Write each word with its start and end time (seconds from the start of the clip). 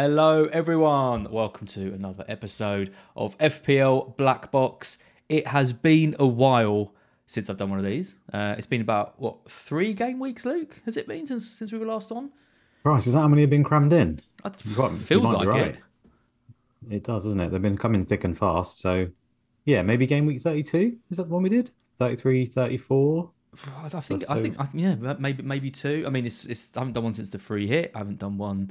Hello, 0.00 0.46
everyone. 0.46 1.30
Welcome 1.30 1.66
to 1.66 1.92
another 1.92 2.24
episode 2.26 2.90
of 3.14 3.36
FPL 3.36 4.16
Black 4.16 4.50
Box. 4.50 4.96
It 5.28 5.46
has 5.48 5.74
been 5.74 6.16
a 6.18 6.26
while 6.26 6.94
since 7.26 7.50
I've 7.50 7.58
done 7.58 7.68
one 7.68 7.78
of 7.78 7.84
these. 7.84 8.16
Uh, 8.32 8.54
it's 8.56 8.66
been 8.66 8.80
about 8.80 9.20
what 9.20 9.50
three 9.50 9.92
game 9.92 10.18
weeks, 10.18 10.46
Luke? 10.46 10.80
Has 10.86 10.96
it 10.96 11.06
been 11.06 11.26
since 11.26 11.46
since 11.46 11.70
we 11.70 11.76
were 11.76 11.84
last 11.84 12.10
on? 12.12 12.30
Christ, 12.82 13.08
is 13.08 13.12
that 13.12 13.20
how 13.20 13.28
many 13.28 13.42
have 13.42 13.50
been 13.50 13.62
crammed 13.62 13.92
in? 13.92 14.22
It 14.42 14.56
feels 14.60 15.30
like 15.30 15.46
right. 15.46 15.66
it. 15.66 15.78
It 16.90 17.04
does, 17.04 17.24
doesn't 17.24 17.38
it? 17.38 17.50
They've 17.50 17.60
been 17.60 17.76
coming 17.76 18.06
thick 18.06 18.24
and 18.24 18.38
fast. 18.38 18.80
So, 18.80 19.10
yeah, 19.66 19.82
maybe 19.82 20.06
game 20.06 20.24
week 20.24 20.40
32? 20.40 20.96
Is 21.10 21.18
that 21.18 21.24
the 21.24 21.34
one 21.34 21.42
we 21.42 21.50
did? 21.50 21.72
33, 21.96 22.46
34? 22.46 23.30
I 23.66 23.84
I 23.84 23.88
think 24.00 24.24
So- 24.24 24.32
I 24.34 24.40
think 24.40 24.56
yeah, 24.72 24.94
maybe 24.94 25.42
maybe 25.42 25.70
two. 25.70 26.04
I 26.06 26.08
mean, 26.08 26.24
it's 26.24 26.46
it's 26.46 26.74
I 26.74 26.80
haven't 26.80 26.94
done 26.94 27.04
one 27.04 27.12
since 27.12 27.28
the 27.28 27.38
free 27.38 27.66
hit. 27.66 27.92
I 27.94 27.98
haven't 27.98 28.18
done 28.18 28.38
one 28.38 28.70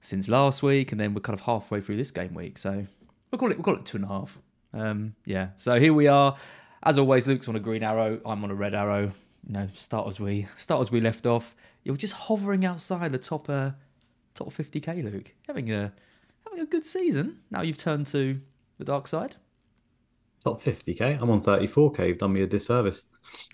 since 0.00 0.28
last 0.28 0.62
week, 0.62 0.92
and 0.92 1.00
then 1.00 1.14
we're 1.14 1.20
kind 1.20 1.38
of 1.38 1.44
halfway 1.44 1.80
through 1.80 1.96
this 1.96 2.10
game 2.10 2.34
week. 2.34 2.58
So 2.58 2.86
we'll 3.30 3.38
call 3.38 3.50
it 3.50 3.56
we'll 3.56 3.64
call 3.64 3.76
it 3.76 3.84
two 3.84 3.96
and 3.96 4.04
a 4.04 4.08
half. 4.08 4.38
Um, 4.72 5.14
yeah. 5.24 5.48
So 5.56 5.78
here 5.78 5.94
we 5.94 6.06
are. 6.06 6.36
As 6.82 6.98
always, 6.98 7.26
Luke's 7.26 7.48
on 7.48 7.56
a 7.56 7.60
green 7.60 7.82
arrow. 7.82 8.20
I'm 8.24 8.44
on 8.44 8.50
a 8.50 8.54
red 8.54 8.74
arrow. 8.74 9.10
You 9.46 9.52
know, 9.52 9.68
start 9.74 10.08
as 10.08 10.20
we 10.20 10.46
start 10.56 10.80
as 10.80 10.90
we 10.90 11.00
left 11.00 11.26
off. 11.26 11.54
You're 11.84 11.96
just 11.96 12.14
hovering 12.14 12.64
outside 12.64 13.12
the 13.12 13.18
top 13.18 13.48
uh 13.48 13.70
top 14.34 14.52
50k, 14.52 15.02
Luke. 15.04 15.32
Having 15.46 15.72
a 15.72 15.92
having 16.44 16.60
a 16.60 16.66
good 16.66 16.84
season. 16.84 17.40
Now 17.50 17.62
you've 17.62 17.78
turned 17.78 18.06
to 18.08 18.40
the 18.78 18.84
dark 18.84 19.06
side. 19.06 19.36
Top 20.42 20.62
50k? 20.62 21.20
I'm 21.20 21.30
on 21.30 21.40
34k. 21.40 22.08
You've 22.08 22.18
done 22.18 22.32
me 22.32 22.42
a 22.42 22.46
disservice. 22.46 23.02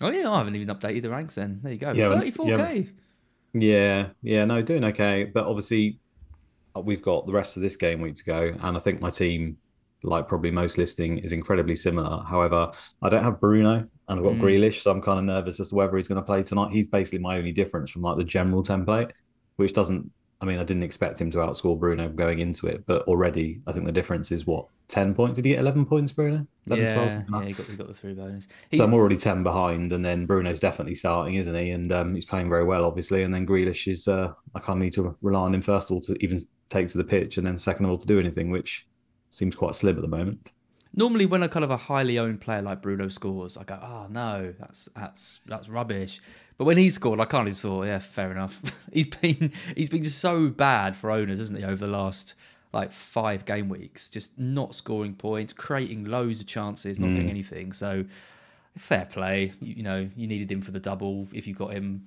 Oh 0.01 0.09
yeah, 0.09 0.29
I 0.29 0.37
haven't 0.37 0.55
even 0.55 0.75
updated 0.75 1.03
the 1.03 1.09
ranks. 1.09 1.35
Then 1.35 1.59
there 1.63 1.73
you 1.73 1.79
go. 1.79 1.91
Yeah, 1.91 2.09
34k. 2.09 2.91
Yeah, 3.53 4.09
yeah, 4.21 4.45
no, 4.45 4.61
doing 4.61 4.83
okay. 4.85 5.23
But 5.23 5.45
obviously, 5.45 5.99
we've 6.81 7.01
got 7.01 7.25
the 7.25 7.33
rest 7.33 7.55
of 7.57 7.63
this 7.63 7.75
game 7.75 8.01
week 8.01 8.15
to 8.15 8.23
go. 8.23 8.55
And 8.61 8.75
I 8.77 8.79
think 8.79 9.01
my 9.01 9.09
team, 9.09 9.57
like 10.03 10.27
probably 10.27 10.51
most 10.51 10.77
listening, 10.77 11.19
is 11.19 11.31
incredibly 11.31 11.75
similar. 11.75 12.23
However, 12.23 12.71
I 13.01 13.09
don't 13.09 13.23
have 13.23 13.39
Bruno 13.39 13.87
and 14.07 14.19
I've 14.19 14.23
got 14.23 14.33
Mm. 14.33 14.41
Grealish. 14.41 14.81
So 14.81 14.91
I'm 14.91 15.01
kind 15.01 15.19
of 15.19 15.25
nervous 15.25 15.59
as 15.59 15.69
to 15.69 15.75
whether 15.75 15.95
he's 15.97 16.07
going 16.07 16.21
to 16.21 16.25
play 16.25 16.43
tonight. 16.43 16.71
He's 16.71 16.87
basically 16.87 17.19
my 17.19 17.37
only 17.37 17.51
difference 17.51 17.91
from 17.91 18.01
like 18.01 18.17
the 18.17 18.23
general 18.23 18.63
template, 18.63 19.11
which 19.57 19.73
doesn't, 19.73 20.09
I 20.41 20.45
mean, 20.45 20.59
I 20.59 20.63
didn't 20.65 20.83
expect 20.83 21.21
him 21.21 21.31
to 21.31 21.37
outscore 21.37 21.79
Bruno 21.79 22.09
going 22.09 22.39
into 22.39 22.67
it. 22.67 22.85
But 22.85 23.03
already, 23.03 23.61
I 23.65 23.71
think 23.71 23.85
the 23.85 23.93
difference 23.93 24.31
is 24.31 24.45
what? 24.45 24.65
10 24.89 25.15
points? 25.15 25.37
Did 25.37 25.45
he 25.45 25.51
get 25.51 25.59
11 25.59 25.85
points, 25.85 26.11
Bruno? 26.11 26.45
11, 26.67 26.85
yeah, 26.85 26.95
something 26.95 27.31
like 27.31 27.41
yeah, 27.43 27.47
he 27.47 27.53
got, 27.53 27.65
he 27.67 27.75
got 27.77 27.87
the 27.87 27.93
three 27.93 28.13
bonus. 28.13 28.47
So 28.73 28.83
I'm 28.83 28.93
already 28.93 29.15
10 29.15 29.41
behind, 29.41 29.93
and 29.93 30.03
then 30.03 30.25
Bruno's 30.25 30.59
definitely 30.59 30.95
starting, 30.95 31.35
isn't 31.35 31.55
he? 31.55 31.71
And 31.71 31.93
um, 31.93 32.13
he's 32.13 32.25
playing 32.25 32.49
very 32.49 32.65
well, 32.65 32.83
obviously. 32.83 33.23
And 33.23 33.33
then 33.33 33.47
Grealish 33.47 33.89
is, 33.89 34.09
uh, 34.09 34.33
I 34.53 34.59
kind 34.59 34.79
of 34.79 34.83
need 34.83 34.93
to 34.93 35.15
rely 35.21 35.39
on 35.39 35.55
him, 35.55 35.61
first 35.61 35.89
of 35.89 35.95
all, 35.95 36.01
to 36.01 36.15
even 36.19 36.39
take 36.73 36.87
to 36.89 36.97
the 36.97 37.03
pitch, 37.03 37.37
and 37.37 37.45
then 37.47 37.57
second 37.57 37.85
of 37.85 37.91
all, 37.91 37.97
to 37.97 38.07
do 38.07 38.19
anything, 38.19 38.49
which 38.51 38.85
seems 39.29 39.55
quite 39.55 39.75
slim 39.75 39.95
at 39.95 40.01
the 40.01 40.07
moment. 40.07 40.49
Normally, 40.95 41.25
when 41.25 41.41
a 41.41 41.49
kind 41.49 41.63
of 41.63 41.71
a 41.71 41.77
highly 41.77 42.19
owned 42.19 42.39
player 42.41 42.61
like 42.61 42.81
Bruno 42.81 43.07
scores, 43.09 43.57
I 43.57 43.63
go, 43.63 43.79
"Oh 43.81 44.05
no, 44.09 44.53
that's 44.59 44.89
that's 44.95 45.41
that's 45.47 45.67
rubbish." 45.69 46.21
But 46.57 46.65
when 46.65 46.77
he 46.77 46.91
scored, 46.91 47.19
I 47.19 47.25
kind 47.25 47.47
of 47.47 47.57
thought, 47.57 47.87
"Yeah, 47.87 47.97
fair 47.99 48.31
enough." 48.31 48.61
he's 48.93 49.07
been 49.07 49.51
he's 49.75 49.89
been 49.89 50.05
so 50.05 50.49
bad 50.49 50.95
for 50.95 51.09
owners, 51.09 51.39
isn't 51.39 51.57
he, 51.57 51.63
over 51.63 51.83
the 51.85 51.91
last 51.91 52.35
like 52.73 52.91
five 52.91 53.45
game 53.45 53.69
weeks? 53.69 54.07
Just 54.07 54.37
not 54.37 54.75
scoring 54.75 55.15
points, 55.15 55.51
creating 55.53 56.05
loads 56.05 56.39
of 56.41 56.45
chances, 56.47 56.99
not 56.99 57.09
getting 57.13 57.27
Mm. 57.27 57.29
anything. 57.31 57.71
So 57.73 58.05
fair 58.77 59.05
play. 59.05 59.53
You, 59.61 59.75
you 59.77 59.83
know, 59.83 60.09
you 60.15 60.27
needed 60.27 60.51
him 60.51 60.61
for 60.61 60.71
the 60.71 60.79
double. 60.79 61.27
If 61.33 61.47
you 61.47 61.53
got 61.55 61.73
him, 61.73 62.05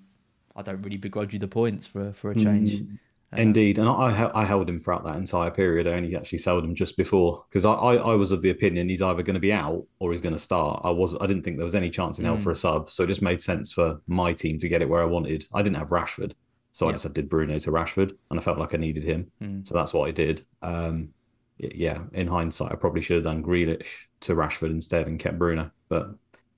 I 0.54 0.62
don't 0.62 0.82
really 0.82 0.96
begrudge 0.96 1.32
you 1.32 1.40
the 1.40 1.48
points 1.48 1.88
for 1.88 2.12
for 2.12 2.30
a 2.30 2.36
change. 2.36 2.82
Mm, 2.82 2.98
Indeed, 3.36 3.78
and 3.78 3.88
I, 3.88 4.30
I 4.34 4.44
held 4.44 4.68
him 4.68 4.78
throughout 4.78 5.04
that 5.04 5.16
entire 5.16 5.50
period. 5.50 5.86
I 5.86 5.92
only 5.92 6.16
actually 6.16 6.38
sold 6.38 6.64
him 6.64 6.74
just 6.74 6.96
before 6.96 7.42
because 7.48 7.64
I, 7.64 7.72
I, 7.72 7.94
I 7.96 8.14
was 8.14 8.30
of 8.32 8.40
the 8.40 8.50
opinion 8.50 8.88
he's 8.88 9.02
either 9.02 9.22
going 9.22 9.34
to 9.34 9.40
be 9.40 9.52
out 9.52 9.84
or 9.98 10.12
he's 10.12 10.20
going 10.20 10.32
to 10.32 10.38
start. 10.38 10.80
I 10.84 10.90
was 10.90 11.16
I 11.20 11.26
didn't 11.26 11.42
think 11.42 11.56
there 11.56 11.64
was 11.64 11.74
any 11.74 11.90
chance 11.90 12.18
in 12.18 12.24
hell 12.24 12.36
Mm. 12.36 12.42
for 12.42 12.52
a 12.52 12.56
sub, 12.56 12.90
so 12.90 13.02
it 13.04 13.08
just 13.08 13.22
made 13.22 13.42
sense 13.42 13.72
for 13.72 14.00
my 14.06 14.32
team 14.32 14.58
to 14.60 14.68
get 14.68 14.80
it 14.80 14.88
where 14.88 15.02
I 15.02 15.06
wanted. 15.06 15.46
I 15.52 15.62
didn't 15.62 15.76
have 15.76 15.88
Rashford, 15.88 16.32
so 16.72 16.86
I 16.86 16.90
Yeah. 16.90 16.94
just 16.94 17.12
did 17.14 17.28
Bruno 17.28 17.58
to 17.58 17.70
Rashford, 17.70 18.12
and 18.30 18.38
I 18.38 18.42
felt 18.42 18.58
like 18.58 18.72
I 18.74 18.78
needed 18.78 19.02
him, 19.04 19.30
Mm. 19.42 19.66
so 19.66 19.74
that's 19.74 19.92
what 19.92 20.08
I 20.08 20.12
did. 20.12 20.44
Um, 20.62 21.08
yeah, 21.58 22.02
in 22.12 22.28
hindsight, 22.28 22.70
I 22.72 22.76
probably 22.76 23.00
should 23.02 23.16
have 23.16 23.24
done 23.24 23.42
Grealish 23.42 24.04
to 24.20 24.34
Rashford 24.34 24.70
instead 24.70 25.06
and 25.08 25.18
kept 25.18 25.38
Bruno, 25.38 25.70
but 25.88 26.10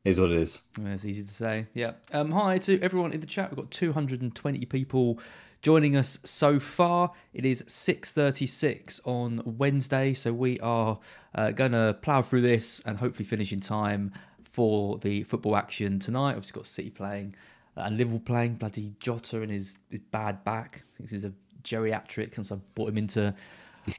is 0.05 0.19
what 0.21 0.31
it 0.33 0.39
is. 0.39 0.59
It's 0.81 1.05
easy 1.05 1.25
to 1.25 1.33
say. 1.35 1.67
Yeah. 1.75 1.93
Um, 2.13 2.31
hi 2.33 2.59
to 2.59 2.81
everyone 2.81 3.13
in 3.13 3.21
the 3.21 3.27
chat. 3.27 3.51
We've 3.51 3.57
got 3.59 3.71
220 3.71 4.65
people 4.67 5.19
joining 5.63 5.97
us 5.97 6.19
so 6.25 6.59
far. 6.61 7.13
It 7.33 7.45
is 7.45 7.63
6:36 7.67 9.01
on 9.05 9.43
Wednesday, 9.45 10.15
so 10.15 10.33
we 10.33 10.59
are 10.61 10.99
uh, 11.35 11.51
going 11.51 11.73
to 11.73 11.97
plough 12.01 12.23
through 12.23 12.43
this 12.43 12.81
and 12.87 12.99
hopefully 12.99 13.25
finish 13.25 13.53
in 13.53 13.61
time 13.61 14.13
for 14.43 14.99
the 14.99 15.23
football 15.25 15.57
action 15.57 15.99
tonight. 15.99 16.31
Obviously, 16.31 16.59
got 16.59 16.67
City 16.67 16.91
playing 16.91 17.35
uh, 17.77 17.83
and 17.83 17.97
Liverpool 17.97 18.21
playing. 18.21 18.55
Bloody 18.55 18.95
Jota 19.01 19.43
and 19.43 19.51
his, 19.51 19.79
his 19.91 20.01
bad 20.01 20.45
back. 20.45 20.83
I 20.83 20.97
think 20.97 21.11
this 21.11 21.13
is 21.13 21.25
a 21.25 21.33
geriatric 21.63 22.35
since 22.35 22.53
I 22.53 22.57
brought 22.75 22.89
him 22.89 22.99
into 22.99 23.35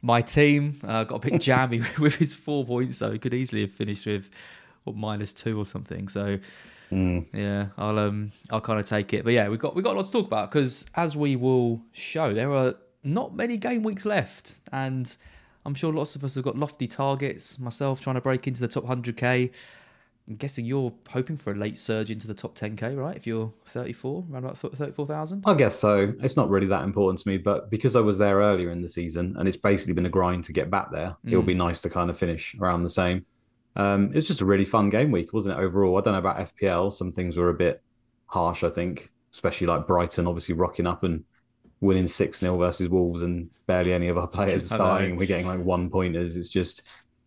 my 0.02 0.22
team. 0.22 0.80
Uh, 0.84 1.04
got 1.04 1.26
a 1.26 1.30
bit 1.30 1.42
jammy 1.42 1.82
with 2.00 2.16
his 2.16 2.34
four 2.34 2.66
points, 2.66 3.00
though. 3.00 3.12
He 3.12 3.20
could 3.20 3.34
easily 3.34 3.62
have 3.62 3.72
finished 3.72 4.06
with 4.06 4.30
what 4.84 4.96
minus 4.96 5.34
two 5.34 5.60
or 5.60 5.66
something. 5.66 6.08
So 6.08 6.40
Mm. 6.92 7.28
yeah, 7.34 7.68
I'll 7.78 8.00
um 8.00 8.32
I'll 8.50 8.62
kind 8.62 8.80
of 8.80 8.86
take 8.86 9.14
it. 9.14 9.24
But 9.24 9.34
yeah, 9.34 9.48
we've 9.50 9.60
got 9.60 9.76
we've 9.76 9.84
got 9.86 9.94
a 9.96 9.98
lot 9.98 10.06
to 10.08 10.12
talk 10.12 10.26
about 10.28 10.52
because 10.52 10.86
as 10.96 11.16
we 11.16 11.36
will 11.36 11.82
show, 11.92 12.34
there 12.34 12.52
are 12.52 12.74
not 13.04 13.36
many 13.36 13.58
game 13.58 13.84
weeks 13.84 14.06
left, 14.06 14.62
and 14.72 15.16
I'm 15.66 15.74
sure 15.76 15.94
lots 15.94 16.16
of 16.16 16.24
us 16.24 16.36
have 16.36 16.44
got 16.44 16.58
lofty 16.58 16.88
targets. 16.88 17.60
Myself 17.60 18.02
trying 18.02 18.16
to 18.16 18.22
break 18.22 18.48
into 18.48 18.62
the 18.62 18.68
top 18.68 18.86
100k. 18.86 19.52
I'm 20.28 20.36
guessing 20.36 20.64
you're 20.66 20.94
hoping 21.10 21.38
for 21.38 21.52
a 21.52 21.56
late 21.56 21.78
surge 21.80 22.12
into 22.12 22.28
the 22.28 22.36
top 22.36 22.56
10k, 22.56 22.96
right? 22.96 23.16
If 23.16 23.26
you're 23.26 23.52
34, 23.66 24.26
around 24.32 24.44
about 24.46 24.60
34,000. 24.60 25.42
I 25.48 25.56
guess 25.56 25.76
so. 25.80 26.14
It's 26.22 26.38
not 26.38 26.52
really 26.52 26.68
that 26.68 26.84
important 26.84 27.20
to 27.22 27.28
me, 27.28 27.38
but 27.40 27.72
because 27.72 27.96
I 27.96 28.02
was 28.02 28.20
there 28.20 28.36
earlier 28.38 28.70
in 28.70 28.84
the 28.84 28.90
season 28.90 29.36
and 29.40 29.48
it's 29.48 29.58
basically 29.58 29.94
been 29.96 30.06
a 30.06 30.10
grind 30.10 30.44
to 30.44 30.54
get 30.54 30.70
back 30.70 30.92
there, 30.92 31.16
Mm. 31.26 31.32
it'll 31.32 31.42
be 31.42 31.56
nice 31.56 31.82
to 31.82 31.90
kind 31.90 32.12
of 32.12 32.18
finish 32.18 32.56
around 32.60 32.84
the 32.84 32.92
same. 32.92 33.26
Um, 33.80 34.08
it 34.08 34.16
was 34.16 34.28
just 34.28 34.42
a 34.42 34.46
really 34.46 34.66
fun 34.66 34.90
game 34.90 35.10
week, 35.10 35.32
wasn't 35.32 35.58
it? 35.58 35.62
Overall, 35.62 35.98
I 35.98 36.02
don't 36.02 36.12
know 36.12 36.20
about 36.20 36.38
FPL. 36.38 36.92
Some 36.92 37.12
things 37.12 37.38
were 37.38 37.48
a 37.48 37.54
bit 37.54 37.82
harsh, 38.26 38.66
I 38.66 38.70
think, 38.70 39.10
especially 39.32 39.68
like 39.68 39.88
Brighton, 39.88 40.28
obviously 40.28 40.54
rocking 40.54 40.86
up 40.86 41.04
and 41.04 41.24
winning 41.80 42.10
six 42.10 42.42
0 42.42 42.58
versus 42.58 42.90
Wolves, 42.90 43.22
and 43.22 43.50
barely 43.68 43.94
any 43.94 44.10
of 44.10 44.18
our 44.18 44.28
players 44.38 44.66
are 44.66 44.76
starting. 44.76 45.16
We're 45.16 45.28
getting 45.28 45.48
like 45.48 45.64
one 45.64 45.90
pointers. 45.90 46.36
It's 46.36 46.50
just 46.50 46.82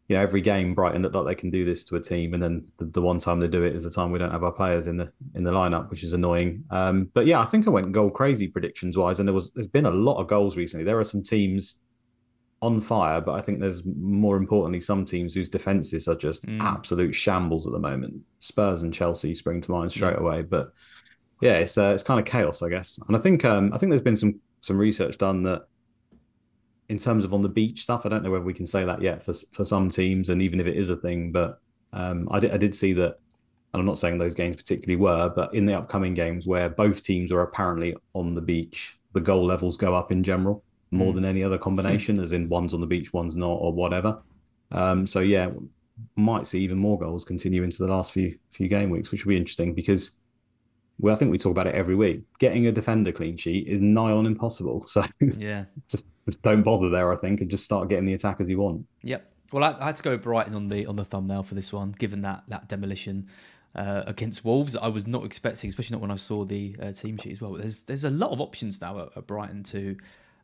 you 0.08 0.16
know 0.16 0.22
every 0.22 0.42
game 0.42 0.74
Brighton 0.74 1.00
look 1.00 1.14
like 1.14 1.24
they 1.24 1.40
can 1.40 1.48
do 1.48 1.64
this 1.64 1.86
to 1.86 1.96
a 1.96 2.02
team, 2.02 2.34
and 2.34 2.42
then 2.42 2.70
the, 2.76 2.84
the 2.84 3.00
one 3.00 3.18
time 3.18 3.40
they 3.40 3.48
do 3.48 3.62
it 3.62 3.74
is 3.74 3.84
the 3.84 3.90
time 3.90 4.12
we 4.12 4.18
don't 4.18 4.30
have 4.30 4.44
our 4.44 4.52
players 4.52 4.88
in 4.88 4.98
the 4.98 5.10
in 5.34 5.44
the 5.44 5.52
lineup, 5.52 5.88
which 5.88 6.04
is 6.04 6.12
annoying. 6.12 6.64
Um, 6.68 7.08
but 7.14 7.24
yeah, 7.24 7.40
I 7.40 7.46
think 7.46 7.66
I 7.66 7.70
went 7.70 7.92
goal 7.92 8.10
crazy 8.10 8.46
predictions 8.46 8.94
wise, 8.98 9.20
and 9.20 9.26
there 9.26 9.34
was 9.34 9.52
there's 9.52 9.66
been 9.66 9.86
a 9.86 9.90
lot 9.90 10.18
of 10.18 10.26
goals 10.26 10.58
recently. 10.58 10.84
There 10.84 11.00
are 11.00 11.04
some 11.04 11.22
teams 11.22 11.76
on 12.62 12.80
fire, 12.80 13.20
but 13.20 13.32
I 13.32 13.40
think 13.40 13.60
there's 13.60 13.82
more 13.84 14.36
importantly 14.36 14.80
some 14.80 15.04
teams 15.04 15.34
whose 15.34 15.48
defenses 15.50 16.06
are 16.08 16.14
just 16.14 16.46
Mm. 16.46 16.60
absolute 16.62 17.12
shambles 17.14 17.66
at 17.66 17.72
the 17.72 17.78
moment. 17.80 18.22
Spurs 18.38 18.82
and 18.84 18.94
Chelsea 18.94 19.34
spring 19.34 19.60
to 19.60 19.70
mind 19.72 19.90
straight 19.92 20.14
Yeah. 20.14 20.20
away, 20.20 20.42
but 20.42 20.72
yeah, 21.42 21.54
it's 21.58 21.76
uh, 21.76 21.90
it's 21.92 22.04
kind 22.04 22.20
of 22.20 22.24
chaos, 22.26 22.62
I 22.62 22.68
guess. 22.70 22.98
And 23.08 23.16
I 23.16 23.18
think 23.20 23.44
um, 23.44 23.72
I 23.74 23.78
think 23.78 23.90
there's 23.90 24.00
been 24.00 24.16
some 24.16 24.40
some 24.60 24.78
research 24.78 25.18
done 25.18 25.42
that 25.42 25.62
in 26.88 26.98
terms 26.98 27.24
of 27.24 27.34
on 27.34 27.42
the 27.42 27.48
beach 27.48 27.82
stuff. 27.82 28.06
I 28.06 28.08
don't 28.08 28.22
know 28.22 28.30
whether 28.30 28.44
we 28.44 28.54
can 28.54 28.66
say 28.66 28.84
that 28.84 29.02
yet 29.02 29.24
for 29.24 29.32
for 29.52 29.64
some 29.64 29.90
teams, 29.90 30.28
and 30.28 30.40
even 30.40 30.60
if 30.60 30.66
it 30.66 30.76
is 30.76 30.88
a 30.90 30.96
thing, 30.96 31.32
but 31.32 31.58
um, 31.92 32.28
I 32.30 32.38
did 32.40 32.52
I 32.52 32.56
did 32.56 32.74
see 32.74 32.92
that. 32.94 33.16
And 33.74 33.80
I'm 33.80 33.86
not 33.86 33.98
saying 33.98 34.18
those 34.18 34.34
games 34.34 34.56
particularly 34.56 34.96
were, 35.00 35.32
but 35.34 35.54
in 35.54 35.64
the 35.64 35.72
upcoming 35.72 36.12
games 36.12 36.46
where 36.46 36.68
both 36.68 37.02
teams 37.02 37.32
are 37.32 37.40
apparently 37.40 37.96
on 38.12 38.34
the 38.34 38.42
beach, 38.42 38.98
the 39.14 39.20
goal 39.20 39.46
levels 39.46 39.78
go 39.78 39.94
up 39.94 40.12
in 40.12 40.22
general 40.22 40.62
more 40.92 41.10
Mm. 41.10 41.14
than 41.16 41.24
any 41.24 41.42
other 41.42 41.58
combination, 41.58 42.20
as 42.20 42.30
in 42.32 42.48
one's 42.48 42.72
on 42.74 42.80
the 42.80 42.86
beach, 42.86 43.12
one's 43.12 43.34
not, 43.34 43.50
or 43.54 43.72
whatever. 43.72 44.22
Um, 44.70 45.06
so 45.06 45.18
yeah, 45.20 45.50
might 46.16 46.46
see 46.46 46.60
even 46.62 46.78
more 46.78 46.98
goals 46.98 47.24
continue 47.24 47.62
into 47.64 47.78
the 47.78 47.88
last 47.90 48.12
few 48.12 48.38
few 48.52 48.68
game 48.68 48.90
weeks, 48.90 49.10
which 49.10 49.24
will 49.24 49.30
be 49.30 49.36
interesting 49.36 49.74
because 49.74 50.12
well, 50.98 51.14
I 51.14 51.18
think 51.18 51.32
we 51.32 51.38
talk 51.38 51.50
about 51.50 51.66
it 51.66 51.74
every 51.74 51.96
week. 51.96 52.20
Getting 52.38 52.66
a 52.68 52.72
defender 52.72 53.10
clean 53.10 53.36
sheet 53.36 53.66
is 53.66 53.80
nigh 53.80 54.12
on 54.12 54.26
impossible. 54.26 54.86
So 54.88 55.04
Yeah. 55.20 55.64
just 55.88 56.04
just 56.26 56.40
don't 56.42 56.62
bother 56.62 56.88
there, 56.90 57.12
I 57.12 57.16
think, 57.16 57.40
and 57.40 57.50
just 57.50 57.64
start 57.64 57.88
getting 57.88 58.04
the 58.06 58.12
attackers 58.14 58.48
you 58.48 58.58
want. 58.60 58.86
Yep. 59.02 59.28
Well, 59.52 59.64
I, 59.64 59.74
I 59.80 59.86
had 59.86 59.96
to 59.96 60.02
go 60.02 60.16
Brighton 60.16 60.54
on 60.54 60.68
the 60.68 60.86
on 60.86 60.96
the 60.96 61.04
thumbnail 61.04 61.42
for 61.42 61.54
this 61.54 61.72
one, 61.72 61.92
given 61.98 62.22
that 62.22 62.44
that 62.48 62.68
demolition 62.68 63.26
uh, 63.74 64.02
against 64.06 64.44
Wolves. 64.44 64.76
I 64.76 64.88
was 64.88 65.06
not 65.06 65.24
expecting, 65.24 65.68
especially 65.68 65.94
not 65.94 66.02
when 66.02 66.10
I 66.10 66.16
saw 66.16 66.44
the 66.44 66.76
uh, 66.80 66.92
team 66.92 67.16
sheet 67.16 67.32
as 67.32 67.40
well. 67.40 67.52
There's 67.54 67.82
there's 67.82 68.04
a 68.04 68.10
lot 68.10 68.30
of 68.30 68.40
options 68.40 68.80
now 68.80 68.98
at, 69.00 69.08
at 69.16 69.26
Brighton 69.26 69.62
to 69.64 69.96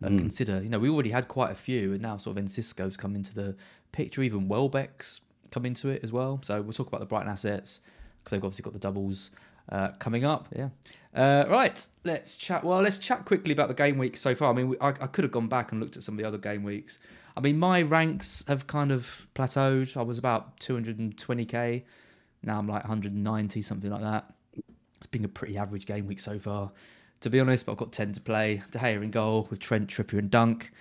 uh, 0.02 0.08
Mm. 0.08 0.18
consider. 0.18 0.62
You 0.62 0.68
know, 0.68 0.78
we 0.78 0.88
already 0.88 1.10
had 1.10 1.28
quite 1.28 1.50
a 1.50 1.54
few, 1.54 1.92
and 1.92 2.02
now 2.02 2.16
sort 2.16 2.36
of 2.36 2.38
Encisco's 2.38 2.96
come 2.96 3.14
into 3.16 3.34
the 3.34 3.56
picture. 3.92 4.22
Even 4.22 4.48
Welbeck's 4.48 5.22
come 5.50 5.64
into 5.66 5.88
it 5.88 6.02
as 6.04 6.12
well. 6.12 6.38
So 6.42 6.60
we'll 6.62 6.72
talk 6.72 6.88
about 6.88 7.00
the 7.00 7.06
Brighton 7.06 7.30
assets 7.30 7.80
because 8.22 8.32
they've 8.32 8.44
obviously 8.44 8.62
got 8.62 8.72
the 8.74 8.78
doubles 8.78 9.30
uh, 9.70 9.88
coming 9.98 10.24
up. 10.24 10.48
Yeah. 10.54 10.68
Uh, 11.14 11.44
right. 11.48 11.84
Let's 12.04 12.36
chat. 12.36 12.62
Well, 12.64 12.80
let's 12.80 12.98
chat 12.98 13.24
quickly 13.24 13.52
about 13.52 13.68
the 13.68 13.74
game 13.74 13.98
week 13.98 14.16
so 14.16 14.34
far. 14.34 14.50
I 14.50 14.54
mean, 14.54 14.68
we, 14.68 14.78
I, 14.80 14.88
I 14.88 15.06
could 15.08 15.24
have 15.24 15.32
gone 15.32 15.48
back 15.48 15.72
and 15.72 15.80
looked 15.80 15.96
at 15.96 16.02
some 16.02 16.14
of 16.16 16.22
the 16.22 16.28
other 16.28 16.38
game 16.38 16.62
weeks. 16.62 16.98
I 17.36 17.40
mean, 17.40 17.58
my 17.58 17.82
ranks 17.82 18.44
have 18.48 18.66
kind 18.66 18.90
of 18.92 19.26
plateaued. 19.34 19.96
I 19.96 20.02
was 20.02 20.18
about 20.18 20.58
220k. 20.60 21.82
Now 22.42 22.58
I'm 22.58 22.66
like 22.68 22.82
190, 22.84 23.62
something 23.62 23.90
like 23.90 24.00
that. 24.02 24.32
It's 24.96 25.06
been 25.06 25.24
a 25.24 25.28
pretty 25.28 25.56
average 25.56 25.86
game 25.86 26.06
week 26.06 26.18
so 26.20 26.38
far, 26.38 26.72
to 27.20 27.30
be 27.30 27.40
honest. 27.40 27.66
But 27.66 27.72
I've 27.72 27.78
got 27.78 27.92
10 27.92 28.12
to 28.14 28.20
play. 28.20 28.62
De 28.70 28.78
Gea 28.78 29.02
in 29.02 29.10
goal 29.10 29.46
with 29.50 29.60
Trent, 29.60 29.88
Trippier, 29.88 30.18
and 30.18 30.30
Dunk. 30.30 30.72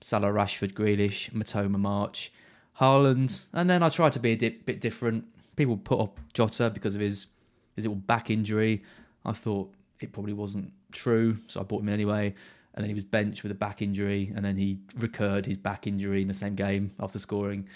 Salah, 0.00 0.28
Rashford, 0.28 0.72
Grealish, 0.72 1.30
Mitoma, 1.30 1.78
March, 1.78 2.32
Haaland. 2.80 3.44
And 3.52 3.68
then 3.68 3.82
I 3.82 3.88
tried 3.88 4.12
to 4.12 4.20
be 4.20 4.32
a 4.32 4.36
bit 4.36 4.80
different. 4.80 5.24
People 5.56 5.76
put 5.76 5.98
off 5.98 6.10
Jota 6.34 6.70
because 6.70 6.94
of 6.94 7.00
his 7.00 7.26
his 7.74 7.84
little 7.84 7.96
back 7.96 8.30
injury. 8.30 8.82
I 9.24 9.32
thought 9.32 9.72
it 10.00 10.12
probably 10.12 10.32
wasn't 10.32 10.72
true, 10.92 11.38
so 11.46 11.60
I 11.60 11.62
brought 11.62 11.82
him 11.82 11.88
in 11.88 11.94
anyway. 11.94 12.34
And 12.74 12.82
then 12.82 12.88
he 12.88 12.94
was 12.94 13.04
benched 13.04 13.42
with 13.42 13.52
a 13.52 13.54
back 13.54 13.80
injury, 13.80 14.32
and 14.34 14.44
then 14.44 14.56
he 14.56 14.78
recurred 14.98 15.46
his 15.46 15.56
back 15.56 15.86
injury 15.86 16.22
in 16.22 16.28
the 16.28 16.34
same 16.34 16.54
game 16.54 16.92
after 17.00 17.18
scoring. 17.18 17.68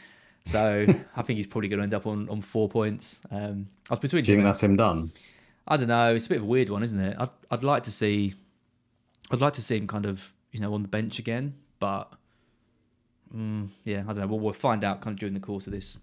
So 0.45 0.87
I 1.17 1.23
think 1.23 1.39
he's 1.39 1.47
probably 1.47 1.69
going 1.69 1.79
to 1.79 1.85
end 1.85 1.95
up 1.95 2.07
on, 2.07 2.29
on 2.29 2.43
four 2.43 2.69
points. 2.69 3.21
Um, 3.31 3.67
I 3.89 3.95
was 3.95 3.99
between. 3.99 4.25
Do 4.25 4.33
you 4.33 4.39
think 4.39 4.47
that's 4.47 4.63
him 4.63 4.77
done? 4.77 5.13
I 5.69 5.77
don't 5.77 5.89
know. 5.89 6.15
It's 6.15 6.27
a 6.27 6.29
bit 6.29 6.39
of 6.39 6.45
a 6.45 6.47
weird 6.47 6.69
one, 6.69 6.83
isn't 6.83 6.99
it? 7.01 7.17
I'd 7.19 7.29
I'd 7.51 7.63
like 7.65 7.85
to 7.85 7.91
see, 7.93 8.35
I'd 9.31 9.41
like 9.41 9.53
to 9.55 9.63
see 9.63 9.77
him 9.77 9.87
kind 9.87 10.07
of 10.07 10.33
you 10.53 10.61
know 10.61 10.75
on 10.75 10.83
the 10.83 10.89
bench 10.89 11.19
again, 11.19 11.55
but 11.79 12.13
mm, 13.35 13.69
yeah, 13.85 14.01
I 14.01 14.13
don't 14.13 14.19
know. 14.19 14.27
Well, 14.27 14.41
we'll 14.41 14.53
find 14.53 14.85
out 14.85 15.01
kind 15.01 15.15
of 15.15 15.21
during 15.21 15.35
the 15.35 15.41
course 15.41 15.67
of 15.67 15.73
this 15.73 15.99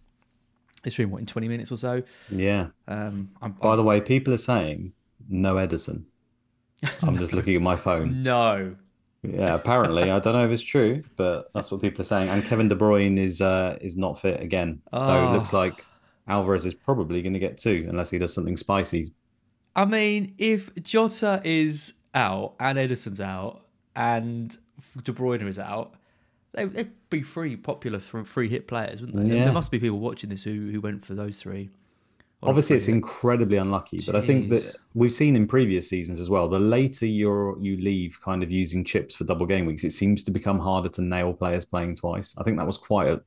this 0.84 0.94
stream. 0.94 1.12
What 1.12 1.20
in 1.20 1.26
twenty 1.26 1.48
minutes 1.48 1.72
or 1.72 1.78
so? 1.78 2.04
Yeah. 2.32 2.68
Um, 2.88 3.32
I'm, 3.42 3.52
By 3.54 3.76
the 3.76 3.84
way, 3.84 4.00
people 4.02 4.34
are 4.34 4.38
saying 4.40 4.94
no 5.30 5.56
Ederson. 5.56 6.04
I'm 7.02 7.18
just 7.18 7.34
looking 7.34 7.56
at 7.56 7.62
my 7.62 7.76
phone. 7.88 8.24
no. 8.24 8.76
Yeah, 9.24 9.56
apparently, 9.56 10.04
I 10.12 10.20
don't 10.20 10.34
know 10.34 10.46
if 10.46 10.52
it's 10.52 10.62
true, 10.64 11.04
but 11.18 11.50
that's 11.54 11.72
what 11.72 11.82
people 11.82 12.02
are 12.02 12.06
saying. 12.06 12.30
And 12.30 12.46
Kevin 12.46 12.70
De 12.70 12.76
Bruyne 12.76 13.18
is 13.18 13.42
uh, 13.42 13.78
is 13.82 13.98
not 13.98 14.20
fit 14.22 14.40
again, 14.42 14.82
so 14.94 15.28
it 15.28 15.34
looks 15.34 15.54
Oh. 15.54 15.58
like 15.58 15.84
Alvarez 16.28 16.66
is 16.68 16.76
probably 16.76 17.22
going 17.24 17.34
to 17.34 17.40
get 17.40 17.58
two 17.58 17.88
unless 17.90 18.12
he 18.12 18.20
does 18.20 18.34
something 18.34 18.56
spicy. 18.56 19.12
I 19.78 19.86
mean, 19.86 20.34
if 20.40 20.74
Jota 20.82 21.40
is 21.46 21.94
out 22.16 22.56
and 22.60 22.80
Ederson's 22.80 23.22
out 23.22 23.62
and 23.96 24.58
De 25.04 25.14
Bruyne 25.14 25.48
is 25.48 25.60
out, 25.60 25.94
they, 26.54 26.66
they'd 26.66 26.92
be 27.12 27.22
three 27.22 27.56
popular 27.56 28.00
free 28.00 28.50
hit 28.50 28.68
players, 28.68 29.02
wouldn't 29.02 29.24
they? 29.24 29.36
Yeah. 29.36 29.46
There 29.46 29.54
must 29.54 29.70
be 29.70 29.78
people 29.78 30.00
watching 30.00 30.32
this 30.32 30.44
who, 30.44 30.72
who 30.72 30.82
went 30.82 31.06
for 31.06 31.14
those 31.14 31.40
three. 31.40 31.70
Obviously, 32.44 32.76
it's 32.76 32.88
incredibly 32.88 33.58
unlucky, 33.58 34.00
but 34.06 34.16
I 34.16 34.22
think 34.22 34.50
that 34.50 34.76
we've 34.94 35.14
seen 35.14 35.36
in 35.36 35.48
previous 35.48 35.90
seasons 35.90 36.20
as 36.20 36.30
well. 36.30 36.48
The 36.48 36.60
later 36.60 37.08
you're 37.08 37.60
you 37.60 37.78
leave, 37.78 38.20
kind 38.22 38.44
of 38.44 38.52
using 38.52 38.84
chips 38.84 39.16
for 39.16 39.24
double 39.24 39.48
game 39.48 39.66
weeks, 39.66 39.84
it 39.84 39.92
seems 39.92 40.24
to 40.24 40.32
become 40.32 40.60
harder 40.60 40.90
to 40.90 41.02
nail 41.02 41.34
players 41.34 41.66
playing 41.66 41.96
twice. 41.96 42.36
I 42.38 42.44
think 42.44 42.58
that 42.58 42.68
was 42.68 42.78
quite 42.78 43.10
a 43.10 43.22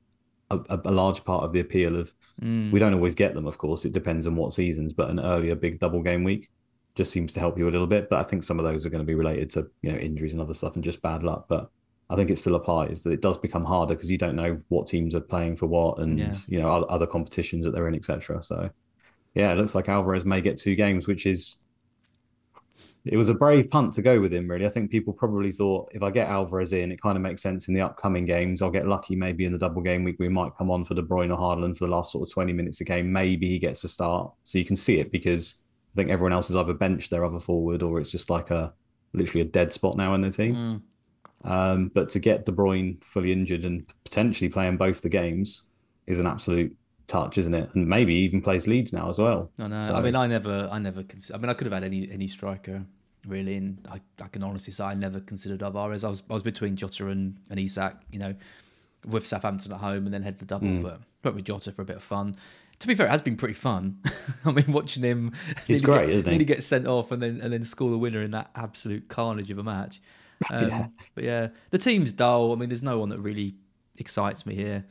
a, 0.50 0.81
a 0.85 0.91
large 0.91 1.25
part 1.25 1.44
of 1.44 1.52
the 1.52 1.61
appeal 1.61 1.97
of. 1.97 2.12
Mm. 2.43 2.70
We 2.73 2.79
don't 2.81 2.94
always 2.94 3.14
get 3.14 3.35
them, 3.35 3.47
of 3.47 3.58
course. 3.58 3.85
It 3.85 3.93
depends 3.93 4.26
on 4.26 4.35
what 4.37 4.52
seasons, 4.52 4.93
but 4.93 5.11
an 5.11 5.20
earlier 5.20 5.55
big 5.55 5.79
double 5.79 6.02
game 6.02 6.25
week 6.25 6.50
just 6.97 7.12
seems 7.12 7.32
to 7.35 7.40
help 7.40 7.57
you 7.59 7.69
a 7.69 7.71
little 7.71 7.87
bit. 7.87 8.11
But 8.11 8.19
I 8.19 8.23
think 8.25 8.42
some 8.42 8.59
of 8.59 8.64
those 8.64 8.85
are 8.85 8.90
going 8.90 9.02
to 9.02 9.07
be 9.07 9.14
related 9.14 9.50
to 9.50 9.69
you 9.83 9.92
know 9.92 9.99
injuries 9.99 10.33
and 10.33 10.40
other 10.42 10.54
stuff 10.54 10.75
and 10.75 10.85
just 10.85 11.02
bad 11.02 11.23
luck. 11.23 11.47
But 11.49 11.71
I 12.09 12.16
think 12.16 12.30
it 12.30 12.38
still 12.38 12.57
applies 12.57 13.02
that 13.02 13.12
it 13.12 13.23
does 13.23 13.38
become 13.38 13.64
harder 13.64 13.95
because 13.95 14.11
you 14.11 14.19
don't 14.19 14.35
know 14.37 14.61
what 14.69 14.88
teams 14.88 15.14
are 15.14 15.21
playing 15.21 15.57
for 15.57 15.66
what 15.66 15.99
and 15.99 16.19
Yeah. 16.19 16.35
you 16.49 16.61
know 16.61 16.69
other, 16.69 16.90
other 16.90 17.07
competitions 17.07 17.64
that 17.64 17.71
they're 17.73 17.88
in, 17.88 17.95
etc. 17.95 18.42
So 18.42 18.71
yeah, 19.35 19.52
it 19.52 19.59
looks 19.59 19.75
like 19.76 19.88
Alvarez 19.88 20.25
may 20.25 20.40
get 20.40 20.59
two 20.59 20.75
games, 20.75 21.07
which 21.07 21.25
is 21.26 21.59
it 23.04 23.16
was 23.16 23.30
a 23.30 23.35
brave 23.35 23.71
punt 23.71 23.95
to 23.95 24.02
go 24.02 24.21
with 24.21 24.33
him, 24.33 24.49
really. 24.49 24.66
I 24.66 24.69
think 24.69 24.90
people 24.90 25.12
probably 25.12 25.52
thought 25.52 25.90
if 25.92 26.02
I 26.02 26.11
get 26.11 26.28
Alvarez 26.28 26.73
in, 26.73 26.92
it 26.92 27.00
kind 27.00 27.16
of 27.16 27.23
makes 27.23 27.42
sense 27.42 27.69
in 27.69 27.75
the 27.75 27.80
upcoming 27.80 28.26
games. 28.26 28.61
I'll 28.61 28.71
get 28.71 28.87
lucky 28.87 29.16
maybe 29.16 29.47
in 29.47 29.52
the 29.52 29.59
double 29.59 29.80
game 29.80 30.04
week. 30.04 30.16
We 30.19 30.28
might 30.28 30.57
come 30.57 30.71
on 30.71 30.85
for 30.85 30.95
De 30.95 31.02
Bruyne 31.02 31.35
or 31.35 31.38
Haaland 31.38 31.78
for 31.78 31.87
the 31.87 31.92
last 31.92 32.12
sort 32.12 32.28
of 32.28 32.33
20 32.33 32.52
minutes 32.52 32.80
a 32.83 32.85
game. 32.85 33.11
Maybe 33.11 33.49
he 33.49 33.59
gets 33.59 33.85
a 33.85 33.88
start. 33.88 34.30
So 34.45 34.59
you 34.59 34.66
can 34.66 34.76
see 34.76 34.99
it 34.99 35.11
because 35.11 35.57
I 35.95 35.97
think 35.97 36.11
everyone 36.11 36.35
else 36.35 36.49
has 36.49 36.57
either 36.57 36.75
benched 36.75 37.11
their 37.11 37.25
other 37.25 37.40
forward 37.40 37.83
or 37.83 38.00
it's 38.00 38.11
just 38.11 38.28
like 38.28 38.50
a 38.50 38.75
literally 39.14 39.42
a 39.42 39.50
dead 39.50 39.73
spot 39.73 39.97
now 39.97 40.14
in 40.14 40.21
the 40.21 40.30
team. 40.30 40.54
Mm. 40.54 40.83
Um, 41.50 41.90
but 41.95 42.11
to 42.11 42.19
get 42.19 42.45
De 42.45 42.52
Bruyne 42.52 43.02
fully 43.02 43.33
injured 43.33 43.64
and 43.64 43.90
potentially 44.04 44.50
playing 44.50 44.76
both 44.76 45.00
the 45.00 45.09
games 45.09 45.62
is 46.07 46.19
an 46.19 46.26
absolute 46.26 46.76
touch, 47.11 47.37
isn't 47.38 47.55
it? 47.55 47.69
And 47.75 47.87
maybe 47.88 48.14
even 48.14 48.40
plays 48.40 48.67
Leeds 48.67 48.93
now 48.93 49.11
as 49.11 49.19
well. 49.19 49.50
I 49.61 49.69
know. 49.69 49.87
So- 49.87 49.95
I 49.95 50.00
mean, 50.00 50.14
I 50.17 50.26
never, 50.26 50.69
I 50.71 50.79
never. 50.79 51.02
Cons- 51.02 51.31
I 51.35 51.38
mean, 51.38 51.50
I 51.50 51.55
could 51.55 51.67
have 51.67 51.75
had 51.75 51.85
any 51.85 52.11
any 52.11 52.26
striker 52.29 52.85
really, 53.26 53.57
and 53.57 53.87
I, 53.93 54.00
I 54.25 54.29
can 54.29 54.43
honestly 54.43 54.73
say 54.73 54.85
I 54.85 54.95
never 54.95 55.21
considered 55.21 55.62
Alvarez. 55.62 56.05
I 56.05 56.09
was 56.09 56.23
I 56.31 56.33
was 56.33 56.43
between 56.43 56.76
Jota 56.76 57.09
and, 57.09 57.37
and 57.50 57.59
Isak. 57.61 57.97
You 58.12 58.19
know, 58.21 58.35
with 59.07 59.26
Southampton 59.26 59.73
at 59.73 59.79
home 59.81 60.05
and 60.07 60.14
then 60.14 60.23
head 60.23 60.38
the 60.38 60.45
double, 60.47 60.69
Mm. 60.69 60.83
but 60.83 61.00
went 61.25 61.37
with 61.37 61.45
Jota 61.45 61.73
for 61.73 61.83
a 61.83 61.85
bit 61.85 61.97
of 61.97 62.02
fun. 62.02 62.35
To 62.79 62.87
be 62.87 62.95
fair, 62.95 63.07
it 63.07 63.11
has 63.11 63.21
been 63.21 63.37
pretty 63.37 63.52
fun. 63.55 63.99
I 64.47 64.52
mean, 64.52 64.73
watching 64.73 65.02
him. 65.02 65.33
He's 65.67 65.83
great, 65.83 66.07
get, 66.07 66.14
isn't 66.14 66.25
he? 66.25 66.31
nearly 66.31 66.45
get 66.47 66.62
sent 66.62 66.87
off 66.87 67.11
and 67.12 67.23
then 67.23 67.40
and 67.43 67.52
then 67.52 67.62
score 67.64 67.90
the 67.90 67.99
winner 67.99 68.23
in 68.23 68.31
that 68.31 68.50
absolute 68.55 69.09
carnage 69.09 69.50
of 69.50 69.59
a 69.59 69.62
match. 69.64 70.00
Um, 70.50 70.69
Yeah. 70.69 70.87
But 71.14 71.25
yeah, 71.25 71.49
the 71.69 71.76
team's 71.76 72.12
dull. 72.12 72.52
I 72.52 72.55
mean, 72.55 72.71
there's 72.71 72.83
no 72.83 72.99
one 72.99 73.11
that 73.11 73.19
really 73.19 73.57
excites 73.99 74.47
me 74.47 74.55
here. 74.55 74.87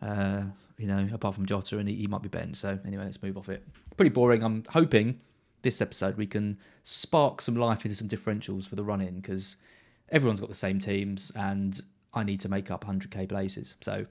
Uh, 0.00 0.44
you 0.78 0.86
know, 0.86 1.08
apart 1.12 1.34
from 1.34 1.46
Jota, 1.46 1.78
and 1.78 1.88
he, 1.88 1.94
he 1.94 2.06
might 2.06 2.22
be 2.22 2.28
benched. 2.28 2.56
So 2.56 2.78
anyway, 2.86 3.04
let's 3.04 3.22
move 3.22 3.36
off 3.36 3.48
it. 3.48 3.66
Pretty 3.96 4.10
boring. 4.10 4.42
I'm 4.42 4.64
hoping 4.70 5.20
this 5.62 5.80
episode 5.80 6.16
we 6.16 6.26
can 6.26 6.58
spark 6.82 7.40
some 7.40 7.56
life 7.56 7.84
into 7.84 7.96
some 7.96 8.08
differentials 8.08 8.66
for 8.66 8.76
the 8.76 8.84
run 8.84 9.00
in 9.00 9.20
because 9.20 9.56
everyone's 10.10 10.40
got 10.40 10.48
the 10.48 10.54
same 10.54 10.78
teams, 10.78 11.32
and 11.36 11.80
I 12.12 12.24
need 12.24 12.40
to 12.40 12.48
make 12.48 12.70
up 12.70 12.84
100k 12.84 13.28
places. 13.28 13.76
So 13.80 14.06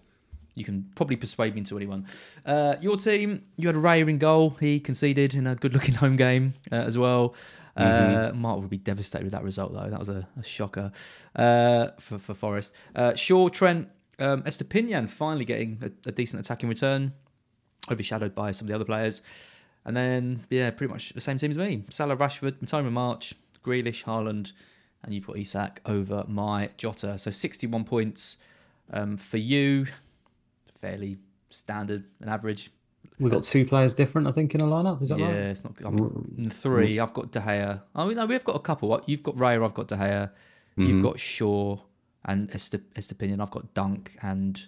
you 0.55 0.63
can 0.63 0.89
probably 0.95 1.15
persuade 1.15 1.53
me 1.55 1.59
into 1.59 1.75
anyone. 1.77 2.05
Uh, 2.45 2.75
your 2.79 2.95
team, 2.97 3.43
you 3.57 3.67
had 3.67 3.77
Ray 3.77 4.01
in 4.01 4.17
goal. 4.17 4.51
He 4.59 4.79
conceded 4.79 5.33
in 5.35 5.47
a 5.47 5.55
good-looking 5.55 5.95
home 6.03 6.15
game 6.15 6.53
uh, 6.71 6.75
as 6.75 6.97
well. 6.97 7.35
Uh, 7.75 7.81
Mm-hmm. 7.83 8.39
Mark 8.41 8.59
would 8.59 8.69
be 8.69 8.77
devastated 8.77 9.23
with 9.23 9.33
that 9.33 9.43
result, 9.43 9.73
though. 9.73 9.89
That 9.89 9.97
was 9.97 10.09
a, 10.09 10.27
a 10.39 10.43
shocker 10.43 10.91
uh, 11.35 11.87
for 11.99 12.19
for 12.19 12.35
Forest. 12.35 12.71
Uh, 12.95 13.15
Shaw, 13.15 13.49
Trent, 13.49 13.89
um, 14.23 14.41
Estupiñán 14.43 15.09
finally 15.09 15.45
getting 15.45 15.79
a, 15.81 16.09
a 16.09 16.11
decent 16.11 16.39
attacking 16.43 16.69
return, 16.69 17.13
overshadowed 17.91 18.33
by 18.33 18.51
some 18.51 18.65
of 18.65 18.69
the 18.69 18.75
other 18.75 18.85
players. 18.85 19.21
And 19.85 19.95
then, 19.97 20.45
yeah, 20.49 20.71
pretty 20.71 20.93
much 20.93 21.11
the 21.13 21.21
same 21.21 21.37
team 21.37 21.51
as 21.51 21.57
me. 21.57 21.83
Salah, 21.89 22.15
Rashford, 22.15 22.53
Mitoma, 22.63 22.91
March, 22.91 23.33
Grealish, 23.65 24.05
Haaland, 24.05 24.53
and 25.03 25.13
you've 25.13 25.27
got 25.27 25.37
Isak 25.37 25.81
over 25.85 26.23
my 26.27 26.69
Jota. 26.77 27.17
So 27.17 27.31
61 27.31 27.83
points 27.83 28.37
um, 28.91 29.17
for 29.17 29.37
you. 29.37 29.87
Fairly 30.79 31.17
standard 31.49 32.05
and 32.21 32.29
average. 32.29 32.71
We've 33.19 33.31
got 33.31 33.43
two 33.43 33.65
players 33.65 33.93
different, 33.93 34.27
I 34.27 34.31
think, 34.31 34.55
in 34.55 34.61
a 34.61 34.65
lineup. 34.65 35.01
Is 35.01 35.09
that 35.09 35.17
not? 35.19 35.29
yeah, 35.29 35.35
right? 35.35 35.45
it's 35.47 35.63
not. 35.63 35.73
I'm, 35.83 36.49
three. 36.49 36.99
I've 36.99 37.13
got 37.13 37.31
De 37.31 37.39
Gea. 37.39 37.81
Oh 37.95 38.09
no, 38.09 38.25
we've 38.25 38.43
got 38.43 38.55
a 38.55 38.59
couple. 38.59 38.99
You've 39.05 39.21
got 39.23 39.35
Raya. 39.35 39.63
I've 39.63 39.73
got 39.73 39.87
De 39.87 39.95
Gea. 39.95 40.31
You've 40.77 40.87
Mm-hmm. 40.89 41.01
got 41.01 41.19
Shaw 41.19 41.77
and 42.25 42.49
Estep- 42.49 42.91
Estupiñán. 42.95 43.41
I've 43.41 43.51
got 43.51 43.73
Dunk 43.73 44.15
and 44.21 44.61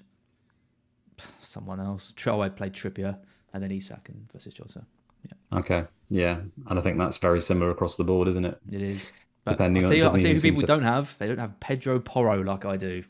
someone 1.41 1.79
else. 1.79 2.11
Tro, 2.15 2.37
oh, 2.37 2.41
I 2.41 2.49
played 2.49 2.73
Trippier, 2.73 3.17
and 3.53 3.63
then 3.63 3.71
Isak 3.71 4.09
and 4.09 4.29
versus 4.31 4.53
Jota. 4.53 4.83
Okay. 5.53 5.85
Yeah. 6.09 6.41
And 6.67 6.77
I 6.77 6.81
think 6.81 6.97
that's 6.97 7.17
very 7.17 7.41
similar 7.41 7.71
across 7.71 7.95
the 7.95 8.03
board, 8.03 8.27
isn't 8.27 8.45
it? 8.45 8.59
It 8.71 8.81
is. 8.81 9.09
But 9.43 9.51
Depending 9.53 9.83
I'll 9.83 9.87
on- 9.87 9.91
tell 9.91 9.97
you, 9.97 10.03
I'll 10.05 10.11
tell 10.11 10.21
you 10.21 10.33
who 10.35 10.41
people 10.41 10.61
to- 10.61 10.67
don't 10.67 10.83
have. 10.83 11.17
They 11.17 11.27
don't 11.27 11.39
have 11.39 11.59
Pedro 11.59 11.99
Porro 11.99 12.41
like 12.43 12.65
I 12.65 12.77
do. 12.77 13.03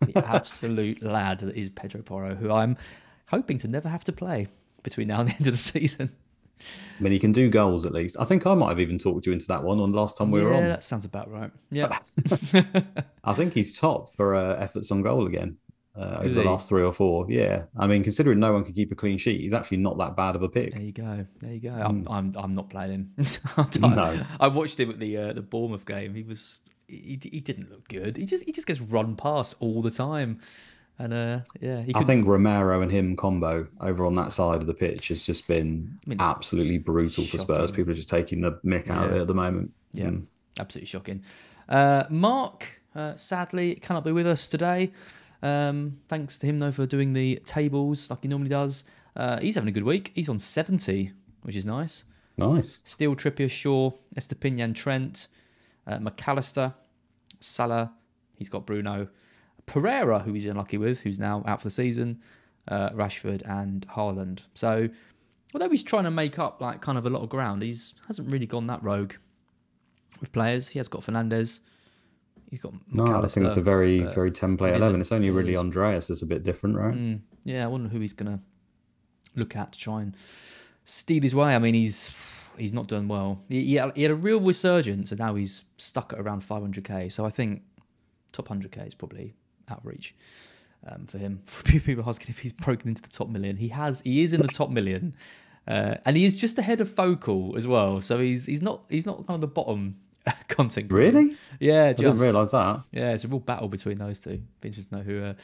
The 0.00 0.24
absolute 0.26 1.02
lad 1.02 1.40
that 1.40 1.56
is 1.56 1.70
Pedro 1.70 2.02
Porro, 2.02 2.34
who 2.34 2.50
I'm 2.52 2.76
hoping 3.28 3.58
to 3.58 3.68
never 3.68 3.88
have 3.88 4.04
to 4.04 4.12
play 4.12 4.46
between 4.82 5.08
now 5.08 5.20
and 5.20 5.28
the 5.30 5.34
end 5.34 5.46
of 5.46 5.52
the 5.54 5.58
season. 5.58 6.10
I 6.60 7.02
mean, 7.02 7.12
he 7.12 7.18
can 7.18 7.32
do 7.32 7.50
goals 7.50 7.84
at 7.84 7.92
least. 7.92 8.16
I 8.18 8.24
think 8.24 8.46
I 8.46 8.54
might 8.54 8.68
have 8.70 8.80
even 8.80 8.98
talked 8.98 9.26
you 9.26 9.32
into 9.32 9.46
that 9.48 9.62
one 9.62 9.80
on 9.80 9.90
last 9.90 10.16
time 10.16 10.30
we 10.30 10.40
yeah, 10.40 10.46
were 10.46 10.54
on. 10.54 10.62
Yeah, 10.62 10.68
that 10.68 10.82
sounds 10.82 11.04
about 11.04 11.30
right. 11.30 11.50
Yeah. 11.70 11.98
I 13.24 13.34
think 13.34 13.52
he's 13.52 13.78
top 13.78 14.14
for 14.14 14.34
uh, 14.34 14.56
efforts 14.56 14.90
on 14.90 15.02
goal 15.02 15.26
again 15.26 15.58
uh, 15.96 16.16
over 16.18 16.24
Is 16.24 16.34
the 16.34 16.42
last 16.42 16.68
three 16.68 16.82
or 16.82 16.92
four. 16.92 17.26
Yeah, 17.28 17.64
I 17.76 17.86
mean, 17.86 18.02
considering 18.02 18.40
no 18.40 18.52
one 18.52 18.64
could 18.64 18.74
keep 18.74 18.90
a 18.90 18.94
clean 18.94 19.18
sheet, 19.18 19.40
he's 19.40 19.52
actually 19.52 19.76
not 19.76 19.98
that 19.98 20.16
bad 20.16 20.34
of 20.34 20.42
a 20.42 20.48
pick. 20.48 20.72
There 20.72 20.82
you 20.82 20.92
go. 20.92 21.24
There 21.40 21.52
you 21.52 21.60
go. 21.60 21.70
I'm, 21.70 22.06
I'm, 22.08 22.32
I'm 22.36 22.54
not 22.54 22.70
playing 22.70 22.90
him. 22.90 23.14
Hmm. 23.54 23.94
No. 23.94 24.24
I 24.40 24.48
watched 24.48 24.78
him 24.80 24.90
at 24.90 24.98
the 24.98 25.16
uh, 25.16 25.32
the 25.32 25.42
Bournemouth 25.42 25.86
game. 25.86 26.14
He 26.14 26.22
was 26.22 26.60
he, 26.88 27.18
he 27.22 27.40
didn't 27.40 27.70
look 27.70 27.86
good. 27.88 28.16
He 28.16 28.24
just 28.24 28.44
he 28.44 28.52
just 28.52 28.66
gets 28.66 28.80
run 28.80 29.16
past 29.16 29.54
all 29.60 29.82
the 29.82 29.90
time, 29.90 30.40
and 30.98 31.12
uh, 31.12 31.40
yeah, 31.60 31.82
he 31.82 31.94
I 31.94 31.98
could, 31.98 32.06
think 32.06 32.26
Romero 32.26 32.80
and 32.82 32.90
him 32.90 33.16
combo 33.16 33.66
over 33.80 34.04
on 34.06 34.14
that 34.16 34.32
side 34.32 34.56
of 34.60 34.66
the 34.66 34.74
pitch 34.74 35.08
has 35.08 35.22
just 35.22 35.46
been 35.48 35.98
mean, 36.06 36.20
absolutely 36.20 36.78
brutal 36.78 37.24
for 37.24 37.38
Spurs. 37.38 37.70
People 37.70 37.92
are 37.92 37.96
just 37.96 38.08
taking 38.08 38.40
the 38.40 38.52
mick 38.64 38.88
out 38.90 39.06
of 39.10 39.16
it 39.16 39.20
at 39.20 39.26
the 39.26 39.34
moment. 39.34 39.72
Yeah, 39.92 40.06
Mm. 40.06 40.26
absolutely 40.58 40.86
shocking. 40.86 41.22
Uh, 41.68 42.04
Mark, 42.10 42.80
uh, 42.94 43.14
sadly, 43.16 43.74
cannot 43.76 44.04
be 44.04 44.12
with 44.12 44.26
us 44.26 44.48
today. 44.48 44.92
Um, 45.42 45.98
thanks 46.08 46.38
to 46.38 46.46
him 46.46 46.58
though 46.58 46.72
for 46.72 46.86
doing 46.86 47.12
the 47.12 47.36
tables 47.44 48.08
like 48.10 48.22
he 48.22 48.28
normally 48.28 48.48
does. 48.50 48.84
Uh, 49.16 49.38
he's 49.40 49.54
having 49.56 49.68
a 49.68 49.72
good 49.72 49.84
week. 49.84 50.10
He's 50.14 50.28
on 50.28 50.38
seventy, 50.38 51.12
which 51.42 51.56
is 51.56 51.64
nice. 51.66 52.04
Nice. 52.36 52.80
Steele, 52.84 53.14
Trippier, 53.14 53.48
Shaw, 53.50 53.92
Estupiñán, 54.16 54.74
Trent, 54.74 55.28
uh, 55.86 55.98
Mac 56.00 56.26
Allister, 56.26 56.74
Salah. 57.40 57.92
He's 58.36 58.48
got 58.48 58.66
Bruno, 58.66 59.06
Pereira, 59.66 60.20
who 60.20 60.32
he's 60.32 60.44
unlucky 60.44 60.78
with, 60.78 61.00
who's 61.00 61.18
now 61.18 61.42
out 61.46 61.60
for 61.60 61.66
the 61.68 61.70
season, 61.70 62.20
uh, 62.68 62.90
Rashford 62.90 63.42
and 63.48 63.86
Haaland. 63.88 64.40
So, 64.54 64.88
although 65.52 65.68
he's 65.68 65.82
trying 65.82 66.04
to 66.04 66.10
make 66.10 66.38
up 66.38 66.60
like 66.60 66.80
kind 66.80 66.98
of 66.98 67.06
a 67.06 67.10
lot 67.10 67.22
of 67.22 67.28
ground, 67.28 67.62
he's 67.62 67.94
hasn't 68.06 68.30
really 68.30 68.46
gone 68.46 68.66
that 68.68 68.82
rogue 68.82 69.14
with 70.20 70.32
players. 70.32 70.68
He 70.68 70.78
has 70.78 70.88
got 70.88 71.04
Fernandez. 71.04 71.60
He's 72.50 72.60
got 72.60 72.74
No, 72.92 73.04
I 73.04 73.26
think 73.26 73.46
it's 73.46 73.56
a 73.56 73.62
very, 73.62 74.00
very 74.14 74.30
template 74.30 74.68
it 74.68 74.74
is 74.76 74.80
a- 74.80 74.84
eleven. 74.84 75.00
It's 75.00 75.12
only 75.12 75.30
really. 75.30 75.56
Andreas 75.56 76.10
is 76.10 76.22
a 76.22 76.26
bit 76.26 76.44
different, 76.44 76.76
right? 76.76 76.94
Mm, 76.94 77.20
yeah, 77.44 77.64
I 77.64 77.66
wonder 77.66 77.88
who 77.88 78.00
he's 78.00 78.12
gonna 78.12 78.40
look 79.34 79.56
at 79.56 79.72
to 79.72 79.78
try 79.78 80.02
and 80.02 80.14
steal 80.84 81.22
his 81.22 81.34
way. 81.34 81.54
I 81.54 81.58
mean, 81.58 81.74
he's 81.74 82.14
he's 82.58 82.72
not 82.72 82.86
done 82.86 83.08
well. 83.08 83.40
He, 83.48 83.64
he, 83.64 83.74
had, 83.74 83.96
he 83.96 84.02
had 84.02 84.12
a 84.12 84.14
real 84.16 84.40
resurgence, 84.40 85.10
and 85.10 85.18
now 85.18 85.34
he's 85.34 85.62
stuck 85.76 86.12
at 86.12 86.20
around 86.20 86.42
500k. 86.46 87.10
So 87.10 87.24
I 87.26 87.30
think 87.30 87.62
top 88.30 88.46
100k 88.48 88.86
is 88.86 88.94
probably 88.94 89.34
out 89.68 89.78
of 89.78 89.86
reach 89.86 90.14
um, 90.88 91.06
for 91.06 91.18
him. 91.18 91.42
For 91.46 91.62
people 91.62 92.04
asking 92.06 92.28
if 92.30 92.38
he's 92.40 92.52
broken 92.52 92.88
into 92.88 93.02
the 93.02 93.08
top 93.08 93.28
million, 93.28 93.56
he 93.56 93.68
has. 93.68 94.00
He 94.02 94.22
is 94.22 94.32
in 94.32 94.40
the 94.42 94.48
top 94.48 94.70
million, 94.70 95.14
uh, 95.66 95.96
and 96.04 96.16
he 96.16 96.24
is 96.24 96.36
just 96.36 96.58
ahead 96.58 96.80
of 96.80 96.90
Focal 96.90 97.56
as 97.56 97.66
well. 97.66 98.00
So 98.00 98.18
he's 98.18 98.46
he's 98.46 98.62
not 98.62 98.84
he's 98.88 99.06
not 99.06 99.26
kind 99.26 99.36
of 99.36 99.40
the 99.40 99.46
bottom 99.46 99.96
content. 100.48 100.88
creator. 100.88 101.18
Really? 101.18 101.36
Yeah, 101.60 101.86
I 101.86 101.92
didn't 101.92 102.16
realise 102.16 102.50
that. 102.50 102.82
yeah, 102.92 103.12
it's 103.12 103.24
a 103.24 103.28
real 103.28 103.40
battle 103.40 103.68
between 103.68 103.98
those 103.98 104.18
two. 104.18 104.42
Be 104.60 104.68
interested 104.68 104.90
to 104.90 104.96
know 104.96 105.02
who 105.02 105.24
uh, 105.24 105.34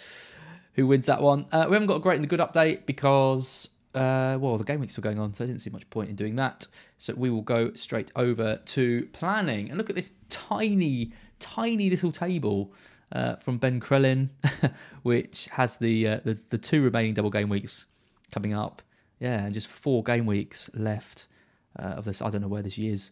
who 0.75 0.87
wins 0.87 1.07
that 1.07 1.23
one. 1.23 1.47
Uh, 1.53 1.67
we 1.69 1.75
haven't 1.75 1.89
got 1.89 1.97
a 1.97 2.01
great 2.01 2.17
and 2.17 2.25
the 2.25 2.29
good 2.29 2.41
update 2.41 2.87
because 2.87 3.69
uh, 3.95 4.39
well, 4.41 4.57
the 4.57 4.65
game 4.65 4.81
week's 4.81 4.93
still 4.93 5.03
going 5.03 5.19
on, 5.19 5.35
so 5.35 5.45
I 5.45 5.47
didn't 5.47 5.61
see 5.61 5.71
much 5.71 5.89
point 5.91 6.11
in 6.11 6.17
doing 6.17 6.37
that. 6.37 6.67
So 6.99 7.15
we 7.15 7.31
will 7.31 7.43
go 7.43 7.73
straight 7.75 8.11
over 8.15 8.57
to 8.57 9.07
planning 9.13 9.69
and 9.69 9.79
look 9.79 9.91
at 9.91 9.97
this 9.97 10.13
tiny, 10.29 11.13
tiny 11.41 11.91
little 11.91 12.13
table 12.13 12.73
uh, 13.13 13.37
from 13.37 13.59
Ben 13.59 13.81
Crellin, 13.81 14.31
which 15.03 15.47
has 15.53 15.77
the, 15.77 16.07
uh, 16.07 16.21
the 16.25 16.39
the 16.51 16.59
two 16.59 16.83
remaining 16.83 17.15
double 17.15 17.31
game 17.31 17.49
weeks 17.49 17.87
coming 18.31 18.55
up. 18.55 18.83
Yeah, 19.19 19.45
and 19.45 19.53
just 19.53 19.69
four 19.69 20.03
game 20.03 20.27
weeks 20.27 20.71
left 20.75 21.27
uh, 21.79 21.95
of 21.97 22.05
this. 22.05 22.23
I 22.23 22.31
don't 22.31 22.41
know 22.41 22.49
where 22.49 22.63
this 22.63 22.79
year's 22.79 23.11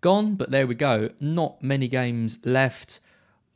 gone, 0.00 0.34
but 0.34 0.50
there 0.50 0.66
we 0.66 0.74
go. 0.74 1.10
Not 1.20 1.62
many 1.62 1.88
games 1.88 2.38
left. 2.44 3.00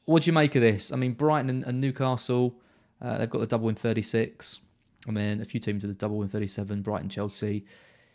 What 0.04 0.22
do 0.22 0.28
you 0.28 0.32
make 0.34 0.54
of 0.54 0.60
this? 0.60 0.92
I 0.92 0.96
mean, 0.96 1.12
Brighton 1.12 1.48
and, 1.48 1.64
and 1.64 1.80
Newcastle, 1.80 2.56
uh, 3.00 3.16
they've 3.18 3.30
got 3.30 3.38
the 3.38 3.46
double 3.46 3.68
in 3.70 3.74
36, 3.74 4.58
and 5.06 5.16
then 5.16 5.40
a 5.40 5.44
few 5.44 5.60
teams 5.60 5.82
with 5.82 5.92
the 5.92 5.98
double 5.98 6.22
in 6.22 6.28
37. 6.28 6.82
Brighton, 6.82 7.08
Chelsea, 7.08 7.64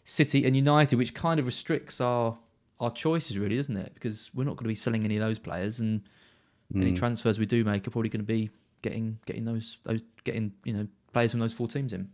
City, 0.03 0.45
and 0.45 0.55
United, 0.55 0.97
which 0.97 1.13
kind 1.13 1.39
of 1.39 1.45
restricts 1.45 1.99
our 2.01 2.37
our 2.79 2.91
choices, 2.91 3.37
really, 3.37 3.57
doesn't 3.57 3.75
it? 3.75 3.93
Because 3.93 4.29
we're 4.33 4.45
not 4.45 4.51
going 4.51 4.63
to 4.63 4.69
be 4.69 4.75
selling 4.75 5.03
any 5.03 5.17
of 5.17 5.21
those 5.21 5.39
players, 5.39 5.79
and 5.79 6.01
any 6.75 6.93
transfers 6.93 7.39
we 7.39 7.45
do 7.45 7.63
make 7.63 7.87
are 7.87 7.91
probably 7.91 8.09
going 8.09 8.21
to 8.21 8.25
be 8.25 8.49
getting 8.81 9.17
getting 9.25 9.45
those 9.45 9.77
those 9.83 10.01
getting 10.23 10.51
you 10.63 10.73
know 10.73 10.87
players 11.13 11.31
from 11.31 11.39
those 11.39 11.53
four 11.53 11.67
teams 11.67 11.93
in. 11.93 12.07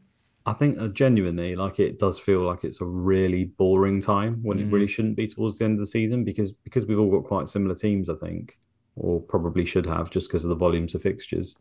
I 0.48 0.54
think 0.54 0.80
uh, 0.80 0.88
genuinely, 0.90 1.56
like 1.56 1.80
it 1.80 1.98
does 2.00 2.20
feel 2.20 2.42
like 2.42 2.64
it's 2.64 2.80
a 2.80 2.86
really 2.86 3.46
boring 3.46 4.00
time 4.00 4.40
when 4.44 4.60
it 4.60 4.68
Mm. 4.68 4.72
really 4.74 4.88
shouldn't 4.88 5.16
be 5.18 5.28
towards 5.28 5.58
the 5.58 5.66
end 5.66 5.74
of 5.74 5.80
the 5.80 5.88
season 5.88 6.24
because 6.24 6.52
because 6.54 6.86
we've 6.86 7.00
all 7.00 7.10
got 7.12 7.28
quite 7.28 7.50
similar 7.50 7.76
teams, 7.76 8.10
I 8.10 8.16
think, 8.16 8.58
or 8.96 9.20
probably 9.22 9.66
should 9.66 9.86
have 9.88 10.10
just 10.10 10.28
because 10.30 10.44
of 10.44 10.50
the 10.50 10.56
volumes 10.56 10.94
of 10.96 11.02
fixtures. 11.02 11.56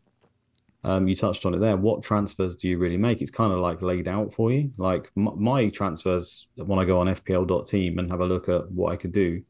Um, 0.83 1.07
you 1.07 1.15
touched 1.15 1.47
on 1.47 1.55
it 1.55 1.59
there. 1.59 1.75
What 1.77 2.03
transfers 2.03 2.55
do 2.55 2.67
you 2.69 2.77
really 2.77 2.97
make? 2.97 3.19
It's 3.19 3.31
kind 3.31 3.51
of 3.51 3.57
like 3.57 3.81
laid 3.81 4.07
out 4.07 4.31
for 4.31 4.51
you. 4.51 4.71
Like 4.77 5.11
m- 5.17 5.33
my 5.35 5.67
transfers, 5.69 6.45
when 6.57 6.77
I 6.77 6.85
go 6.85 6.99
on 6.99 7.07
FPL.team 7.07 7.97
and 7.97 8.07
have 8.11 8.19
a 8.19 8.25
look 8.27 8.49
at 8.49 8.71
what 8.71 8.93
I 8.93 8.95
could 8.95 9.11
do, 9.11 9.41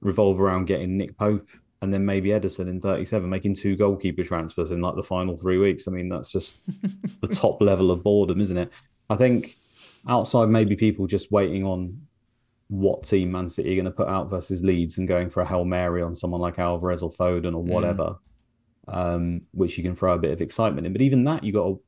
revolve 0.00 0.40
around 0.40 0.64
getting 0.64 0.96
Nick 0.98 1.16
Pope 1.16 1.46
and 1.82 1.92
then 1.92 2.04
maybe 2.04 2.28
Ederson 2.30 2.68
in 2.68 2.80
37, 2.80 3.28
making 3.28 3.54
two 3.54 3.76
goalkeeper 3.76 4.22
transfers 4.22 4.70
in 4.70 4.82
like 4.82 4.96
the 4.96 5.02
final 5.02 5.36
three 5.36 5.58
weeks. 5.58 5.88
I 5.88 5.90
mean, 5.90 6.08
that's 6.08 6.30
just 6.30 6.58
the 7.20 7.28
top 7.28 7.60
level 7.62 7.90
of 7.90 8.02
boredom, 8.02 8.40
isn't 8.40 8.56
it? 8.56 8.70
I 9.08 9.16
think 9.16 9.56
outside 10.06 10.48
maybe 10.48 10.76
people 10.76 11.06
just 11.06 11.32
waiting 11.32 11.64
on 11.64 12.06
what 12.68 13.02
team 13.02 13.32
Man 13.32 13.48
City 13.48 13.72
are 13.72 13.76
going 13.76 13.84
to 13.86 13.90
put 13.90 14.08
out 14.08 14.30
versus 14.30 14.62
Leeds 14.62 14.98
and 14.98 15.08
going 15.08 15.30
for 15.30 15.40
a 15.40 15.46
Hail 15.46 15.64
Mary 15.64 16.02
on 16.02 16.14
someone 16.14 16.40
like 16.40 16.58
Alvarez 16.58 17.02
or 17.02 17.10
Foden 17.10 17.54
or 17.54 17.62
whatever, 17.62 18.16
um, 18.86 19.42
which 19.52 19.76
you 19.76 19.82
can 19.82 19.96
throw 19.96 20.14
a 20.14 20.18
bit 20.18 20.32
of 20.32 20.40
excitement 20.40 20.86
in. 20.86 20.92
But 20.92 21.02
even 21.02 21.24
that, 21.24 21.42
you 21.42 21.52
got 21.52 21.64
to 21.64 21.80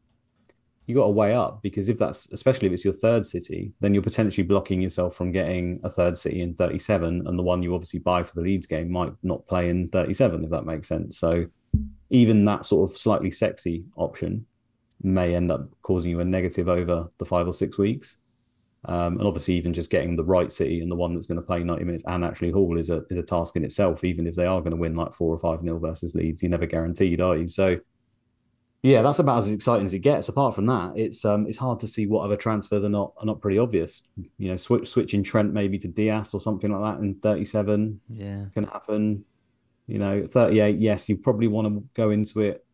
you 0.87 0.95
got 0.95 1.05
to 1.05 1.11
weigh 1.11 1.35
up 1.35 1.63
because 1.63 1.89
if 1.89 1.97
that's 1.97 2.29
especially 2.33 2.67
if 2.67 2.73
it's 2.73 2.85
your 2.85 2.95
third 2.95 3.25
city, 3.25 3.73
then 3.81 3.95
you're 3.95 4.03
potentially 4.03 4.47
blocking 4.47 4.81
yourself 4.81 5.15
from 5.15 5.31
getting 5.31 5.81
a 5.85 5.89
third 5.89 6.19
city 6.19 6.43
in 6.43 6.55
37, 6.55 7.27
and 7.27 7.39
the 7.39 7.43
one 7.43 7.63
you 7.63 7.75
obviously 7.75 8.01
buy 8.01 8.23
for 8.23 8.35
the 8.35 8.43
Leeds 8.43 8.67
game 8.67 8.91
might 8.91 9.13
not 9.23 9.47
play 9.47 9.69
in 9.69 9.89
37, 9.89 10.45
if 10.45 10.51
that 10.51 10.67
makes 10.67 10.89
sense. 10.89 11.19
So 11.19 11.47
even 12.11 12.45
that 12.45 12.67
sort 12.67 12.91
of 12.91 12.97
slightly 12.97 13.31
sexy 13.31 13.85
option 13.97 14.47
may 15.03 15.35
end 15.35 15.51
up 15.51 15.69
causing 15.83 16.11
you 16.11 16.21
a 16.21 16.25
negative 16.25 16.69
over 16.69 17.09
the 17.19 17.25
five 17.25 17.47
or 17.47 17.53
six 17.53 17.79
weeks. 17.79 18.17
Um, 18.85 19.19
and 19.19 19.29
obviously, 19.29 19.55
even 19.55 19.73
just 19.73 19.91
getting 19.91 20.17
the 20.17 20.25
right 20.25 20.53
city 20.53 20.81
and 20.81 20.91
the 20.91 20.97
one 20.97 21.15
that's 21.15 21.29
going 21.29 21.41
to 21.41 21.47
play 21.47 21.63
90 21.63 21.85
minutes 21.85 22.05
and 22.07 22.25
actually 22.25 22.51
haul 22.51 22.79
is 22.79 22.91
a 22.91 23.05
is 23.11 23.17
a 23.17 23.23
task 23.23 23.55
in 23.55 23.65
itself. 23.65 24.03
Even 24.03 24.27
if 24.27 24.35
they 24.35 24.47
are 24.47 24.61
going 24.61 24.73
to 24.73 24.77
win 24.77 24.97
like 24.97 25.13
four 25.13 25.33
or 25.33 25.39
five 25.39 25.63
nil 25.63 25.79
versus 25.79 26.17
Leeds, 26.17 26.43
you're 26.43 26.51
never 26.51 26.67
guaranteed, 26.67 27.21
are 27.21 27.37
you? 27.37 27.47
So, 27.47 27.79
yeah, 28.83 29.03
that's 29.03 29.21
about 29.21 29.39
as 29.39 29.51
exciting 29.51 29.87
as 29.87 29.95
it 29.95 30.01
gets. 30.01 30.29
Apart 30.29 30.55
from 30.55 30.67
that, 30.67 30.93
it's 30.97 31.25
um 31.25 31.47
it's 31.47 31.59
hard 31.59 31.79
to 31.81 31.87
see 31.87 32.07
what 32.07 32.25
other 32.25 32.37
transfers 32.37 32.83
are 32.85 32.89
not 32.89 33.13
are 33.19 33.27
not 33.27 33.41
pretty 33.41 33.59
obvious. 33.59 34.03
You 34.39 34.49
know, 34.51 34.57
switch 34.57 34.89
switching 34.89 35.23
Trent 35.23 35.53
maybe 35.53 35.79
to 35.79 35.89
Diaz 35.89 36.35
or 36.35 36.41
something 36.41 36.71
like 36.73 36.95
that 36.97 37.03
in 37.03 37.15
37 37.17 38.01
Yeah. 38.09 38.47
can 38.55 38.65
happen. 38.65 39.25
You 39.87 39.99
know, 39.99 40.27
38, 40.27 40.79
yes, 40.79 41.09
you 41.09 41.17
probably 41.17 41.49
want 41.49 41.69
to 41.69 41.85
go 41.95 42.11
into 42.11 42.41
it 42.41 42.65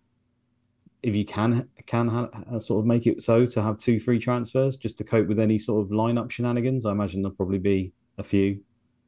if 1.02 1.14
you 1.14 1.24
can 1.24 1.68
can 1.86 2.08
ha- 2.08 2.58
sort 2.58 2.80
of 2.80 2.86
make 2.86 3.06
it 3.06 3.22
so 3.22 3.46
to 3.46 3.62
have 3.62 3.78
two 3.78 4.00
free 4.00 4.18
transfers 4.18 4.76
just 4.76 4.98
to 4.98 5.04
cope 5.04 5.28
with 5.28 5.38
any 5.38 5.58
sort 5.58 5.84
of 5.84 5.90
lineup 5.90 6.30
shenanigans, 6.30 6.84
I 6.86 6.90
imagine 6.92 7.22
there'll 7.22 7.36
probably 7.36 7.58
be 7.58 7.92
a 8.18 8.22
few. 8.22 8.60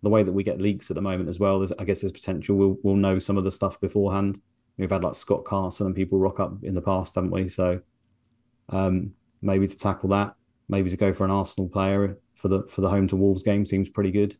The 0.02 0.08
way 0.08 0.22
that 0.22 0.32
we 0.32 0.42
get 0.42 0.60
leaks 0.62 0.90
at 0.90 0.94
the 0.94 1.02
moment 1.02 1.28
as 1.28 1.38
well, 1.38 1.58
there's, 1.58 1.72
I 1.72 1.84
guess 1.84 2.00
there's 2.00 2.12
potential. 2.12 2.56
We'll 2.56 2.78
we'll 2.82 2.94
know 2.96 3.18
some 3.18 3.36
of 3.36 3.44
the 3.44 3.50
stuff 3.50 3.78
beforehand. 3.80 4.40
We've 4.80 4.90
had 4.90 5.04
like 5.04 5.14
Scott 5.14 5.44
Carson 5.44 5.86
and 5.86 5.94
people 5.94 6.18
rock 6.18 6.40
up 6.40 6.52
in 6.62 6.74
the 6.74 6.80
past, 6.80 7.14
haven't 7.14 7.30
we? 7.30 7.48
So 7.48 7.80
um, 8.70 9.12
maybe 9.42 9.68
to 9.68 9.76
tackle 9.76 10.08
that, 10.10 10.34
maybe 10.68 10.90
to 10.90 10.96
go 10.96 11.12
for 11.12 11.24
an 11.24 11.30
Arsenal 11.30 11.68
player 11.68 12.18
for 12.34 12.48
the 12.48 12.62
for 12.62 12.80
the 12.80 12.88
home 12.88 13.06
to 13.08 13.16
Wolves 13.16 13.42
game 13.42 13.66
seems 13.66 13.90
pretty 13.90 14.10
good. 14.10 14.36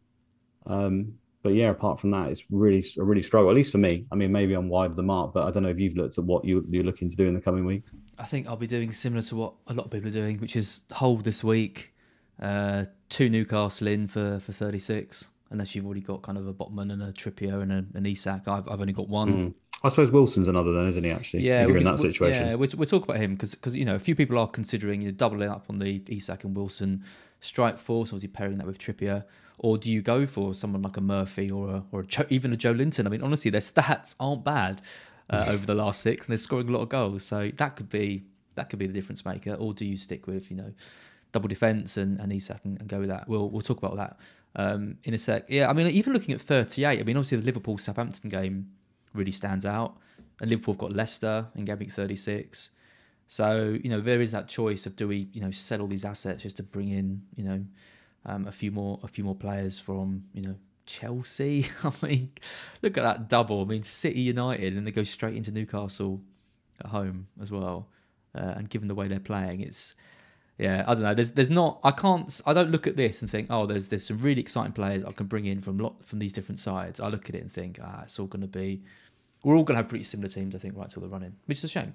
Um, 0.67 1.15
but 1.43 1.51
yeah, 1.51 1.71
apart 1.71 2.01
from 2.01 2.11
that, 2.13 2.29
it's 2.31 2.45
really 2.51 2.83
a 2.99 3.05
really 3.05 3.23
struggle. 3.23 3.51
At 3.51 3.57
least 3.57 3.73
for 3.73 3.79
me. 3.79 4.07
I 4.11 4.15
mean, 4.15 4.33
maybe 4.33 4.55
I'm 4.55 4.69
wide 4.69 4.91
of 4.91 4.97
the 4.97 5.03
mark, 5.03 5.33
but 5.35 5.47
I 5.47 5.51
don't 5.51 5.63
know 5.63 5.71
if 5.71 5.79
you've 5.79 5.97
looked 5.97 6.19
at 6.19 6.25
what 6.25 6.45
you, 6.45 6.65
you're 6.71 6.85
looking 6.85 7.09
to 7.09 7.17
do 7.17 7.27
in 7.27 7.35
the 7.35 7.41
coming 7.41 7.65
weeks. 7.65 7.93
I 8.19 8.25
think 8.25 8.47
I'll 8.47 8.57
be 8.57 8.67
doing 8.67 8.93
similar 8.93 9.23
to 9.23 9.37
what 9.37 9.55
a 9.67 9.75
lot 9.75 9.87
of 9.87 9.91
people 9.91 10.09
are 10.09 10.13
doing, 10.13 10.39
which 10.39 10.57
is 10.57 10.83
hold 10.93 11.25
this 11.25 11.43
week, 11.43 11.95
uh, 12.41 12.87
two 13.09 13.29
Newcastle 13.31 13.89
in 13.89 14.09
for 14.09 14.39
for 14.41 14.53
36. 14.53 15.31
Unless 15.51 15.75
you've 15.75 15.85
already 15.85 16.01
got 16.01 16.23
kind 16.23 16.39
of 16.39 16.47
a 16.47 16.55
Botman 16.55 16.93
and 16.93 17.03
a 17.03 17.13
Trippier 17.13 17.63
and 17.63 17.73
a, 17.73 17.85
an 17.95 18.07
Isak, 18.07 18.47
I've, 18.47 18.69
I've 18.69 18.81
only 18.81 18.93
got 18.93 19.09
one. 19.09 19.33
Mm. 19.33 19.55
I 19.83 19.89
suppose 19.89 20.11
Wilson's 20.11 20.47
another 20.47 20.73
then, 20.73 20.89
isn't 20.89 21.05
he? 21.05 21.11
Actually, 21.11 21.43
yeah, 21.43 21.67
you're 21.67 21.79
in 21.79 21.85
that 21.85 21.99
situation. 21.99 22.47
Yeah, 22.47 22.55
we'll, 22.55 22.69
we'll 22.77 22.87
talk 22.87 23.05
about 23.05 23.17
him 23.17 23.35
because 23.35 23.55
because 23.55 23.75
you 23.75 23.85
know 23.85 23.95
a 23.95 23.99
few 23.99 24.15
people 24.15 24.39
are 24.39 24.47
considering 24.47 25.01
you 25.01 25.09
know, 25.09 25.13
doubling 25.13 25.49
up 25.49 25.65
on 25.71 25.79
the 25.79 26.03
Isak 26.09 26.45
and 26.45 26.55
Wilson 26.55 27.03
strike 27.41 27.79
force, 27.79 28.11
obviously 28.11 28.29
pairing 28.29 28.59
that 28.59 28.67
with 28.67 28.79
Trippier, 28.79 29.25
or 29.59 29.79
do 29.79 29.91
you 29.91 30.03
go 30.03 30.27
for 30.27 30.53
someone 30.55 30.83
like 30.83 30.99
a 30.99 31.01
Murphy 31.01 31.51
or 31.51 31.69
a, 31.69 31.85
or 31.93 32.01
a 32.01 32.07
jo- 32.07 32.27
even 32.29 32.53
a 32.53 32.57
Joelinton? 32.57 33.07
I 33.07 33.09
mean, 33.09 33.23
honestly, 33.23 33.51
their 33.51 33.63
stats 33.63 34.15
aren't 34.21 34.45
bad 34.45 34.83
uh, 35.31 35.47
over 35.49 35.65
the 35.65 35.75
last 35.75 36.03
six, 36.03 36.27
and 36.27 36.33
they're 36.33 36.39
scoring 36.39 36.69
a 36.69 36.73
lot 36.73 36.83
of 36.83 36.91
goals, 36.91 37.25
so 37.25 37.51
that 37.57 37.77
could 37.77 37.89
be 37.89 38.25
that 38.57 38.69
could 38.69 38.79
be 38.79 38.87
the 38.87 38.93
difference 38.93 39.25
maker. 39.25 39.55
Or 39.55 39.73
do 39.73 39.87
you 39.87 39.97
stick 39.97 40.27
with 40.27 40.51
you 40.51 40.59
know 40.59 40.75
double 41.33 41.49
defense 41.49 41.97
and, 41.97 42.21
and 42.21 42.33
Isak 42.33 42.61
and, 42.65 42.79
and 42.81 42.89
go 42.89 43.01
with 43.01 43.09
that? 43.09 43.29
We'll 43.29 43.51
we'll 43.51 43.63
talk 43.63 43.79
about 43.79 43.97
that 43.97 44.19
um, 44.57 44.99
in 45.05 45.15
a 45.15 45.19
sec. 45.19 45.47
Yeah, 45.49 45.69
I 45.69 45.73
mean, 45.73 45.87
even 45.89 46.13
looking 46.13 46.35
at 46.35 46.41
38, 46.41 47.01
I 47.01 47.03
mean, 47.03 47.17
obviously 47.17 47.39
the 47.39 47.45
Liverpool 47.45 47.79
Southampton 47.79 48.31
game 48.31 48.71
really 49.15 49.31
stands 49.31 49.65
out, 49.65 49.97
and 50.41 50.51
Liverpool 50.51 50.75
have 50.75 50.81
got 50.81 50.93
Leicester 50.93 51.47
in 51.55 51.65
game 51.65 51.79
week 51.79 51.93
36. 51.93 52.71
So 53.27 53.79
you 53.83 53.89
know 53.89 54.01
there 54.01 54.21
is 54.21 54.33
that 54.33 54.49
choice 54.49 54.87
of 54.87 54.97
do 54.97 55.07
we 55.07 55.29
you 55.33 55.41
know 55.41 55.53
sell 55.53 55.83
all 55.83 55.87
these 55.87 56.05
assets 56.05 56.43
just 56.43 56.57
to 56.57 56.65
bring 56.65 56.89
in 56.89 57.23
you 57.37 57.45
know 57.45 57.65
um, 58.27 58.49
a 58.49 58.53
few 58.53 58.73
more 58.73 58.99
a 59.05 59.09
few 59.09 59.23
more 59.23 59.37
players 59.37 59.79
from 59.79 60.25
you 60.35 60.43
know 60.43 60.57
Chelsea. 60.87 61.67
I 61.85 61.93
mean, 62.03 62.33
look 62.83 62.99
at 62.99 63.05
that 63.05 63.29
double. 63.29 63.63
I 63.63 63.65
mean, 63.65 63.85
City 63.85 64.21
United 64.21 64.77
and 64.77 64.85
they 64.87 64.91
go 64.91 65.05
straight 65.05 65.37
into 65.37 65.53
Newcastle 65.53 66.21
at 66.81 66.87
home 66.87 67.29
as 67.41 67.53
well. 67.53 67.89
Uh, 68.35 68.55
and 68.57 68.69
given 68.69 68.89
the 68.89 68.95
way 68.95 69.09
they're 69.09 69.21
playing, 69.21 69.61
it's 69.61 69.95
yeah, 70.61 70.85
I 70.87 70.93
don't 70.93 71.05
know. 71.05 71.15
There's 71.15 71.31
there's 71.31 71.49
not. 71.49 71.81
I 71.83 71.91
can't. 71.91 72.39
I 72.45 72.53
don't 72.53 72.71
look 72.71 72.87
at 72.87 72.95
this 72.95 73.23
and 73.23 73.31
think, 73.31 73.47
oh, 73.49 73.65
there's 73.65 73.89
there's 73.89 74.07
some 74.07 74.19
really 74.19 74.43
exciting 74.43 74.73
players 74.73 75.03
I 75.05 75.13
can 75.13 75.27
bring 75.27 75.47
in 75.47 75.63
from 75.63 75.79
lot 75.79 76.05
from 76.05 76.19
these 76.19 76.35
different 76.35 76.61
sides. 76.61 77.01
I 77.01 77.09
look 77.09 77.31
at 77.31 77.35
it 77.35 77.41
and 77.41 77.51
think, 77.51 77.79
ah, 77.83 78.03
it's 78.03 78.19
all 78.19 78.27
going 78.27 78.43
to 78.43 78.47
be. 78.47 78.83
We're 79.43 79.57
all 79.57 79.65
going 79.65 79.77
to 79.77 79.83
have 79.83 79.89
pretty 79.89 80.05
similar 80.05 80.29
teams, 80.29 80.55
I 80.55 80.59
think, 80.59 80.77
right 80.77 80.91
till 80.91 81.01
the 81.01 81.09
run 81.09 81.23
in, 81.23 81.35
which 81.47 81.59
is 81.59 81.65
a 81.65 81.69
shame. 81.69 81.95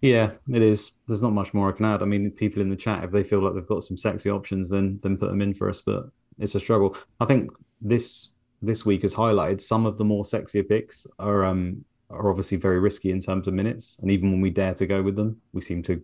Yeah, 0.00 0.30
it 0.50 0.62
is. 0.62 0.92
There's 1.06 1.20
not 1.20 1.34
much 1.34 1.52
more 1.52 1.68
I 1.68 1.72
can 1.72 1.84
add. 1.84 2.02
I 2.02 2.06
mean, 2.06 2.30
people 2.30 2.62
in 2.62 2.70
the 2.70 2.76
chat, 2.76 3.04
if 3.04 3.10
they 3.10 3.22
feel 3.22 3.40
like 3.40 3.52
they've 3.52 3.66
got 3.66 3.84
some 3.84 3.98
sexy 3.98 4.30
options, 4.30 4.70
then 4.70 4.98
then 5.02 5.18
put 5.18 5.28
them 5.28 5.42
in 5.42 5.52
for 5.52 5.68
us. 5.68 5.82
But 5.84 6.08
it's 6.38 6.54
a 6.54 6.60
struggle. 6.60 6.96
I 7.20 7.26
think 7.26 7.50
this 7.82 8.30
this 8.62 8.86
week 8.86 9.02
has 9.02 9.14
highlighted 9.14 9.60
some 9.60 9.84
of 9.84 9.98
the 9.98 10.04
more 10.04 10.24
sexier 10.24 10.66
picks 10.66 11.06
are 11.18 11.44
um 11.44 11.84
are 12.08 12.30
obviously 12.30 12.56
very 12.56 12.80
risky 12.80 13.10
in 13.10 13.20
terms 13.20 13.46
of 13.46 13.52
minutes, 13.52 13.98
and 14.00 14.10
even 14.10 14.30
when 14.30 14.40
we 14.40 14.48
dare 14.48 14.72
to 14.74 14.86
go 14.86 15.02
with 15.02 15.16
them, 15.16 15.38
we 15.52 15.60
seem 15.60 15.82
to 15.82 16.02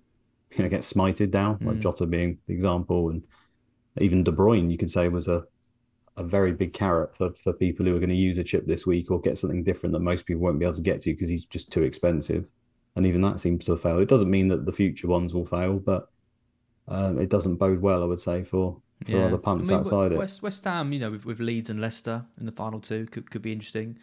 you 0.56 0.62
know 0.62 0.68
get 0.68 0.80
smited 0.80 1.30
down. 1.30 1.58
Like 1.60 1.76
Mm. 1.76 1.82
Jota 1.82 2.06
being 2.06 2.38
the 2.46 2.54
example, 2.54 3.10
and 3.10 3.22
even 3.98 4.24
De 4.24 4.32
Bruyne, 4.32 4.70
you 4.70 4.78
could 4.78 4.90
say 4.90 5.08
was 5.08 5.28
a 5.28 5.44
a 6.16 6.24
very 6.24 6.52
big 6.52 6.72
carrot 6.72 7.16
for, 7.16 7.30
for 7.34 7.52
people 7.52 7.86
who 7.86 7.94
are 7.94 7.98
going 7.98 8.10
to 8.10 8.14
use 8.14 8.36
a 8.38 8.44
chip 8.44 8.66
this 8.66 8.86
week 8.86 9.10
or 9.10 9.20
get 9.20 9.38
something 9.38 9.64
different 9.64 9.92
that 9.92 10.00
most 10.00 10.26
people 10.26 10.42
won't 10.42 10.58
be 10.58 10.64
able 10.64 10.74
to 10.74 10.82
get 10.82 11.00
to 11.00 11.12
because 11.12 11.28
he's 11.30 11.46
just 11.46 11.72
too 11.72 11.82
expensive. 11.82 12.50
And 12.96 13.06
even 13.06 13.22
that 13.22 13.40
seems 13.40 13.64
to 13.64 13.72
have 13.72 13.80
failed. 13.80 14.02
It 14.02 14.08
doesn't 14.08 14.30
mean 14.30 14.48
that 14.48 14.66
the 14.66 14.72
future 14.72 15.06
ones 15.06 15.32
will 15.32 15.46
fail, 15.46 15.78
but 15.78 16.10
um, 16.88 17.18
it 17.18 17.30
doesn't 17.30 17.56
bode 17.56 17.80
well, 17.80 18.02
I 18.02 18.06
would 18.06 18.20
say, 18.20 18.42
for, 18.42 18.82
for 19.06 19.24
other 19.24 19.38
punts 19.38 19.70
I 19.70 19.72
mean, 19.72 19.80
outside 19.80 20.12
West, 20.12 20.42
West 20.42 20.64
Ham, 20.64 20.92
you 20.92 20.98
know, 20.98 21.12
with, 21.12 21.24
with 21.24 21.40
Leeds 21.40 21.70
and 21.70 21.80
Leicester 21.80 22.24
in 22.38 22.44
the 22.44 22.52
final 22.52 22.80
two 22.80 23.06
could, 23.06 23.30
could 23.30 23.42
be 23.42 23.52
interesting. 23.52 23.96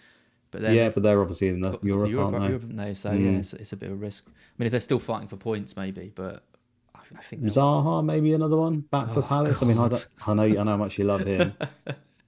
But 0.51 0.62
then 0.62 0.75
Yeah, 0.75 0.89
but 0.89 1.03
they're 1.03 1.19
obviously 1.21 1.49
in 1.49 1.62
the 1.62 1.77
Europe, 1.83 2.10
Europe, 2.10 2.33
aren't 2.33 2.43
they? 2.71 2.77
Europe? 2.79 2.97
So 2.97 3.10
Mm. 3.12 3.23
yeah, 3.23 3.39
it's, 3.39 3.53
it's 3.53 3.73
a 3.73 3.77
bit 3.77 3.88
of 3.89 3.93
a 3.93 3.97
risk. 3.97 4.25
I 4.27 4.31
mean, 4.57 4.65
if 4.67 4.71
they're 4.71 4.79
still 4.79 4.99
fighting 4.99 5.27
for 5.27 5.36
points, 5.38 5.75
maybe, 5.75 6.12
but 6.15 6.43
I, 6.95 6.99
I 7.17 7.21
think 7.21 7.41
they'll- 7.43 7.51
Zaha, 7.51 8.03
maybe 8.05 8.33
another 8.33 8.57
one 8.57 8.81
back 8.81 9.10
for 9.10 9.19
Oh, 9.19 9.23
Palace. 9.23 9.62
I 9.62 9.65
mean, 9.65 9.77
I, 9.77 9.89
I 10.25 10.33
know, 10.33 10.43
I 10.43 10.47
know 10.47 10.63
how 10.65 10.77
much 10.77 10.97
you 10.97 11.05
love 11.05 11.21
him. 11.25 11.53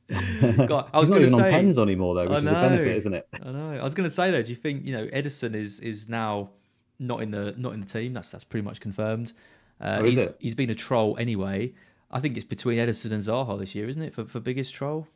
God, 0.09 0.89
I 0.93 0.99
was 0.99 1.07
He's 1.07 1.09
not 1.09 1.09
going 1.09 1.21
to 1.21 1.27
even 1.27 1.33
on 1.33 1.39
say 1.39 1.51
pens 1.51 1.77
anymore, 1.79 2.15
though, 2.15 2.27
which 2.27 2.39
is 2.39 2.45
a 2.45 2.51
benefit, 2.51 2.97
isn't 2.97 3.13
it? 3.13 3.27
I 3.43 3.51
know. 3.51 3.73
I 3.79 3.83
was 3.83 3.93
going 3.93 4.09
to 4.09 4.13
say 4.13 4.31
though, 4.31 4.41
do 4.41 4.49
you 4.49 4.55
think 4.55 4.83
you 4.85 4.91
know 4.95 5.05
Ederson 5.07 5.53
is 5.53 5.79
is 5.81 6.09
now 6.09 6.49
not 6.97 7.21
in 7.21 7.29
the 7.31 7.53
not 7.57 7.73
in 7.73 7.79
the 7.81 7.85
team? 7.85 8.13
That's 8.13 8.29
that's 8.31 8.43
pretty 8.43 8.65
much 8.65 8.79
confirmed. 8.79 9.33
Uh, 9.79 9.99
Oh, 10.01 10.03
is 10.05 10.09
he's, 10.15 10.17
it? 10.17 10.35
he's 10.39 10.55
been 10.55 10.71
a 10.71 10.75
troll 10.75 11.15
anyway. 11.19 11.73
I 12.11 12.19
think 12.19 12.35
it's 12.37 12.45
between 12.45 12.79
Ederson 12.79 13.11
and 13.11 13.21
Zaha 13.21 13.59
this 13.59 13.75
year, 13.75 13.87
isn't 13.87 14.01
it? 14.01 14.13
For 14.15 14.25
for 14.25 14.39
biggest 14.39 14.73
troll. 14.73 15.07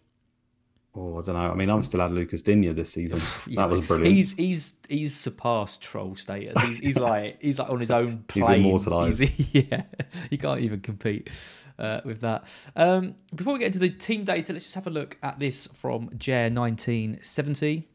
Oh, 0.96 1.18
I 1.18 1.22
don't 1.24 1.36
know. 1.36 1.50
I 1.50 1.56
mean, 1.56 1.72
I've 1.72 1.84
still 1.86 2.02
had 2.02 2.12
Lucas 2.12 2.44
Digne 2.44 2.72
this 2.74 2.92
season. 2.92 3.20
Yeah, 3.52 3.62
that 3.62 3.70
was 3.72 3.82
brilliant. 3.82 4.16
He's 4.16 4.34
he's 4.34 4.74
he's 4.88 5.16
surpassed 5.16 5.82
troll 5.82 6.16
status. 6.16 6.54
He's 6.64 6.80
he's 6.80 6.98
like 7.00 7.42
he's 7.42 7.58
like 7.58 7.70
on 7.70 7.80
his 7.80 7.90
own 7.90 8.26
He's 8.34 8.48
immortalised. 8.48 9.22
He's- 9.22 9.66
yeah, 9.72 9.84
he 10.30 10.38
can't 10.38 10.62
even 10.62 10.82
compete 10.82 11.32
uh, 11.80 12.02
with 12.06 12.22
that. 12.22 12.44
Um, 12.76 13.16
before 13.34 13.54
we 13.54 13.60
get 13.60 13.68
into 13.68 13.80
the 13.80 13.90
team 13.90 14.24
data, 14.24 14.54
let's 14.54 14.66
just 14.66 14.76
have 14.76 14.86
a 14.86 14.92
look 14.92 15.18
at 15.24 15.40
this 15.40 15.68
from 15.74 16.12
Jer 16.18 16.50
1970. 16.52 17.88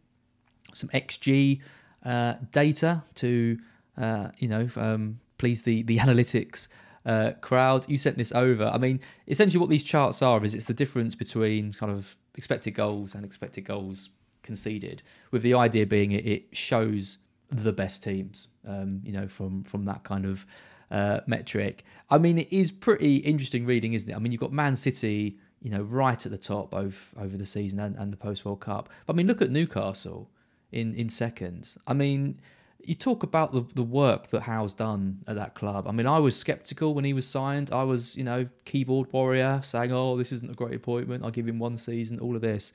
Some 0.75 0.89
XG 0.91 1.61
uh, 2.05 2.35
data 2.51 3.05
to 3.17 3.59
uh, 3.97 4.31
you 4.39 4.49
know 4.49 4.69
um, 4.77 5.21
please 5.39 5.63
the 5.63 5.83
the 5.83 5.99
analytics. 5.99 6.67
Uh, 7.09 7.33
crowd, 7.41 7.89
you 7.89 7.97
sent 7.97 8.17
this 8.19 8.33
over. 8.33 8.67
I 8.77 8.77
mean, 8.77 9.01
essentially, 9.27 9.61
what 9.61 9.71
these 9.71 9.87
charts 9.93 10.21
are 10.21 10.45
is 10.45 10.55
it's 10.55 10.67
the 10.67 10.75
difference 10.83 11.15
between 11.25 11.73
kind 11.73 11.91
of 11.91 12.17
expected 12.37 12.73
goals 12.73 13.15
and 13.15 13.25
expected 13.25 13.65
goals 13.65 14.11
conceded, 14.43 15.03
with 15.33 15.43
the 15.43 15.55
idea 15.55 15.87
being 15.87 16.13
it, 16.13 16.27
it 16.27 16.43
shows 16.53 17.19
the 17.51 17.73
best 17.73 18.03
teams, 18.03 18.49
um, 18.67 19.01
you 19.03 19.13
know, 19.17 19.27
from 19.27 19.65
from 19.65 19.87
that 19.87 20.03
kind 20.05 20.27
of 20.27 20.45
uh, 20.91 21.21
metric. 21.27 21.85
I 22.11 22.19
mean, 22.19 22.37
it 22.45 22.53
is 22.53 22.71
pretty 22.71 23.17
interesting 23.33 23.65
reading, 23.65 23.95
isn't 23.95 24.11
it? 24.11 24.15
I 24.15 24.19
mean, 24.19 24.33
you've 24.33 24.47
got 24.47 24.53
Man 24.53 24.77
City, 24.77 25.39
you 25.63 25.71
know, 25.71 25.85
right 26.03 26.27
at 26.27 26.31
the 26.31 26.43
top 26.53 26.71
both 26.71 27.15
over 27.17 27.39
the 27.39 27.47
season 27.47 27.81
and, 27.81 27.97
and 27.97 28.13
the 28.13 28.19
post 28.19 28.45
World 28.45 28.61
Cup. 28.61 28.91
But 29.07 29.15
I 29.15 29.17
mean, 29.17 29.27
look 29.27 29.41
at 29.41 29.51
Newcastle 29.51 30.29
in 30.73 30.95
in 30.95 31.09
seconds. 31.09 31.79
I 31.87 31.95
mean. 31.95 32.41
You 32.89 32.95
talk 32.95 33.23
about 33.23 33.53
the, 33.53 33.63
the 33.75 33.83
work 33.83 34.29
that 34.29 34.41
Howe's 34.43 34.73
done 34.73 35.19
at 35.27 35.37
that 35.37 35.55
club. 35.55 35.87
I 35.87 35.93
mean, 35.93 36.07
I 36.07 36.19
was 36.19 36.35
skeptical 36.37 36.95
when 36.95 37.05
he 37.05 37.13
was 37.13 37.27
signed. 37.27 37.71
I 37.71 37.83
was, 37.83 38.17
you 38.17 38.25
know, 38.25 38.49
keyboard 38.65 39.13
warrior 39.13 39.61
saying, 39.63 39.93
oh, 39.93 40.17
this 40.17 40.33
isn't 40.33 40.51
a 40.51 40.55
great 40.55 40.75
appointment. 40.75 41.23
I'll 41.25 41.31
give 41.31 41.47
him 41.47 41.59
one 41.59 41.77
season, 41.77 42.19
all 42.19 42.35
of 42.35 42.43
this 42.43 42.73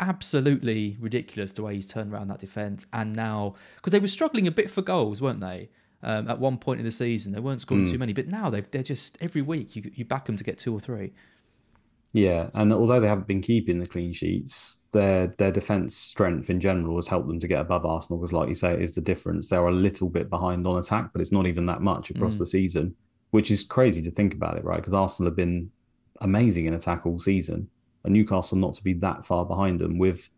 absolutely 0.00 0.96
ridiculous 1.00 1.52
the 1.52 1.62
way 1.62 1.74
he's 1.74 1.86
turned 1.86 2.12
around 2.12 2.28
that 2.28 2.38
defence. 2.38 2.86
And 2.92 3.14
now, 3.14 3.54
because 3.76 3.92
they 3.92 3.98
were 3.98 4.06
struggling 4.06 4.46
a 4.46 4.50
bit 4.52 4.70
for 4.70 4.82
goals, 4.82 5.20
weren't 5.20 5.40
they? 5.40 5.70
Um, 6.02 6.28
at 6.28 6.38
one 6.38 6.58
point 6.58 6.78
in 6.78 6.86
the 6.86 6.92
season, 6.92 7.32
they 7.32 7.40
weren't 7.40 7.60
scoring 7.60 7.84
Mm. 7.84 7.90
too 7.90 7.98
many, 7.98 8.12
but 8.12 8.28
now 8.28 8.50
they've, 8.50 8.70
they're 8.70 8.84
just 8.84 9.18
every 9.20 9.42
week 9.42 9.74
you 9.74 9.90
you 9.94 10.04
back 10.04 10.26
them 10.26 10.36
to 10.36 10.44
get 10.44 10.56
two 10.56 10.72
or 10.72 10.78
three. 10.78 11.12
Yeah, 12.12 12.48
and 12.54 12.72
although 12.72 13.00
they 13.00 13.08
haven't 13.08 13.26
been 13.26 13.42
keeping 13.42 13.78
the 13.78 13.86
clean 13.86 14.12
sheets, 14.12 14.80
their 14.92 15.34
their 15.38 15.52
defense 15.52 15.94
strength 15.94 16.48
in 16.48 16.58
general 16.60 16.96
has 16.96 17.06
helped 17.06 17.28
them 17.28 17.38
to 17.40 17.46
get 17.48 17.60
above 17.60 17.84
Arsenal. 17.84 18.18
Because, 18.18 18.32
like 18.32 18.48
you 18.48 18.54
say, 18.54 18.72
it 18.72 18.82
is 18.82 18.92
the 18.92 19.00
difference. 19.02 19.48
They're 19.48 19.66
a 19.66 19.72
little 19.72 20.08
bit 20.08 20.30
behind 20.30 20.66
on 20.66 20.78
attack, 20.78 21.10
but 21.12 21.20
it's 21.20 21.32
not 21.32 21.46
even 21.46 21.66
that 21.66 21.82
much 21.82 22.10
across 22.10 22.36
Mm. 22.36 22.38
the 22.38 22.46
season, 22.46 22.94
which 23.30 23.50
is 23.50 23.62
crazy 23.62 24.00
to 24.02 24.10
think 24.10 24.32
about 24.34 24.56
it, 24.56 24.64
right? 24.64 24.78
Because 24.78 24.94
Arsenal 24.94 25.30
have 25.30 25.36
been 25.36 25.70
amazing 26.22 26.64
in 26.66 26.74
attack 26.74 27.04
all 27.04 27.18
season, 27.18 27.68
and 28.04 28.14
Newcastle 28.14 28.56
not 28.56 28.74
to 28.74 28.82
be 28.84 28.94
that 28.94 29.26
far 29.26 29.44
behind 29.44 29.78
them 29.78 29.98
with. 29.98 30.30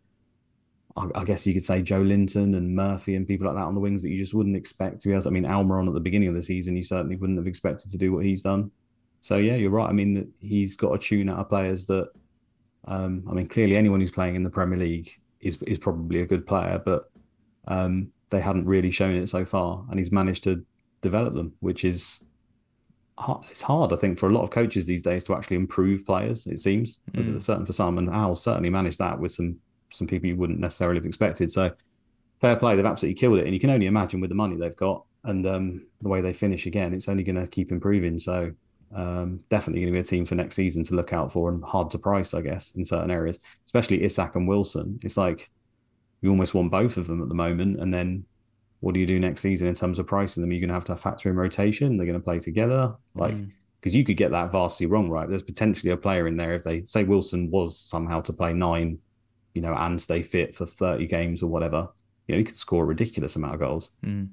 I 0.97 1.07
I 1.15 1.23
guess 1.23 1.47
you 1.47 1.53
could 1.53 1.63
say 1.63 1.81
Joelinton 1.81 2.57
and 2.57 2.75
Murphy 2.75 3.15
and 3.15 3.25
people 3.25 3.47
like 3.47 3.55
that 3.55 3.63
on 3.63 3.75
the 3.75 3.79
wings 3.79 4.03
that 4.03 4.09
you 4.09 4.17
just 4.17 4.33
wouldn't 4.33 4.57
expect 4.57 4.99
to 5.01 5.07
be 5.07 5.13
able 5.13 5.21
to. 5.23 5.29
I 5.29 5.31
mean, 5.31 5.45
Almiron 5.45 5.87
at 5.87 5.93
the 5.93 6.01
beginning 6.01 6.27
of 6.27 6.35
the 6.35 6.41
season, 6.41 6.75
you 6.75 6.83
certainly 6.83 7.15
wouldn't 7.15 7.39
have 7.39 7.47
expected 7.47 7.89
to 7.91 7.97
do 7.97 8.11
what 8.11 8.25
he's 8.25 8.41
done. 8.41 8.71
So 9.21 9.37
yeah, 9.37 9.55
you're 9.55 9.69
right. 9.71 9.89
I 9.89 9.93
mean, 9.93 10.33
he's 10.39 10.75
got 10.75 10.93
a 10.93 10.97
tune 10.97 11.29
out 11.29 11.39
of 11.39 11.49
players 11.49 11.85
that. 11.87 12.09
Um, 12.85 13.23
I 13.29 13.33
mean, 13.33 13.47
clearly 13.47 13.77
anyone 13.77 13.99
who's 13.99 14.11
playing 14.11 14.35
in 14.35 14.43
the 14.43 14.49
Premier 14.49 14.79
League 14.79 15.09
is 15.39 15.61
is 15.67 15.77
probably 15.77 16.21
a 16.21 16.25
good 16.25 16.47
player, 16.47 16.81
but 16.83 17.11
um, 17.67 18.11
they 18.31 18.41
hadn't 18.41 18.65
really 18.65 18.89
shown 18.89 19.15
it 19.15 19.27
so 19.29 19.45
far, 19.45 19.85
and 19.89 19.99
he's 19.99 20.11
managed 20.11 20.43
to 20.45 20.65
develop 21.01 21.35
them, 21.35 21.53
which 21.59 21.85
is 21.85 22.19
hard. 23.19 23.45
It's 23.51 23.61
hard, 23.61 23.93
I 23.93 23.97
think, 23.97 24.17
for 24.17 24.27
a 24.29 24.33
lot 24.33 24.43
of 24.43 24.49
coaches 24.49 24.87
these 24.87 25.03
days 25.03 25.23
to 25.25 25.35
actually 25.35 25.57
improve 25.57 26.05
players. 26.05 26.47
It 26.47 26.59
seems, 26.59 26.99
Mm. 27.13 27.39
certain 27.39 27.65
for 27.67 27.73
some, 27.73 27.99
and 27.99 28.09
Al's 28.09 28.43
certainly 28.43 28.71
managed 28.71 28.97
that 28.97 29.19
with 29.19 29.31
some 29.31 29.57
some 29.91 30.07
people 30.07 30.27
you 30.27 30.37
wouldn't 30.37 30.59
necessarily 30.59 30.97
have 30.97 31.05
expected. 31.05 31.51
So, 31.51 31.71
fair 32.39 32.55
play. 32.55 32.75
They've 32.75 32.85
absolutely 32.85 33.19
killed 33.19 33.37
it, 33.39 33.45
and 33.45 33.53
you 33.53 33.59
can 33.59 33.69
only 33.69 33.85
imagine 33.85 34.21
with 34.21 34.29
the 34.29 34.35
money 34.35 34.55
they've 34.55 34.75
got 34.75 35.03
and 35.25 35.45
um, 35.45 35.85
the 36.01 36.09
way 36.09 36.21
they 36.21 36.33
finish 36.33 36.65
again, 36.65 36.93
it's 36.95 37.07
only 37.07 37.23
going 37.23 37.35
to 37.35 37.45
keep 37.45 37.71
improving. 37.71 38.17
So 38.17 38.53
um, 38.95 39.39
definitely 39.49 39.81
going 39.81 39.93
to 39.93 39.97
be 39.97 40.01
a 40.01 40.03
team 40.03 40.25
for 40.25 40.35
next 40.35 40.55
season 40.55 40.83
to 40.83 40.95
look 40.95 41.13
out 41.13 41.31
for 41.31 41.49
and 41.49 41.63
hard 41.63 41.89
to 41.91 41.99
price, 41.99 42.33
I 42.33 42.41
guess, 42.41 42.71
in 42.75 42.83
certain 42.83 43.11
areas, 43.11 43.39
especially 43.65 44.03
Isak 44.03 44.35
and 44.35 44.47
Wilson. 44.47 44.99
It's 45.03 45.17
like 45.17 45.49
you 46.21 46.29
almost 46.29 46.53
want 46.53 46.71
both 46.71 46.97
of 46.97 47.07
them 47.07 47.21
at 47.21 47.29
the 47.29 47.35
moment, 47.35 47.79
and 47.79 47.93
then 47.93 48.25
what 48.79 48.93
do 48.93 48.99
you 48.99 49.05
do 49.05 49.19
next 49.19 49.41
season 49.41 49.67
in 49.67 49.75
terms 49.75 49.99
of 49.99 50.07
pricing 50.07 50.41
them? 50.41 50.51
You're 50.51 50.59
going 50.59 50.69
to 50.69 50.73
have 50.73 50.85
to 50.85 50.95
factor 50.95 51.29
in 51.29 51.35
rotation. 51.35 51.97
They're 51.97 52.05
going 52.05 52.19
to 52.19 52.23
play 52.23 52.39
together, 52.39 52.95
like 53.15 53.35
because 53.79 53.93
mm. 53.93 53.97
you 53.97 54.03
could 54.03 54.17
get 54.17 54.31
that 54.31 54.51
vastly 54.51 54.87
wrong, 54.87 55.09
right? 55.09 55.29
There's 55.29 55.43
potentially 55.43 55.91
a 55.91 55.97
player 55.97 56.27
in 56.27 56.37
there 56.37 56.53
if 56.53 56.63
they 56.63 56.83
say 56.85 57.03
Wilson 57.03 57.49
was 57.49 57.79
somehow 57.79 58.21
to 58.21 58.33
play 58.33 58.53
nine, 58.53 58.99
you 59.53 59.61
know, 59.61 59.73
and 59.73 60.01
stay 60.01 60.21
fit 60.21 60.53
for 60.53 60.65
30 60.65 61.07
games 61.07 61.43
or 61.43 61.47
whatever. 61.47 61.87
You 62.27 62.35
know, 62.35 62.39
he 62.39 62.43
could 62.43 62.57
score 62.57 62.83
a 62.83 62.87
ridiculous 62.87 63.35
amount 63.35 63.55
of 63.55 63.59
goals. 63.59 63.91
Mm. 64.03 64.29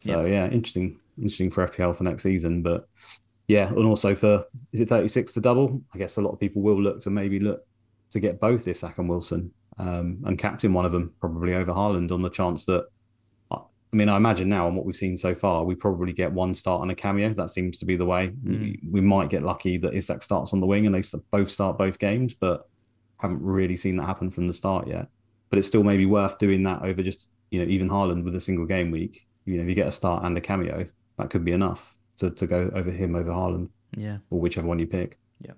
So 0.00 0.24
yeah. 0.24 0.44
yeah, 0.44 0.50
interesting, 0.50 0.98
interesting 1.16 1.50
for 1.50 1.66
FPL 1.66 1.96
for 1.96 2.04
next 2.04 2.22
season. 2.22 2.62
But 2.62 2.88
yeah, 3.48 3.68
and 3.68 3.86
also 3.86 4.14
for 4.14 4.44
is 4.72 4.80
it 4.80 4.88
36 4.88 5.32
to 5.32 5.40
double? 5.40 5.82
I 5.94 5.98
guess 5.98 6.16
a 6.16 6.22
lot 6.22 6.32
of 6.32 6.40
people 6.40 6.62
will 6.62 6.80
look 6.80 7.00
to 7.02 7.10
maybe 7.10 7.40
look 7.40 7.66
to 8.10 8.20
get 8.20 8.40
both 8.40 8.66
Isak 8.68 8.98
and 8.98 9.08
Wilson 9.08 9.52
um, 9.78 10.22
and 10.24 10.38
captain 10.38 10.72
one 10.72 10.84
of 10.84 10.92
them 10.92 11.12
probably 11.20 11.54
over 11.54 11.72
Haaland 11.72 12.12
on 12.12 12.22
the 12.22 12.30
chance 12.30 12.64
that. 12.66 12.86
I 13.92 13.96
mean, 13.96 14.08
I 14.08 14.16
imagine 14.16 14.48
now, 14.48 14.66
on 14.66 14.74
what 14.74 14.84
we've 14.84 14.96
seen 14.96 15.16
so 15.16 15.32
far, 15.34 15.64
we 15.64 15.74
probably 15.74 16.12
get 16.12 16.30
one 16.30 16.54
start 16.54 16.82
and 16.82 16.90
a 16.90 16.94
cameo. 16.94 17.32
That 17.32 17.50
seems 17.50 17.78
to 17.78 17.86
be 17.86 17.96
the 17.96 18.04
way. 18.04 18.28
Mm. 18.44 18.60
We, 18.60 18.80
we, 18.90 19.00
might 19.00 19.30
get 19.30 19.44
lucky 19.44 19.78
that 19.78 19.94
Isak 19.94 20.22
starts 20.22 20.52
on 20.52 20.60
the 20.60 20.66
wing 20.66 20.86
and 20.86 20.94
they 20.94 21.02
both 21.30 21.50
start 21.50 21.78
both 21.78 21.98
games, 21.98 22.34
but 22.34 22.68
haven't 23.18 23.40
really 23.40 23.76
seen 23.76 23.96
that 23.96 24.04
happen 24.04 24.30
from 24.30 24.48
the 24.48 24.52
start 24.52 24.88
yet. 24.88 25.06
But 25.48 25.60
it's 25.60 25.68
still 25.68 25.84
maybe 25.84 26.04
worth 26.04 26.36
doing 26.38 26.64
that 26.64 26.82
over 26.82 27.00
just 27.00 27.30
you 27.50 27.60
know 27.60 27.70
even 27.70 27.88
Haaland 27.88 28.24
with 28.24 28.34
a 28.34 28.40
single 28.40 28.66
game 28.66 28.90
week 28.90 29.26
you 29.46 29.56
know, 29.56 29.62
if 29.62 29.68
you 29.68 29.74
get 29.74 29.86
a 29.86 29.92
start 29.92 30.24
and 30.24 30.36
a 30.36 30.40
cameo, 30.40 30.84
that 31.18 31.30
could 31.30 31.44
be 31.44 31.52
enough 31.52 31.95
to, 32.18 32.30
to 32.30 32.46
go 32.46 32.70
over 32.74 32.90
him 32.90 33.14
over 33.14 33.30
Haaland. 33.30 33.68
Yeah. 33.96 34.18
Or 34.30 34.40
whichever 34.40 34.66
one 34.66 34.78
you 34.78 34.86
pick. 34.86 35.18
Yeah. 35.40 35.52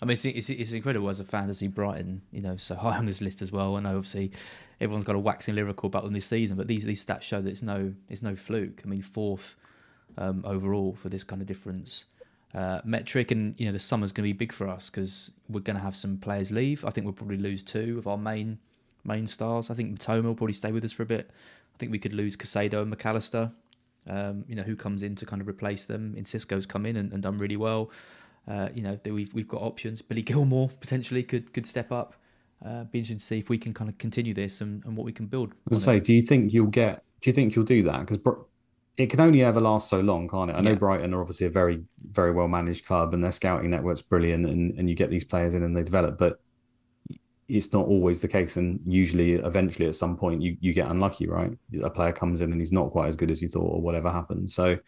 I 0.00 0.04
mean, 0.04 0.12
it's, 0.12 0.24
it's, 0.24 0.50
it's 0.50 0.72
incredible 0.72 1.08
as 1.08 1.20
a 1.20 1.24
fan 1.24 1.48
to 1.48 1.54
see 1.54 1.68
Brighton, 1.68 2.22
you 2.30 2.40
know, 2.40 2.56
so 2.56 2.74
high 2.76 2.96
on 2.96 3.06
this 3.06 3.20
list 3.20 3.42
as 3.42 3.52
well. 3.52 3.76
And 3.76 3.86
obviously, 3.86 4.32
everyone's 4.80 5.04
got 5.04 5.16
a 5.16 5.20
waxing 5.20 5.54
lyrical 5.54 5.86
about 5.86 6.04
them 6.04 6.12
this 6.12 6.26
season, 6.26 6.56
but 6.56 6.66
these 6.66 6.84
these 6.84 7.04
stats 7.04 7.22
show 7.22 7.40
that 7.40 7.50
it's 7.50 7.62
no 7.62 7.92
it's 8.08 8.22
no 8.22 8.34
fluke. 8.34 8.82
I 8.84 8.88
mean, 8.88 9.02
fourth 9.02 9.56
um, 10.18 10.42
overall 10.46 10.94
for 10.94 11.08
this 11.08 11.24
kind 11.24 11.40
of 11.40 11.46
difference 11.46 12.06
uh, 12.54 12.80
metric, 12.84 13.30
and 13.30 13.58
you 13.58 13.66
know, 13.66 13.72
the 13.72 13.78
summer's 13.78 14.12
going 14.12 14.28
to 14.28 14.34
be 14.34 14.36
big 14.36 14.52
for 14.52 14.68
us 14.68 14.90
because 14.90 15.30
we're 15.48 15.60
going 15.60 15.76
to 15.76 15.82
have 15.82 15.96
some 15.96 16.18
players 16.18 16.50
leave. 16.50 16.84
I 16.84 16.90
think 16.90 17.04
we'll 17.04 17.14
probably 17.14 17.38
lose 17.38 17.62
two 17.62 17.98
of 17.98 18.06
our 18.06 18.18
main 18.18 18.58
main 19.04 19.26
stars. 19.26 19.70
I 19.70 19.74
think 19.74 19.98
Mitoma 19.98 20.24
will 20.24 20.34
probably 20.34 20.54
stay 20.54 20.72
with 20.72 20.84
us 20.84 20.92
for 20.92 21.02
a 21.02 21.06
bit. 21.06 21.30
I 21.74 21.78
think 21.78 21.90
we 21.92 21.98
could 21.98 22.12
lose 22.12 22.36
Caicedo 22.36 22.82
and 22.82 22.90
Mac 22.90 23.04
Allister. 23.06 23.52
Um, 24.08 24.44
you 24.48 24.56
know, 24.56 24.62
who 24.62 24.74
comes 24.74 25.02
in 25.02 25.14
to 25.16 25.26
kind 25.26 25.40
of 25.40 25.48
replace 25.48 25.84
them? 25.84 26.14
In 26.16 26.24
Cisco's 26.24 26.66
come 26.66 26.86
in 26.86 26.96
and, 26.96 27.12
and 27.12 27.22
done 27.22 27.38
really 27.38 27.56
well. 27.56 27.90
Uh, 28.48 28.68
you 28.74 28.82
know, 28.82 28.98
we've 29.04 29.32
we've 29.32 29.48
got 29.48 29.62
options. 29.62 30.02
Billy 30.02 30.22
Gilmour 30.22 30.70
potentially 30.80 31.22
could 31.22 31.52
could 31.52 31.66
step 31.66 31.92
up. 31.92 32.14
Uh, 32.64 32.84
be 32.84 32.98
interesting 32.98 33.18
to 33.18 33.24
see 33.24 33.38
if 33.38 33.48
we 33.48 33.58
can 33.58 33.74
kind 33.74 33.90
of 33.90 33.98
continue 33.98 34.32
this 34.34 34.60
and, 34.60 34.84
and 34.84 34.96
what 34.96 35.04
we 35.04 35.12
can 35.12 35.26
build. 35.26 35.52
I 35.70 35.74
say, 35.74 35.98
do 35.98 36.12
you 36.12 36.22
think 36.22 36.52
you'll 36.52 36.66
get? 36.66 37.04
Do 37.20 37.30
you 37.30 37.34
think 37.34 37.54
you'll 37.54 37.64
do 37.64 37.82
that? 37.84 38.06
Because 38.06 38.18
it 38.96 39.06
can 39.06 39.20
only 39.20 39.42
ever 39.42 39.60
last 39.60 39.88
so 39.88 40.00
long, 40.00 40.28
can't 40.28 40.50
it? 40.50 40.54
I 40.54 40.60
know 40.60 40.70
yeah. 40.70 40.76
Brighton 40.76 41.14
are 41.14 41.20
obviously 41.20 41.46
a 41.46 41.50
very 41.50 41.82
very 42.10 42.32
well 42.32 42.48
managed 42.48 42.86
club 42.86 43.14
and 43.14 43.22
their 43.22 43.32
scouting 43.32 43.70
network's 43.70 44.02
brilliant, 44.02 44.46
and, 44.46 44.78
and 44.78 44.88
you 44.88 44.94
get 44.94 45.10
these 45.10 45.24
players 45.24 45.54
in 45.54 45.62
and 45.62 45.76
they 45.76 45.82
develop, 45.82 46.18
but 46.18 46.40
it's 47.52 47.72
not 47.72 47.86
always 47.86 48.20
the 48.20 48.28
case 48.28 48.56
and 48.56 48.80
usually 48.86 49.34
eventually 49.34 49.86
at 49.86 49.94
some 49.94 50.16
point 50.16 50.40
you, 50.40 50.56
you 50.60 50.72
get 50.72 50.90
unlucky 50.90 51.26
right? 51.26 51.52
A 51.82 51.90
player 51.90 52.12
comes 52.12 52.40
in 52.40 52.50
and 52.50 52.60
he's 52.60 52.72
not 52.72 52.90
quite 52.90 53.08
as 53.08 53.16
good 53.16 53.30
as 53.30 53.42
you 53.42 53.48
thought 53.48 53.74
or 53.74 53.82
whatever 53.82 54.10
happens. 54.10 54.54
So 54.54 54.78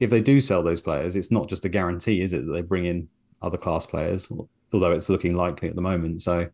if 0.00 0.10
they 0.10 0.20
do 0.20 0.40
sell 0.40 0.62
those 0.62 0.82
players 0.82 1.16
it's 1.16 1.30
not 1.30 1.48
just 1.48 1.64
a 1.64 1.68
guarantee 1.68 2.20
is 2.20 2.34
it 2.34 2.44
that 2.44 2.52
they 2.52 2.60
bring 2.60 2.84
in 2.84 3.08
other 3.40 3.56
class 3.56 3.86
players 3.86 4.30
although 4.72 4.92
it's 4.92 5.08
looking 5.08 5.34
likely 5.34 5.68
at 5.68 5.74
the 5.74 5.80
moment. 5.80 6.20
So 6.20 6.46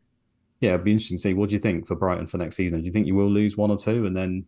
yeah 0.60 0.70
it'd 0.70 0.84
be 0.84 0.92
interesting 0.92 1.16
to 1.16 1.22
see. 1.22 1.34
What 1.34 1.48
do 1.48 1.54
you 1.54 1.60
think 1.60 1.86
for 1.86 1.96
brighton 1.96 2.28
for 2.28 2.38
next 2.38 2.56
season? 2.56 2.80
Do 2.80 2.86
you 2.86 2.92
think 2.92 3.08
you 3.08 3.16
will 3.16 3.30
lose 3.30 3.56
one 3.56 3.72
or 3.72 3.76
two 3.76 4.06
and 4.06 4.16
then 4.16 4.44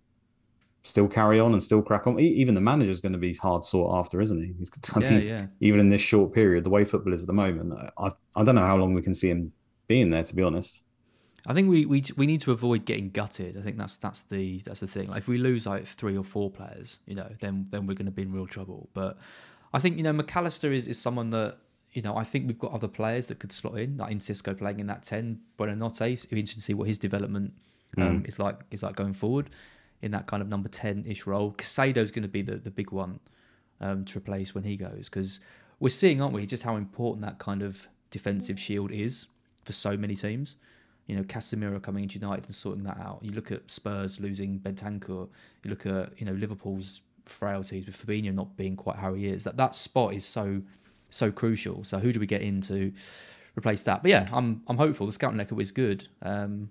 still 0.84 1.08
carry 1.08 1.40
on 1.40 1.52
and 1.52 1.62
still 1.62 1.82
crack 1.82 2.06
on? 2.06 2.20
Even 2.20 2.54
the 2.54 2.60
manager's 2.60 3.00
going 3.00 3.12
to 3.12 3.18
be 3.18 3.34
hard 3.34 3.64
sought 3.64 3.98
after 3.98 4.20
isn't 4.20 4.40
he? 4.40 4.52
He's 4.56 4.70
I 4.94 5.00
yeah, 5.00 5.18
yeah. 5.18 5.46
even 5.60 5.80
in 5.80 5.90
this 5.90 6.02
short 6.02 6.32
period 6.32 6.62
the 6.62 6.70
way 6.70 6.84
football 6.84 7.12
is 7.12 7.22
at 7.22 7.26
the 7.26 7.32
moment 7.32 7.72
I, 7.98 8.12
I 8.36 8.44
don't 8.44 8.54
know 8.54 8.66
how 8.66 8.76
long 8.76 8.94
we 8.94 9.02
can 9.02 9.16
see 9.16 9.30
him 9.30 9.50
being 9.88 10.10
there 10.10 10.22
to 10.22 10.36
be 10.36 10.44
honest 10.44 10.82
I 11.48 11.54
think 11.54 11.70
we, 11.70 11.86
we 11.86 12.04
we 12.14 12.26
need 12.26 12.42
to 12.42 12.52
avoid 12.52 12.84
getting 12.84 13.08
gutted. 13.08 13.56
I 13.56 13.62
think 13.62 13.78
that's 13.78 13.96
that's 13.96 14.24
the 14.24 14.60
that's 14.66 14.80
the 14.80 14.86
thing. 14.86 15.08
Like 15.08 15.20
if 15.20 15.28
we 15.28 15.38
lose 15.38 15.66
like 15.66 15.86
three 15.86 16.14
or 16.14 16.22
four 16.22 16.50
players, 16.50 17.00
you 17.06 17.14
know, 17.14 17.28
then 17.40 17.66
then 17.70 17.86
we're 17.86 17.94
going 17.94 18.04
to 18.04 18.12
be 18.12 18.20
in 18.20 18.32
real 18.32 18.46
trouble. 18.46 18.90
But 18.92 19.16
I 19.72 19.78
think 19.78 19.96
you 19.96 20.02
know 20.02 20.12
Mac 20.12 20.36
Allister 20.36 20.70
is, 20.70 20.86
is 20.86 21.00
someone 21.00 21.30
that 21.30 21.56
you 21.92 22.02
know 22.02 22.14
I 22.14 22.22
think 22.22 22.48
we've 22.48 22.58
got 22.58 22.72
other 22.72 22.86
players 22.86 23.28
that 23.28 23.38
could 23.38 23.50
slot 23.50 23.78
in, 23.78 23.96
like 23.96 24.12
in 24.12 24.18
Xisco 24.18 24.56
playing 24.56 24.78
in 24.78 24.86
that 24.88 25.04
ten. 25.04 25.40
Buonanotte, 25.58 26.12
it'd 26.12 26.28
be 26.28 26.38
interesting 26.38 26.60
to 26.60 26.64
see 26.64 26.74
what 26.74 26.86
his 26.86 26.98
development 26.98 27.54
um, 27.96 28.20
mm. 28.20 28.28
is 28.28 28.38
like 28.38 28.60
is 28.70 28.82
like 28.82 28.94
going 28.94 29.14
forward 29.14 29.48
in 30.02 30.10
that 30.10 30.26
kind 30.26 30.42
of 30.42 30.50
number 30.50 30.68
ten 30.68 31.02
ish 31.06 31.26
role. 31.26 31.52
Caicedo 31.52 31.96
is 31.96 32.10
going 32.10 32.24
to 32.24 32.28
be 32.28 32.42
the 32.42 32.56
the 32.56 32.70
big 32.70 32.92
one 32.92 33.20
um, 33.80 34.04
to 34.04 34.18
replace 34.18 34.54
when 34.54 34.64
he 34.64 34.76
goes 34.76 35.08
because 35.08 35.40
we're 35.80 35.88
seeing, 35.88 36.20
aren't 36.20 36.34
we, 36.34 36.44
just 36.44 36.64
how 36.64 36.76
important 36.76 37.24
that 37.24 37.38
kind 37.38 37.62
of 37.62 37.88
defensive 38.10 38.60
shield 38.60 38.92
is 38.92 39.28
for 39.64 39.72
so 39.72 39.96
many 39.96 40.14
teams 40.14 40.56
you 41.08 41.16
know 41.16 41.22
Casemiro 41.22 41.82
coming 41.82 42.04
into 42.04 42.18
United 42.18 42.44
and 42.46 42.54
sorting 42.54 42.84
that 42.84 42.98
out. 42.98 43.18
You 43.22 43.32
look 43.32 43.50
at 43.50 43.68
Spurs 43.70 44.20
losing 44.20 44.60
Bentancur. 44.60 45.28
You 45.64 45.70
look 45.70 45.86
at 45.86 46.12
you 46.20 46.26
know 46.26 46.34
Liverpool's 46.34 47.00
frailties 47.24 47.86
with 47.86 48.06
Fabinho 48.06 48.32
not 48.32 48.56
being 48.56 48.76
quite 48.76 48.96
how 48.96 49.14
he 49.14 49.26
is. 49.26 49.42
That 49.44 49.56
that 49.56 49.74
spot 49.74 50.14
is 50.14 50.24
so 50.24 50.60
so 51.10 51.32
crucial. 51.32 51.82
So 51.82 51.98
who 51.98 52.12
do 52.12 52.20
we 52.20 52.26
get 52.26 52.42
in 52.42 52.60
to 52.62 52.92
replace 53.56 53.82
that? 53.84 54.02
But 54.02 54.10
yeah, 54.10 54.28
I'm 54.32 54.62
I'm 54.68 54.76
hopeful. 54.76 55.06
The 55.06 55.12
scouting 55.12 55.38
record 55.38 55.58
is 55.60 55.70
good. 55.70 56.06
Um, 56.22 56.70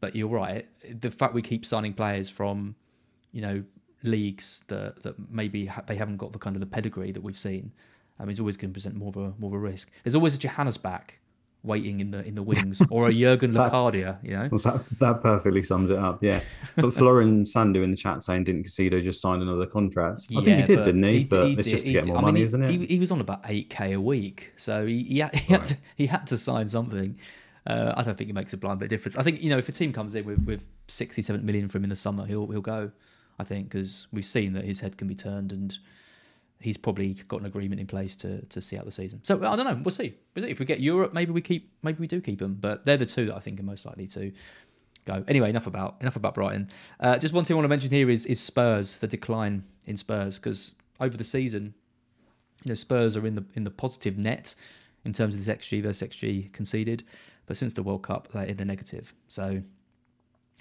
but 0.00 0.14
you're 0.14 0.28
right. 0.28 0.66
The 1.00 1.10
fact 1.10 1.34
we 1.34 1.42
keep 1.42 1.66
signing 1.66 1.94
players 1.94 2.30
from 2.30 2.76
you 3.32 3.42
know 3.42 3.64
leagues 4.04 4.62
that 4.68 5.02
that 5.02 5.16
maybe 5.30 5.66
ha- 5.66 5.82
they 5.84 5.96
haven't 5.96 6.18
got 6.18 6.32
the 6.32 6.38
kind 6.38 6.54
of 6.54 6.60
the 6.60 6.66
pedigree 6.66 7.10
that 7.10 7.22
we've 7.22 7.36
seen. 7.36 7.72
Um, 8.20 8.30
is 8.30 8.38
always 8.38 8.56
going 8.56 8.70
to 8.70 8.72
present 8.72 8.94
more 8.94 9.08
of 9.08 9.16
a 9.16 9.34
more 9.38 9.50
of 9.50 9.54
a 9.54 9.58
risk. 9.58 9.90
There's 10.04 10.14
always 10.14 10.36
a 10.36 10.38
Jahanbakhsh 10.38 11.10
waiting 11.64 12.00
in 12.00 12.10
the 12.10 12.24
in 12.24 12.34
the 12.34 12.42
wings, 12.50 12.80
or 12.90 13.08
a 13.08 13.12
Jurgen 13.12 13.52
Locadia, 13.52 14.18
you 14.22 14.36
know. 14.36 14.48
Well, 14.52 14.60
that 14.60 14.98
that 15.00 15.22
perfectly 15.22 15.62
sums 15.62 15.90
it 15.90 15.98
up. 15.98 16.22
Yeah, 16.22 16.40
but 16.76 16.94
Florin 16.94 17.44
Sandu 17.44 17.82
in 17.82 17.90
the 17.90 17.96
chat 17.96 18.22
saying 18.22 18.44
didn't 18.44 18.64
Caicedo 18.64 19.02
just 19.02 19.20
sign 19.20 19.42
another 19.42 19.66
contract? 19.66 20.22
I 20.30 20.34
yeah, 20.34 20.40
think 20.40 20.56
he 20.56 20.76
did, 20.76 20.84
didn't 20.84 21.02
he? 21.02 21.18
he 21.18 21.24
but 21.24 21.46
he 21.46 21.52
it's 21.54 21.64
did, 21.64 21.70
just 21.70 21.86
to 21.86 21.92
get 21.92 22.06
more 22.06 22.20
money, 22.20 22.34
mean, 22.34 22.44
isn't 22.44 22.62
it? 22.62 22.70
He, 22.70 22.86
he, 22.86 22.98
was 22.98 23.10
on 23.10 23.20
about 23.20 23.40
eight 23.46 23.70
k 23.70 23.92
a 23.92 24.00
week, 24.00 24.52
so 24.56 24.86
he 24.86 25.02
he 25.02 25.18
had, 25.20 25.34
he, 25.34 25.52
right. 25.52 25.60
had 25.60 25.64
to, 25.64 25.76
he 25.96 26.06
had 26.06 26.26
to 26.28 26.38
sign 26.38 26.68
something. 26.68 27.18
Uh, 27.66 27.94
I 27.96 28.02
don't 28.02 28.16
think 28.16 28.28
it 28.28 28.34
makes 28.34 28.52
a 28.52 28.58
blind 28.58 28.78
bit 28.78 28.86
of 28.86 28.90
difference. 28.90 29.16
I 29.16 29.22
think 29.22 29.42
you 29.42 29.50
know 29.50 29.58
if 29.58 29.68
a 29.68 29.72
team 29.72 29.92
comes 29.92 30.14
in 30.14 30.24
with 30.24 30.44
with 30.44 30.66
sixty 30.88 31.22
seven 31.22 31.44
million 31.44 31.68
from 31.68 31.80
him 31.80 31.84
in 31.84 31.90
the 31.90 31.96
summer, 31.96 32.26
he'll 32.26 32.46
he'll 32.48 32.60
go. 32.60 32.90
I 33.38 33.44
think 33.44 33.70
because 33.70 34.06
we've 34.12 34.24
seen 34.24 34.52
that 34.52 34.64
his 34.64 34.78
head 34.78 34.96
can 34.96 35.08
be 35.08 35.14
turned 35.16 35.50
and 35.50 35.76
he's 36.64 36.78
probably 36.78 37.12
got 37.28 37.40
an 37.40 37.46
agreement 37.46 37.78
in 37.78 37.86
place 37.86 38.14
to 38.16 38.40
to 38.46 38.60
see 38.60 38.78
out 38.78 38.86
the 38.86 38.92
season. 38.92 39.20
So 39.22 39.36
I 39.36 39.54
don't 39.54 39.66
know. 39.66 39.80
We'll 39.84 39.92
see. 39.92 40.14
We'll 40.34 40.46
see. 40.46 40.50
If 40.50 40.58
we 40.58 40.64
get 40.64 40.80
Europe, 40.80 41.12
maybe 41.12 41.30
we 41.30 41.42
keep. 41.42 41.70
Maybe 41.82 41.98
we 42.00 42.06
do 42.06 42.22
keep 42.22 42.40
him. 42.40 42.54
But 42.54 42.84
they're 42.84 42.96
the 42.96 43.06
two 43.06 43.26
that 43.26 43.36
I 43.36 43.38
think 43.38 43.60
are 43.60 43.64
most 43.64 43.84
likely 43.84 44.06
to 44.08 44.32
go. 45.04 45.22
Anyway, 45.28 45.50
enough 45.50 45.66
about 45.66 45.96
enough 46.00 46.16
about 46.16 46.34
Brighton. 46.34 46.70
Uh, 46.98 47.18
just 47.18 47.34
one 47.34 47.44
thing 47.44 47.54
I 47.54 47.56
want 47.56 47.64
to 47.64 47.68
mention 47.68 47.90
here 47.90 48.08
is 48.08 48.24
is 48.24 48.40
Spurs 48.40 48.96
the 48.96 49.06
decline 49.06 49.64
in 49.84 49.98
Spurs 49.98 50.38
because 50.38 50.72
over 51.00 51.16
the 51.18 51.24
season, 51.24 51.74
you 52.64 52.70
know, 52.70 52.74
Spurs 52.74 53.14
are 53.14 53.26
in 53.26 53.34
the 53.34 53.44
in 53.54 53.64
the 53.64 53.70
positive 53.70 54.16
net 54.16 54.54
in 55.04 55.12
terms 55.12 55.34
of 55.34 55.44
this 55.44 55.54
xG 55.54 55.82
versus 55.82 56.08
xG 56.08 56.50
conceded, 56.52 57.04
but 57.44 57.58
since 57.58 57.74
the 57.74 57.82
World 57.82 58.02
Cup 58.02 58.28
they're 58.32 58.44
in 58.44 58.56
the 58.56 58.64
negative. 58.64 59.12
So 59.28 59.62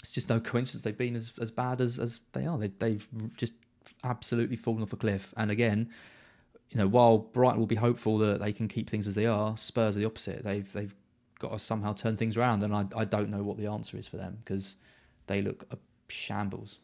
it's 0.01 0.11
just 0.11 0.27
no 0.27 0.41
coincidence 0.41 0.83
they've 0.83 0.97
been 0.97 1.15
as, 1.15 1.31
as 1.39 1.49
bad 1.49 1.79
as, 1.79 1.97
as 1.97 2.19
they 2.33 2.45
are. 2.45 2.57
They, 2.57 2.67
they've 2.77 3.07
just 3.37 3.53
absolutely 4.03 4.55
fallen 4.55 4.81
off 4.81 4.93
a 4.93 4.97
cliff. 4.97 5.33
And 5.37 5.51
again, 5.51 5.89
you 6.71 6.79
know, 6.79 6.87
while 6.87 7.19
Brighton 7.19 7.59
will 7.59 7.67
be 7.67 7.75
hopeful 7.75 8.17
that 8.19 8.39
they 8.39 8.51
can 8.51 8.67
keep 8.67 8.89
things 8.89 9.07
as 9.07 9.15
they 9.15 9.25
are, 9.25 9.55
Spurs 9.57 9.95
are 9.95 9.99
the 9.99 10.05
opposite. 10.05 10.43
They've 10.43 10.71
they've 10.73 10.93
got 11.39 11.51
to 11.51 11.59
somehow 11.59 11.93
turn 11.93 12.17
things 12.17 12.37
around, 12.37 12.63
and 12.63 12.75
I 12.75 12.85
I 12.95 13.05
don't 13.05 13.29
know 13.29 13.43
what 13.43 13.57
the 13.57 13.67
answer 13.67 13.97
is 13.97 14.07
for 14.07 14.17
them 14.17 14.37
because 14.43 14.77
they 15.27 15.41
look 15.41 15.65
a 15.71 15.77
shambles. 16.09 16.79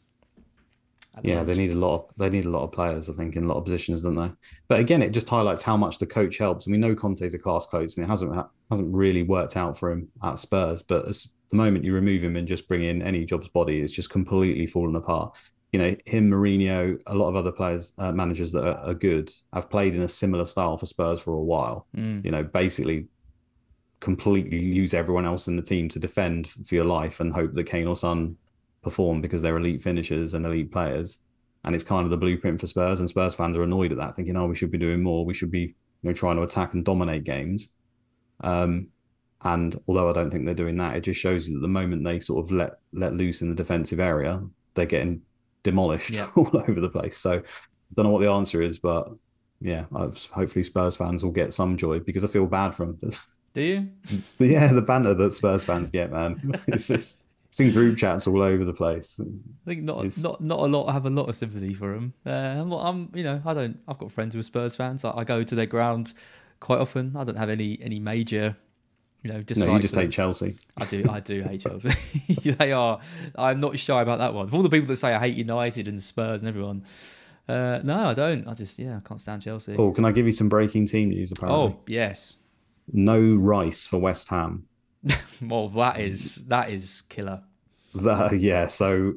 Yeah, 1.24 1.44
they 1.44 1.54
need 1.54 1.72
a 1.72 1.78
lot. 1.78 1.96
Of, 1.96 2.16
they 2.18 2.30
need 2.30 2.46
a 2.46 2.50
lot 2.50 2.64
of 2.64 2.72
players, 2.72 3.10
I 3.10 3.14
think, 3.14 3.36
in 3.36 3.44
a 3.44 3.48
lot 3.48 3.58
of 3.58 3.66
positions, 3.66 4.04
don't 4.04 4.16
they? 4.16 4.32
But 4.68 4.80
again, 4.80 5.02
it 5.02 5.10
just 5.10 5.28
highlights 5.28 5.64
how 5.64 5.76
much 5.76 5.98
the 5.98 6.06
coach 6.06 6.38
helps. 6.38 6.66
And 6.66 6.72
we 6.72 6.78
know 6.78 6.96
Conte's 6.96 7.34
a 7.34 7.40
class 7.40 7.66
coach, 7.66 7.98
and 7.98 8.06
it 8.06 8.08
hasn't 8.08 8.32
hasn't 8.70 8.94
really 8.94 9.24
worked 9.24 9.58
out 9.58 9.78
for 9.78 9.92
him 9.92 10.08
at 10.24 10.38
Spurs. 10.38 10.84
But 10.84 11.08
as 11.08 11.28
the 11.50 11.58
moment 11.58 11.84
you 11.84 11.94
remove 11.94 12.24
him 12.24 12.36
and 12.36 12.48
just 12.48 12.68
bring 12.68 12.84
in 12.84 13.02
any 13.02 13.26
job's 13.26 13.50
body, 13.50 13.82
it's 13.82 13.92
just 13.92 14.12
completely 14.12 14.68
fallen 14.68 14.96
apart 14.96 15.36
you 15.72 15.80
know, 15.80 15.96
him, 16.06 16.32
Mourinho, 16.32 17.00
a 17.06 17.14
lot 17.14 17.30
of 17.30 17.36
other 17.36 17.52
players, 17.52 17.94
uh, 17.98 18.12
managers 18.12 18.52
that 18.54 18.66
are, 18.66 18.90
are, 18.90 18.94
good, 18.94 19.32
have 19.54 19.70
played 19.70 19.96
in 19.96 20.02
a 20.02 20.08
similar 20.08 20.46
style 20.46 20.78
for 20.78 20.88
Spurs 20.88 21.20
for 21.20 21.34
a 21.34 21.42
while. 21.42 21.86
Mm. 21.96 22.26
You 22.26 22.32
know, 22.32 22.44
basically 22.44 23.08
completely 24.00 24.60
use 24.60 24.94
everyone 24.94 25.26
else 25.26 25.48
in 25.48 25.56
the 25.56 25.62
team 25.62 25.90
to 25.90 26.00
defend 26.00 26.48
for 26.48 26.74
your 26.74 26.86
life 26.86 27.20
and 27.20 27.34
hope 27.34 27.54
that 27.54 27.66
Kane 27.66 27.88
or 27.88 27.96
Son 27.96 28.36
perform 28.82 29.22
because 29.22 29.42
they're 29.42 29.58
elite 29.58 29.84
finishers 29.84 30.34
and 30.34 30.46
elite 30.46 30.72
players. 30.72 31.20
And 31.66 31.76
it's 31.76 31.84
kind 31.84 32.06
of 32.06 32.10
the 32.10 32.18
blueprint 32.18 32.60
for 32.60 32.68
Spurs. 32.68 33.00
And 33.00 33.10
Spurs 33.10 33.36
fans 33.36 33.58
are 33.58 33.64
annoyed 33.64 33.92
at 33.92 33.98
that, 33.98 34.16
thinking, 34.16 34.38
oh, 34.38 34.48
we 34.48 34.56
should 34.56 34.72
be 34.72 34.78
doing 34.78 35.04
more. 35.04 35.26
We 35.26 35.34
should 35.34 35.52
be 35.52 35.76
you 36.02 36.10
know, 36.10 36.14
trying 36.14 36.38
to 36.38 36.44
attack 36.44 36.74
and 36.74 36.86
dominate 36.86 37.26
games. 37.26 37.70
Um, 38.42 38.88
and 39.42 39.80
although 39.88 40.10
I 40.10 40.14
don't 40.14 40.32
think 40.32 40.46
they're 40.46 40.56
doing 40.56 40.78
that, 40.78 40.96
it 40.96 41.02
just 41.02 41.20
shows 41.20 41.48
you 41.48 41.56
that 41.56 41.62
the 41.62 41.68
moment 41.68 42.04
they 42.04 42.20
sort 42.20 42.44
of 42.44 42.52
let 42.52 42.80
let 42.92 43.16
loose 43.16 43.42
in 43.42 43.50
the 43.50 43.56
defensive 43.56 44.00
area, 44.00 44.42
they're 44.74 44.86
getting 44.86 45.22
demolished 45.64 46.10
Yeah. 46.10 46.30
all 46.36 46.50
over 46.68 46.80
the 46.80 46.90
place. 46.90 47.18
So 47.18 47.34
I 47.34 47.42
don't 47.96 48.06
know 48.06 48.12
what 48.12 48.22
the 48.22 48.32
answer 48.32 48.62
is, 48.62 48.80
but 48.80 49.12
yeah, 49.62 49.86
I've, 49.96 50.24
hopefully 50.28 50.64
Spurs 50.64 50.96
fans 50.96 51.24
will 51.24 51.32
get 51.32 51.54
some 51.54 51.76
joy 51.78 52.00
because 52.00 52.24
I 52.24 52.28
feel 52.28 52.46
bad 52.46 52.76
for 52.76 52.86
them. 52.86 53.12
Do 53.54 53.62
you? 53.62 53.90
Yeah, 54.38 54.72
the 54.72 54.82
banter 54.82 55.14
that 55.16 55.34
Spurs 55.34 55.66
fans 55.66 55.90
get, 55.92 56.12
man, 56.12 56.54
it's 56.68 56.88
just 56.88 57.22
it's 57.48 57.60
in 57.60 57.72
group 57.72 57.98
chats 57.98 58.28
all 58.28 58.44
over 58.44 58.64
the 58.64 58.74
place. 58.74 59.20
I 59.20 59.26
think 59.66 59.82
not 59.84 59.98
It's- 60.06 60.22
not 60.24 60.40
not 60.40 60.60
a 60.60 60.68
lot. 60.68 60.88
I 60.88 60.94
have 60.94 61.08
a 61.08 61.10
lot 61.10 61.28
of 61.30 61.36
sympathy 61.36 61.74
for 61.74 61.94
them. 61.94 62.14
Uh, 62.26 62.30
I'm, 62.30 62.70
not- 62.70 62.86
I'm, 62.86 63.10
you 63.16 63.24
know, 63.24 63.42
I 63.44 63.54
don't. 63.56 63.80
I've 63.88 63.98
got 63.98 64.12
friends 64.12 64.34
who 64.36 64.40
are 64.40 64.44
Spurs 64.44 64.76
fans. 64.76 65.04
I, 65.04 65.12
I 65.18 65.24
go 65.24 65.42
to 65.44 65.56
their 65.56 65.66
ground 65.66 66.14
quite 66.60 66.80
often. 66.80 67.16
I 67.18 67.24
don't 67.24 67.38
have 67.40 67.50
any 67.50 67.80
any 67.82 68.00
major, 68.00 68.56
you 69.24 69.30
know. 69.30 69.36
No, 69.36 69.74
you 69.74 69.80
just 69.80 69.96
of 69.96 70.02
hate. 70.02 70.12
Chelsea. 70.12 70.56
I 70.78 70.86
do. 70.86 71.06
I 71.10 71.20
do 71.20 71.42
hate 71.44 71.62
Chelsea. 71.62 71.92
they 72.44 72.72
are. 72.72 73.00
I'm 73.38 73.60
not 73.60 73.78
shy 73.78 74.02
about 74.02 74.20
that 74.20 74.34
one. 74.34 74.48
For 74.48 74.56
all 74.56 74.64
the 74.64 74.70
people 74.70 74.88
that 74.88 74.96
say 74.98 75.14
I 75.14 75.20
hate 75.20 75.36
United 75.36 75.88
and 75.88 76.02
Spurs 76.02 76.42
and 76.42 76.50
everyone, 76.50 76.84
uh, 77.48 77.80
no, 77.84 78.08
I 78.08 78.14
don't. 78.14 78.48
I 78.48 78.54
just 78.54 78.80
yeah, 78.80 78.98
I 78.98 79.08
can't 79.08 79.20
stand 79.20 79.42
Chelsea. 79.42 79.76
Oh, 79.78 79.92
can 79.92 80.06
I 80.06 80.12
give 80.12 80.26
you 80.26 80.32
some 80.32 80.50
breaking 80.50 80.88
team 80.88 81.10
news? 81.10 81.32
Apparently, 81.32 81.74
Oh 81.76 81.80
yes. 81.88 82.38
no 82.92 83.20
Rice 83.20 83.86
for 83.86 83.98
West 83.98 84.30
Ham. 84.30 84.66
Well, 85.42 85.70
that 85.70 86.00
is 86.00 86.36
that 86.48 86.70
is 86.70 87.04
killer. 87.10 87.42
That 87.96 88.38
yeah. 88.40 88.68
So, 88.68 89.14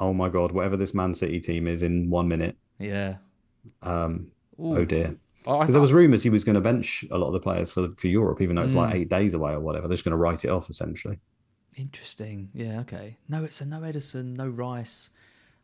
oh 0.00 0.12
my 0.14 0.28
God, 0.30 0.52
whatever 0.52 0.76
this 0.76 0.94
Man 0.94 1.12
City 1.14 1.40
team 1.40 1.66
is 1.68 1.82
in 1.82 2.08
one 2.10 2.26
minute. 2.28 2.56
Yeah. 2.78 3.16
Um, 3.82 4.28
Ooh. 4.58 4.78
oh 4.78 4.84
dear. 4.84 5.16
Because 5.60 5.72
there 5.74 5.80
was 5.80 5.92
rumours 5.92 6.22
he 6.22 6.30
was 6.30 6.44
going 6.44 6.54
to 6.54 6.60
bench 6.60 7.04
a 7.10 7.16
lot 7.18 7.28
of 7.28 7.32
the 7.32 7.40
players 7.40 7.70
for 7.70 7.88
for 7.96 8.08
Europe, 8.08 8.40
even 8.40 8.56
though 8.56 8.62
it's 8.62 8.74
like 8.74 8.92
Mm. 8.94 8.96
eight 8.98 9.08
days 9.08 9.34
away 9.34 9.52
or 9.52 9.60
whatever. 9.60 9.88
They're 9.88 9.94
just 9.94 10.04
going 10.04 10.12
to 10.12 10.16
write 10.18 10.44
it 10.44 10.50
off 10.50 10.68
essentially. 10.70 11.18
Interesting. 11.76 12.50
Yeah. 12.54 12.80
Okay. 12.80 13.16
No, 13.28 13.44
it's 13.44 13.60
a 13.60 13.66
no 13.66 13.80
Ederson, 13.80 14.36
no 14.36 14.48
Rice. 14.48 15.10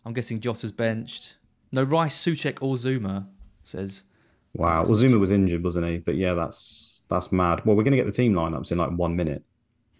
I'm 0.04 0.12
guessing 0.12 0.40
Jota's 0.40 0.72
benched. 0.72 1.36
No 1.72 1.82
Rice, 1.82 2.16
Souček, 2.24 2.58
or 2.62 2.74
Zouma. 2.74 3.26
Says. 3.64 4.04
Wow. 4.54 4.82
Well, 4.82 4.90
Zouma 4.92 5.18
was 5.18 5.32
injured, 5.32 5.64
wasn't 5.64 5.86
he? 5.86 5.98
But 5.98 6.14
yeah, 6.16 6.34
that's 6.34 7.02
that's 7.08 7.32
mad. 7.32 7.64
Well, 7.64 7.74
we're 7.76 7.82
going 7.82 7.92
to 7.92 7.96
get 7.98 8.06
the 8.06 8.12
team 8.12 8.32
lineups 8.34 8.70
in 8.72 8.78
like 8.78 8.90
one 8.92 9.16
minute. 9.16 9.42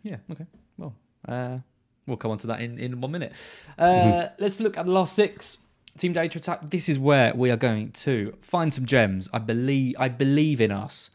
Yeah. 0.03 0.19
Okay. 0.31 0.47
Well, 0.79 0.95
uh, 1.29 1.59
we'll 2.07 2.17
come 2.17 2.31
on 2.31 2.39
to 2.39 2.47
that 2.49 2.61
in, 2.61 2.79
in 2.79 3.01
one 3.01 3.11
minute. 3.11 3.33
Uh, 3.79 4.29
let's 4.39 4.61
look 4.61 4.77
at 4.79 4.87
the 4.87 4.93
last 4.93 5.15
six. 5.15 5.59
Team 5.97 6.13
data 6.13 6.39
attack. 6.39 6.71
This 6.71 6.89
is 6.89 6.99
where 6.99 7.33
we 7.35 7.51
are 7.51 7.57
going 7.57 7.93
to 7.93 8.35
find 8.41 8.73
some 8.73 8.85
gems. 8.85 9.29
I 9.33 9.39
believe. 9.39 9.95
I 9.99 10.09
believe 10.09 10.61
in 10.61 10.73
us 10.73 11.11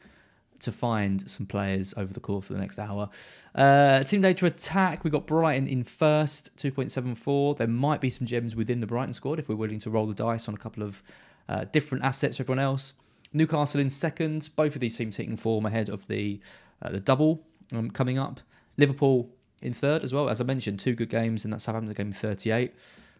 to 0.59 0.71
find 0.71 1.29
some 1.29 1.45
players 1.45 1.93
over 1.97 2.13
the 2.13 2.19
course 2.19 2.49
of 2.49 2.55
the 2.55 2.61
next 2.61 2.79
hour. 2.79 3.09
Uh, 3.55 4.03
team 4.03 4.21
data 4.21 4.45
attack. 4.45 5.03
We 5.03 5.09
got 5.09 5.25
Brighton 5.27 5.67
in 5.67 5.83
first, 5.83 6.55
two 6.57 6.71
point 6.71 6.91
seven 6.91 7.15
four. 7.15 7.55
There 7.55 7.67
might 7.67 8.01
be 8.01 8.09
some 8.09 8.27
gems 8.27 8.55
within 8.55 8.79
the 8.79 8.87
Brighton 8.87 9.13
squad 9.13 9.39
if 9.39 9.49
we're 9.49 9.55
willing 9.55 9.79
to 9.79 9.89
roll 9.89 10.07
the 10.07 10.13
dice 10.13 10.47
on 10.47 10.53
a 10.53 10.57
couple 10.57 10.83
of 10.83 11.01
uh, 11.47 11.65
different 11.65 12.03
assets 12.03 12.37
for 12.37 12.43
everyone 12.43 12.59
else. 12.59 12.93
Newcastle 13.33 13.79
in 13.79 13.89
second. 13.89 14.49
Both 14.55 14.75
of 14.75 14.81
these 14.81 14.97
teams 14.97 15.15
hitting 15.15 15.35
form 15.35 15.65
ahead 15.65 15.89
of 15.89 16.07
the 16.07 16.39
uh, 16.81 16.89
the 16.89 16.99
double 16.99 17.45
um, 17.73 17.91
coming 17.91 18.17
up. 18.17 18.39
Liverpool 18.77 19.29
in 19.61 19.73
third 19.73 20.03
as 20.03 20.13
well. 20.13 20.29
As 20.29 20.41
I 20.41 20.43
mentioned, 20.43 20.79
two 20.79 20.93
good 20.93 21.09
games 21.09 21.45
in 21.45 21.51
that 21.51 21.61
Southampton 21.61 21.93
game, 21.93 22.11
38. 22.11 22.73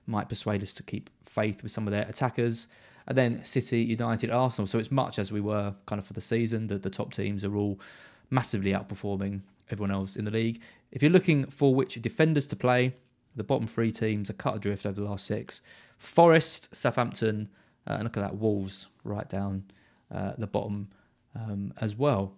Might 0.05 0.29
persuade 0.29 0.63
us 0.63 0.73
to 0.75 0.83
keep 0.83 1.09
faith 1.25 1.63
with 1.63 1.71
some 1.71 1.87
of 1.87 1.93
their 1.93 2.05
attackers. 2.07 2.67
And 3.07 3.17
then 3.17 3.43
City, 3.43 3.81
United, 3.81 4.31
Arsenal. 4.31 4.67
So 4.67 4.77
it's 4.77 4.91
much 4.91 5.19
as 5.19 5.31
we 5.31 5.41
were 5.41 5.73
kind 5.85 5.99
of 5.99 6.05
for 6.05 6.13
the 6.13 6.21
season. 6.21 6.67
The, 6.67 6.77
the 6.77 6.89
top 6.89 7.13
teams 7.13 7.43
are 7.43 7.55
all 7.55 7.79
massively 8.29 8.71
outperforming 8.71 9.41
everyone 9.69 9.91
else 9.91 10.15
in 10.15 10.25
the 10.25 10.31
league. 10.31 10.61
If 10.91 11.01
you're 11.01 11.11
looking 11.11 11.45
for 11.45 11.73
which 11.73 11.95
defenders 12.01 12.47
to 12.47 12.55
play, 12.55 12.93
the 13.35 13.43
bottom 13.43 13.67
three 13.67 13.91
teams 13.91 14.29
are 14.29 14.33
cut 14.33 14.55
adrift 14.55 14.85
over 14.85 14.99
the 14.99 15.07
last 15.07 15.25
six. 15.25 15.61
Forest, 15.97 16.75
Southampton, 16.75 17.49
uh, 17.87 17.93
and 17.93 18.03
look 18.03 18.17
at 18.17 18.21
that, 18.21 18.37
Wolves 18.37 18.87
right 19.03 19.27
down 19.27 19.63
uh, 20.13 20.33
the 20.37 20.47
bottom 20.47 20.89
um, 21.35 21.73
as 21.79 21.95
well. 21.95 22.33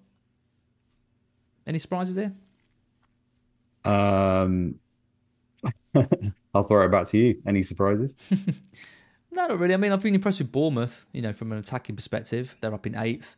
Any 1.65 1.79
surprises 1.79 2.15
there? 2.15 2.33
Um, 3.85 4.79
I'll 6.53 6.63
throw 6.63 6.85
it 6.85 6.89
back 6.89 7.07
to 7.09 7.17
you. 7.17 7.41
Any 7.45 7.63
surprises? 7.63 8.13
No, 9.31 9.47
not 9.47 9.59
really. 9.59 9.73
I 9.73 9.77
mean, 9.77 9.91
I've 9.91 10.01
been 10.01 10.15
impressed 10.15 10.39
with 10.39 10.51
Bournemouth, 10.51 11.05
you 11.13 11.21
know, 11.21 11.31
from 11.31 11.51
an 11.51 11.57
attacking 11.57 11.95
perspective. 11.95 12.55
They're 12.59 12.73
up 12.73 12.85
in 12.85 12.95
eighth. 12.95 13.37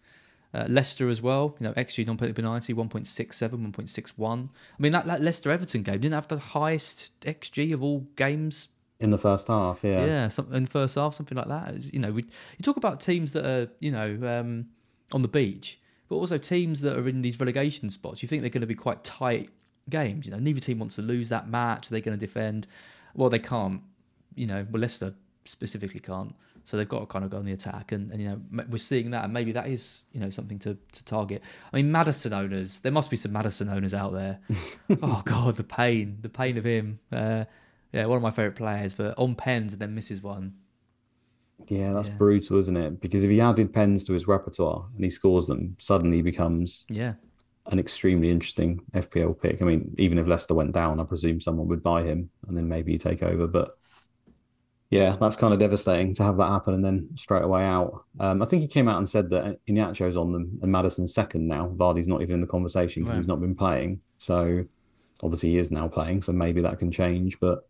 Uh, 0.55 0.65
Leicester 0.69 1.09
as 1.09 1.19
well, 1.19 1.55
you 1.59 1.67
know, 1.67 1.73
XG 1.73 2.05
non 2.05 2.15
penalty 2.15 2.73
1.67, 2.75 3.49
1.61. 3.49 4.49
I 4.49 4.81
mean, 4.81 4.91
that, 4.91 5.05
that 5.07 5.19
Leicester 5.19 5.49
Everton 5.49 5.81
game 5.81 5.99
didn't 5.99 6.13
have 6.13 6.27
the 6.27 6.37
highest 6.37 7.09
XG 7.21 7.73
of 7.73 7.81
all 7.81 8.01
games. 8.15 8.67
In 8.99 9.09
the 9.09 9.17
first 9.17 9.47
half, 9.47 9.83
yeah. 9.83 10.05
Yeah, 10.05 10.27
some, 10.27 10.53
in 10.53 10.65
the 10.65 10.69
first 10.69 10.93
half, 10.93 11.15
something 11.15 11.35
like 11.35 11.47
that. 11.47 11.91
You 11.91 11.97
know, 11.97 12.11
we, 12.11 12.21
you 12.21 12.61
talk 12.61 12.77
about 12.77 12.99
teams 12.99 13.33
that 13.33 13.45
are, 13.45 13.67
you 13.79 13.91
know, 13.91 14.19
um, 14.21 14.67
on 15.11 15.23
the 15.23 15.27
beach, 15.27 15.79
but 16.07 16.17
also 16.17 16.37
teams 16.37 16.81
that 16.81 16.99
are 16.99 17.07
in 17.09 17.23
these 17.23 17.39
relegation 17.39 17.89
spots. 17.89 18.21
You 18.21 18.29
think 18.29 18.43
they're 18.43 18.51
going 18.51 18.61
to 18.61 18.67
be 18.67 18.75
quite 18.75 19.03
tight 19.03 19.49
games. 19.89 20.25
You 20.25 20.31
know, 20.31 20.39
neither 20.39 20.59
team 20.59 20.79
wants 20.79 20.95
to 20.95 21.01
lose 21.01 21.29
that 21.29 21.47
match. 21.47 21.89
They're 21.89 22.01
going 22.01 22.17
to 22.17 22.25
defend. 22.25 22.67
Well, 23.15 23.29
they 23.29 23.39
can't. 23.39 23.81
You 24.35 24.47
know, 24.47 24.65
well, 24.71 24.81
Leicester 24.81 25.13
specifically 25.45 25.99
can't. 25.99 26.33
So 26.65 26.77
they've 26.77 26.87
got 26.87 26.99
to 27.01 27.05
kind 27.07 27.25
of 27.25 27.31
go 27.31 27.37
on 27.37 27.45
the 27.45 27.51
attack, 27.51 27.91
and, 27.91 28.09
and 28.11 28.21
you 28.21 28.29
know 28.29 28.41
we're 28.69 28.77
seeing 28.77 29.11
that, 29.11 29.25
and 29.25 29.33
maybe 29.33 29.51
that 29.51 29.67
is 29.67 30.03
you 30.13 30.21
know 30.21 30.29
something 30.29 30.57
to, 30.59 30.77
to 30.93 31.03
target. 31.05 31.43
I 31.73 31.75
mean, 31.75 31.91
Maddison 31.91 32.31
owners, 32.31 32.79
there 32.79 32.91
must 32.93 33.09
be 33.09 33.17
some 33.17 33.33
Maddison 33.33 33.67
owners 33.67 33.93
out 33.93 34.13
there. 34.13 34.39
oh 35.01 35.21
God, 35.25 35.57
the 35.57 35.63
pain, 35.65 36.19
the 36.21 36.29
pain 36.29 36.57
of 36.57 36.63
him. 36.63 36.99
Uh, 37.11 37.43
yeah, 37.91 38.05
one 38.05 38.15
of 38.15 38.23
my 38.23 38.31
favourite 38.31 38.55
players, 38.55 38.93
but 38.93 39.13
on 39.19 39.35
pens 39.35 39.73
and 39.73 39.81
then 39.81 39.93
misses 39.93 40.23
one. 40.23 40.53
Yeah, 41.67 41.91
that's 41.93 42.07
Yeah. 42.07 42.15
brutal, 42.15 42.57
isn't 42.59 42.75
it? 42.77 43.01
Because 43.01 43.23
if 43.25 43.29
he 43.29 43.39
added 43.41 43.73
pens 43.73 44.03
to 44.05 44.13
his 44.13 44.27
repertoire 44.27 44.85
and 44.95 45.03
he 45.03 45.09
scores 45.09 45.47
them, 45.47 45.75
suddenly 45.79 46.17
he 46.17 46.23
becomes 46.23 46.85
Yeah, 46.89 47.13
an 47.67 47.79
extremely 47.79 48.29
interesting 48.29 48.81
FPL 48.93 49.39
pick. 49.41 49.61
I 49.61 49.65
mean, 49.65 49.95
even 49.97 50.17
if 50.17 50.27
Leicester 50.27 50.53
went 50.53 50.73
down, 50.73 50.99
I 50.99 51.03
presume 51.05 51.39
someone 51.39 51.67
would 51.69 51.81
buy 51.83 52.03
him 52.03 52.29
and 52.47 52.57
then 52.57 52.67
maybe 52.67 52.91
you 52.91 52.97
take 52.97 53.23
over. 53.23 53.47
But 53.47 53.77
yeah, 54.89 55.15
that's 55.19 55.35
kind 55.37 55.53
of 55.53 55.59
devastating 55.59 56.13
to 56.15 56.23
have 56.23 56.37
that 56.37 56.49
happen 56.49 56.73
and 56.75 56.85
then 56.85 57.09
straight 57.15 57.43
away 57.43 57.63
out. 57.63 58.03
Um, 58.19 58.41
I 58.41 58.45
think 58.45 58.61
he 58.61 58.67
came 58.67 58.87
out 58.87 58.97
and 58.97 59.09
said 59.09 59.29
that 59.31 59.59
Iheanacho's 59.67 60.17
on 60.17 60.31
them 60.33 60.59
and 60.61 60.71
Maddison's 60.71 61.13
second 61.13 61.47
now. 61.47 61.69
Vardy's 61.75 62.07
not 62.07 62.21
even 62.21 62.35
in 62.35 62.41
the 62.41 62.47
conversation 62.47 63.03
because 63.03 63.13
Right. 63.15 63.19
he's 63.21 63.27
not 63.27 63.39
been 63.41 63.55
playing. 63.55 64.01
So 64.19 64.65
obviously 65.23 65.51
he 65.51 65.57
is 65.57 65.71
now 65.71 65.87
playing, 65.87 66.21
so 66.21 66.31
maybe 66.31 66.61
that 66.61 66.77
can 66.79 66.91
change. 66.91 67.39
But 67.39 67.67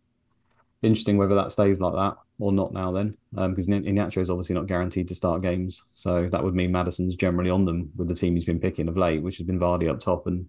interesting 0.83 1.17
whether 1.17 1.33
that 1.35 1.51
stays 1.51 1.79
like 1.79 1.93
that 1.93 2.17
or 2.39 2.51
not 2.51 2.73
now 2.73 2.91
then, 2.91 3.17
because 3.31 3.67
um, 3.67 3.73
Iheanacho 3.73 4.21
is 4.21 4.29
obviously 4.29 4.53
not 4.53 4.67
guaranteed 4.67 5.07
to 5.07 5.15
start 5.15 5.41
games. 5.41 5.83
So 5.93 6.29
that 6.29 6.43
would 6.43 6.53
mean 6.53 6.71
Maddison's 6.71 7.15
generally 7.15 7.49
on 7.49 7.65
them 7.65 7.89
with 7.95 8.09
the 8.09 8.15
team 8.15 8.35
he's 8.35 8.45
been 8.45 8.59
picking 8.59 8.87
of 8.87 8.97
late, 8.97 9.23
which 9.23 9.37
has 9.37 9.47
been 9.47 9.59
Vardy 9.59 9.89
up 9.89 9.99
top 9.99 10.27
and, 10.27 10.47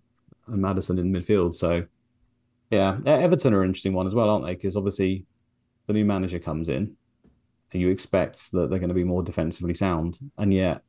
and 0.49 0.61
Madison 0.61 0.99
in 0.99 1.13
midfield. 1.13 1.55
So 1.55 1.87
yeah, 2.71 2.99
Everton 3.07 3.55
are 3.55 3.63
an 3.63 3.69
interesting 3.69 3.95
one 3.95 4.07
as 4.07 4.15
well, 4.15 4.29
aren't 4.29 4.45
they? 4.45 4.55
Because 4.55 4.77
obviously 4.77 5.25
the 5.87 5.93
new 5.93 6.05
manager 6.05 6.39
comes 6.39 6.69
in 6.69 6.97
and 7.73 7.81
you 7.81 7.89
expect 7.89 8.51
that 8.53 8.71
they're 8.71 8.79
going 8.79 8.89
to 8.89 8.95
be 8.95 9.05
more 9.05 9.23
defensively 9.23 9.75
sound, 9.75 10.19
and 10.39 10.53
yet 10.53 10.83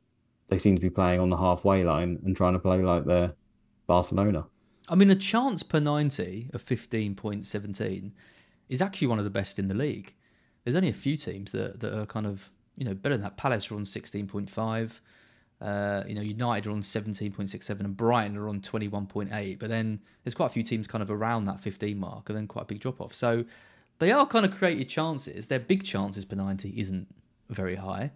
they 0.48 0.58
seem 0.58 0.76
to 0.76 0.82
be 0.82 0.90
playing 0.90 1.20
on 1.20 1.30
the 1.30 1.36
halfway 1.36 1.82
line 1.84 2.18
and 2.24 2.36
trying 2.36 2.52
to 2.52 2.58
play 2.58 2.82
like 2.82 3.04
they're 3.04 3.34
Barcelona. 3.86 4.46
I 4.88 4.94
mean, 4.94 5.10
a 5.10 5.16
chance 5.16 5.62
per 5.62 5.80
90 5.80 6.50
of 6.54 6.64
15.17 6.64 8.12
is 8.68 8.82
actually 8.82 9.08
one 9.08 9.18
of 9.18 9.24
the 9.24 9.30
best 9.30 9.58
in 9.58 9.68
the 9.68 9.74
league. 9.74 10.14
There's 10.64 10.76
only 10.76 10.88
a 10.88 10.94
few 10.94 11.16
teams 11.16 11.52
that, 11.52 11.80
that 11.80 11.96
are 11.96 12.06
kind 12.06 12.26
of, 12.26 12.50
you 12.76 12.84
know, 12.84 12.94
better 12.94 13.14
than 13.14 13.22
that. 13.22 13.36
Palace 13.36 13.70
are 13.70 13.76
on 13.76 13.84
16.5. 13.84 15.00
Uh, 15.58 16.02
you 16.06 16.14
know, 16.14 16.20
United 16.20 16.68
are 16.68 16.72
on 16.72 16.82
17.67 16.82 17.80
and 17.80 17.96
Brighton 17.96 18.36
are 18.36 18.48
on 18.48 18.60
21.8. 18.60 19.58
But 19.58 19.68
then 19.68 20.00
there's 20.24 20.34
quite 20.34 20.46
a 20.46 20.50
few 20.50 20.62
teams 20.62 20.86
kind 20.86 21.02
of 21.02 21.10
around 21.10 21.44
that 21.44 21.62
15 21.62 21.98
mark 21.98 22.28
and 22.28 22.36
then 22.36 22.46
quite 22.46 22.62
a 22.62 22.66
big 22.66 22.80
drop 22.80 23.00
off. 23.00 23.14
So 23.14 23.44
they 23.98 24.10
are 24.12 24.26
kind 24.26 24.44
of 24.44 24.54
created 24.54 24.88
chances. 24.88 25.46
Their 25.46 25.60
big 25.60 25.84
chances 25.84 26.24
per 26.24 26.36
90 26.36 26.74
isn't 26.76 27.06
very 27.48 27.76
high, 27.76 28.10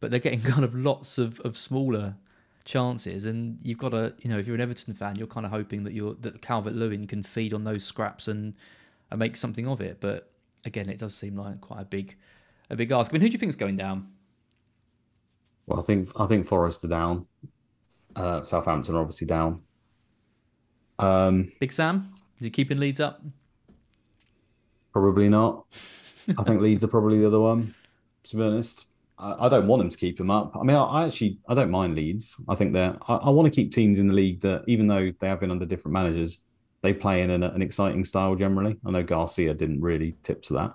but 0.00 0.10
they're 0.10 0.20
getting 0.20 0.40
kind 0.52 0.64
of 0.64 0.74
lots 0.74 1.18
of, 1.18 1.38
of 1.40 1.56
smaller 1.56 2.16
chances. 2.64 3.26
And 3.26 3.58
you've 3.62 3.78
got 3.78 3.90
to, 3.90 4.14
you 4.20 4.30
know, 4.30 4.38
if 4.38 4.46
you're 4.46 4.56
an 4.56 4.62
Everton 4.62 4.94
fan, 4.94 5.16
you're 5.16 5.26
kind 5.26 5.46
of 5.46 5.52
hoping 5.52 5.84
that 5.84 5.92
you're 5.92 6.14
that 6.20 6.42
Calvert 6.42 6.74
Lewin 6.74 7.06
can 7.06 7.22
feed 7.22 7.52
on 7.52 7.64
those 7.64 7.84
scraps 7.84 8.26
and, 8.26 8.54
and 9.10 9.18
make 9.18 9.36
something 9.36 9.66
of 9.66 9.80
it. 9.80 9.98
But 10.00 10.30
again, 10.64 10.88
it 10.88 10.98
does 10.98 11.14
seem 11.14 11.36
like 11.36 11.60
quite 11.60 11.80
a 11.80 11.84
big 11.84 12.16
a 12.68 12.76
big 12.76 12.92
ask. 12.92 13.10
I 13.10 13.14
mean, 13.14 13.22
who 13.22 13.28
do 13.28 13.32
you 13.32 13.38
think 13.38 13.50
is 13.50 13.56
going 13.56 13.76
down? 13.76 14.08
Well, 15.66 15.78
I 15.78 15.82
think 15.82 16.10
I 16.16 16.26
think 16.26 16.46
Forest 16.46 16.84
are 16.84 16.88
down. 16.88 17.26
Uh, 18.16 18.42
Southampton 18.42 18.94
are 18.94 19.00
obviously 19.00 19.26
down. 19.26 19.62
Um, 20.98 21.52
Big 21.60 21.72
Sam? 21.72 22.12
Is 22.38 22.44
he 22.44 22.50
keeping 22.50 22.78
Leeds 22.78 23.00
up? 23.00 23.22
Probably 24.92 25.28
not. 25.28 25.66
I 26.36 26.42
think 26.42 26.60
Leeds 26.60 26.84
are 26.84 26.88
probably 26.88 27.18
the 27.18 27.26
other 27.26 27.40
one. 27.40 27.74
To 28.24 28.36
be 28.36 28.42
honest, 28.42 28.86
I, 29.18 29.46
I 29.46 29.48
don't 29.48 29.66
want 29.66 29.80
them 29.80 29.90
to 29.90 29.96
keep 29.96 30.18
them 30.18 30.30
up. 30.30 30.56
I 30.56 30.62
mean, 30.62 30.76
I, 30.76 30.82
I 30.82 31.06
actually 31.06 31.38
I 31.48 31.54
don't 31.54 31.70
mind 31.70 31.94
Leeds. 31.94 32.36
I 32.48 32.54
think 32.54 32.72
they're. 32.72 32.96
I, 33.08 33.16
I 33.16 33.30
want 33.30 33.46
to 33.46 33.54
keep 33.54 33.72
teams 33.72 33.98
in 33.98 34.08
the 34.08 34.14
league 34.14 34.40
that, 34.40 34.64
even 34.66 34.86
though 34.86 35.12
they 35.18 35.28
have 35.28 35.40
been 35.40 35.50
under 35.50 35.66
different 35.66 35.92
managers, 35.92 36.40
they 36.82 36.92
play 36.94 37.22
in 37.22 37.30
an, 37.30 37.42
an 37.42 37.62
exciting 37.62 38.04
style 38.04 38.34
generally. 38.34 38.76
I 38.86 38.90
know 38.90 39.02
Garcia 39.02 39.54
didn't 39.54 39.80
really 39.80 40.16
tip 40.22 40.42
to 40.42 40.54
that. 40.54 40.72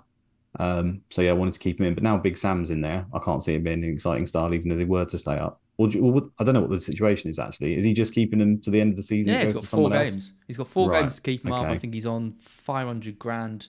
Um, 0.58 1.02
so 1.10 1.22
yeah, 1.22 1.30
I 1.30 1.34
wanted 1.34 1.54
to 1.54 1.60
keep 1.60 1.80
him 1.80 1.86
in, 1.86 1.94
but 1.94 2.02
now 2.02 2.16
Big 2.16 2.38
Sam's 2.38 2.70
in 2.70 2.80
there. 2.80 3.06
I 3.12 3.18
can't 3.18 3.42
see 3.42 3.54
him 3.54 3.64
being 3.64 3.84
an 3.84 3.92
exciting 3.92 4.26
style, 4.26 4.54
even 4.54 4.70
if 4.70 4.78
they 4.78 4.84
were 4.84 5.04
to 5.04 5.18
stay 5.18 5.36
up. 5.36 5.60
Or, 5.78 5.88
do 5.88 5.98
you- 5.98 6.04
or 6.06 6.30
I 6.38 6.44
don't 6.44 6.54
know 6.54 6.62
what 6.62 6.70
the 6.70 6.80
situation 6.80 7.28
is 7.28 7.38
actually. 7.38 7.76
Is 7.76 7.84
he 7.84 7.92
just 7.92 8.14
keeping 8.14 8.40
him 8.40 8.60
to 8.62 8.70
the 8.70 8.80
end 8.80 8.90
of 8.90 8.96
the 8.96 9.02
season? 9.02 9.34
Yeah, 9.34 9.42
he's 9.42 9.52
got 9.52 9.62
four 9.62 9.68
someone 9.68 9.92
else? 9.92 10.10
games. 10.10 10.32
He's 10.46 10.56
got 10.56 10.68
four 10.68 10.88
Right, 10.88 11.02
games 11.02 11.16
to 11.16 11.22
keep 11.22 11.44
him 11.44 11.52
up. 11.52 11.66
I 11.66 11.76
think 11.78 11.92
he's 11.92 12.06
on 12.06 12.34
five 12.40 12.86
hundred 12.86 13.18
grand 13.18 13.66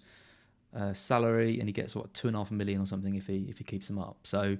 uh, 0.73 0.93
salary, 0.93 1.59
and 1.59 1.67
he 1.67 1.73
gets 1.73 1.95
what 1.95 2.13
two 2.13 2.27
and 2.27 2.37
a 2.37 2.39
half 2.39 2.51
million 2.51 2.81
or 2.81 2.85
something 2.85 3.15
if 3.15 3.27
he 3.27 3.45
if 3.49 3.57
he 3.57 3.65
keeps 3.65 3.89
him 3.89 3.99
up. 3.99 4.17
So, 4.23 4.55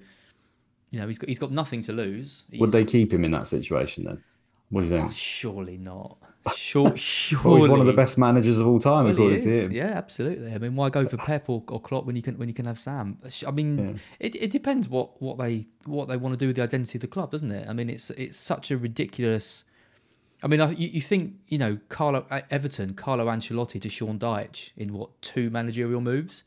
you 0.92 1.00
know, 1.00 1.08
he's 1.08 1.18
got 1.18 1.30
he's 1.30 1.40
got 1.40 1.52
nothing 1.52 1.82
to 1.84 1.94
lose. 1.94 2.44
Would 2.60 2.72
they 2.74 2.84
keep 2.84 3.14
him 3.14 3.24
in 3.24 3.32
that 3.32 3.48
situation 3.48 4.04
then? 4.04 4.22
What 4.70 4.82
do 4.82 4.88
you 4.88 4.96
Oh, 4.96 5.00
think? 5.02 5.14
surely 5.14 5.78
not. 5.78 6.18
Sure, 6.56 6.96
surely. 6.96 7.44
Well, 7.50 7.56
he's 7.58 7.68
one 7.70 7.82
of 7.82 7.88
the 7.88 7.94
best 7.94 8.18
managers 8.18 8.60
of 8.60 8.68
all 8.68 8.80
time, 8.80 9.04
Well, 9.06 9.14
according 9.14 9.42
to 9.42 9.50
him. 9.50 9.72
Yeah, 9.72 9.88
absolutely. 9.96 10.54
I 10.54 10.58
mean, 10.58 10.76
why 10.76 10.90
go 10.90 11.06
for 11.06 11.18
Pep 11.18 11.50
or, 11.50 11.62
or 11.68 11.82
Klopp 11.82 12.06
when 12.06 12.16
you 12.16 12.22
can 12.22 12.38
when 12.38 12.48
you 12.48 12.54
can 12.54 12.66
have 12.66 12.80
Sam? 12.80 13.18
I 13.46 13.52
mean, 13.52 14.00
it, 14.20 14.36
it 14.36 14.52
depends 14.52 14.88
what, 14.88 15.22
what 15.22 15.38
they 15.38 15.68
what 15.86 16.08
they 16.08 16.16
want 16.16 16.34
to 16.34 16.38
do 16.38 16.48
with 16.48 16.56
the 16.56 16.62
identity 16.64 16.98
of 16.98 17.02
the 17.02 17.08
club, 17.08 17.32
doesn't 17.32 17.52
it? 17.52 17.68
I 17.68 17.74
mean, 17.74 17.90
it's 17.90 18.10
it's 18.12 18.38
such 18.38 18.72
a 18.72 18.78
ridiculous. 18.78 19.66
I 20.44 20.48
mean, 20.48 20.60
you, 20.78 20.88
you 20.88 21.02
think 21.02 21.34
you 21.50 21.58
know 21.58 21.80
Carlo 21.90 22.26
uh, 22.32 22.42
Everton, 22.50 22.94
Carlo 22.94 23.26
Ancelotti 23.26 23.82
to 23.82 23.90
Sean 23.90 24.18
Dyche 24.18 24.72
in 24.78 24.94
what 24.94 25.22
two 25.22 25.50
managerial 25.50 26.00
moves 26.00 26.44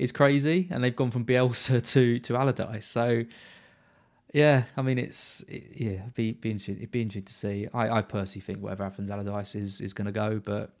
is 0.00 0.10
crazy, 0.10 0.66
and 0.70 0.82
they've 0.82 0.96
gone 0.96 1.10
from 1.12 1.24
Bielsa 1.24 1.80
to 1.92 2.18
to 2.18 2.36
Allardyce. 2.36 2.86
So 2.86 3.24
yeah, 4.32 4.64
I 4.76 4.82
mean, 4.82 4.98
it's 4.98 5.42
it, 5.48 5.64
yeah, 5.76 5.90
it'd 5.90 6.14
be 6.14 6.32
be 6.32 6.50
interesting. 6.50 6.76
It'd 6.76 6.90
be 6.90 7.02
interesting 7.02 7.24
to 7.24 7.32
see. 7.32 7.68
I, 7.72 7.98
I 7.98 8.02
personally 8.02 8.42
think 8.42 8.60
whatever 8.60 8.84
happens, 8.84 9.10
Allardyce 9.10 9.54
is 9.54 9.80
is 9.80 9.92
going 9.92 10.06
to 10.06 10.12
go, 10.12 10.40
but 10.44 10.72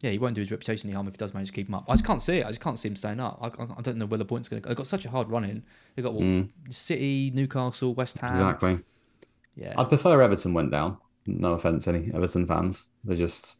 yeah, 0.00 0.10
he 0.10 0.18
won't 0.18 0.34
do 0.34 0.40
his 0.40 0.50
reputation 0.50 0.88
any 0.90 0.94
harm 0.94 1.06
if 1.06 1.14
he 1.14 1.18
does 1.18 1.32
manage 1.32 1.48
to 1.48 1.52
keep 1.54 1.68
him 1.68 1.74
up. 1.76 1.84
I 1.88 1.92
just 1.92 2.04
can't 2.04 2.20
see 2.20 2.38
it. 2.38 2.44
I 2.44 2.48
just 2.48 2.60
can't 2.60 2.76
see 2.78 2.88
him 2.88 2.96
staying 2.96 3.20
up. 3.20 3.38
I, 3.40 3.46
I, 3.46 3.66
I 3.78 3.82
don't 3.82 3.98
know 3.98 4.06
where 4.06 4.18
the 4.18 4.24
point's 4.24 4.48
going 4.48 4.60
to 4.60 4.64
go. 4.64 4.70
They've 4.70 4.76
got 4.76 4.88
such 4.88 5.04
a 5.04 5.10
hard 5.10 5.28
run 5.30 5.44
in. 5.44 5.62
They've 5.94 6.04
got 6.04 6.14
what, 6.14 6.24
Mm. 6.24 6.48
City, 6.70 7.30
Newcastle, 7.34 7.94
West 7.94 8.18
Ham. 8.18 8.32
Exactly. 8.32 8.80
Yeah. 9.54 9.74
I'd 9.78 9.88
prefer 9.88 10.20
Everton 10.20 10.54
went 10.54 10.72
down. 10.72 10.96
No 11.26 11.52
offense, 11.52 11.86
any 11.86 12.10
Everton 12.12 12.46
fans. 12.46 12.86
They 13.04 13.14
just 13.14 13.56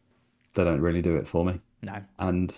they 0.53 0.65
don't 0.65 0.81
really 0.81 1.01
do 1.01 1.15
it 1.15 1.25
for 1.25 1.45
me. 1.45 1.61
No. 1.81 1.95
And 2.19 2.53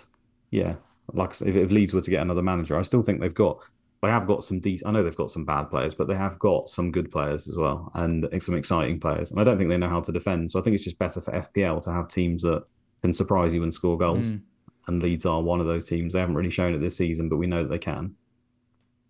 yeah, 0.49 0.75
like 1.13 1.39
if, 1.41 1.55
if 1.55 1.69
Leeds 1.69 1.93
were 1.93 2.01
to 2.01 2.09
get 2.09 2.21
another 2.23 2.41
manager, 2.41 2.79
I 2.79 2.81
still 2.81 3.03
think 3.03 3.19
they've 3.21 3.31
got 3.31 3.59
they 4.01 4.09
have 4.09 4.27
got 4.27 4.43
some 4.43 4.59
decent. 4.59 4.87
I 4.87 4.91
know 4.91 5.03
they've 5.03 5.15
got 5.15 5.31
some 5.31 5.45
bad 5.45 5.69
players, 5.69 5.93
but 5.95 6.07
they 6.07 6.15
have 6.15 6.37
got 6.39 6.69
some 6.69 6.91
good 6.91 7.11
players 7.11 7.47
as 7.47 7.55
well, 7.55 7.91
and 7.95 8.27
some 8.39 8.55
exciting 8.55 8.99
players. 8.99 9.31
And 9.31 9.39
I 9.39 9.43
don't 9.43 9.57
think 9.57 9.69
they 9.69 9.77
know 9.77 9.89
how 9.89 10.01
to 10.01 10.11
defend. 10.11 10.51
So 10.51 10.59
I 10.59 10.61
think 10.61 10.75
it's 10.75 10.83
just 10.83 10.99
better 10.99 11.21
for 11.21 11.31
FPL 11.31 11.81
to 11.83 11.91
have 11.91 12.07
teams 12.07 12.43
that 12.43 12.63
can 13.01 13.13
surprise 13.13 13.53
you 13.53 13.63
and 13.63 13.73
score 13.73 13.97
goals. 13.97 14.31
Mm. 14.31 14.41
And 14.87 15.01
Leeds 15.01 15.25
are 15.25 15.41
one 15.41 15.59
of 15.59 15.65
those 15.65 15.87
teams. 15.87 16.13
They 16.13 16.19
haven't 16.19 16.35
really 16.35 16.51
shown 16.51 16.73
it 16.73 16.79
this 16.79 16.97
season, 16.97 17.29
but 17.29 17.37
we 17.37 17.47
know 17.47 17.63
that 17.63 17.69
they 17.69 17.79
can. 17.79 18.15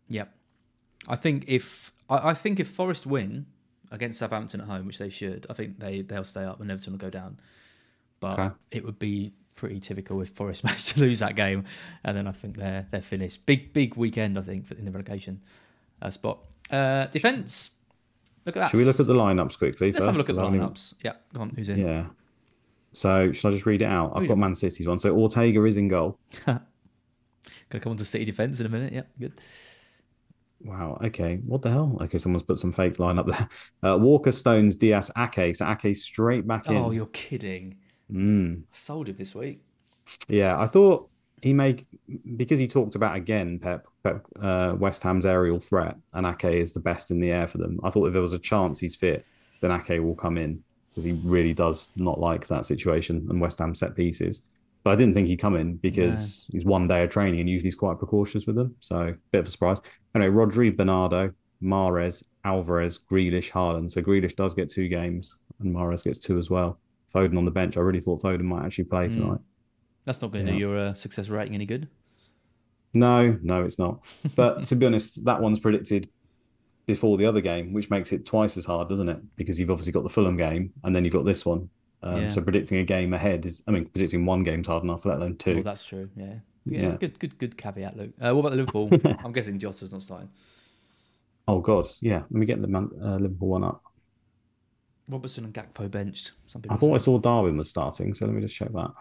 Yep. 0.07 0.33
I 1.07 1.15
think 1.15 1.45
if 1.47 1.91
I, 2.09 2.29
I 2.29 2.33
think 2.33 2.59
if 2.59 2.69
Forest 2.69 3.05
win 3.05 3.47
against 3.91 4.19
Southampton 4.19 4.61
at 4.61 4.67
home, 4.67 4.85
which 4.85 4.97
they 4.97 5.09
should, 5.09 5.45
I 5.49 5.53
think 5.53 5.79
they 5.79 6.01
they'll 6.01 6.23
stay 6.23 6.43
up 6.43 6.61
and 6.61 6.71
Everton 6.71 6.93
will 6.93 6.99
go 6.99 7.09
down. 7.09 7.39
But 8.19 8.39
Okay. 8.39 8.55
it 8.71 8.85
would 8.85 8.99
be 8.99 9.33
pretty 9.55 9.79
typical 9.79 10.21
if 10.21 10.29
Forest 10.29 10.63
managed 10.65 10.89
to 10.89 10.99
lose 10.99 11.19
that 11.19 11.35
game, 11.35 11.63
and 12.03 12.15
then 12.15 12.27
I 12.27 12.31
think 12.31 12.57
they're 12.57 12.87
they're 12.91 13.01
finished. 13.01 13.45
Big 13.45 13.73
big 13.73 13.95
weekend, 13.95 14.37
I 14.37 14.41
think, 14.41 14.69
in 14.71 14.85
the 14.85 14.91
relegation 14.91 15.41
uh, 16.01 16.09
spot. 16.11 16.39
Uh, 16.71 17.05
defense. 17.07 17.71
Look 18.45 18.55
at 18.57 18.59
that. 18.59 18.69
Should 18.71 18.77
we 18.79 18.85
look 18.85 18.99
at 18.99 19.07
the 19.07 19.15
lineups 19.15 19.57
quickly? 19.57 19.91
Let's 19.91 20.05
first? 20.05 20.05
have 20.07 20.15
a 20.15 20.17
look 20.19 20.29
at 20.29 20.35
the 20.35 20.41
'Cause 20.41 20.47
I 20.49 20.51
haven't 20.51 20.61
even- 20.61 20.69
lineups. 20.75 20.93
Yeah, 21.03 21.13
go 21.33 21.41
on. 21.41 21.49
Who's 21.51 21.69
in? 21.69 21.79
Yeah. 21.79 22.05
So 22.93 23.31
should 23.31 23.47
I 23.49 23.51
just 23.51 23.65
read 23.65 23.81
it 23.81 23.85
out? 23.85 24.11
I've 24.15 24.21
Read 24.21 24.27
got 24.29 24.33
it. 24.35 24.37
Man 24.37 24.55
City's 24.55 24.87
one. 24.87 24.99
So 24.99 25.13
Ortega 25.15 25.63
is 25.65 25.77
in 25.77 25.87
goal. 25.89 26.17
Gonna 26.45 26.61
come 27.81 27.91
on 27.91 27.97
to 27.97 28.05
City 28.05 28.25
defense 28.25 28.59
in 28.59 28.65
a 28.67 28.69
minute. 28.69 28.93
Yeah, 28.93 29.01
good. 29.19 29.33
Wow. 30.63 30.99
Okay. 31.03 31.37
What 31.45 31.61
the 31.61 31.69
hell? 31.69 31.97
Okay, 32.01 32.17
someone's 32.17 32.43
put 32.43 32.57
some 32.59 32.71
fake 32.71 32.99
line 32.99 33.19
up 33.19 33.27
there. 33.27 33.49
Uh, 33.83 33.97
Walker, 33.97 34.31
Stones, 34.31 34.75
Dias, 34.75 35.11
Ake. 35.17 35.55
So 35.55 35.67
Ake 35.69 35.95
straight 35.95 36.47
back 36.47 36.67
in. 36.67 36.75
Oh, 36.77 36.89
you're 36.91 37.05
kidding. 37.07 37.75
Mm. 38.11 38.63
Sold 38.71 39.09
him 39.09 39.15
this 39.17 39.33
week. 39.35 39.61
Yeah, 40.27 40.59
I 40.59 40.65
thought 40.65 41.09
he 41.41 41.53
made 41.53 41.85
because 42.37 42.59
he 42.59 42.67
talked 42.67 42.95
about 42.95 43.15
again 43.15 43.59
Pep, 43.59 43.85
Pep 44.03 44.25
uh, 44.41 44.75
West 44.77 45.03
Ham's 45.03 45.25
aerial 45.25 45.59
threat, 45.59 45.97
and 46.13 46.25
Ake 46.25 46.45
is 46.45 46.71
the 46.71 46.79
best 46.79 47.11
in 47.11 47.19
the 47.19 47.31
air 47.31 47.47
for 47.47 47.57
them. 47.57 47.79
I 47.83 47.89
thought 47.89 48.07
if 48.07 48.13
there 48.13 48.21
was 48.21 48.33
a 48.33 48.39
chance 48.39 48.79
he's 48.79 48.95
fit, 48.95 49.25
then 49.61 49.71
Ake 49.71 50.01
will 50.01 50.15
come 50.15 50.37
in 50.37 50.63
because 50.89 51.03
he 51.03 51.13
really 51.23 51.53
does 51.53 51.89
not 51.97 52.19
like 52.19 52.47
that 52.47 52.65
situation 52.65 53.27
and 53.29 53.41
West 53.41 53.59
Ham 53.59 53.75
set 53.75 53.95
pieces. 53.95 54.41
But 54.83 54.91
I 54.91 54.95
didn't 54.95 55.13
think 55.13 55.27
he'd 55.27 55.37
come 55.37 55.55
in 55.55 55.75
because 55.77 56.47
he's 56.51 56.63
one 56.63 56.87
day 56.87 57.03
of 57.03 57.09
training 57.09 57.39
and 57.39 57.49
usually 57.49 57.67
he's 57.67 57.75
quite 57.75 57.97
precautious 57.97 58.45
with 58.45 58.55
them. 58.55 58.75
So 58.79 59.15
bit 59.31 59.39
of 59.39 59.47
a 59.47 59.49
surprise. 59.49 59.79
Anyway, 60.13 60.31
Rodri, 60.31 60.75
Bernardo, 60.75 61.33
Mahrez, 61.61 62.23
Alvarez, 62.43 62.99
Grealish, 63.11 63.51
Haaland. 63.51 63.91
So 63.91 64.01
Grealish 64.01 64.35
does 64.35 64.53
get 64.53 64.69
two 64.69 64.87
games 64.87 65.37
and 65.59 65.75
Mahrez 65.75 66.03
gets 66.03 66.19
two 66.19 66.37
as 66.37 66.49
well. 66.49 66.79
Foden 67.15 67.37
on 67.37 67.45
the 67.45 67.51
bench. 67.51 67.77
I 67.77 67.79
really 67.81 67.99
thought 68.01 68.21
Foden 68.21 68.41
might 68.43 68.65
actually 68.65 68.83
play 68.85 69.07
Mm. 69.07 69.13
tonight. 69.13 69.39
That's 70.03 70.21
not 70.21 70.31
going 70.31 70.45
to 70.45 70.51
Yeah. 70.51 70.57
do 70.57 70.59
your 70.59 70.77
uh, 70.77 70.93
success 70.93 71.29
rating 71.29 71.55
any 71.55 71.65
good. 71.65 71.87
No, 72.93 73.37
no, 73.41 73.63
it's 73.63 73.79
not. 73.79 74.05
But 74.35 74.63
to 74.69 74.75
be 74.75 74.85
honest, 74.85 75.23
that 75.25 75.41
one's 75.41 75.59
predicted 75.59 76.09
before 76.85 77.17
the 77.17 77.25
other 77.25 77.41
game, 77.41 77.73
which 77.73 77.89
makes 77.89 78.11
it 78.13 78.25
twice 78.25 78.57
as 78.57 78.65
hard, 78.65 78.89
doesn't 78.89 79.09
it? 79.09 79.17
Because 79.35 79.59
you've 79.59 79.71
obviously 79.71 79.91
got 79.91 80.03
the 80.03 80.09
Fulham 80.09 80.37
game 80.37 80.71
and 80.83 80.95
then 80.95 81.03
you've 81.03 81.13
got 81.13 81.25
this 81.25 81.45
one. 81.45 81.69
Um, 82.03 82.21
Yeah. 82.21 82.29
So 82.29 82.41
predicting 82.41 82.77
a 82.77 82.83
game 82.83 83.13
ahead 83.13 83.45
is, 83.45 83.63
I 83.67 83.71
mean, 83.71 83.85
predicting 83.85 84.25
one 84.25 84.43
game's 84.43 84.67
hard 84.67 84.83
enough, 84.83 85.05
let 85.05 85.17
alone 85.17 85.37
two. 85.37 85.55
Well, 85.55 85.63
that's 85.63 85.83
true. 85.85 86.09
Yeah. 86.15 86.35
Yeah. 86.65 86.81
Yeah. 86.81 86.97
Good. 86.97 87.19
Good. 87.19 87.37
Good 87.39 87.57
caveat, 87.57 87.97
Luke. 87.97 88.13
Uh, 88.21 88.33
what 88.35 88.41
about 88.41 88.51
the 88.51 88.57
Liverpool? 88.57 88.89
I'm 89.25 89.31
guessing 89.31 89.57
Jota's 89.59 89.91
not 89.91 90.01
starting. 90.03 90.29
Oh 91.47 91.59
God, 91.59 91.87
yeah. 92.01 92.19
Let 92.19 92.31
me 92.31 92.45
get 92.45 92.61
the 92.61 92.67
Man- 92.67 92.89
uh, 93.01 93.17
Liverpool 93.17 93.49
one 93.49 93.63
up. 93.63 93.83
Robertson 95.09 95.45
and 95.45 95.53
Gakpo 95.53 95.89
benched. 95.89 96.31
Some 96.45 96.61
I 96.69 96.75
thought 96.75 96.95
I 96.95 96.97
saw 96.97 97.17
Darwin 97.19 97.57
was 97.57 97.69
starting, 97.69 98.13
so 98.13 98.25
let 98.25 98.35
me 98.35 98.41
just 98.41 98.55
check 98.55 98.71
that. 98.73 98.91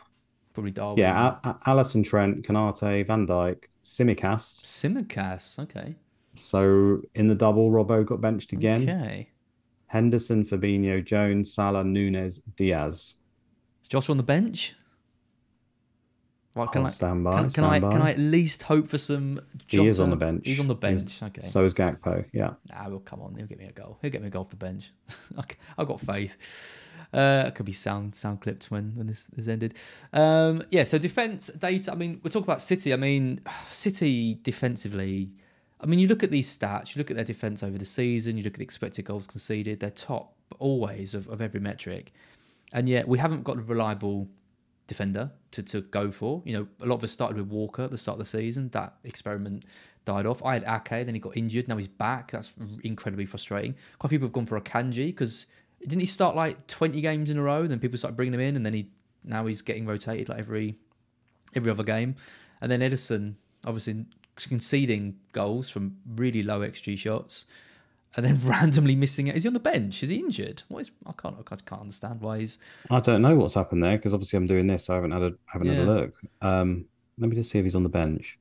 probably 0.53 0.71
Darwin. 0.73 0.99
Yeah, 0.99 1.37
A- 1.45 1.49
A- 1.49 1.59
Alisson, 1.69 2.05
Trent, 2.05 2.43
Konaté, 2.47 3.07
Van 3.07 3.27
Dijk, 3.27 3.65
Tsimikas. 3.83 4.63
Tsimikas. 4.65 5.59
Okay. 5.61 5.95
So 6.37 7.01
in 7.15 7.29
the 7.29 7.35
double, 7.35 7.71
Robbo 7.71 8.05
got 8.05 8.21
benched 8.21 8.53
again. 8.53 8.83
Okay. 8.83 9.31
Henderson, 9.87 10.45
Fabinho, 10.45 11.05
Jones, 11.05 11.55
Salah, 11.55 11.85
Núñez, 11.85 12.41
Diaz. 12.57 13.15
Is 13.83 13.89
Josh 13.89 14.11
on 14.11 14.17
the 14.17 14.23
bench? 14.23 14.75
Right, 16.57 16.71
can 16.71 16.87
I 16.87 16.89
stand 16.89 17.25
by, 17.25 17.33
can, 17.33 17.51
can 17.51 17.65
I 17.65 17.81
can 17.81 18.01
I 18.03 18.11
at 18.11 18.19
least 18.19 18.63
hope 18.63 18.89
for 18.89 18.99
some? 18.99 19.41
Jota? 19.67 19.83
He 19.83 19.89
is 19.89 19.99
on 19.99 20.11
the 20.11 20.17
bench. 20.17 20.43
He's 20.47 20.61
on 20.61 20.69
the 20.69 20.75
He's- 20.77 20.81
bench. 21.21 21.23
okay. 21.23 21.43
So 21.49 21.65
is 21.65 21.75
Gakpo. 21.75 22.25
Yeah. 22.33 22.55
Ah, 22.73 22.87
well, 22.89 23.01
come 23.01 23.21
on. 23.23 23.35
He'll 23.35 23.47
get 23.47 23.59
me 23.59 23.67
a 23.67 23.73
goal. 23.73 23.99
He'll 24.03 24.11
get 24.13 24.21
me 24.21 24.29
a 24.29 24.31
goal 24.31 24.43
off 24.43 24.51
the 24.51 24.57
bench. 24.57 24.93
I've 25.79 25.87
got 25.89 26.01
faith. 26.01 26.33
Uh, 27.13 27.45
it 27.47 27.55
could 27.55 27.67
be 27.67 27.73
sound 27.73 28.15
sound 28.15 28.41
clipped 28.41 28.71
when 28.71 28.93
when 28.95 29.07
this 29.09 29.27
is 29.37 29.49
ended. 29.49 29.75
Um, 30.13 30.63
yeah. 30.71 30.85
So 30.85 30.97
defense 30.99 31.49
data. 31.49 31.91
I 31.93 31.97
mean, 31.97 32.21
we're 32.23 32.31
talking 32.31 32.45
about 32.47 32.63
City. 32.63 32.93
I 32.93 32.97
mean, 32.97 33.41
City 33.71 34.35
defensively. 34.43 35.31
I 35.81 35.87
mean, 35.87 35.99
you 35.99 36.07
look 36.09 36.23
at 36.23 36.31
these 36.31 36.57
stats. 36.57 36.95
You 36.95 37.01
look 37.01 37.11
at 37.11 37.17
their 37.17 37.25
defense 37.25 37.63
over 37.63 37.77
the 37.79 37.85
season. 37.85 38.37
You 38.37 38.45
look 38.45 38.55
at 38.55 38.59
the 38.59 38.65
expected 38.65 39.05
goals 39.05 39.27
conceded. 39.27 39.81
They're 39.81 39.91
top 39.91 40.35
always 40.61 41.15
of, 41.15 41.29
of 41.29 41.41
every 41.41 41.61
metric, 41.61 42.13
and 42.73 42.89
yet 42.89 43.07
we 43.09 43.19
haven't 43.19 43.43
got 43.45 43.57
a 43.59 43.61
reliable 43.61 44.29
defender 44.87 45.31
to, 45.53 45.63
to 45.63 45.81
go 45.83 46.11
for. 46.11 46.43
You 46.45 46.59
know, 46.59 46.67
a 46.81 46.87
lot 46.87 46.97
of 46.97 47.05
us 47.05 47.13
started 47.13 47.37
with 47.37 47.47
Walker 47.47 47.83
at 47.83 47.91
the 47.91 47.99
start 47.99 48.17
of 48.17 48.19
the 48.21 48.31
season. 48.31 48.71
That 48.71 48.95
experiment 49.05 49.65
died 50.05 50.27
off. 50.27 50.45
I 50.45 50.55
had 50.55 50.65
Ake, 50.65 51.07
then 51.07 51.15
he 51.15 51.21
got 51.21 51.37
injured. 51.37 51.69
Now 51.69 51.77
he's 51.77 51.89
back. 51.89 52.33
That's 52.33 52.53
incredibly 52.83 53.27
frustrating. 53.27 53.75
Quite 53.99 54.09
a 54.09 54.11
few 54.11 54.19
people 54.19 54.29
have 54.29 54.33
gone 54.33 54.47
for 54.47 54.61
Akanji 54.61 55.07
because 55.07 55.47
didn't 55.81 56.01
he 56.01 56.07
start 56.07 56.37
like 56.37 56.67
20 56.67 57.01
games 57.01 57.31
in 57.31 57.39
a 57.39 57.43
row? 57.43 57.67
Then 57.67 57.79
people 57.79 57.99
started 57.99 58.17
bringing 58.17 58.35
him 58.35 58.41
in, 58.41 58.57
and 58.57 58.65
then 58.65 58.75
he 58.75 58.89
now 59.23 59.47
he's 59.47 59.63
getting 59.63 59.87
rotated 59.87 60.29
like 60.29 60.39
every 60.39 60.79
every 61.55 61.71
other 61.71 61.85
game. 61.85 62.17
And 62.61 62.71
then 62.71 62.81
Ederson, 62.81 63.35
obviously 63.67 64.05
conceding 64.37 65.17
goals 65.33 65.71
from 65.71 65.97
really 66.17 66.43
low 66.43 66.61
XG 66.61 66.99
shots, 66.99 67.47
and 68.17 68.25
then 68.25 68.41
randomly 68.45 68.97
missing 68.97 69.27
it. 69.27 69.37
Is 69.37 69.43
he 69.45 69.49
on 69.49 69.55
the 69.55 69.61
bench? 69.61 70.03
Is 70.03 70.09
he 70.09 70.17
injured? 70.17 70.63
What 70.69 70.81
is? 70.81 70.91
I 71.07 71.13
can't. 71.13 71.37
I 71.39 71.57
can't 71.57 71.81
understand 71.83 72.21
why 72.21 72.41
he's. 72.41 72.59
I 72.91 73.01
don't 73.01 73.23
know 73.23 73.37
what's 73.37 73.55
happened 73.55 73.83
there 73.83 73.97
because 73.97 74.15
obviously 74.15 74.37
I'm 74.37 74.47
doing 74.47 74.67
this. 74.67 74.89
I 74.91 74.95
haven't 74.95 75.13
had 75.13 75.23
a 75.23 75.33
haven't 75.47 75.69
had 75.69 75.79
a 75.89 75.93
look. 75.93 76.21
Um, 76.43 76.87
let 77.19 77.31
me 77.31 77.37
just 77.37 77.51
see 77.51 77.59
if 77.59 77.65
he's 77.65 77.77
on 77.77 77.83
the 77.83 77.89
bench. 77.89 78.39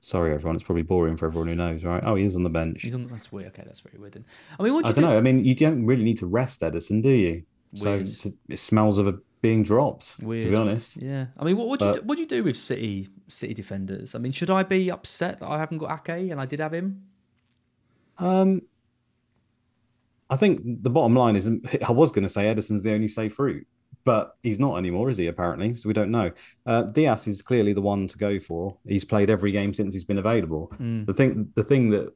Sorry, 0.00 0.32
everyone. 0.32 0.56
It's 0.56 0.64
probably 0.64 0.82
boring 0.84 1.16
for 1.16 1.26
everyone 1.26 1.48
who 1.48 1.54
knows, 1.56 1.84
right? 1.84 2.02
Oh, 2.06 2.14
he 2.14 2.24
is 2.24 2.36
on 2.36 2.42
the 2.44 2.50
bench. 2.50 2.82
He's 2.82 2.94
on. 2.94 3.06
That's 3.08 3.30
weird. 3.32 3.48
Okay, 3.48 3.64
that's 3.66 3.80
very 3.80 3.98
weird. 3.98 4.12
Then. 4.14 4.24
I 4.58 4.62
mean, 4.62 4.72
what 4.74 4.84
do 4.84 4.90
I 4.90 4.92
don't 4.92 5.04
know. 5.04 5.18
I 5.18 5.20
mean, 5.20 5.44
you 5.44 5.54
don't 5.54 5.84
really 5.84 6.04
need 6.04 6.18
to 6.18 6.26
rest 6.26 6.60
Ederson, 6.60 7.02
do 7.02 7.10
you? 7.10 7.42
So 7.74 7.90
Weird. 7.90 8.02
it's- 8.02 8.26
it 8.48 8.58
smells 8.58 8.96
of 8.98 9.08
a 9.08 9.18
being 9.42 9.62
dropped. 9.62 10.16
Weird. 10.22 10.42
To 10.44 10.50
be 10.50 10.56
honest, 10.56 10.96
Yeah, 10.96 11.26
I 11.38 11.44
mean, 11.44 11.56
what 11.56 11.68
would 11.68 11.80
you 11.80 11.94
do, 11.94 12.00
what 12.02 12.16
do 12.16 12.22
you 12.22 12.28
do 12.28 12.42
with 12.42 12.56
City 12.56 13.08
City 13.28 13.54
defenders? 13.54 14.14
I 14.14 14.18
mean, 14.18 14.32
should 14.32 14.50
I 14.50 14.62
be 14.62 14.90
upset 14.90 15.40
that 15.40 15.48
I 15.48 15.58
haven't 15.58 15.78
got 15.78 16.08
Ake 16.08 16.30
and 16.30 16.40
I 16.40 16.46
did 16.46 16.60
have 16.60 16.72
him? 16.72 17.02
Um, 18.18 18.62
I 20.30 20.36
think 20.36 20.60
the 20.82 20.90
bottom 20.90 21.14
line 21.14 21.36
is 21.36 21.48
I 21.86 21.92
was 21.92 22.12
going 22.12 22.24
to 22.24 22.28
say 22.28 22.44
Ederson's 22.44 22.82
the 22.82 22.92
only 22.92 23.08
safe 23.08 23.38
route, 23.38 23.66
but 24.04 24.36
he's 24.42 24.60
not 24.60 24.76
anymore, 24.76 25.08
is 25.10 25.16
he? 25.16 25.26
Apparently, 25.26 25.74
so 25.74 25.88
we 25.88 25.94
don't 25.94 26.10
know. 26.10 26.30
Uh, 26.66 26.82
Dias 26.82 27.26
is 27.26 27.42
clearly 27.42 27.72
the 27.72 27.80
one 27.80 28.06
to 28.08 28.18
go 28.18 28.38
for. 28.38 28.76
He's 28.86 29.04
played 29.04 29.30
every 29.30 29.52
game 29.52 29.72
since 29.72 29.94
he's 29.94 30.04
been 30.04 30.18
available. 30.18 30.72
The 31.04 31.14
thing, 31.14 31.50
the 31.54 31.64
thing 31.64 31.90
that 31.90 32.14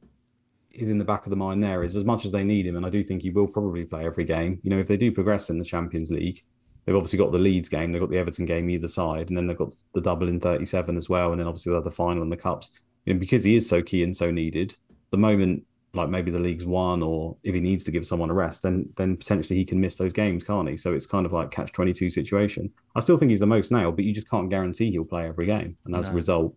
is 0.71 0.89
in 0.89 0.97
the 0.97 1.05
back 1.05 1.25
of 1.25 1.29
the 1.29 1.35
mind 1.35 1.63
there 1.63 1.83
is 1.83 1.95
as 1.95 2.03
much 2.03 2.25
as 2.25 2.31
they 2.31 2.43
need 2.43 2.65
him, 2.65 2.75
and 2.75 2.85
I 2.85 2.89
do 2.89 3.03
think 3.03 3.21
he 3.21 3.29
will 3.29 3.47
probably 3.47 3.85
play 3.85 4.05
every 4.05 4.25
game. 4.25 4.59
You 4.63 4.71
know, 4.71 4.79
if 4.79 4.87
they 4.87 4.97
do 4.97 5.11
progress 5.11 5.49
in 5.49 5.59
the 5.59 5.65
Champions 5.65 6.11
League, 6.11 6.43
they've 6.85 6.95
obviously 6.95 7.19
got 7.19 7.31
the 7.31 7.37
Leeds 7.37 7.69
game, 7.69 7.91
they've 7.91 8.01
got 8.01 8.09
the 8.09 8.17
Everton 8.17 8.45
game 8.45 8.69
either 8.69 8.87
side, 8.87 9.29
and 9.29 9.37
then 9.37 9.47
they've 9.47 9.57
got 9.57 9.73
the 9.93 10.01
double 10.01 10.27
in 10.27 10.39
37 10.39 10.97
as 10.97 11.09
well, 11.09 11.31
and 11.31 11.39
then 11.39 11.47
obviously 11.47 11.71
they 11.71 11.75
have 11.75 11.83
the 11.83 11.91
final 11.91 12.23
in 12.23 12.29
the 12.29 12.37
cups. 12.37 12.71
You 13.05 13.13
know, 13.13 13.19
because 13.19 13.43
he 13.43 13.55
is 13.55 13.67
so 13.67 13.81
key 13.81 14.03
and 14.03 14.15
so 14.15 14.31
needed, 14.31 14.75
the 15.11 15.17
moment 15.17 15.63
like 15.93 16.09
maybe 16.09 16.31
the 16.31 16.39
league's 16.39 16.65
won, 16.65 17.03
or 17.03 17.37
if 17.43 17.53
he 17.53 17.59
needs 17.59 17.83
to 17.83 17.91
give 17.91 18.07
someone 18.07 18.29
a 18.29 18.33
rest, 18.33 18.63
then 18.63 18.89
then 18.97 19.15
potentially 19.15 19.57
he 19.57 19.65
can 19.65 19.79
miss 19.79 19.95
those 19.95 20.13
games, 20.13 20.43
can't 20.43 20.67
he? 20.67 20.77
So 20.77 20.93
it's 20.93 21.05
kind 21.05 21.25
of 21.25 21.33
like 21.33 21.51
catch 21.51 21.71
22 21.71 22.09
situation. 22.09 22.71
I 22.95 22.99
still 22.99 23.17
think 23.17 23.29
he's 23.29 23.39
the 23.39 23.45
most 23.45 23.71
nailed, 23.71 23.95
but 23.95 24.05
you 24.05 24.13
just 24.13 24.29
can't 24.29 24.49
guarantee 24.49 24.91
he'll 24.91 25.05
play 25.05 25.27
every 25.27 25.45
game, 25.45 25.77
and 25.85 25.95
as 25.95 26.07
a 26.07 26.11
result, 26.13 26.55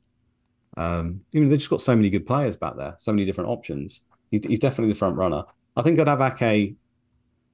um, 0.76 1.20
you 1.32 1.40
know, 1.40 1.48
they've 1.48 1.58
just 1.58 1.70
got 1.70 1.80
so 1.80 1.94
many 1.96 2.10
good 2.10 2.26
players 2.26 2.56
back 2.56 2.76
there, 2.76 2.94
so 2.98 3.12
many 3.12 3.24
different 3.24 3.50
options. 3.50 4.02
He's, 4.30 4.44
he's 4.44 4.58
definitely 4.58 4.92
the 4.92 4.98
front 4.98 5.16
runner. 5.16 5.44
I 5.76 5.82
think 5.82 6.00
I'd 6.00 6.08
have 6.08 6.20
Ake, 6.20 6.76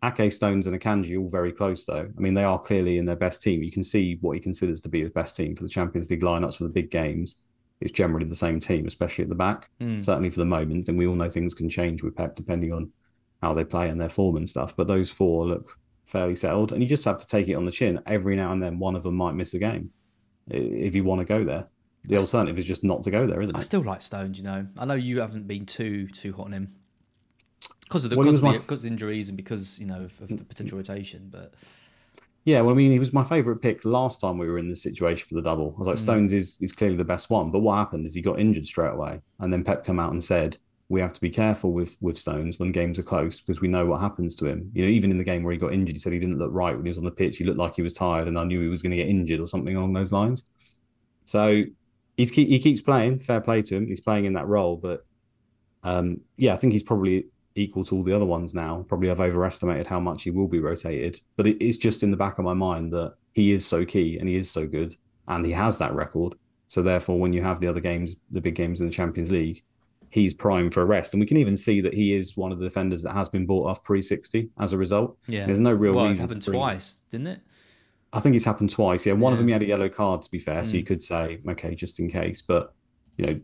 Ake 0.04 0.32
Stones, 0.32 0.66
and 0.66 0.80
Akanji 0.80 1.20
all 1.20 1.28
very 1.28 1.52
close, 1.52 1.84
though. 1.84 2.08
I 2.16 2.20
mean, 2.20 2.34
they 2.34 2.44
are 2.44 2.58
clearly 2.58 2.98
in 2.98 3.06
their 3.06 3.16
best 3.16 3.42
team. 3.42 3.62
You 3.62 3.72
can 3.72 3.84
see 3.84 4.18
what 4.20 4.32
he 4.32 4.40
considers 4.40 4.80
to 4.82 4.88
be 4.88 5.00
his 5.00 5.10
best 5.10 5.36
team 5.36 5.54
for 5.54 5.62
the 5.62 5.68
Champions 5.68 6.10
League 6.10 6.22
lineups 6.22 6.56
for 6.56 6.64
the 6.64 6.70
big 6.70 6.90
games. 6.90 7.36
It's 7.82 7.92
generally 7.92 8.26
the 8.26 8.36
same 8.36 8.60
team, 8.60 8.86
especially 8.86 9.24
at 9.24 9.28
the 9.28 9.34
back. 9.34 9.68
Hmm. 9.80 10.00
Certainly 10.00 10.30
for 10.30 10.40
the 10.40 10.46
moment. 10.46 10.88
And 10.88 10.96
we 10.96 11.06
all 11.06 11.14
know 11.14 11.28
things 11.28 11.54
can 11.54 11.68
change 11.68 12.02
with 12.02 12.16
Pep 12.16 12.36
depending 12.36 12.72
on 12.72 12.90
how 13.42 13.52
they 13.54 13.64
play 13.64 13.88
and 13.88 14.00
their 14.00 14.08
form 14.08 14.36
and 14.36 14.48
stuff. 14.48 14.74
But 14.76 14.86
those 14.86 15.10
four 15.10 15.46
look 15.46 15.76
fairly 16.06 16.36
settled, 16.36 16.72
and 16.72 16.82
you 16.82 16.88
just 16.88 17.04
have 17.04 17.18
to 17.18 17.26
take 17.26 17.48
it 17.48 17.54
on 17.54 17.64
the 17.64 17.72
chin. 17.72 18.00
Every 18.06 18.36
now 18.36 18.52
and 18.52 18.62
then, 18.62 18.78
one 18.78 18.96
of 18.96 19.02
them 19.02 19.16
might 19.16 19.32
miss 19.34 19.54
a 19.54 19.58
game 19.58 19.90
if 20.48 20.94
you 20.94 21.04
want 21.04 21.20
to 21.20 21.24
go 21.24 21.44
there. 21.44 21.68
The 22.04 22.18
alternative 22.18 22.58
is 22.58 22.66
just 22.66 22.82
not 22.82 23.04
to 23.04 23.10
go 23.10 23.26
there, 23.26 23.40
isn't 23.40 23.54
it? 23.54 23.58
I 23.58 23.62
still 23.62 23.82
like 23.82 24.02
Stones. 24.02 24.36
You 24.36 24.44
know, 24.44 24.66
I 24.76 24.84
know 24.84 24.94
you 24.94 25.20
haven't 25.20 25.46
been 25.46 25.66
too 25.66 26.08
too 26.08 26.32
hot 26.32 26.46
on 26.46 26.52
him 26.52 26.74
because 27.82 28.04
of 28.04 28.10
the 28.10 28.16
Well, 28.16 28.24
because 28.24 28.36
of, 28.36 28.42
the, 28.42 28.48
my- 28.48 28.58
because 28.58 28.84
of 28.84 28.90
injuries 28.90 29.28
and 29.28 29.36
because 29.36 29.78
you 29.78 29.86
know 29.86 30.02
of, 30.02 30.20
of 30.20 30.28
mm, 30.28 30.38
the 30.38 30.44
potential 30.44 30.78
rotation. 30.78 31.28
But 31.30 31.54
Yeah, 32.44 32.60
well, 32.60 32.74
I 32.74 32.76
mean, 32.76 32.90
he 32.90 32.98
was 32.98 33.12
my 33.12 33.22
favourite 33.22 33.60
pick 33.60 33.84
last 33.84 34.20
time 34.20 34.36
we 34.36 34.48
were 34.48 34.58
in 34.58 34.68
this 34.68 34.82
situation 34.82 35.28
for 35.28 35.36
the 35.36 35.42
double. 35.42 35.74
I 35.76 35.78
was 35.78 35.88
like, 35.88 35.98
Stones 35.98 36.32
is 36.32 36.58
is 36.60 36.72
clearly 36.72 36.96
the 36.96 37.04
best 37.04 37.30
one. 37.30 37.52
But 37.52 37.60
what 37.60 37.76
happened 37.76 38.04
is 38.04 38.14
he 38.14 38.20
got 38.20 38.40
injured 38.40 38.66
straight 38.66 38.92
away, 38.92 39.20
and 39.38 39.52
then 39.52 39.62
Pep 39.62 39.84
came 39.84 40.00
out 40.00 40.12
and 40.12 40.22
said 40.22 40.58
we 40.88 41.00
have 41.00 41.12
to 41.12 41.20
be 41.20 41.30
careful 41.30 41.72
with 41.72 41.96
with 42.00 42.18
Stones 42.18 42.58
when 42.58 42.72
games 42.72 42.98
are 42.98 43.04
close 43.04 43.40
because 43.40 43.60
we 43.60 43.68
know 43.68 43.86
what 43.86 44.00
happens 44.00 44.34
to 44.36 44.46
him. 44.46 44.70
You 44.74 44.84
know, 44.84 44.90
even 44.90 45.12
in 45.12 45.18
the 45.18 45.24
game 45.24 45.44
where 45.44 45.52
he 45.52 45.58
got 45.58 45.72
injured, 45.72 45.94
he 45.94 46.00
said 46.00 46.12
he 46.12 46.18
didn't 46.18 46.38
look 46.38 46.50
right 46.52 46.74
when 46.74 46.84
he 46.84 46.90
was 46.90 46.98
on 46.98 47.04
the 47.04 47.12
pitch. 47.12 47.38
He 47.38 47.44
looked 47.44 47.58
like 47.58 47.76
he 47.76 47.82
was 47.82 47.92
tired, 47.92 48.26
and 48.26 48.36
I 48.36 48.44
knew 48.44 48.60
he 48.60 48.68
was 48.68 48.82
going 48.82 48.90
to 48.90 48.96
get 48.96 49.08
injured 49.08 49.40
or 49.40 49.46
something 49.46 49.76
along 49.76 49.92
those 49.92 50.10
lines. 50.10 50.42
So 51.24 51.62
he's 52.16 52.32
keep, 52.32 52.48
he 52.48 52.58
keeps 52.58 52.82
playing. 52.82 53.20
Fair 53.20 53.40
play 53.40 53.62
to 53.62 53.76
him. 53.76 53.86
He's 53.86 54.00
playing 54.00 54.24
in 54.24 54.32
that 54.32 54.48
role, 54.48 54.76
but 54.76 55.06
um, 55.84 56.20
yeah, 56.36 56.54
I 56.54 56.56
think 56.56 56.72
he's 56.72 56.82
probably 56.82 57.26
equal 57.54 57.84
to 57.84 57.96
all 57.96 58.02
the 58.02 58.14
other 58.14 58.24
ones 58.24 58.54
now. 58.54 58.84
Probably 58.88 59.10
I've 59.10 59.20
overestimated 59.20 59.86
how 59.86 60.00
much 60.00 60.22
he 60.22 60.30
will 60.30 60.48
be 60.48 60.60
rotated, 60.60 61.20
but 61.36 61.46
it 61.46 61.62
is 61.64 61.76
just 61.76 62.02
in 62.02 62.10
the 62.10 62.16
back 62.16 62.38
of 62.38 62.44
my 62.44 62.54
mind 62.54 62.92
that 62.92 63.14
he 63.32 63.52
is 63.52 63.66
so 63.66 63.84
key 63.84 64.18
and 64.18 64.28
he 64.28 64.36
is 64.36 64.50
so 64.50 64.66
good 64.66 64.94
and 65.28 65.44
he 65.44 65.52
has 65.52 65.78
that 65.78 65.94
record. 65.94 66.34
So 66.68 66.82
therefore, 66.82 67.18
when 67.18 67.32
you 67.32 67.42
have 67.42 67.60
the 67.60 67.68
other 67.68 67.80
games, 67.80 68.16
the 68.30 68.40
big 68.40 68.54
games 68.54 68.80
in 68.80 68.86
the 68.86 68.92
Champions 68.92 69.30
League, 69.30 69.62
he's 70.10 70.34
primed 70.34 70.74
for 70.74 70.82
a 70.82 70.84
rest. 70.84 71.14
And 71.14 71.20
we 71.20 71.26
can 71.26 71.36
even 71.36 71.56
see 71.56 71.80
that 71.80 71.94
he 71.94 72.14
is 72.14 72.36
one 72.36 72.52
of 72.52 72.58
the 72.58 72.64
defenders 72.64 73.02
that 73.02 73.14
has 73.14 73.28
been 73.28 73.46
bought 73.46 73.68
off 73.68 73.84
pre 73.84 74.00
sixty 74.00 74.50
as 74.60 74.72
a 74.72 74.78
result. 74.78 75.16
yeah, 75.26 75.46
there's 75.46 75.60
no 75.60 75.72
real 75.72 75.94
well, 75.94 76.06
it 76.06 76.18
happened 76.18 76.42
twice, 76.42 77.00
didn't 77.10 77.26
it? 77.26 77.40
I 78.12 78.20
think 78.20 78.36
it's 78.36 78.44
happened 78.44 78.70
twice. 78.70 79.06
Yeah, 79.06 79.14
one 79.14 79.32
of 79.32 79.38
them 79.38 79.48
he 79.48 79.52
had 79.52 79.62
a 79.62 79.66
yellow 79.66 79.88
card 79.88 80.22
to 80.22 80.30
be 80.30 80.38
fair, 80.38 80.64
so 80.64 80.76
you 80.76 80.82
mm. 80.82 80.86
could 80.86 81.02
say 81.02 81.40
okay, 81.48 81.74
just 81.74 81.98
in 81.98 82.10
case. 82.10 82.42
But 82.42 82.74
you 83.16 83.26
know, 83.26 83.40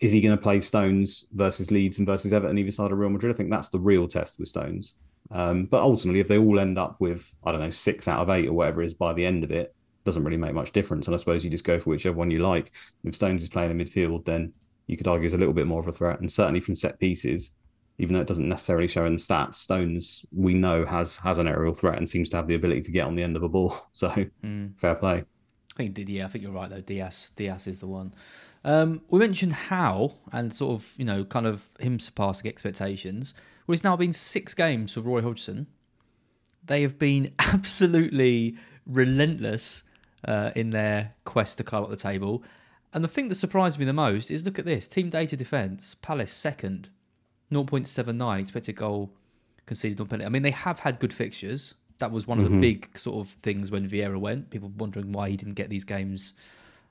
is 0.00 0.12
he 0.12 0.20
going 0.20 0.36
to 0.36 0.42
play 0.42 0.60
Stones 0.60 1.26
versus 1.32 1.70
Leeds 1.70 1.98
and 1.98 2.06
versus 2.06 2.32
Everton 2.32 2.58
either 2.58 2.70
side 2.70 2.90
of 2.90 2.98
Real 2.98 3.10
Madrid? 3.10 3.34
I 3.34 3.36
think 3.36 3.50
that's 3.50 3.68
the 3.68 3.78
real 3.78 4.08
test 4.08 4.38
with 4.38 4.48
Stones. 4.48 4.94
Um, 5.30 5.66
but 5.66 5.82
ultimately, 5.82 6.20
if 6.20 6.28
they 6.28 6.38
all 6.38 6.58
end 6.58 6.78
up 6.78 6.96
with 7.00 7.30
I 7.44 7.52
don't 7.52 7.60
know 7.60 7.70
six 7.70 8.08
out 8.08 8.20
of 8.20 8.30
eight 8.30 8.48
or 8.48 8.54
whatever 8.54 8.82
it 8.82 8.86
is 8.86 8.94
by 8.94 9.12
the 9.12 9.24
end 9.24 9.44
of 9.44 9.50
it, 9.50 9.74
doesn't 10.04 10.24
really 10.24 10.38
make 10.38 10.54
much 10.54 10.72
difference. 10.72 11.06
And 11.06 11.14
I 11.14 11.18
suppose 11.18 11.44
you 11.44 11.50
just 11.50 11.64
go 11.64 11.78
for 11.78 11.90
whichever 11.90 12.16
one 12.16 12.30
you 12.30 12.40
like. 12.40 12.72
If 13.04 13.14
Stones 13.14 13.42
is 13.42 13.48
playing 13.48 13.70
in 13.70 13.78
midfield, 13.78 14.24
then 14.24 14.52
you 14.86 14.96
could 14.96 15.06
argue 15.06 15.26
is 15.26 15.34
a 15.34 15.38
little 15.38 15.54
bit 15.54 15.66
more 15.66 15.80
of 15.80 15.88
a 15.88 15.92
threat, 15.92 16.20
and 16.20 16.32
certainly 16.32 16.60
from 16.60 16.76
set 16.76 16.98
pieces. 16.98 17.52
Even 17.98 18.14
though 18.14 18.22
it 18.22 18.26
doesn't 18.26 18.48
necessarily 18.48 18.88
show 18.88 19.04
in 19.04 19.12
the 19.12 19.18
stats, 19.18 19.56
Stones 19.56 20.24
we 20.32 20.54
know 20.54 20.86
has 20.86 21.18
has 21.18 21.36
an 21.36 21.46
aerial 21.46 21.74
threat 21.74 21.98
and 21.98 22.08
seems 22.08 22.30
to 22.30 22.38
have 22.38 22.46
the 22.46 22.54
ability 22.54 22.80
to 22.80 22.90
get 22.90 23.06
on 23.06 23.14
the 23.14 23.22
end 23.22 23.36
of 23.36 23.42
a 23.42 23.48
ball. 23.48 23.76
So 23.92 24.08
fair 24.76 24.94
play. 24.94 25.24
I 25.74 25.76
think 25.76 25.94
did 25.94 26.08
yeah, 26.08 26.24
I 26.24 26.28
think 26.28 26.42
you're 26.42 26.52
right 26.52 26.70
though. 26.70 26.80
Dias, 26.80 27.30
Dias 27.36 27.66
is 27.66 27.78
the 27.78 27.86
one. 27.86 28.14
Um, 28.64 29.02
we 29.08 29.18
mentioned 29.18 29.52
how 29.52 30.16
and 30.32 30.52
sort 30.52 30.74
of 30.74 30.94
you 30.98 31.04
know 31.04 31.24
kind 31.24 31.46
of 31.46 31.68
him 31.78 31.98
surpassing 31.98 32.48
expectations. 32.48 33.34
Well, 33.66 33.74
it's 33.74 33.84
now 33.84 33.96
been 33.96 34.12
six 34.12 34.54
games 34.54 34.92
for 34.92 35.00
Roy 35.00 35.22
Hodgson. 35.22 35.66
They 36.64 36.82
have 36.82 36.98
been 36.98 37.34
absolutely 37.38 38.56
relentless 38.86 39.84
uh, 40.26 40.50
in 40.54 40.70
their 40.70 41.14
quest 41.24 41.58
to 41.58 41.64
climb 41.64 41.84
up 41.84 41.90
the 41.90 41.96
table. 41.96 42.42
And 42.92 43.04
the 43.04 43.08
thing 43.08 43.28
that 43.28 43.36
surprised 43.36 43.78
me 43.78 43.84
the 43.84 43.92
most 43.92 44.30
is 44.30 44.44
look 44.44 44.58
at 44.58 44.64
this 44.64 44.88
team 44.88 45.10
data 45.10 45.36
defense. 45.36 45.94
Palace 45.94 46.32
second, 46.32 46.88
0.79 47.52 48.40
expected 48.40 48.74
goal 48.74 49.12
conceded 49.66 50.00
on 50.00 50.08
penalty. 50.08 50.26
I 50.26 50.30
mean, 50.30 50.42
they 50.42 50.50
have 50.50 50.80
had 50.80 50.98
good 50.98 51.14
fixtures. 51.14 51.74
That 51.98 52.10
was 52.10 52.26
one 52.26 52.40
of 52.40 52.50
the 52.50 52.58
big 52.58 52.96
sort 52.96 53.24
of 53.24 53.32
things 53.34 53.70
when 53.70 53.88
Vieira 53.88 54.18
went. 54.18 54.50
People 54.50 54.72
wondering 54.76 55.12
why 55.12 55.28
he 55.28 55.36
didn't 55.36 55.54
get 55.54 55.68
these 55.68 55.84
games 55.84 56.32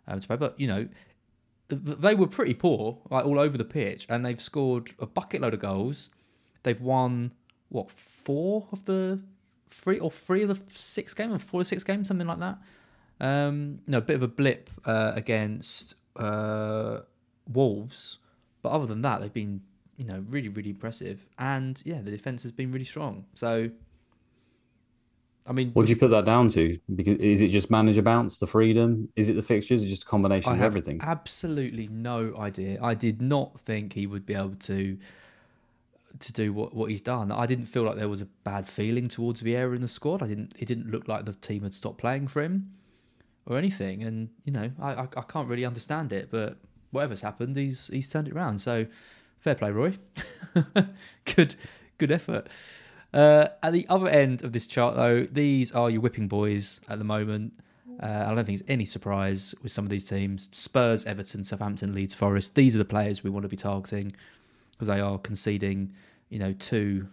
um, 0.07 0.19
to 0.19 0.27
play. 0.27 0.37
But 0.37 0.59
you 0.59 0.67
know, 0.67 0.87
they 1.69 2.15
were 2.15 2.27
pretty 2.27 2.53
poor, 2.53 2.97
like 3.09 3.25
all 3.25 3.39
over 3.39 3.57
the 3.57 3.65
pitch, 3.65 4.05
and 4.09 4.25
they've 4.25 4.41
scored 4.41 4.91
a 4.99 5.05
bucket 5.05 5.41
load 5.41 5.53
of 5.53 5.59
goals. 5.59 6.09
They've 6.63 6.81
won 6.81 7.31
what 7.69 7.91
four 7.91 8.67
of 8.71 8.85
the 8.85 9.21
three 9.69 9.99
or 9.99 10.11
three 10.11 10.41
of 10.41 10.49
the 10.49 10.59
six 10.75 11.13
games, 11.13 11.35
or 11.35 11.39
four 11.39 11.61
or 11.61 11.63
six 11.63 11.83
games, 11.83 12.07
something 12.07 12.27
like 12.27 12.39
that. 12.39 12.57
Um, 13.21 13.79
no, 13.87 13.99
a 13.99 14.01
bit 14.01 14.15
of 14.15 14.23
a 14.23 14.27
blip 14.27 14.69
uh, 14.85 15.11
against 15.15 15.95
uh, 16.15 16.99
Wolves, 17.51 18.17
but 18.61 18.69
other 18.69 18.85
than 18.85 19.01
that, 19.01 19.21
they've 19.21 19.33
been 19.33 19.61
you 19.97 20.05
know 20.05 20.23
really 20.29 20.49
really 20.49 20.71
impressive, 20.71 21.27
and 21.37 21.81
yeah, 21.85 22.01
the 22.01 22.11
defense 22.11 22.43
has 22.43 22.51
been 22.51 22.71
really 22.71 22.85
strong. 22.85 23.25
So, 23.35 23.69
I 25.49 25.51
mean, 25.51 25.71
What 25.73 25.87
do 25.87 25.91
you 25.91 25.97
put 25.97 26.11
that 26.11 26.25
down 26.25 26.47
to? 26.49 26.77
Because 26.95 27.17
is 27.17 27.41
it 27.41 27.49
just 27.49 27.71
manager 27.71 28.03
bounce, 28.03 28.37
the 28.37 28.45
freedom? 28.47 29.09
Is 29.15 29.29
it 29.29 29.33
the 29.33 29.41
fixtures? 29.41 29.81
Is 29.81 29.87
it 29.87 29.89
just 29.89 30.03
a 30.03 30.05
combination 30.05 30.51
I 30.51 30.53
of 30.53 30.59
have 30.59 30.67
everything? 30.67 30.99
absolutely 31.01 31.87
no 31.87 32.35
idea. 32.37 32.77
I 32.81 32.93
did 32.93 33.19
not 33.21 33.59
think 33.59 33.93
he 33.93 34.05
would 34.05 34.25
be 34.25 34.35
able 34.35 34.55
to 34.55 34.97
to 36.19 36.33
do 36.33 36.51
what, 36.53 36.73
what 36.73 36.89
he's 36.89 37.01
done. 37.01 37.31
I 37.31 37.45
didn't 37.45 37.67
feel 37.67 37.83
like 37.83 37.95
there 37.95 38.09
was 38.09 38.21
a 38.21 38.25
bad 38.43 38.67
feeling 38.67 39.07
towards 39.07 39.41
Vieira 39.41 39.75
in 39.75 39.81
the 39.81 39.87
squad. 39.87 40.21
I 40.23 40.27
didn't. 40.27 40.53
It 40.59 40.65
didn't 40.65 40.89
look 40.91 41.07
like 41.07 41.25
the 41.25 41.33
team 41.33 41.63
had 41.63 41.73
stopped 41.73 41.97
playing 41.97 42.27
for 42.27 42.41
him 42.43 42.71
or 43.45 43.57
anything. 43.57 44.03
And 44.03 44.29
you 44.45 44.51
know, 44.51 44.71
I 44.79 44.93
I, 44.93 45.07
I 45.17 45.21
can't 45.21 45.47
really 45.47 45.65
understand 45.65 46.13
it. 46.13 46.29
But 46.29 46.57
whatever's 46.91 47.21
happened, 47.21 47.55
he's 47.55 47.87
he's 47.87 48.07
turned 48.07 48.27
it 48.27 48.33
around. 48.35 48.59
So 48.59 48.85
fair 49.39 49.55
play, 49.55 49.71
Roy. 49.71 49.97
good 51.35 51.55
good 51.97 52.11
effort. 52.11 52.47
Uh, 53.13 53.47
at 53.63 53.73
the 53.73 53.87
other 53.89 54.07
end 54.07 54.43
of 54.43 54.51
this 54.51 54.67
chart, 54.67 54.95
though, 54.95 55.23
these 55.23 55.71
are 55.71 55.89
your 55.89 56.01
whipping 56.01 56.27
boys 56.27 56.79
at 56.87 56.99
the 56.99 57.05
moment. 57.05 57.53
Uh, 58.01 58.25
I 58.27 58.33
don't 58.33 58.45
think 58.45 58.59
it's 58.59 58.69
any 58.69 58.85
surprise 58.85 59.53
with 59.61 59.71
some 59.71 59.83
of 59.83 59.89
these 59.89 60.07
teams: 60.07 60.47
Spurs, 60.51 61.05
Everton, 61.05 61.43
Southampton, 61.43 61.93
Leeds, 61.93 62.13
Forest. 62.13 62.55
These 62.55 62.75
are 62.75 62.77
the 62.77 62.85
players 62.85 63.23
we 63.23 63.29
want 63.29 63.43
to 63.43 63.49
be 63.49 63.57
targeting 63.57 64.13
because 64.71 64.87
they 64.87 65.01
are 65.01 65.17
conceding, 65.17 65.91
you 66.29 66.39
know, 66.39 66.53
two, 66.53 67.07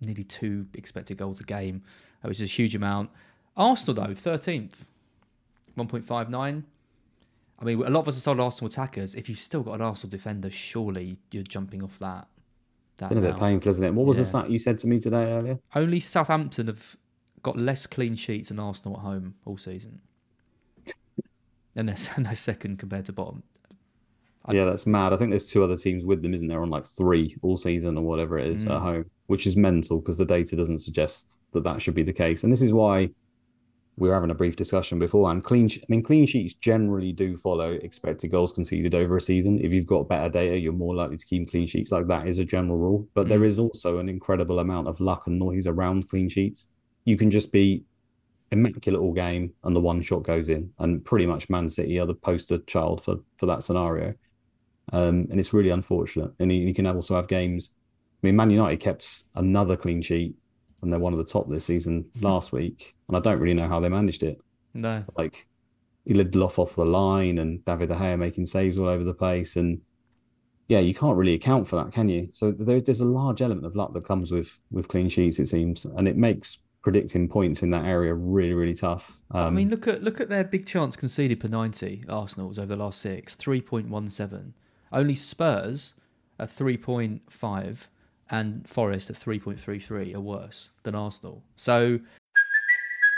nearly 0.00 0.24
two 0.24 0.66
expected 0.74 1.18
goals 1.18 1.40
a 1.40 1.44
game, 1.44 1.82
uh, 2.24 2.28
which 2.28 2.38
is 2.40 2.42
a 2.42 2.52
huge 2.52 2.74
amount. 2.74 3.10
Arsenal 3.56 4.02
though, 4.02 4.14
thirteenth, 4.14 4.88
one 5.74 5.86
point 5.86 6.04
five 6.04 6.30
nine. 6.30 6.64
I 7.60 7.64
mean, 7.64 7.82
a 7.82 7.90
lot 7.90 8.00
of 8.00 8.08
us 8.08 8.16
are 8.16 8.20
sold 8.20 8.40
Arsenal 8.40 8.68
attackers. 8.68 9.14
If 9.14 9.28
you've 9.28 9.38
still 9.38 9.62
got 9.62 9.74
an 9.74 9.82
Arsenal 9.82 10.10
defender, 10.10 10.50
surely 10.50 11.18
you're 11.30 11.44
jumping 11.44 11.84
off 11.84 11.98
that. 12.00 12.26
That 12.98 13.08
Been 13.08 13.18
a 13.18 13.22
bit 13.22 13.36
painful, 13.38 13.70
isn't 13.70 13.84
it? 13.84 13.92
What 13.94 14.06
was 14.06 14.16
the 14.18 14.22
Yeah. 14.22 14.28
stat 14.28 14.50
you 14.50 14.58
said 14.58 14.78
to 14.78 14.86
me 14.86 15.00
today 15.00 15.32
earlier? 15.32 15.58
Only 15.74 15.98
Southampton 16.00 16.68
have 16.68 16.96
got 17.42 17.58
less 17.58 17.86
clean 17.86 18.14
sheets 18.14 18.48
than 18.50 18.58
Arsenal 18.60 18.96
at 18.98 19.02
home 19.02 19.34
all 19.44 19.58
season. 19.58 20.00
and 21.76 21.88
they're, 21.88 21.96
and 22.16 22.26
they're 22.26 22.34
second 22.34 22.78
compared 22.78 23.04
to 23.06 23.12
bottom. 23.12 23.42
yeah, 24.50 24.64
that's 24.64 24.86
mad. 24.86 25.12
I 25.12 25.16
think 25.16 25.30
there's 25.30 25.46
two 25.50 25.64
other 25.64 25.76
teams 25.76 26.04
with 26.04 26.22
them, 26.22 26.34
isn't 26.34 26.48
there? 26.48 26.62
On 26.62 26.70
like 26.70 26.84
three 26.84 27.36
all 27.42 27.56
season 27.56 27.96
or 27.98 28.04
whatever 28.04 28.38
it 28.38 28.46
is 28.52 28.64
Mm. 28.66 28.76
at 28.76 28.82
home, 28.82 29.04
which 29.26 29.46
is 29.46 29.56
mental 29.56 29.98
because 29.98 30.18
the 30.18 30.24
data 30.26 30.54
doesn't 30.54 30.80
suggest 30.80 31.40
that 31.52 31.64
that 31.64 31.82
should 31.82 31.94
be 31.94 32.02
the 32.02 32.12
case. 32.12 32.44
And 32.44 32.52
this 32.52 32.62
is 32.62 32.72
why 32.72 33.10
we 33.96 34.08
were 34.08 34.14
having 34.14 34.30
a 34.30 34.34
brief 34.34 34.56
discussion 34.56 34.98
before, 34.98 35.30
and 35.30 35.42
clean. 35.42 35.68
I 35.72 35.84
mean, 35.88 36.02
clean 36.02 36.26
sheets 36.26 36.54
generally 36.54 37.12
do 37.12 37.36
follow 37.36 37.72
expected 37.72 38.30
goals 38.30 38.52
conceded 38.52 38.94
over 38.94 39.16
a 39.16 39.20
season. 39.20 39.60
If 39.60 39.72
you've 39.72 39.86
got 39.86 40.08
better 40.08 40.28
data, 40.28 40.58
you're 40.58 40.72
more 40.72 40.94
likely 40.94 41.16
to 41.16 41.26
keep 41.26 41.50
clean 41.50 41.66
sheets. 41.66 41.92
Like 41.92 42.08
that 42.08 42.26
is 42.26 42.38
a 42.38 42.44
general 42.44 42.76
rule, 42.76 43.08
but 43.14 43.26
mm. 43.26 43.28
there 43.28 43.44
is 43.44 43.58
also 43.58 43.98
an 43.98 44.08
incredible 44.08 44.58
amount 44.58 44.88
of 44.88 45.00
luck 45.00 45.26
and 45.26 45.38
noise 45.38 45.66
around 45.66 46.08
clean 46.08 46.28
sheets. 46.28 46.66
You 47.04 47.16
can 47.16 47.30
just 47.30 47.52
be 47.52 47.84
immaculate 48.50 49.00
all 49.00 49.12
game, 49.12 49.52
and 49.62 49.76
the 49.76 49.80
one 49.80 50.02
shot 50.02 50.24
goes 50.24 50.48
in, 50.48 50.70
and 50.78 51.04
pretty 51.04 51.26
much 51.26 51.48
Man 51.48 51.68
City 51.68 51.98
are 52.00 52.06
the 52.06 52.14
poster 52.14 52.58
child 52.58 53.02
for 53.02 53.16
for 53.36 53.46
that 53.46 53.62
scenario. 53.62 54.14
Um, 54.92 55.28
and 55.30 55.40
it's 55.40 55.54
really 55.54 55.70
unfortunate. 55.70 56.32
And 56.38 56.52
you, 56.52 56.58
you 56.58 56.74
can 56.74 56.86
also 56.86 57.14
have 57.14 57.26
games. 57.26 57.70
I 58.22 58.26
mean, 58.26 58.36
Man 58.36 58.50
United 58.50 58.80
kept 58.80 59.24
another 59.34 59.76
clean 59.76 60.02
sheet 60.02 60.34
and 60.84 60.92
they're 60.92 61.00
one 61.00 61.12
of 61.12 61.18
the 61.18 61.24
top 61.24 61.48
this 61.48 61.64
season 61.64 62.06
last 62.20 62.52
week, 62.52 62.94
and 63.08 63.16
I 63.16 63.20
don't 63.20 63.40
really 63.40 63.54
know 63.54 63.68
how 63.68 63.80
they 63.80 63.88
managed 63.88 64.22
it. 64.22 64.40
No, 64.74 65.04
like 65.16 65.46
Lindelof 66.08 66.58
off 66.58 66.74
the 66.74 66.84
line 66.84 67.38
and 67.38 67.64
David 67.64 67.88
De 67.88 67.94
Gea 67.94 68.18
making 68.18 68.46
saves 68.46 68.78
all 68.78 68.88
over 68.88 69.04
the 69.04 69.14
place, 69.14 69.56
and 69.56 69.80
yeah, 70.68 70.80
you 70.80 70.94
can't 70.94 71.16
really 71.16 71.34
account 71.34 71.68
for 71.68 71.76
that, 71.76 71.92
can 71.92 72.08
you? 72.08 72.28
So 72.32 72.50
there, 72.50 72.80
there's 72.80 73.00
a 73.00 73.06
large 73.06 73.42
element 73.42 73.66
of 73.66 73.76
luck 73.76 73.92
that 73.94 74.04
comes 74.04 74.32
with 74.32 74.58
with 74.70 74.88
clean 74.88 75.08
sheets, 75.08 75.38
it 75.38 75.48
seems, 75.48 75.84
and 75.84 76.06
it 76.06 76.16
makes 76.16 76.58
predicting 76.82 77.26
points 77.28 77.62
in 77.62 77.70
that 77.70 77.86
area 77.86 78.12
really, 78.12 78.52
really 78.52 78.74
tough. 78.74 79.18
Um, 79.30 79.46
I 79.46 79.50
mean, 79.50 79.70
look 79.70 79.88
at 79.88 80.02
look 80.02 80.20
at 80.20 80.28
their 80.28 80.44
big 80.44 80.66
chance 80.66 80.96
conceded 80.96 81.40
per 81.40 81.48
ninety. 81.48 82.04
Arsenal's 82.08 82.58
over 82.58 82.76
the 82.76 82.76
last 82.76 83.00
six, 83.00 83.34
three 83.34 83.60
point 83.60 83.88
one 83.88 84.08
seven. 84.08 84.54
Only 84.92 85.14
Spurs 85.14 85.94
at 86.38 86.50
three 86.50 86.76
point 86.76 87.22
five 87.30 87.88
and 88.30 88.66
Forest 88.68 89.10
at 89.10 89.16
3.33 89.16 90.14
are 90.14 90.20
worse 90.20 90.70
than 90.82 90.94
Arsenal. 90.94 91.42
So. 91.56 92.00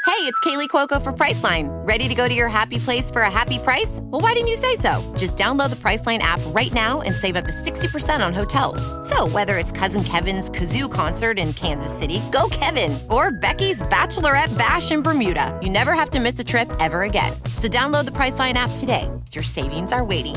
Hey, 0.06 0.22
it's 0.22 0.38
Kaley 0.40 0.68
Cuoco 0.68 1.02
for 1.02 1.12
Priceline. 1.12 1.68
Ready 1.86 2.06
to 2.06 2.14
go 2.14 2.28
to 2.28 2.32
your 2.32 2.48
happy 2.48 2.78
place 2.78 3.10
for 3.10 3.22
a 3.22 3.30
happy 3.30 3.58
price? 3.58 3.98
Well, 4.04 4.20
why 4.20 4.34
didn't 4.34 4.46
you 4.48 4.56
say 4.56 4.76
so? 4.76 5.14
Just 5.18 5.36
download 5.36 5.70
the 5.70 5.76
Priceline 5.76 6.20
app 6.20 6.38
right 6.54 6.72
now 6.72 7.00
and 7.00 7.12
save 7.12 7.34
up 7.34 7.44
to 7.44 7.50
60% 7.50 8.24
on 8.24 8.32
hotels. 8.32 8.80
So, 9.08 9.26
whether 9.28 9.58
it's 9.58 9.72
Cousin 9.72 10.04
Kevin's 10.04 10.48
Kazoo 10.48 10.90
concert 10.90 11.40
in 11.40 11.52
Kansas 11.54 11.92
City, 11.92 12.22
go 12.30 12.48
Kevin, 12.50 12.96
or 13.10 13.32
Becky's 13.32 13.82
Bachelorette 13.82 14.56
Bash 14.56 14.92
in 14.92 15.02
Bermuda, 15.02 15.58
you 15.60 15.70
never 15.70 15.92
have 15.92 16.10
to 16.10 16.20
miss 16.20 16.38
a 16.38 16.44
trip 16.44 16.70
ever 16.78 17.02
again. 17.02 17.32
So, 17.56 17.66
download 17.68 18.04
the 18.04 18.12
Priceline 18.12 18.54
app 18.54 18.70
today. 18.76 19.10
Your 19.32 19.44
savings 19.44 19.90
are 19.90 20.04
waiting. 20.04 20.36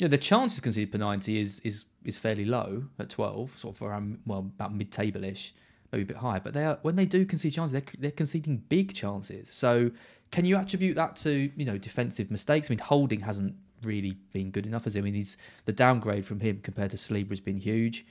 Yeah, 0.00 0.08
the 0.08 0.16
chances 0.16 0.60
conceded 0.60 0.92
per 0.92 0.96
90 0.96 1.38
is 1.38 1.60
is 1.60 1.84
is 2.06 2.16
fairly 2.16 2.46
low 2.46 2.84
at 2.98 3.10
12, 3.10 3.58
sort 3.58 3.76
of 3.76 3.82
around, 3.82 4.18
well, 4.24 4.38
about 4.38 4.74
mid 4.74 4.90
table 4.90 5.22
ish, 5.22 5.54
maybe 5.92 6.04
a 6.04 6.06
bit 6.06 6.16
higher. 6.16 6.40
But 6.40 6.54
they 6.54 6.64
are, 6.64 6.78
when 6.80 6.96
they 6.96 7.04
do 7.04 7.26
concede 7.26 7.52
chances, 7.52 7.72
they're, 7.72 7.92
they're 7.98 8.10
conceding 8.10 8.62
big 8.70 8.94
chances. 8.94 9.48
So 9.50 9.90
can 10.30 10.46
you 10.46 10.56
attribute 10.56 10.96
that 10.96 11.16
to, 11.16 11.50
you 11.54 11.66
know, 11.66 11.76
defensive 11.76 12.30
mistakes? 12.30 12.70
I 12.70 12.72
mean, 12.72 12.78
Holding 12.78 13.20
hasn't 13.20 13.54
really 13.82 14.16
been 14.32 14.50
good 14.50 14.64
enough, 14.64 14.86
as 14.86 14.96
I 14.96 15.02
mean, 15.02 15.12
he's 15.12 15.36
the 15.66 15.72
downgrade 15.72 16.24
from 16.24 16.40
him 16.40 16.60
compared 16.62 16.92
to 16.92 16.96
Saliba 16.96 17.28
has 17.28 17.40
been 17.40 17.58
huge. 17.58 18.06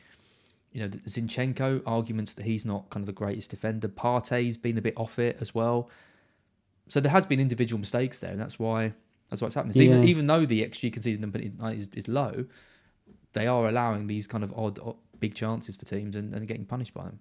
You 0.71 0.81
know, 0.81 0.89
Zinchenko, 0.89 1.81
arguments 1.87 2.33
that 2.33 2.45
he's 2.45 2.65
not 2.65 2.87
kind 2.91 3.01
of 3.01 3.07
the 3.07 3.13
greatest 3.13 3.49
defender. 3.49 3.87
Partey's 3.87 4.57
been 4.57 4.77
a 4.77 4.81
bit 4.81 4.93
off 4.95 5.17
it 5.17 5.37
as 5.41 5.55
well. 5.55 5.89
So 6.87 6.99
there 6.99 7.11
has 7.11 7.25
been 7.25 7.39
individual 7.39 7.79
mistakes 7.79 8.19
there, 8.19 8.29
and 8.29 8.39
that's 8.39 8.59
why 8.59 8.93
that's 9.29 9.41
what's 9.41 9.55
happening. 9.55 9.73
So 9.73 9.81
yeah. 9.81 9.91
even, 9.91 10.03
even 10.05 10.27
though 10.27 10.45
the 10.45 10.65
XG 10.65 10.91
conceded 10.91 11.21
number 11.21 11.39
is, 11.39 11.87
is 11.95 12.07
low, 12.07 12.45
they 13.33 13.47
are 13.47 13.67
allowing 13.67 14.07
these 14.07 14.27
kind 14.27 14.43
of 14.43 14.53
odd, 14.57 14.79
odd 14.79 14.95
big 15.19 15.35
chances 15.35 15.75
for 15.75 15.85
teams 15.85 16.15
and, 16.15 16.33
and 16.33 16.47
getting 16.47 16.65
punished 16.65 16.93
by 16.93 17.03
them. 17.03 17.19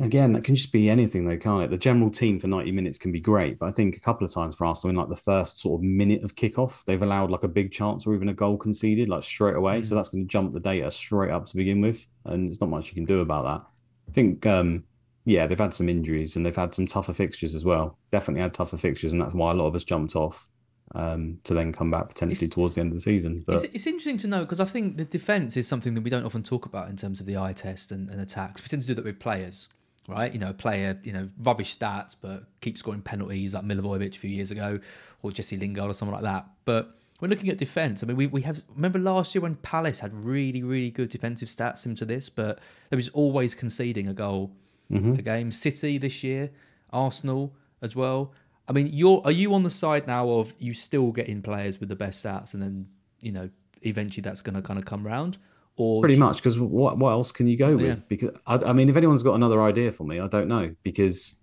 Again, 0.00 0.32
that 0.32 0.42
can 0.42 0.56
just 0.56 0.72
be 0.72 0.90
anything, 0.90 1.24
though, 1.24 1.36
can't 1.36 1.62
it? 1.62 1.70
The 1.70 1.78
general 1.78 2.10
team 2.10 2.40
for 2.40 2.48
90 2.48 2.72
minutes 2.72 2.98
can 2.98 3.12
be 3.12 3.20
great, 3.20 3.60
but 3.60 3.66
I 3.66 3.70
think 3.70 3.94
a 3.94 4.00
couple 4.00 4.26
of 4.26 4.32
times 4.32 4.56
for 4.56 4.66
Arsenal, 4.66 4.90
in 4.90 4.96
like 4.96 5.08
the 5.08 5.14
first 5.14 5.60
sort 5.60 5.80
of 5.80 5.84
minute 5.84 6.24
of 6.24 6.34
kickoff, 6.34 6.84
they've 6.84 7.00
allowed 7.00 7.30
like 7.30 7.44
a 7.44 7.48
big 7.48 7.70
chance 7.70 8.04
or 8.04 8.14
even 8.14 8.28
a 8.28 8.34
goal 8.34 8.56
conceded, 8.56 9.08
like 9.08 9.22
straight 9.22 9.54
away. 9.54 9.80
Mm. 9.80 9.86
So 9.86 9.94
that's 9.94 10.08
going 10.08 10.24
to 10.24 10.28
jump 10.28 10.52
the 10.52 10.58
data 10.58 10.90
straight 10.90 11.30
up 11.30 11.46
to 11.46 11.56
begin 11.56 11.80
with. 11.80 12.04
And 12.24 12.48
there's 12.48 12.60
not 12.60 12.70
much 12.70 12.88
you 12.88 12.94
can 12.94 13.04
do 13.04 13.20
about 13.20 13.44
that. 13.44 13.70
I 14.08 14.12
think, 14.12 14.44
um, 14.46 14.82
yeah, 15.26 15.46
they've 15.46 15.56
had 15.56 15.74
some 15.74 15.88
injuries 15.88 16.34
and 16.34 16.44
they've 16.44 16.56
had 16.56 16.74
some 16.74 16.88
tougher 16.88 17.12
fixtures 17.12 17.54
as 17.54 17.64
well. 17.64 17.96
Definitely 18.10 18.42
had 18.42 18.52
tougher 18.52 18.76
fixtures, 18.76 19.12
and 19.12 19.22
that's 19.22 19.34
why 19.34 19.52
a 19.52 19.54
lot 19.54 19.68
of 19.68 19.76
us 19.76 19.84
jumped 19.84 20.16
off 20.16 20.48
um, 20.94 21.38
to 21.44 21.54
then 21.54 21.72
come 21.72 21.90
back 21.90 22.08
potentially 22.08 22.46
it's, 22.46 22.54
towards 22.54 22.74
the 22.76 22.80
end 22.80 22.92
of 22.92 22.94
the 22.94 23.00
season. 23.00 23.42
But 23.46 23.56
it's, 23.56 23.64
it's 23.74 23.86
interesting 23.86 24.18
to 24.18 24.26
know 24.26 24.40
because 24.40 24.60
I 24.60 24.64
think 24.64 24.96
the 24.96 25.04
defense 25.04 25.56
is 25.56 25.66
something 25.66 25.94
that 25.94 26.02
we 26.02 26.10
don't 26.10 26.24
often 26.24 26.42
talk 26.42 26.66
about 26.66 26.88
in 26.88 26.96
terms 26.96 27.20
of 27.20 27.26
the 27.26 27.36
eye 27.36 27.52
test 27.52 27.92
and, 27.92 28.08
and 28.10 28.20
attacks. 28.20 28.62
We 28.62 28.68
tend 28.68 28.82
to 28.82 28.88
do 28.88 28.94
that 28.94 29.04
with 29.04 29.18
players, 29.18 29.68
right? 30.08 30.32
You 30.32 30.38
know, 30.38 30.50
a 30.50 30.54
player, 30.54 30.98
you 31.02 31.12
know, 31.12 31.28
rubbish 31.42 31.76
stats 31.76 32.14
but 32.20 32.44
keeps 32.60 32.80
scoring 32.80 33.02
penalties 33.02 33.54
like 33.54 33.64
Milivojevic 33.64 34.14
a 34.14 34.18
few 34.18 34.30
years 34.30 34.50
ago 34.50 34.78
or 35.22 35.32
Jesse 35.32 35.56
Lingard 35.56 35.90
or 35.90 35.94
something 35.94 36.14
like 36.14 36.24
that. 36.24 36.46
But 36.64 36.96
we're 37.20 37.28
looking 37.28 37.48
at 37.48 37.58
defense. 37.58 38.02
I 38.02 38.06
mean, 38.06 38.16
we, 38.16 38.26
we 38.26 38.42
have 38.42 38.60
remember 38.74 38.98
last 38.98 39.34
year 39.34 39.42
when 39.42 39.56
Palace 39.56 39.98
had 39.98 40.12
really 40.12 40.62
really 40.62 40.90
good 40.90 41.08
defensive 41.08 41.48
stats 41.48 41.86
into 41.86 42.04
this, 42.04 42.28
but 42.28 42.60
there 42.90 42.96
was 42.96 43.08
always 43.10 43.54
conceding 43.54 44.08
a 44.08 44.14
goal 44.14 44.52
mm-hmm. 44.92 45.12
a 45.12 45.22
game. 45.22 45.50
City 45.50 45.98
this 45.98 46.22
year, 46.22 46.50
Arsenal 46.92 47.54
as 47.82 47.94
well. 47.94 48.32
I 48.68 48.72
mean, 48.72 48.88
you're 48.92 49.20
are 49.24 49.32
you 49.32 49.54
on 49.54 49.62
the 49.62 49.70
side 49.70 50.06
now 50.06 50.28
of 50.30 50.54
you 50.58 50.74
still 50.74 51.12
getting 51.12 51.42
players 51.42 51.80
with 51.80 51.88
the 51.88 51.96
best 51.96 52.24
stats, 52.24 52.54
and 52.54 52.62
then 52.62 52.86
you 53.22 53.32
know 53.32 53.50
eventually 53.82 54.22
that's 54.22 54.42
going 54.42 54.54
to 54.54 54.62
kind 54.62 54.78
of 54.78 54.86
come 54.86 55.06
round, 55.06 55.36
or 55.76 56.00
pretty 56.00 56.16
much 56.16 56.38
because 56.38 56.58
what 56.58 56.98
what 56.98 57.10
else 57.10 57.30
can 57.30 57.46
you 57.46 57.56
go 57.56 57.68
oh, 57.68 57.76
with? 57.76 57.98
Yeah. 57.98 58.04
Because 58.08 58.30
I, 58.46 58.56
I, 58.56 58.72
mean, 58.72 58.88
if 58.88 58.96
anyone's 58.96 59.22
got 59.22 59.34
another 59.34 59.62
idea 59.62 59.92
for 59.92 60.04
me, 60.04 60.20
I 60.20 60.28
don't 60.28 60.48
know 60.48 60.74
because 60.82 61.36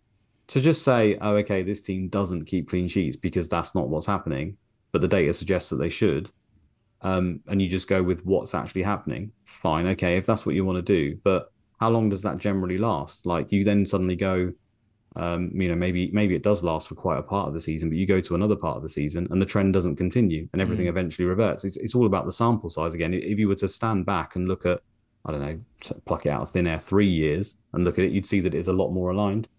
to 0.47 0.59
just 0.59 0.83
say, 0.83 1.17
oh, 1.21 1.35
okay, 1.37 1.63
this 1.63 1.81
team 1.81 2.09
doesn't 2.09 2.45
keep 2.45 2.69
clean 2.69 2.87
sheets 2.87 3.15
because 3.15 3.47
that's 3.47 3.75
not 3.75 3.87
what's 3.87 4.07
happening, 4.07 4.57
but 4.91 5.01
the 5.01 5.07
data 5.07 5.33
suggests 5.33 5.69
that 5.69 5.77
they 5.77 5.89
should, 5.89 6.31
um, 7.01 7.39
and 7.47 7.61
you 7.61 7.69
just 7.69 7.87
go 7.87 8.01
with 8.01 8.25
what's 8.25 8.55
actually 8.55 8.83
happening. 8.83 9.31
Fine, 9.45 9.85
okay, 9.87 10.17
if 10.17 10.25
that's 10.25 10.45
what 10.45 10.55
you 10.55 10.65
want 10.65 10.77
to 10.77 10.81
do, 10.81 11.17
but 11.23 11.51
how 11.79 11.89
long 11.89 12.09
does 12.09 12.21
that 12.23 12.37
generally 12.37 12.77
last? 12.77 13.25
Like 13.25 13.51
you 13.51 13.63
then 13.63 13.85
suddenly 13.85 14.15
go 14.15 14.53
um, 15.17 15.51
you 15.53 15.67
know, 15.67 15.75
maybe 15.75 16.09
maybe 16.13 16.35
it 16.35 16.43
does 16.43 16.63
last 16.63 16.87
for 16.87 16.95
quite 16.95 17.19
a 17.19 17.23
part 17.23 17.47
of 17.47 17.53
the 17.53 17.59
season, 17.61 17.89
but 17.89 17.97
you 17.97 18.05
go 18.05 18.21
to 18.21 18.35
another 18.35 18.55
part 18.55 18.77
of 18.77 18.83
the 18.83 18.89
season 18.89 19.27
and 19.29 19.41
the 19.41 19.45
trend 19.45 19.73
doesn't 19.73 19.97
continue 19.97 20.47
and 20.53 20.61
everything 20.61 20.85
mm. 20.85 20.89
eventually 20.89 21.25
reverts. 21.25 21.65
It's, 21.65 21.77
it's 21.77 21.95
all 21.95 22.05
about 22.05 22.25
the 22.25 22.31
sample 22.31 22.69
size 22.69 22.93
again. 22.93 23.13
If 23.13 23.37
you 23.37 23.47
were 23.47 23.55
to 23.55 23.67
stand 23.67 24.05
back 24.05 24.35
and 24.37 24.47
look 24.47 24.65
at, 24.65 24.81
I 25.25 25.31
don't 25.31 25.41
know, 25.41 25.59
pluck 26.05 26.25
it 26.25 26.29
out 26.29 26.43
of 26.43 26.49
thin 26.49 26.65
air 26.65 26.79
three 26.79 27.09
years 27.09 27.55
and 27.73 27.83
look 27.83 27.99
at 27.99 28.05
it, 28.05 28.13
you'd 28.13 28.25
see 28.25 28.39
that 28.39 28.53
it's 28.53 28.69
a 28.69 28.73
lot 28.73 28.91
more 28.91 29.11
aligned. 29.11 29.49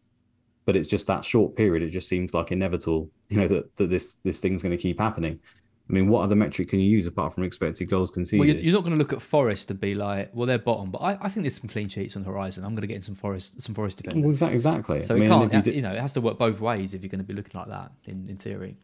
But 0.65 0.77
it's 0.77 0.89
just 0.89 1.07
that 1.09 1.25
short 1.25 1.55
period. 1.55 1.83
It 1.83 1.91
just 1.91 2.09
seems 2.09 2.33
like 2.33 2.53
inevitable, 2.53 3.11
you 3.29 3.37
know, 3.37 3.49
that, 3.49 3.77
that 3.77 3.91
this 3.91 4.17
this 4.23 4.39
thing's 4.39 4.63
going 4.63 4.77
to 4.77 4.81
keep 4.81 5.01
happening. 5.01 5.41
I 5.89 5.93
mean, 5.93 6.09
what 6.09 6.23
other 6.23 6.37
metric 6.37 6.69
can 6.69 6.81
you 6.81 6.89
use 6.89 7.07
apart 7.07 7.35
from 7.35 7.45
expected 7.45 7.91
goals 7.91 8.11
conceded? 8.11 8.41
Well, 8.41 8.49
you're, 8.49 8.59
you're 8.59 8.73
not 8.73 8.85
going 8.85 8.95
to 8.95 8.99
look 8.99 9.13
at 9.13 9.21
Forest 9.21 9.71
and 9.71 9.81
be 9.81 9.95
like, 9.95 10.31
well, 10.33 10.47
they're 10.47 10.59
bottom, 10.59 10.91
but 10.91 10.99
I, 10.99 11.19
I 11.21 11.29
think 11.29 11.45
there's 11.45 11.61
some 11.61 11.69
clean 11.69 11.89
sheets 11.89 12.17
on 12.17 12.23
the 12.23 12.29
horizon. 12.29 12.65
I'm 12.65 12.71
going 12.71 12.83
to 12.83 12.87
get 12.87 12.97
in 12.97 13.03
some 13.03 13.15
Forest, 13.15 13.61
some 13.61 13.75
Forest 13.75 13.99
defenders. 13.99 14.41
Well, 14.41 14.51
exactly. 14.53 15.03
So 15.03 15.15
I 15.15 15.19
it 15.19 15.21
mean, 15.21 15.29
can't, 15.29 15.53
you, 15.53 15.63
do... 15.63 15.71
you, 15.73 15.83
know, 15.83 15.93
it 15.93 16.01
has 16.01 16.13
to 16.15 16.21
work 16.21 16.39
both 16.39 16.61
ways 16.61 16.95
if 16.95 17.03
you're 17.03 17.11
going 17.11 17.19
to 17.19 17.27
be 17.27 17.35
looking 17.35 17.59
like 17.59 17.69
that 17.69 17.93
in, 18.07 18.27
in 18.29 18.37
theory. 18.37 18.77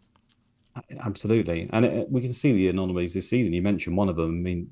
Absolutely, 1.01 1.69
and 1.73 1.85
it, 1.85 2.11
we 2.11 2.21
can 2.21 2.33
see 2.33 2.53
the 2.53 2.69
anomalies 2.69 3.15
this 3.15 3.29
season. 3.29 3.53
You 3.53 3.63
mentioned 3.63 3.97
one 3.97 4.09
of 4.09 4.17
them. 4.17 4.31
I 4.31 4.43
mean, 4.43 4.71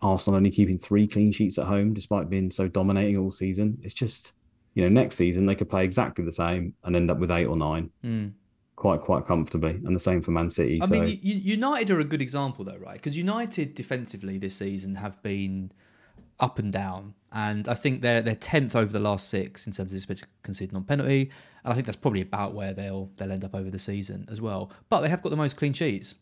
Arsenal 0.00 0.36
only 0.36 0.50
keeping 0.50 0.78
three 0.78 1.06
clean 1.06 1.32
sheets 1.32 1.58
at 1.58 1.66
home 1.66 1.92
despite 1.92 2.30
being 2.30 2.50
so 2.50 2.68
dominating 2.68 3.16
all 3.16 3.30
season. 3.30 3.78
It's 3.82 3.94
just, 3.94 4.34
you 4.74 4.82
know, 4.82 4.88
next 4.88 5.16
season 5.16 5.46
they 5.46 5.54
could 5.54 5.68
play 5.68 5.84
exactly 5.84 6.24
the 6.24 6.32
same 6.32 6.74
and 6.84 6.94
end 6.94 7.10
up 7.10 7.18
with 7.18 7.30
eight 7.30 7.46
or 7.46 7.56
nine. 7.56 7.90
Mm. 8.04 8.32
Quite, 8.76 9.00
quite 9.02 9.24
comfortably, 9.24 9.70
and 9.70 9.94
the 9.94 10.00
same 10.00 10.20
for 10.20 10.32
Man 10.32 10.50
City. 10.50 10.80
I 10.82 10.86
so. 10.86 10.94
mean, 10.94 11.18
United 11.22 11.90
are 11.90 12.00
a 12.00 12.04
good 12.04 12.20
example, 12.20 12.64
though, 12.64 12.76
right? 12.76 12.94
Because 12.94 13.16
United 13.16 13.74
defensively 13.74 14.36
this 14.36 14.56
season 14.56 14.96
have 14.96 15.22
been 15.22 15.70
up 16.40 16.58
and 16.58 16.72
down, 16.72 17.14
and 17.32 17.68
I 17.68 17.74
think 17.74 18.02
they're 18.02 18.20
they're 18.20 18.34
tenth 18.34 18.74
over 18.74 18.92
the 18.92 19.00
last 19.00 19.28
six 19.28 19.66
in 19.68 19.72
terms 19.72 19.92
of 19.92 19.96
expected 19.96 20.26
conceding 20.42 20.76
on 20.76 20.82
penalty, 20.82 21.30
and 21.62 21.72
I 21.72 21.74
think 21.74 21.86
that's 21.86 21.96
probably 21.96 22.20
about 22.20 22.54
where 22.54 22.74
they'll 22.74 23.10
they'll 23.16 23.30
end 23.30 23.44
up 23.44 23.54
over 23.54 23.70
the 23.70 23.78
season 23.78 24.26
as 24.28 24.40
well. 24.40 24.72
But 24.88 25.02
they 25.02 25.08
have 25.08 25.22
got 25.22 25.30
the 25.30 25.36
most 25.36 25.56
clean 25.56 25.72
sheets 25.72 26.16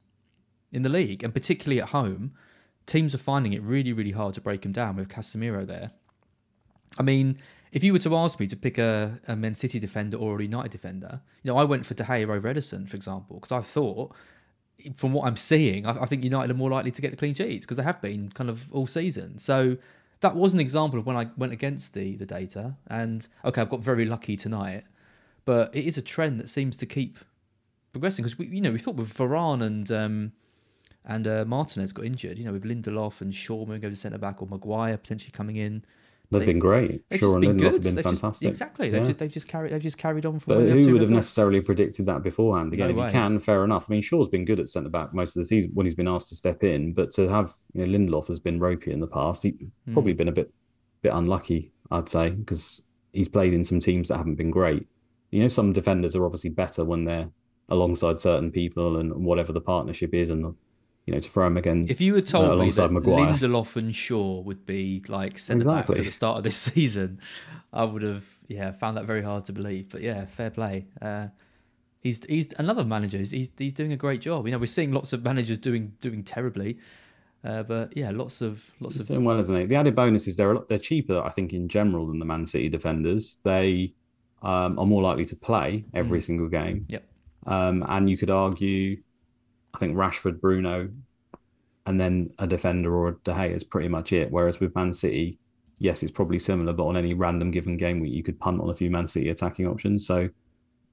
in 0.72 0.82
the 0.82 0.90
league, 0.90 1.24
and 1.24 1.32
particularly 1.32 1.80
at 1.80 1.88
home 1.88 2.32
teams 2.86 3.14
are 3.14 3.18
finding 3.18 3.52
it 3.52 3.62
really, 3.62 3.92
really 3.92 4.10
hard 4.10 4.34
to 4.34 4.40
break 4.40 4.62
them 4.62 4.72
down 4.72 4.96
with 4.96 5.08
Casemiro 5.08 5.66
there. 5.66 5.92
I 6.98 7.02
mean, 7.02 7.38
if 7.72 7.82
you 7.82 7.92
were 7.92 7.98
to 8.00 8.14
ask 8.16 8.38
me 8.38 8.46
to 8.46 8.56
pick 8.56 8.78
a, 8.78 9.18
a 9.26 9.34
Man 9.34 9.54
City 9.54 9.78
defender 9.78 10.18
or 10.18 10.38
a 10.38 10.42
United 10.42 10.70
defender, 10.70 11.20
you 11.42 11.50
know, 11.50 11.56
I 11.56 11.64
went 11.64 11.86
for 11.86 11.94
De 11.94 12.04
Gea 12.04 12.28
over 12.28 12.52
Ederson, 12.52 12.86
for 12.86 12.96
example, 12.96 13.36
because 13.36 13.52
I 13.52 13.62
thought, 13.62 14.14
from 14.94 15.14
what 15.14 15.26
I'm 15.26 15.36
seeing, 15.36 15.86
I, 15.86 16.02
I, 16.02 16.06
think 16.06 16.22
United 16.22 16.50
are 16.50 16.56
more 16.56 16.70
likely 16.70 16.90
to 16.90 17.00
get 17.00 17.12
the 17.12 17.16
clean 17.16 17.34
sheets 17.34 17.64
because 17.64 17.78
they 17.78 17.82
have 17.82 18.02
been 18.02 18.30
kind 18.30 18.50
of 18.50 18.70
all 18.72 18.86
season. 18.86 19.38
So 19.38 19.78
that 20.20 20.36
was 20.36 20.52
an 20.52 20.60
example 20.60 20.98
of 20.98 21.06
when 21.06 21.16
I 21.16 21.28
went 21.36 21.52
against 21.52 21.94
the 21.94 22.16
the 22.16 22.26
data. 22.26 22.76
And 22.88 23.26
okay, 23.44 23.60
I've 23.60 23.68
got 23.68 23.80
very 23.80 24.04
lucky 24.04 24.36
tonight, 24.36 24.84
but 25.44 25.74
it 25.74 25.84
is 25.84 25.96
a 25.96 26.02
trend 26.02 26.40
that 26.40 26.50
seems 26.50 26.76
to 26.78 26.86
keep 26.86 27.18
progressing 27.92 28.22
because 28.22 28.38
we, 28.38 28.46
you 28.48 28.60
know, 28.60 28.70
we 28.70 28.78
thought 28.78 28.96
with 28.96 29.14
Varane 29.14 29.62
and 29.62 29.90
um, 29.90 30.32
and 31.04 31.26
uh, 31.26 31.44
Martinez 31.46 31.92
got 31.92 32.04
injured. 32.04 32.38
You 32.38 32.44
know, 32.44 32.52
with 32.52 32.64
Lindelof 32.64 33.20
and 33.20 33.34
Shaw 33.34 33.64
moving 33.64 33.84
over 33.84 33.90
to 33.90 33.96
centre 33.96 34.18
back, 34.18 34.42
or 34.42 34.48
Maguire 34.48 34.96
potentially 34.96 35.32
coming 35.32 35.56
in. 35.56 35.84
They've 36.32 36.40
they, 36.40 36.46
been 36.46 36.58
great. 36.58 37.08
They've 37.10 37.20
Shaw 37.20 37.34
and 37.34 37.40
been 37.42 37.56
Lindelof 37.56 37.58
good. 37.58 37.72
have 37.72 37.82
been 37.82 37.94
they've 37.96 38.04
fantastic. 38.04 38.48
Just, 38.48 38.62
exactly. 38.62 38.88
They've 38.88 39.06
just 39.06 39.18
they've 39.18 39.30
just 39.30 39.48
carried 39.48 39.72
they've 39.72 39.82
just 39.82 39.98
carried 39.98 40.24
on. 40.24 40.40
But 40.46 40.60
who 40.60 40.92
would 40.92 41.02
have 41.02 41.10
necessarily 41.10 41.60
predicted 41.60 42.06
that 42.06 42.22
beforehand? 42.22 42.72
Again, 42.72 42.94
no 42.94 43.02
if 43.02 43.06
you 43.06 43.12
can, 43.12 43.38
fair 43.38 43.64
enough. 43.64 43.86
I 43.88 43.92
mean, 43.92 44.02
Shaw's 44.02 44.28
been 44.28 44.44
good 44.44 44.58
at 44.58 44.68
centre 44.68 44.88
back 44.88 45.12
most 45.12 45.36
of 45.36 45.42
the 45.42 45.46
season 45.46 45.70
when 45.74 45.86
he's 45.86 45.94
been 45.94 46.08
asked 46.08 46.30
to 46.30 46.36
step 46.36 46.64
in, 46.64 46.94
but 46.94 47.12
to 47.12 47.28
have 47.28 47.52
you 47.74 47.86
know, 47.86 47.98
Lindelof 47.98 48.28
has 48.28 48.40
been 48.40 48.58
ropey 48.58 48.92
in 48.92 49.00
the 49.00 49.06
past. 49.06 49.42
He's 49.42 49.54
hmm. 49.84 49.92
probably 49.92 50.14
been 50.14 50.28
a 50.28 50.32
bit 50.32 50.52
bit 51.02 51.12
unlucky, 51.12 51.72
I'd 51.90 52.08
say, 52.08 52.30
because 52.30 52.82
he's 53.12 53.28
played 53.28 53.52
in 53.52 53.64
some 53.64 53.80
teams 53.80 54.08
that 54.08 54.16
haven't 54.16 54.36
been 54.36 54.50
great. 54.50 54.86
You 55.30 55.42
know, 55.42 55.48
some 55.48 55.72
defenders 55.72 56.16
are 56.16 56.24
obviously 56.24 56.50
better 56.50 56.84
when 56.84 57.04
they're 57.04 57.28
alongside 57.68 58.20
certain 58.20 58.50
people 58.50 58.98
and 58.98 59.12
whatever 59.24 59.52
the 59.52 59.60
partnership 59.60 60.14
is 60.14 60.30
and 60.30 60.44
the 60.44 60.54
you 61.06 61.14
know, 61.14 61.20
to 61.20 61.28
throw 61.28 61.46
him 61.46 61.56
against. 61.56 61.90
If 61.90 62.00
you 62.00 62.14
were 62.14 62.20
told 62.20 62.60
uh, 62.60 62.64
me 62.64 62.70
that 62.70 62.92
Maguire. 62.92 63.34
Lindelof 63.34 63.76
and 63.76 63.94
Shaw 63.94 64.40
would 64.40 64.64
be 64.64 65.02
like 65.08 65.38
centre 65.38 65.60
exactly. 65.60 65.94
backs 65.94 65.98
at 65.98 66.04
the 66.04 66.12
start 66.12 66.38
of 66.38 66.44
this 66.44 66.56
season, 66.72 67.20
I 67.72 67.84
would 67.84 68.02
have 68.02 68.24
yeah 68.48 68.72
found 68.72 68.96
that 68.96 69.04
very 69.04 69.22
hard 69.22 69.44
to 69.46 69.52
believe. 69.52 69.88
But 69.90 70.02
yeah, 70.02 70.26
fair 70.26 70.50
play. 70.50 70.86
Uh, 71.00 71.28
he's 72.00 72.24
he's 72.24 72.52
another 72.58 72.84
manager. 72.84 73.18
He's, 73.18 73.50
he's 73.56 73.72
doing 73.72 73.92
a 73.92 73.96
great 73.96 74.20
job. 74.20 74.46
You 74.46 74.52
know, 74.52 74.58
we're 74.58 74.66
seeing 74.66 74.92
lots 74.92 75.12
of 75.12 75.24
managers 75.24 75.58
doing 75.58 75.92
doing 76.00 76.22
terribly. 76.22 76.78
Uh, 77.44 77.64
but 77.64 77.96
yeah, 77.96 78.10
lots 78.12 78.40
of 78.40 78.64
lots 78.78 78.94
he's 78.94 79.02
of 79.02 79.08
doing 79.08 79.24
well, 79.24 79.38
isn't 79.38 79.56
he? 79.56 79.66
The 79.66 79.74
added 79.74 79.96
bonus 79.96 80.28
is 80.28 80.36
they're 80.36 80.52
a 80.52 80.54
lot, 80.54 80.68
they're 80.68 80.78
cheaper, 80.78 81.20
I 81.20 81.30
think, 81.30 81.52
in 81.52 81.68
general 81.68 82.06
than 82.06 82.20
the 82.20 82.24
Man 82.24 82.46
City 82.46 82.68
defenders. 82.68 83.38
They 83.42 83.94
um, 84.42 84.78
are 84.78 84.86
more 84.86 85.02
likely 85.02 85.24
to 85.24 85.36
play 85.36 85.84
every 85.92 86.20
mm. 86.20 86.22
single 86.22 86.48
game. 86.48 86.86
Yep. 86.90 87.04
Um, 87.46 87.84
and 87.88 88.08
you 88.08 88.16
could 88.16 88.30
argue 88.30 89.02
I 89.74 89.78
think 89.78 89.96
Rashford, 89.96 90.40
Bruno, 90.40 90.90
and 91.86 92.00
then 92.00 92.30
a 92.38 92.46
defender 92.46 92.94
or 92.94 93.08
a 93.08 93.14
De 93.24 93.32
Gea 93.32 93.54
is 93.54 93.64
pretty 93.64 93.88
much 93.88 94.12
it. 94.12 94.30
Whereas 94.30 94.60
with 94.60 94.74
Man 94.74 94.92
City, 94.92 95.38
yes, 95.78 96.02
it's 96.02 96.12
probably 96.12 96.38
similar, 96.38 96.72
but 96.72 96.86
on 96.86 96.96
any 96.96 97.14
random 97.14 97.50
given 97.50 97.76
game 97.76 98.00
week, 98.00 98.12
you 98.12 98.22
could 98.22 98.38
punt 98.38 98.60
on 98.60 98.70
a 98.70 98.74
few 98.74 98.90
Man 98.90 99.06
City 99.06 99.30
attacking 99.30 99.66
options. 99.66 100.06
So 100.06 100.28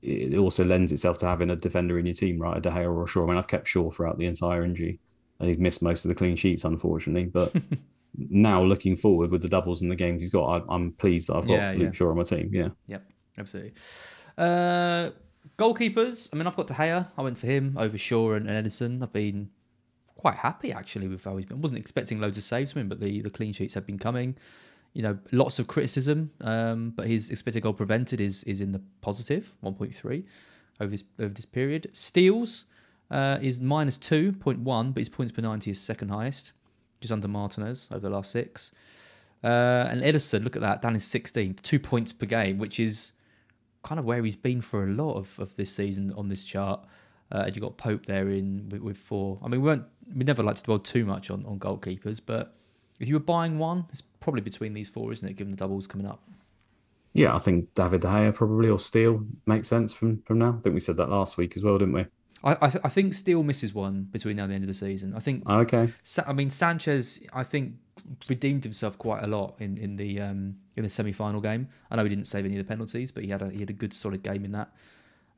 it 0.01 0.37
also 0.37 0.63
lends 0.63 0.91
itself 0.91 1.17
to 1.19 1.27
having 1.27 1.51
a 1.51 1.55
defender 1.55 1.99
in 1.99 2.05
your 2.05 2.15
team, 2.15 2.39
right? 2.39 2.57
A 2.57 2.61
De 2.61 2.69
Gea 2.69 2.85
or 2.85 3.03
a 3.03 3.07
Shaw. 3.07 3.25
I 3.25 3.27
mean, 3.27 3.37
I've 3.37 3.47
kept 3.47 3.67
Shaw 3.67 3.91
throughout 3.91 4.17
the 4.17 4.25
entire 4.25 4.63
injury, 4.63 4.99
and 5.39 5.49
he's 5.49 5.59
missed 5.59 5.81
most 5.81 6.05
of 6.05 6.09
the 6.09 6.15
clean 6.15 6.35
sheets, 6.35 6.63
unfortunately. 6.63 7.25
But 7.25 7.53
now 8.17 8.63
looking 8.63 8.95
forward 8.95 9.31
with 9.31 9.41
the 9.41 9.49
doubles 9.49 9.81
and 9.81 9.91
the 9.91 9.95
games 9.95 10.23
he's 10.23 10.31
got, 10.31 10.63
I, 10.69 10.75
am 10.75 10.93
pleased 10.93 11.29
that 11.29 11.35
I've 11.35 11.47
got 11.47 11.53
yeah, 11.53 11.71
Luke 11.71 11.81
yeah. 11.81 11.91
Shaw 11.91 12.11
on 12.11 12.17
my 12.17 12.23
team. 12.23 12.49
Yeah. 12.53 12.69
Yep, 12.87 13.03
absolutely. 13.37 13.73
Uh, 14.37 15.09
Goalkeepers, 15.59 16.29
I 16.31 16.37
mean, 16.37 16.47
I've 16.47 16.55
got 16.55 16.67
De 16.67 16.73
Gea. 16.73 17.05
I 17.17 17.21
went 17.21 17.37
for 17.37 17.47
him 17.47 17.75
over 17.77 17.97
Shaw 17.97 18.31
and, 18.31 18.49
and 18.49 18.65
Ederson. 18.65 19.03
I've 19.03 19.11
been 19.11 19.49
quite 20.15 20.35
happy 20.35 20.71
actually 20.71 21.09
with 21.09 21.25
how 21.25 21.35
he's 21.35 21.45
been. 21.45 21.57
I 21.57 21.59
wasn't 21.59 21.79
expecting 21.79 22.21
loads 22.21 22.37
of 22.37 22.43
saves 22.43 22.71
from 22.71 22.83
him, 22.83 22.87
but 22.87 23.01
the, 23.01 23.21
the 23.21 23.29
clean 23.29 23.51
sheets 23.51 23.73
have 23.73 23.85
been 23.85 23.99
coming. 23.99 24.37
You 24.93 25.01
know, 25.01 25.19
lots 25.33 25.59
of 25.59 25.67
criticism, 25.67 26.31
um, 26.39 26.91
but 26.95 27.07
his 27.07 27.29
expected 27.29 27.61
goal 27.61 27.73
prevented 27.73 28.21
is 28.21 28.45
is 28.45 28.61
in 28.61 28.71
the 28.71 28.81
positive, 29.01 29.53
1.3 29.61 30.23
over 30.79 30.89
this 30.89 31.03
over 31.19 31.33
this 31.33 31.45
period. 31.45 31.89
Steele's 31.91 32.63
uh, 33.11 33.37
is 33.41 33.59
minus 33.59 33.97
2.1, 33.97 34.93
but 34.93 35.01
his 35.01 35.09
points 35.09 35.33
per 35.33 35.41
90 35.41 35.71
is 35.71 35.81
second 35.81 36.07
highest, 36.07 36.53
just 37.01 37.11
under 37.11 37.27
Martinez 37.27 37.89
over 37.91 37.99
the 37.99 38.09
last 38.09 38.31
six. 38.31 38.71
Uh, 39.43 39.87
and 39.89 40.01
Ederson, 40.01 40.45
look 40.45 40.55
at 40.55 40.61
that, 40.61 40.81
down 40.81 40.93
in 40.93 40.99
16th, 40.99 41.61
two 41.61 41.79
points 41.79 42.13
per 42.13 42.25
game, 42.25 42.57
which 42.57 42.79
is 42.79 43.11
kind 43.83 43.99
of 43.99 44.05
where 44.05 44.23
he's 44.23 44.35
been 44.35 44.61
for 44.61 44.85
a 44.85 44.91
lot 44.91 45.13
of, 45.13 45.39
of 45.39 45.55
this 45.55 45.73
season 45.73 46.13
on 46.17 46.29
this 46.29 46.43
chart. 46.43 46.85
Uh, 47.31 47.43
and 47.45 47.55
you 47.55 47.61
got 47.61 47.77
Pope 47.77 48.05
there 48.05 48.29
in 48.29 48.67
with, 48.69 48.81
with, 48.81 48.97
four. 48.97 49.39
I 49.43 49.47
mean, 49.47 49.61
we 49.61 49.67
weren't 49.67 49.85
we 50.15 50.23
never 50.23 50.41
like 50.41 50.55
to 50.55 50.63
dwell 50.63 50.79
too 50.79 51.05
much 51.05 51.29
on, 51.29 51.45
on 51.45 51.59
goalkeepers, 51.59 52.19
but 52.25 52.55
if 52.99 53.07
you 53.07 53.13
were 53.13 53.19
buying 53.19 53.59
one, 53.59 53.85
it's 53.89 54.01
probably 54.01 54.41
between 54.41 54.73
these 54.73 54.89
four, 54.89 55.11
isn't 55.11 55.27
it? 55.27 55.35
Given 55.35 55.51
the 55.51 55.57
doubles 55.57 55.85
coming 55.85 56.07
up. 56.07 56.23
Yeah, 57.13 57.35
I 57.35 57.39
think 57.39 57.73
David 57.75 58.01
De 58.01 58.07
Gea 58.07 58.33
probably 58.33 58.69
or 58.69 58.79
Steele 58.79 59.23
makes 59.45 59.67
sense 59.67 59.93
from 59.93 60.21
from 60.23 60.39
now. 60.39 60.55
I 60.57 60.61
think 60.61 60.73
we 60.73 60.81
said 60.81 60.97
that 60.97 61.09
last 61.09 61.37
week 61.37 61.55
as 61.55 61.63
well, 61.63 61.77
didn't 61.77 61.93
we? 61.93 62.05
I 62.43 62.53
I, 62.53 62.71
I 62.83 62.89
think 62.89 63.13
Steele 63.13 63.43
misses 63.43 63.73
one 63.73 64.07
between 64.11 64.37
now 64.37 64.43
and 64.43 64.51
the 64.51 64.55
end 64.55 64.63
of 64.63 64.67
the 64.67 64.73
season. 64.73 65.13
I 65.15 65.19
think. 65.19 65.47
Okay. 65.47 65.93
I 66.25 66.33
mean 66.33 66.49
Sanchez. 66.49 67.19
I 67.33 67.43
think 67.43 67.75
redeemed 68.27 68.63
himself 68.63 68.97
quite 68.97 69.23
a 69.23 69.27
lot 69.27 69.55
in 69.59 69.77
in 69.77 69.95
the 69.95 70.21
um, 70.21 70.55
in 70.79 70.83
the 70.83 70.89
semi 70.89 71.11
final 71.11 71.41
game. 71.41 71.67
I 71.91 71.95
know 71.95 72.03
he 72.03 72.09
didn't 72.09 72.27
save 72.27 72.45
any 72.45 72.57
of 72.57 72.65
the 72.65 72.69
penalties, 72.69 73.11
but 73.11 73.23
he 73.23 73.29
had 73.29 73.41
a 73.41 73.49
he 73.49 73.59
had 73.59 73.69
a 73.69 73.73
good 73.73 73.93
solid 73.93 74.23
game 74.23 74.45
in 74.45 74.51
that. 74.53 74.71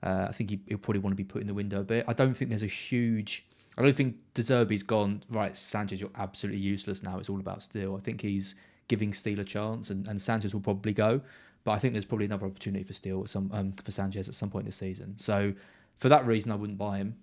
Uh, 0.04 0.26
I 0.30 0.32
think 0.32 0.50
he, 0.50 0.60
will 0.70 0.78
probably 0.78 1.00
want 1.00 1.14
to 1.14 1.18
be 1.18 1.24
put 1.24 1.42
in 1.42 1.48
the 1.48 1.54
window 1.54 1.82
a 1.82 1.84
bit. 1.84 2.06
I 2.08 2.14
don't 2.14 2.34
think 2.34 2.50
there's 2.50 2.64
a 2.64 2.68
huge. 2.68 3.46
I 3.78 3.84
don't 3.84 3.96
think 3.96 4.18
De 4.34 4.42
Zerbi's 4.42 4.84
gone 4.84 5.22
right. 5.30 5.56
Sanchez, 5.56 6.02
you're 6.02 6.10
absolutely 6.18 6.60
useless 6.60 7.04
now. 7.04 7.20
It's 7.20 7.30
all 7.30 7.40
about 7.40 7.64
Steele. 7.64 7.96
I 7.96 8.00
think 8.00 8.22
he's 8.22 8.56
giving 8.88 9.14
Steele 9.14 9.40
a 9.40 9.44
chance, 9.44 9.90
and, 9.90 10.08
and 10.08 10.22
Sanchez 10.22 10.54
will 10.54 10.62
probably 10.62 10.94
go. 10.94 11.22
But 11.64 11.72
I 11.74 11.80
think 11.80 11.94
there's 11.94 12.06
probably 12.06 12.26
another 12.26 12.48
opportunity 12.48 12.84
for 12.84 12.94
Steele 12.94 13.22
at 13.22 13.30
some 13.30 13.50
um, 13.54 13.72
for 13.74 13.92
Sanchez 13.92 14.28
at 14.28 14.36
some 14.36 14.50
point 14.50 14.66
this 14.66 14.76
season. 14.76 15.14
So 15.18 15.54
for 15.96 16.10
that 16.10 16.26
reason, 16.26 16.52
I 16.52 16.56
wouldn't 16.56 16.78
buy 16.78 16.98
him. 16.98 17.16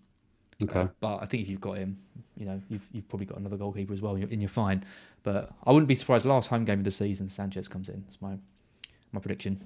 Okay. 0.63 0.89
But 1.01 1.19
I 1.23 1.27
think 1.27 1.45
if 1.45 1.49
you've 1.49 1.61
got 1.61 1.79
him, 1.79 1.99
you 2.37 2.45
know, 2.47 2.61
you've 2.69 2.87
you've 2.93 3.09
probably 3.09 3.27
got 3.27 3.39
another 3.39 3.57
goalkeeper 3.57 3.93
as 3.93 4.01
well, 4.03 4.13
and 4.13 4.23
you're, 4.23 4.31
and 4.31 4.43
you're 4.43 4.49
fine. 4.49 4.85
But 5.23 5.51
I 5.65 5.71
wouldn't 5.73 5.89
be 5.89 5.95
surprised. 5.95 6.25
Last 6.25 6.49
home 6.49 6.65
game 6.65 6.79
of 6.81 6.85
the 6.85 6.91
season, 6.91 7.29
Sanchez 7.29 7.69
comes 7.69 7.89
in. 7.89 8.03
That's 8.03 8.21
my 8.21 8.37
my 9.13 9.21
prediction. 9.21 9.61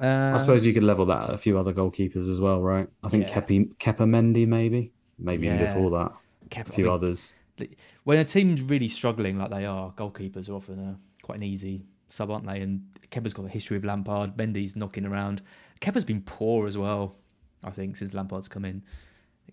Uh, 0.00 0.32
I 0.34 0.36
suppose 0.36 0.64
you 0.64 0.72
could 0.72 0.82
level 0.84 1.04
that 1.06 1.24
at 1.30 1.34
a 1.34 1.38
few 1.38 1.58
other 1.58 1.72
goalkeepers 1.72 2.30
as 2.30 2.40
well, 2.40 2.60
right? 2.62 2.88
I 3.02 3.08
think 3.08 3.28
Yeah. 3.28 3.40
Kepi, 3.40 3.74
Kepa 3.76 4.06
Mendy, 4.08 4.46
maybe, 4.46 4.92
maybe 5.18 5.46
Yeah. 5.46 5.66
before 5.74 5.90
that, 5.90 6.12
Kepa- 6.48 6.68
a 6.70 6.72
few 6.72 6.84
I 6.84 6.88
mean, 6.88 6.94
others. 6.94 7.32
the- 7.56 7.70
when 8.04 8.18
a 8.18 8.24
team's 8.24 8.62
really 8.62 8.88
struggling 8.88 9.36
like 9.36 9.50
they 9.50 9.66
are, 9.66 9.92
goalkeepers 9.92 10.48
are 10.48 10.54
often 10.54 10.78
a, 10.78 10.98
quite 11.22 11.36
an 11.38 11.42
easy 11.42 11.84
sub, 12.08 12.30
aren't 12.30 12.46
they? 12.46 12.60
And 12.60 12.84
Kepa's 13.10 13.34
got 13.34 13.44
a 13.46 13.48
history 13.48 13.76
of 13.76 13.84
Lampard. 13.84 14.36
Mendy's 14.36 14.74
knocking 14.76 15.04
around. 15.04 15.42
Kepa's 15.80 16.04
been 16.04 16.22
poor 16.22 16.66
as 16.66 16.78
well, 16.78 17.16
I 17.64 17.70
think, 17.70 17.96
since 17.96 18.14
Lampard's 18.14 18.48
come 18.48 18.64
in. 18.64 18.82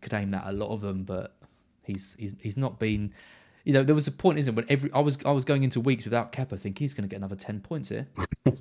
Could 0.01 0.13
aim 0.13 0.29
that 0.31 0.45
at 0.45 0.49
a 0.53 0.57
lot 0.57 0.69
of 0.69 0.81
them, 0.81 1.03
but 1.03 1.35
he's 1.83 2.15
he's 2.19 2.35
he's 2.41 2.57
not 2.57 2.79
been. 2.79 3.13
You 3.65 3.73
know, 3.73 3.83
there 3.83 3.95
was 3.95 4.07
a 4.07 4.13
point, 4.13 4.39
isn't 4.39 4.53
it, 4.53 4.55
when 4.55 4.65
every 4.69 4.89
I 4.93 4.99
was 5.01 5.17
I 5.25 5.31
was 5.31 5.43
going 5.43 5.63
into 5.63 5.81
weeks 5.81 6.05
without 6.05 6.31
Kepa, 6.31 6.57
thinking 6.57 6.85
he's 6.85 6.93
going 6.93 7.03
to 7.03 7.09
get 7.13 7.17
another 7.17 7.35
ten 7.35 7.59
points 7.59 7.89
here. 7.89 8.07
I 8.45 8.53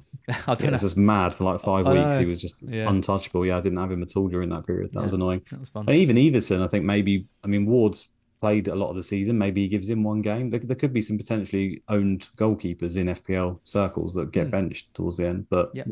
don't 0.47 0.61
Yeah, 0.63 0.67
know. 0.71 0.73
it's 0.75 0.83
just 0.83 0.97
mad 0.97 1.33
for 1.35 1.45
like 1.45 1.61
five 1.61 1.87
I 1.87 1.93
weeks. 1.93 2.05
know. 2.15 2.19
He 2.19 2.27
was 2.27 2.41
just 2.41 2.61
Yeah. 2.63 2.89
untouchable. 2.89 3.47
Yeah, 3.47 3.59
I 3.59 3.61
didn't 3.61 3.79
have 3.79 3.93
him 3.93 4.03
at 4.03 4.17
all 4.17 4.27
during 4.27 4.49
that 4.51 4.67
period. 4.67 4.91
That 4.93 5.05
was 5.05 5.13
annoying. 5.13 5.43
that 5.51 5.61
was 5.61 5.69
fun. 5.69 5.85
And 5.87 5.97
even 5.97 6.17
Iversen, 6.17 6.61
I 6.63 6.67
think 6.67 6.85
maybe. 6.85 7.27
I 7.45 7.47
mean, 7.47 7.67
Ward's 7.67 8.09
played 8.41 8.67
a 8.67 8.75
lot 8.75 8.91
of 8.91 8.97
the 8.97 9.03
season. 9.05 9.39
Maybe 9.39 9.63
he 9.63 9.69
gives 9.69 9.89
him 9.89 10.03
one 10.03 10.21
game. 10.23 10.51
There, 10.51 10.59
there 10.59 10.75
could 10.77 10.93
be 10.93 11.01
some 11.03 11.17
potentially 11.17 11.83
owned 11.89 12.27
goalkeepers 12.37 12.97
in 12.97 13.07
FPL 13.07 13.61
circles 13.65 14.13
that 14.15 14.33
get 14.33 14.47
Hmm. 14.47 14.51
benched 14.51 14.93
towards 14.95 15.17
the 15.19 15.29
end. 15.29 15.47
But 15.49 15.71
Yep. 15.75 15.87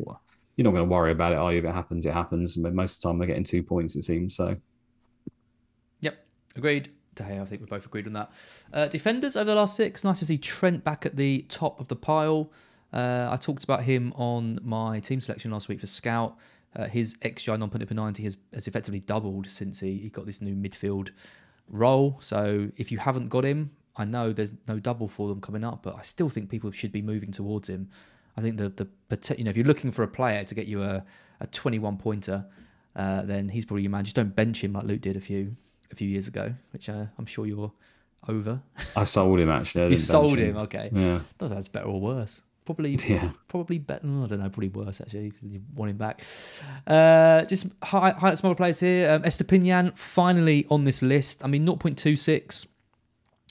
you're 0.57 0.63
not 0.65 0.71
going 0.71 0.83
to 0.83 0.89
worry 0.91 1.11
about 1.13 1.31
it, 1.31 1.37
are 1.37 1.53
you? 1.53 1.59
If 1.59 1.65
it 1.65 1.73
happens, 1.73 2.05
it 2.05 2.13
happens. 2.13 2.57
But 2.57 2.73
most 2.73 2.97
of 2.97 3.01
the 3.01 3.07
time, 3.07 3.19
they're 3.19 3.27
getting 3.29 3.45
two 3.45 3.63
points. 3.63 3.95
It 3.95 4.03
seems 4.03 4.35
so. 4.35 4.57
Agreed. 6.55 6.89
De 7.15 7.23
I 7.23 7.45
think 7.45 7.61
we 7.61 7.67
both 7.67 7.85
agreed 7.85 8.07
on 8.07 8.13
that. 8.13 8.31
Uh, 8.73 8.87
defenders 8.87 9.35
over 9.35 9.51
the 9.51 9.55
last 9.55 9.75
six. 9.75 10.03
Nice 10.03 10.19
to 10.19 10.25
see 10.25 10.37
Trent 10.37 10.83
back 10.83 11.05
at 11.05 11.15
the 11.15 11.45
top 11.47 11.79
of 11.79 11.87
the 11.87 11.95
pile. 11.95 12.51
Uh, 12.93 13.29
I 13.31 13.37
talked 13.37 13.63
about 13.63 13.83
him 13.83 14.13
on 14.15 14.59
my 14.63 14.99
team 14.99 15.21
selection 15.21 15.51
last 15.51 15.67
week 15.67 15.79
for 15.79 15.87
Scout. 15.87 16.37
Uh, 16.75 16.85
his 16.85 17.15
XGI 17.15 17.57
non 17.57 17.69
penalty 17.69 17.85
per 17.85 17.95
90 17.95 18.23
has, 18.23 18.37
has 18.53 18.67
effectively 18.67 18.99
doubled 18.99 19.47
since 19.47 19.79
he, 19.79 19.97
he 19.97 20.09
got 20.09 20.25
this 20.25 20.41
new 20.41 20.55
midfield 20.55 21.09
role. 21.69 22.17
So 22.19 22.69
if 22.75 22.91
you 22.91 22.97
haven't 22.97 23.29
got 23.29 23.45
him, 23.45 23.71
I 23.95 24.03
know 24.03 24.33
there's 24.33 24.53
no 24.67 24.79
double 24.79 25.07
for 25.07 25.29
them 25.29 25.39
coming 25.39 25.63
up, 25.63 25.83
but 25.83 25.95
I 25.95 26.01
still 26.01 26.27
think 26.27 26.49
people 26.49 26.71
should 26.71 26.91
be 26.91 27.01
moving 27.01 27.31
towards 27.31 27.69
him. 27.69 27.89
I 28.37 28.41
think 28.41 28.57
the 28.57 28.69
the 28.69 29.35
you 29.37 29.45
know 29.45 29.49
if 29.49 29.55
you're 29.55 29.65
looking 29.65 29.91
for 29.91 30.03
a 30.03 30.07
player 30.07 30.43
to 30.43 30.55
get 30.55 30.67
you 30.67 30.83
a, 30.83 31.05
a 31.39 31.47
21 31.47 31.95
pointer, 31.95 32.45
uh, 32.97 33.21
then 33.21 33.47
he's 33.47 33.63
probably 33.63 33.83
your 33.83 33.91
man. 33.91 34.03
Just 34.03 34.17
don't 34.17 34.35
bench 34.35 34.61
him 34.61 34.73
like 34.73 34.83
Luke 34.83 34.99
did 34.99 35.15
a 35.15 35.21
few 35.21 35.55
a 35.91 35.95
few 35.95 36.07
years 36.07 36.27
ago, 36.27 36.53
which 36.71 36.89
uh, 36.89 37.05
I'm 37.17 37.25
sure 37.25 37.45
you're 37.45 37.71
over. 38.27 38.61
I 38.95 39.03
sold 39.03 39.39
him 39.39 39.49
actually. 39.49 39.87
you 39.89 39.95
sold 39.95 40.39
him. 40.39 40.57
okay. 40.57 40.89
Yeah. 40.91 41.15
I 41.15 41.21
don't 41.37 41.41
know 41.41 41.47
if 41.47 41.51
that's 41.51 41.67
better 41.67 41.87
or 41.87 41.99
worse. 41.99 42.41
Probably, 42.65 42.95
yeah. 43.07 43.29
probably 43.47 43.77
better. 43.77 44.07
I 44.07 44.27
don't 44.27 44.39
know. 44.39 44.49
Probably 44.49 44.69
worse 44.69 44.99
actually 44.99 45.29
because 45.29 45.49
you 45.49 45.61
want 45.75 45.91
him 45.91 45.97
back. 45.97 46.21
Uh, 46.87 47.43
just 47.45 47.67
highlight 47.83 48.37
some 48.37 48.49
other 48.49 48.55
players 48.55 48.79
here. 48.79 49.11
Um, 49.11 49.21
Estupiñán 49.21 49.97
finally 49.97 50.65
on 50.69 50.83
this 50.83 51.01
list. 51.01 51.43
I 51.43 51.47
mean, 51.47 51.65
0.26. 51.65 52.65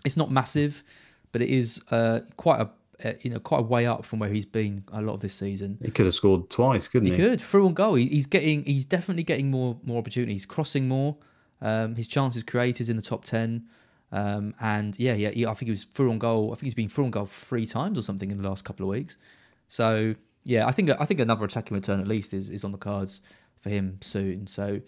It's 0.04 0.16
not 0.16 0.30
massive, 0.30 0.82
but 1.32 1.42
it 1.42 1.48
is 1.48 1.80
uh, 1.90 2.20
quite 2.36 2.60
a 2.60 2.70
uh, 3.04 3.12
you 3.22 3.30
know 3.30 3.38
quite 3.38 3.60
a 3.60 3.62
way 3.62 3.86
up 3.86 4.04
from 4.04 4.18
where 4.18 4.30
he's 4.30 4.46
been 4.46 4.84
a 4.92 5.02
lot 5.02 5.14
of 5.14 5.20
this 5.20 5.34
season. 5.34 5.78
He 5.82 5.90
could 5.90 6.06
have 6.06 6.14
scored 6.14 6.50
twice, 6.50 6.88
couldn't 6.88 7.06
he? 7.06 7.14
He 7.14 7.16
could 7.16 7.40
through 7.40 7.66
on 7.66 7.74
goal. 7.74 7.94
He, 7.94 8.06
he's 8.06 8.26
getting 8.26 8.64
he's 8.64 8.84
definitely 8.84 9.24
getting 9.24 9.50
more 9.50 9.76
more 9.84 9.98
opportunities, 9.98 10.46
crossing 10.46 10.88
more. 10.88 11.16
Um, 11.62 11.94
his 11.96 12.08
chances 12.08 12.42
created 12.42 12.88
in 12.88 12.96
the 12.96 13.02
top 13.02 13.24
ten. 13.24 13.64
Um, 14.12 14.54
and 14.60 14.98
yeah, 14.98 15.14
yeah, 15.14 15.30
yeah, 15.34 15.50
I 15.50 15.54
think 15.54 15.66
he 15.66 15.70
was 15.72 15.84
through 15.84 16.10
on 16.10 16.18
goal. 16.18 16.52
I 16.52 16.54
think 16.54 16.64
he's 16.64 16.74
been 16.74 16.88
through 16.88 17.06
on 17.06 17.10
goal 17.10 17.26
three 17.26 17.66
times 17.66 17.98
or 17.98 18.02
something 18.02 18.30
in 18.30 18.36
the 18.36 18.48
last 18.48 18.64
couple 18.64 18.86
of 18.86 18.90
weeks. 18.90 19.16
So 19.68 20.14
yeah, 20.44 20.66
I 20.66 20.72
think 20.72 20.90
I 20.90 21.04
think 21.04 21.20
another 21.20 21.44
attacking 21.44 21.74
return 21.74 22.00
at 22.00 22.06
least 22.06 22.32
is, 22.32 22.50
is 22.50 22.64
on 22.64 22.72
the 22.72 22.78
cards 22.78 23.20
for 23.60 23.70
him 23.70 23.98
soon. 24.02 24.46
So 24.46 24.80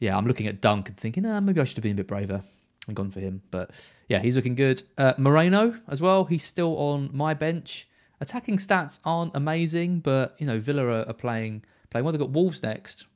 yeah, 0.00 0.16
I'm 0.16 0.26
looking 0.26 0.48
at 0.48 0.60
Dunk 0.60 0.88
and 0.88 0.96
thinking, 0.96 1.24
ah, 1.24 1.40
maybe 1.40 1.60
I 1.60 1.64
should 1.64 1.76
have 1.76 1.84
been 1.84 1.92
a 1.92 1.96
bit 1.96 2.08
braver 2.08 2.42
and 2.88 2.96
gone 2.96 3.10
for 3.10 3.20
him. 3.20 3.42
But 3.50 3.70
yeah, 4.08 4.18
he's 4.18 4.36
looking 4.36 4.56
good. 4.56 4.82
Uh, 4.98 5.14
Moreno 5.16 5.78
as 5.88 6.02
well. 6.02 6.24
He's 6.24 6.44
still 6.44 6.76
on 6.76 7.10
my 7.12 7.34
bench. 7.34 7.88
Attacking 8.20 8.56
stats 8.58 8.98
aren't 9.04 9.34
amazing, 9.34 10.00
but 10.00 10.34
you 10.38 10.46
know 10.46 10.58
Villa 10.58 10.84
are, 10.86 11.08
are 11.08 11.14
playing 11.14 11.64
playing 11.90 12.04
well. 12.04 12.12
They've 12.12 12.20
got 12.20 12.30
Wolves 12.30 12.62
next 12.62 13.06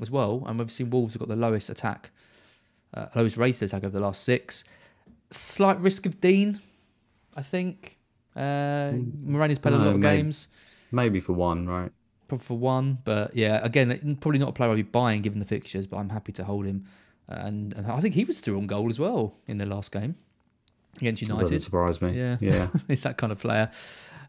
as 0.00 0.10
well, 0.10 0.44
and 0.46 0.58
we've 0.58 0.70
seen 0.70 0.90
Wolves 0.90 1.14
have 1.14 1.20
got 1.20 1.28
the 1.28 1.36
lowest 1.36 1.68
attack 1.68 2.10
uh, 2.94 3.06
lowest 3.14 3.36
rated 3.36 3.62
attack 3.64 3.84
over 3.84 3.96
the 3.96 4.04
last 4.04 4.22
six. 4.22 4.64
Slight 5.30 5.78
risk 5.80 6.06
of 6.06 6.20
Digne, 6.20 6.58
I 7.36 7.42
think. 7.42 7.98
Uh, 8.34 8.92
Moreno's 9.22 9.58
played 9.58 9.74
a 9.74 9.78
lot 9.78 9.88
of 9.88 9.98
maybe, 9.98 10.16
games. 10.16 10.48
Maybe 10.92 11.20
for 11.20 11.32
one, 11.32 11.66
right? 11.66 11.92
Probably 12.28 12.44
for 12.44 12.58
one, 12.58 12.98
but 13.04 13.34
yeah, 13.34 13.60
again, 13.62 14.16
probably 14.20 14.38
not 14.38 14.50
a 14.50 14.52
player 14.52 14.70
I'd 14.70 14.76
be 14.76 14.82
buying 14.82 15.22
given 15.22 15.38
the 15.38 15.44
fixtures, 15.44 15.86
but 15.86 15.96
I'm 15.96 16.10
happy 16.10 16.32
to 16.32 16.44
hold 16.44 16.66
him. 16.66 16.84
And, 17.26 17.74
and 17.74 17.86
I 17.86 18.00
think 18.00 18.14
he 18.14 18.24
was 18.24 18.40
through 18.40 18.56
on 18.56 18.66
goal 18.66 18.88
as 18.88 18.98
well 18.98 19.34
in 19.46 19.58
the 19.58 19.66
last 19.66 19.92
game 19.92 20.14
against 20.96 21.22
United. 21.22 21.42
Doesn't 21.42 21.60
surprise 21.60 22.00
me. 22.00 22.12
Yeah, 22.12 22.36
yeah, 22.40 22.68
he's 22.88 23.02
that 23.02 23.16
kind 23.16 23.32
of 23.32 23.38
player. 23.38 23.70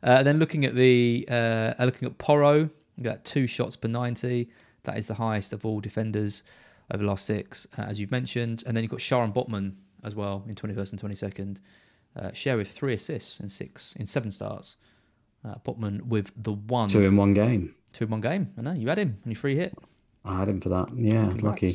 Uh, 0.02 0.24
then 0.24 0.40
looking 0.40 0.66
at 0.66 0.76
the 0.76 1.28
uh, 1.30 1.74
looking 1.80 2.08
at 2.08 2.18
Porro, 2.18 2.70
got 3.02 3.24
two 3.26 3.48
shots 3.48 3.76
per 3.76 3.88
ninety. 3.88 4.50
That 4.84 4.98
is 4.98 5.08
the 5.08 5.16
highest 5.16 5.54
of 5.54 5.66
all 5.66 5.80
defenders 5.82 6.44
over 6.92 7.04
the 7.04 7.10
last 7.10 7.26
six, 7.26 7.68
uh, 7.78 7.84
as 7.84 8.00
you've 8.00 8.12
mentioned. 8.12 8.64
And 8.66 8.76
then 8.76 8.84
you've 8.84 8.92
got 8.92 9.00
Schär 9.00 9.24
and 9.24 9.34
Botman 9.34 9.76
as 10.04 10.16
well 10.16 10.44
in 10.48 10.54
21st 10.54 10.92
and 10.92 11.02
22nd. 11.02 11.60
Uh, 12.16 12.30
Schär 12.30 12.58
with 12.58 12.72
three 12.72 12.94
assists 12.94 13.40
in 13.40 13.50
six, 13.50 13.94
in 13.98 14.06
seven 14.06 14.32
starts. 14.32 14.78
Uh, 15.46 15.56
Botman 15.66 16.02
with 16.04 16.32
the 16.36 16.54
one. 16.54 16.90
Two 16.90 17.04
in 17.04 17.16
one 17.16 17.34
game. 17.34 17.76
Two 17.94 18.06
in 18.06 18.12
one 18.12 18.22
game. 18.22 18.52
I 18.58 18.62
know. 18.62 18.74
You 18.74 18.90
had 18.90 19.00
him 19.00 19.18
on 19.26 19.32
your 19.32 19.40
free 19.40 19.56
hit. 19.56 19.78
I 20.26 20.40
had 20.40 20.50
him 20.50 20.60
for 20.60 20.70
that. 20.70 20.90
Yeah, 20.96 21.30
Congrats. 21.30 21.44
lucky. 21.44 21.74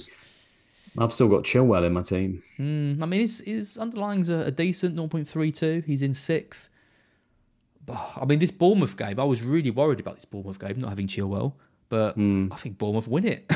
I've 0.97 1.13
still 1.13 1.29
got 1.29 1.43
Chilwell 1.43 1.85
in 1.85 1.93
my 1.93 2.03
team. 2.03 2.43
Mm, 2.59 3.03
I 3.03 3.07
mean, 3.07 3.21
his, 3.21 3.41
his 3.41 3.79
underlying's 3.79 4.29
a, 4.29 4.41
a 4.47 4.51
decent 4.51 4.95
0.32. 4.95 5.85
He's 5.85 6.03
in 6.03 6.15
sixth. 6.15 6.69
I 7.89 8.25
mean, 8.25 8.39
this 8.39 8.51
Bournemouth 8.51 8.97
game, 8.97 9.19
I 9.19 9.25
was 9.25 9.43
really 9.43 9.71
worried 9.71 10.01
about 10.01 10.15
this 10.17 10.25
Bournemouth 10.25 10.59
game, 10.59 10.79
not 10.79 10.91
having 10.91 11.07
Chilwell, 11.07 11.55
but 11.89 12.17
mm. 12.17 12.53
I 12.53 12.57
think 12.57 12.79
Bournemouth 12.79 13.09
win 13.09 13.27
it. 13.27 13.51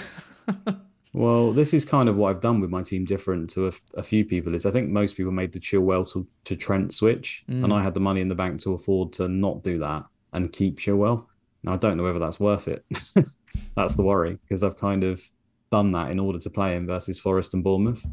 Well, 1.13 1.53
this 1.53 1.73
is 1.73 1.85
kind 1.85 2.09
of 2.09 2.17
what 2.17 2.31
I've 2.31 2.43
done 2.43 2.61
with 2.61 2.71
my 2.71 2.83
team 2.83 3.05
different 3.05 3.51
to 3.51 3.69
a, 3.69 3.73
a 3.95 4.03
few 4.03 4.25
people. 4.25 4.55
Is 4.55 4.67
I 4.67 4.71
think 4.71 4.91
most 4.91 5.17
people 5.17 5.33
made 5.33 5.53
the 5.53 5.61
Chilwell 5.61 6.11
to, 6.13 6.27
to 6.45 6.57
Trent 6.57 6.93
switch, 6.93 7.45
mm. 7.49 7.65
and 7.65 7.73
I 7.73 7.83
had 7.83 7.95
the 7.95 8.01
money 8.01 8.21
in 8.21 8.29
the 8.29 8.35
bank 8.35 8.61
to 8.63 8.75
afford 8.75 9.13
to 9.15 9.29
not 9.29 9.63
do 9.63 9.79
that 9.79 10.05
and 10.33 10.53
keep 10.53 10.79
Chilwell. 10.79 11.27
Now 11.63 11.73
I 11.73 11.77
don't 11.77 11.97
know 11.97 12.03
whether 12.03 12.19
that's 12.19 12.41
worth 12.41 12.69
it. 12.69 12.85
that's 13.75 13.97
the 13.97 14.03
worry 14.03 14.39
because 14.43 14.63
I've 14.63 14.79
kind 14.79 15.05
of 15.05 15.23
done 15.71 15.93
that 15.93 16.11
in 16.11 16.19
order 16.19 16.39
to 16.39 16.51
play 16.51 16.75
him 16.75 16.87
versus 16.87 17.19
Forest 17.19 17.55
and 17.55 17.65
Bournemouth, 17.65 18.05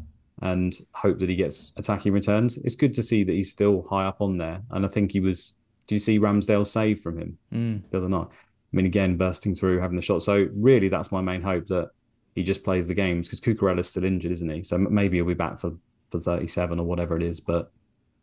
and 0.42 0.74
hope 0.92 1.18
that 1.18 1.28
he 1.28 1.36
gets 1.36 1.72
attacking 1.76 2.12
returns. 2.12 2.58
It's 2.58 2.76
good 2.76 2.94
to 2.94 3.02
see 3.02 3.24
that 3.24 3.32
he's 3.32 3.50
still 3.50 3.86
high 3.88 4.04
up 4.04 4.20
on 4.20 4.38
there, 4.38 4.62
and 4.70 4.84
I 4.84 4.88
think 4.88 5.12
he 5.12 5.20
was. 5.20 5.54
Do 5.86 5.94
you 5.94 6.00
see 6.00 6.18
Ramsdale 6.18 6.66
save 6.66 7.00
from 7.00 7.16
him 7.16 7.38
mm. 7.52 7.82
the 7.90 7.98
other 7.98 8.08
night? 8.08 8.26
I 8.28 8.76
mean, 8.76 8.86
again, 8.86 9.16
bursting 9.16 9.54
through, 9.54 9.80
having 9.80 9.94
the 9.94 10.02
shot. 10.02 10.24
So 10.24 10.48
really, 10.52 10.88
that's 10.88 11.12
my 11.12 11.20
main 11.20 11.42
hope 11.42 11.68
that 11.68 11.90
he 12.36 12.42
just 12.42 12.62
plays 12.62 12.86
the 12.86 12.94
games 12.94 13.26
because 13.26 13.40
Cucurella's 13.40 13.88
still 13.88 14.04
injured, 14.04 14.30
isn't 14.30 14.48
he? 14.48 14.62
So 14.62 14.76
maybe 14.78 15.16
he'll 15.16 15.24
be 15.24 15.34
back 15.34 15.58
for, 15.58 15.72
for 16.10 16.20
37 16.20 16.78
or 16.78 16.86
whatever 16.86 17.16
it 17.16 17.22
is. 17.22 17.40
But 17.40 17.72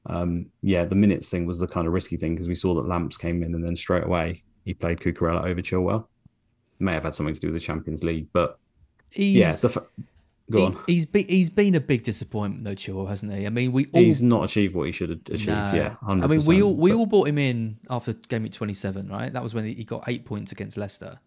um, 0.05 0.45
yeah, 0.61 0.86
the 0.86 0.95
minutes 0.95 1.30
thing 1.30 1.47
was 1.47 1.57
the 1.57 1.68
kind 1.68 1.88
of 1.88 1.93
risky 1.93 2.16
thing 2.16 2.36
because 2.36 2.47
we 2.47 2.55
saw 2.55 2.76
that 2.76 2.88
Lamps 2.88 3.18
came 3.18 3.41
in 3.41 3.55
and 3.55 3.66
then 3.66 3.76
straight 3.76 4.03
away 4.03 4.43
he 4.66 4.74
played 4.74 4.99
Cucurella 4.99 5.43
over 5.43 5.61
Chilwell. 5.61 6.05
May 6.80 6.93
have 6.93 7.03
had 7.03 7.16
something 7.16 7.34
to 7.34 7.39
do 7.39 7.47
with 7.47 7.55
the 7.55 7.66
Champions 7.66 8.03
League, 8.03 8.28
but 8.34 8.59
he's, 9.09 9.36
yeah, 9.36 9.51
the, 9.53 9.84
go 10.51 10.57
he, 10.57 10.66
on. 10.66 10.80
He's 10.86 11.05
been 11.07 11.28
he's 11.28 11.49
been 11.49 11.76
a 11.76 11.80
big 11.80 12.03
disappointment 12.03 12.64
though, 12.66 12.76
Chilwell, 12.76 13.09
hasn't 13.09 13.34
he? 13.34 13.47
I 13.47 13.49
mean, 13.49 13.72
we 13.72 13.88
all, 13.93 14.01
he's 14.01 14.22
not 14.22 14.43
achieved 14.43 14.76
what 14.76 14.86
he 14.86 14.91
should 14.91 15.09
have 15.09 15.20
achieved. 15.28 15.47
No. 15.47 15.72
Yeah, 15.74 15.95
100%, 16.03 16.24
I 16.24 16.28
mean, 16.28 16.45
we 16.45 16.61
all 16.61 16.76
we 16.76 16.91
but... 16.91 16.97
all 16.97 17.05
bought 17.07 17.28
him 17.28 17.39
in 17.39 17.80
after 17.89 18.14
game 18.14 18.43
week 18.43 18.51
27, 18.51 19.07
right? 19.07 19.34
That 19.34 19.41
was 19.41 19.55
when 19.55 19.66
he 19.66 19.84
got 19.84 20.03
eight 20.07 20.26
points 20.26 20.51
against 20.51 20.78
Leicester. 20.78 21.20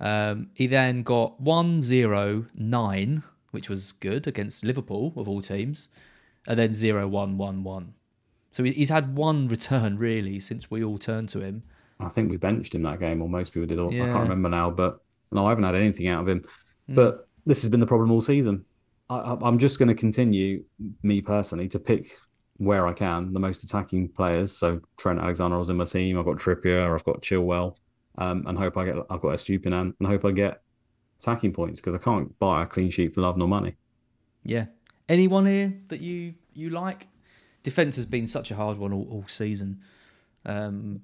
Um, 0.00 0.50
he 0.54 0.66
then 0.66 1.02
got 1.02 1.40
1 1.40 1.82
0 1.82 2.46
9, 2.54 3.22
which 3.50 3.68
was 3.68 3.92
good 3.92 4.26
against 4.26 4.64
Liverpool, 4.64 5.12
of 5.16 5.28
all 5.28 5.42
teams, 5.42 5.88
and 6.46 6.58
then 6.58 6.74
0 6.74 7.08
1 7.08 7.38
1 7.38 7.64
1. 7.64 7.94
So 8.52 8.64
he's 8.64 8.90
had 8.90 9.14
one 9.16 9.48
return, 9.56 9.98
really, 9.98 10.40
since 10.40 10.70
we 10.70 10.84
all 10.84 10.98
turned 10.98 11.28
to 11.30 11.40
him. 11.40 11.62
I 12.00 12.08
think 12.08 12.30
we 12.30 12.36
benched 12.36 12.74
him 12.74 12.82
that 12.82 13.00
game, 13.00 13.20
or 13.22 13.28
most 13.28 13.52
people 13.52 13.66
did. 13.66 13.78
Yeah. 13.92 14.04
I 14.04 14.06
can't 14.06 14.22
remember 14.22 14.48
now, 14.48 14.70
but 14.70 15.00
no, 15.32 15.46
I 15.46 15.50
haven't 15.50 15.64
had 15.64 15.74
anything 15.74 16.08
out 16.08 16.22
of 16.22 16.28
him. 16.28 16.44
Mm. 16.88 16.94
But 16.94 17.28
this 17.44 17.62
has 17.62 17.70
been 17.70 17.80
the 17.80 17.86
problem 17.86 18.12
all 18.12 18.20
season. 18.20 18.64
I, 19.10 19.36
I'm 19.42 19.58
just 19.58 19.78
going 19.78 19.88
to 19.88 19.94
continue, 19.94 20.62
me 21.02 21.20
personally, 21.20 21.68
to 21.68 21.78
pick 21.78 22.06
where 22.58 22.86
I 22.86 22.92
can 22.92 23.32
the 23.32 23.40
most 23.40 23.64
attacking 23.64 24.08
players. 24.08 24.56
So 24.56 24.80
Trent 24.96 25.20
Alexander 25.20 25.58
was 25.58 25.70
in 25.70 25.76
my 25.76 25.84
team. 25.84 26.18
I've 26.18 26.24
got 26.24 26.36
Trippier. 26.36 26.94
I've 26.94 27.04
got 27.04 27.22
Chilwell 27.22 27.76
um, 28.18 28.44
and 28.46 28.58
hope 28.58 28.76
I 28.76 28.84
get 28.84 28.96
I've 29.08 29.20
got 29.20 29.34
Estupiñán 29.34 29.94
and 29.98 30.08
hope 30.08 30.24
I 30.24 30.32
get 30.32 30.60
attacking 31.20 31.52
points 31.52 31.80
because 31.80 31.94
I 31.94 31.98
can't 31.98 32.36
buy 32.38 32.62
a 32.62 32.66
clean 32.66 32.90
sheet 32.90 33.14
for 33.14 33.22
love 33.22 33.36
nor 33.36 33.48
money. 33.48 33.76
Yeah. 34.44 34.66
Anyone 35.08 35.46
here 35.46 35.72
that 35.88 36.00
you 36.00 36.34
you 36.52 36.70
like? 36.70 37.08
Defense 37.62 37.96
has 37.96 38.06
been 38.06 38.26
such 38.26 38.50
a 38.50 38.54
hard 38.54 38.76
one 38.76 38.92
all, 38.92 39.08
all 39.10 39.24
season. 39.26 39.80
Um, 40.44 41.00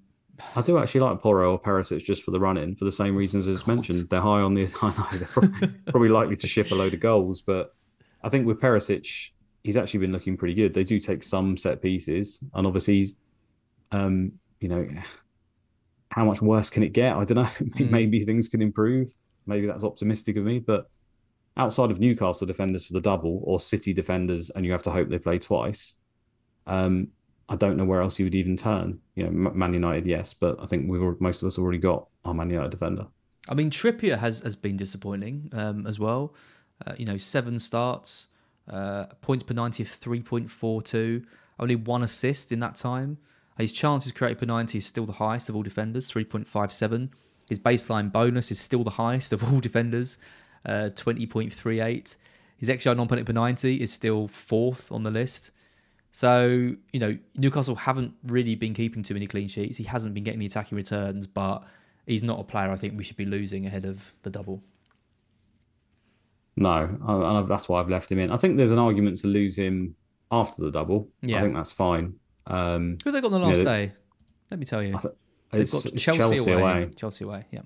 I 0.57 0.63
do 0.63 0.79
actually 0.79 1.03
like 1.03 1.21
Porro 1.21 1.53
or 1.53 1.61
Perisic 1.61 2.05
just 2.05 2.23
for 2.23 2.31
the 2.31 2.41
run 2.41 2.57
in 2.57 2.75
for 2.75 2.85
the 2.85 2.93
same 2.93 3.15
reasons 3.15 3.47
as 3.47 3.67
mentioned. 3.67 4.09
They're 4.09 4.21
high 4.21 4.41
on 4.41 4.55
the. 4.55 4.65
I 4.83 4.89
know 4.89 5.19
they're 5.19 5.29
probably, 5.29 5.69
probably 5.87 6.09
likely 6.09 6.37
to 6.37 6.47
ship 6.47 6.71
a 6.71 6.75
load 6.75 6.95
of 6.95 7.01
goals, 7.01 7.43
but 7.43 7.75
I 8.23 8.29
think 8.29 8.47
with 8.47 8.61
Perisic, 8.61 9.31
he's 9.63 9.77
actually 9.77 10.01
been 10.01 10.13
looking 10.13 10.37
pretty 10.37 10.55
good. 10.55 10.75
They 10.75 10.85
do 10.85 10.99
take 10.99 11.23
some 11.23 11.57
set 11.57 11.81
pieces, 11.81 12.41
and 12.55 12.67
obviously 12.67 12.97
he's, 12.97 13.17
um, 13.93 14.33
you 14.61 14.69
know, 14.69 14.89
how 16.15 16.25
much 16.25 16.41
worse 16.41 16.71
can 16.71 16.85
it 16.85 16.93
get? 16.93 17.17
I 17.17 17.25
don't 17.25 17.35
know. 17.35 17.49
Mm. 17.75 17.91
Maybe 17.91 18.25
things 18.25 18.47
can 18.49 18.63
improve. 18.63 19.13
Maybe 19.47 19.67
that's 19.67 19.83
optimistic 19.83 20.37
of 20.37 20.45
me, 20.45 20.61
but 20.61 20.89
outside 21.57 21.91
of 21.91 21.99
Newcastle 21.99 22.47
defenders 22.47 22.87
for 22.87 22.93
the 22.93 23.01
double 23.01 23.41
or 23.43 23.59
City 23.59 23.93
defenders, 23.93 24.49
and 24.51 24.65
you 24.65 24.71
have 24.71 24.83
to 24.85 24.93
hope 24.93 25.09
they 25.09 25.19
play 25.19 25.41
twice. 25.41 25.95
Um, 26.69 27.09
I 27.49 27.57
don't 27.57 27.77
know 27.77 27.85
where 27.85 28.01
else 28.01 28.21
you 28.21 28.27
would 28.27 28.35
even 28.37 28.57
turn. 28.57 29.01
You 29.17 29.25
know, 29.25 29.51
Man 29.51 29.75
United, 29.75 30.07
yes, 30.07 30.35
but 30.35 30.57
I 30.63 30.67
think 30.67 30.89
we've 30.89 31.21
most 31.21 31.43
of 31.43 31.49
us 31.49 31.59
already 31.59 31.79
got 31.79 32.07
our 32.25 32.33
Man 32.33 32.49
United 32.49 32.71
defender. 32.71 33.07
I 33.49 33.55
mean, 33.55 33.71
Trippier 33.71 34.17
has 34.17 34.39
has 34.41 34.55
been 34.55 34.77
disappointing 34.77 35.51
um, 35.53 35.85
as 35.85 35.99
well. 35.99 36.37
Uh, 36.87 36.95
you 36.97 37.07
know, 37.07 37.17
seven 37.17 37.59
starts, 37.59 38.29
uh, 38.71 39.07
points 39.21 39.43
per 39.43 39.55
ninety 39.55 39.83
of 39.83 39.89
three 39.89 40.23
point 40.23 40.49
four 40.49 40.81
two, 40.81 41.25
only 41.59 41.75
one 41.75 42.05
assist 42.05 42.53
in 42.53 42.61
that 42.61 42.77
time. 42.77 43.19
His 43.59 43.73
chances 43.73 44.13
created 44.13 44.39
per 44.39 44.47
90 44.47 44.79
is 44.79 44.87
still 44.87 45.07
the 45.07 45.13
highest 45.13 45.49
of 45.49 45.57
all 45.57 45.63
defenders, 45.63 46.11
3.57. 46.11 47.11
His 47.49 47.61
baseline 47.61 48.11
bonus 48.11 48.51
is 48.51 48.59
still 48.59 48.83
the 48.83 48.91
highest 48.91 49.33
of 49.33 49.53
all 49.53 49.61
defenders, 49.69 50.19
uh, 50.67 50.91
20.38. 50.95 52.17
His 52.57 52.69
XGI 52.69 52.97
non 52.97 53.09
penalty 53.09 53.25
per 53.25 53.33
90 53.33 53.81
is 53.81 53.93
still 53.93 54.29
fourth 54.29 54.91
on 54.91 55.03
the 55.03 55.11
list. 55.11 55.53
So, 56.11 56.75
you 56.93 57.01
know, 57.01 57.19
Newcastle 57.35 57.75
haven't 57.75 58.15
really 58.27 58.55
been 58.55 58.73
keeping 58.73 59.03
too 59.03 59.15
many 59.15 59.27
clean 59.27 59.49
sheets. 59.49 59.77
He 59.77 59.85
hasn't 59.85 60.15
been 60.15 60.25
getting 60.25 60.41
the 60.41 60.47
attacking 60.47 60.77
returns, 60.77 61.27
but 61.27 61.65
he's 62.07 62.23
not 62.23 62.39
a 62.39 62.45
player 62.45 62.71
I 62.71 62.77
think 62.77 62.97
we 62.97 63.03
should 63.03 63.17
be 63.17 63.25
losing 63.25 63.67
ahead 63.67 63.85
of 63.85 64.15
the 64.23 64.31
double. 64.31 64.63
No, 66.57 66.97
I, 67.05 67.43
that's 67.43 67.69
why 67.69 67.81
I've 67.81 67.89
left 67.89 68.13
him 68.13 68.21
in. 68.21 68.31
I 68.31 68.37
think 68.37 68.57
there's 68.57 68.71
an 68.71 68.79
argument 68.79 69.19
to 69.19 69.27
lose 69.27 69.57
him 69.57 69.97
after 70.31 70.63
the 70.63 70.71
double. 70.71 71.09
Yeah. 71.21 71.39
I 71.39 71.41
think 71.43 71.55
that's 71.55 71.73
fine. 71.73 72.15
Um, 72.47 72.99
Who 73.03 73.11
have 73.11 73.15
they 73.15 73.21
got 73.21 73.33
on 73.33 73.41
the 73.41 73.47
you 73.47 73.47
last 73.47 73.59
know, 73.59 73.65
day? 73.65 73.93
Let 74.51 74.61
me 74.61 74.67
tell 74.67 74.83
you. 74.83 74.99
They've 75.51 75.71
got 75.71 75.83
Chelsea, 75.97 76.19
Chelsea 76.19 76.53
away. 76.53 76.63
away. 76.63 76.91
Chelsea 76.97 77.25
away, 77.25 77.47
yeah. 77.51 77.63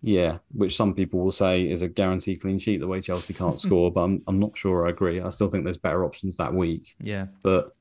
Yeah, 0.00 0.38
which 0.52 0.76
some 0.76 0.94
people 0.94 1.20
will 1.20 1.32
say 1.32 1.68
is 1.68 1.82
a 1.82 1.88
guaranteed 1.88 2.40
clean 2.40 2.58
sheet 2.58 2.78
the 2.78 2.86
way 2.86 3.00
Chelsea 3.00 3.34
can't 3.34 3.58
score, 3.66 3.90
but 3.90 4.02
I'm 4.02 4.22
I'm 4.26 4.38
not 4.38 4.56
sure 4.56 4.86
I 4.86 4.90
agree. 4.90 5.20
I 5.20 5.28
still 5.30 5.48
think 5.48 5.64
there's 5.64 5.76
better 5.76 6.04
options 6.04 6.36
that 6.36 6.54
week. 6.54 6.94
Yeah. 7.00 7.26
But 7.42 7.72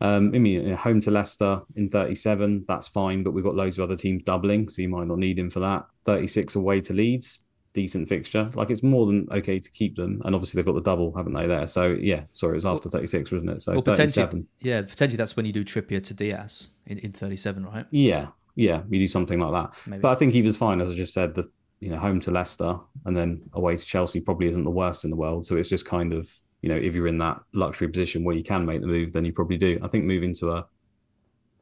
um, 0.00 0.32
I 0.34 0.38
mean, 0.38 0.46
you 0.46 0.70
know, 0.70 0.76
home 0.76 1.00
to 1.02 1.12
Leicester 1.12 1.62
in 1.76 1.88
37, 1.88 2.64
that's 2.66 2.88
fine, 2.88 3.22
but 3.22 3.30
we've 3.30 3.44
got 3.44 3.54
loads 3.54 3.78
of 3.78 3.84
other 3.84 3.96
teams 3.96 4.24
doubling, 4.24 4.68
so 4.68 4.82
you 4.82 4.88
might 4.88 5.06
not 5.06 5.18
need 5.18 5.38
him 5.38 5.48
for 5.48 5.60
that. 5.60 5.86
36 6.06 6.56
away 6.56 6.80
to 6.80 6.92
Leeds, 6.92 7.38
decent 7.74 8.08
fixture. 8.08 8.50
Like 8.54 8.70
it's 8.70 8.82
more 8.82 9.06
than 9.06 9.26
okay 9.30 9.58
to 9.58 9.70
keep 9.70 9.96
them, 9.96 10.20
and 10.24 10.34
obviously 10.34 10.58
they've 10.58 10.66
got 10.66 10.74
the 10.74 10.82
double, 10.82 11.14
haven't 11.14 11.34
they? 11.34 11.46
There, 11.46 11.66
so 11.66 11.96
yeah. 11.98 12.24
Sorry, 12.32 12.52
it 12.52 12.56
was 12.56 12.64
after 12.64 12.88
36, 12.88 13.32
wasn't 13.32 13.50
it? 13.50 13.62
So 13.62 13.72
well, 13.72 13.82
37. 13.82 14.46
yeah, 14.60 14.82
potentially 14.82 15.16
that's 15.16 15.36
when 15.36 15.46
you 15.46 15.52
do 15.52 15.64
Trippier 15.64 16.02
to 16.04 16.14
Dias 16.14 16.68
in, 16.86 16.98
in 16.98 17.12
37, 17.12 17.64
right? 17.64 17.86
Yeah, 17.90 18.28
yeah, 18.54 18.82
you 18.88 18.98
do 18.98 19.08
something 19.08 19.38
like 19.38 19.52
that. 19.52 19.78
Maybe. 19.86 20.00
But 20.00 20.12
I 20.12 20.14
think 20.14 20.32
he 20.32 20.42
was 20.42 20.56
fine, 20.56 20.80
as 20.80 20.90
I 20.90 20.94
just 20.94 21.14
said. 21.14 21.34
The 21.34 21.48
you 21.82 21.90
know 21.90 21.98
home 21.98 22.20
to 22.20 22.30
Leicester 22.30 22.76
and 23.06 23.16
then 23.16 23.42
away 23.54 23.76
to 23.76 23.84
Chelsea 23.84 24.20
probably 24.20 24.46
isn't 24.46 24.62
the 24.62 24.70
worst 24.70 25.02
in 25.02 25.10
the 25.10 25.16
world. 25.16 25.44
So 25.44 25.56
it's 25.56 25.68
just 25.68 25.84
kind 25.84 26.12
of 26.12 26.32
you 26.62 26.68
know 26.68 26.76
if 26.76 26.94
you're 26.94 27.08
in 27.08 27.18
that 27.18 27.40
luxury 27.54 27.88
position 27.88 28.22
where 28.22 28.36
you 28.36 28.44
can 28.44 28.64
make 28.64 28.80
the 28.80 28.86
move, 28.86 29.12
then 29.12 29.24
you 29.24 29.32
probably 29.32 29.56
do. 29.56 29.80
I 29.82 29.88
think 29.88 30.04
moving 30.04 30.32
to 30.36 30.52
a 30.52 30.66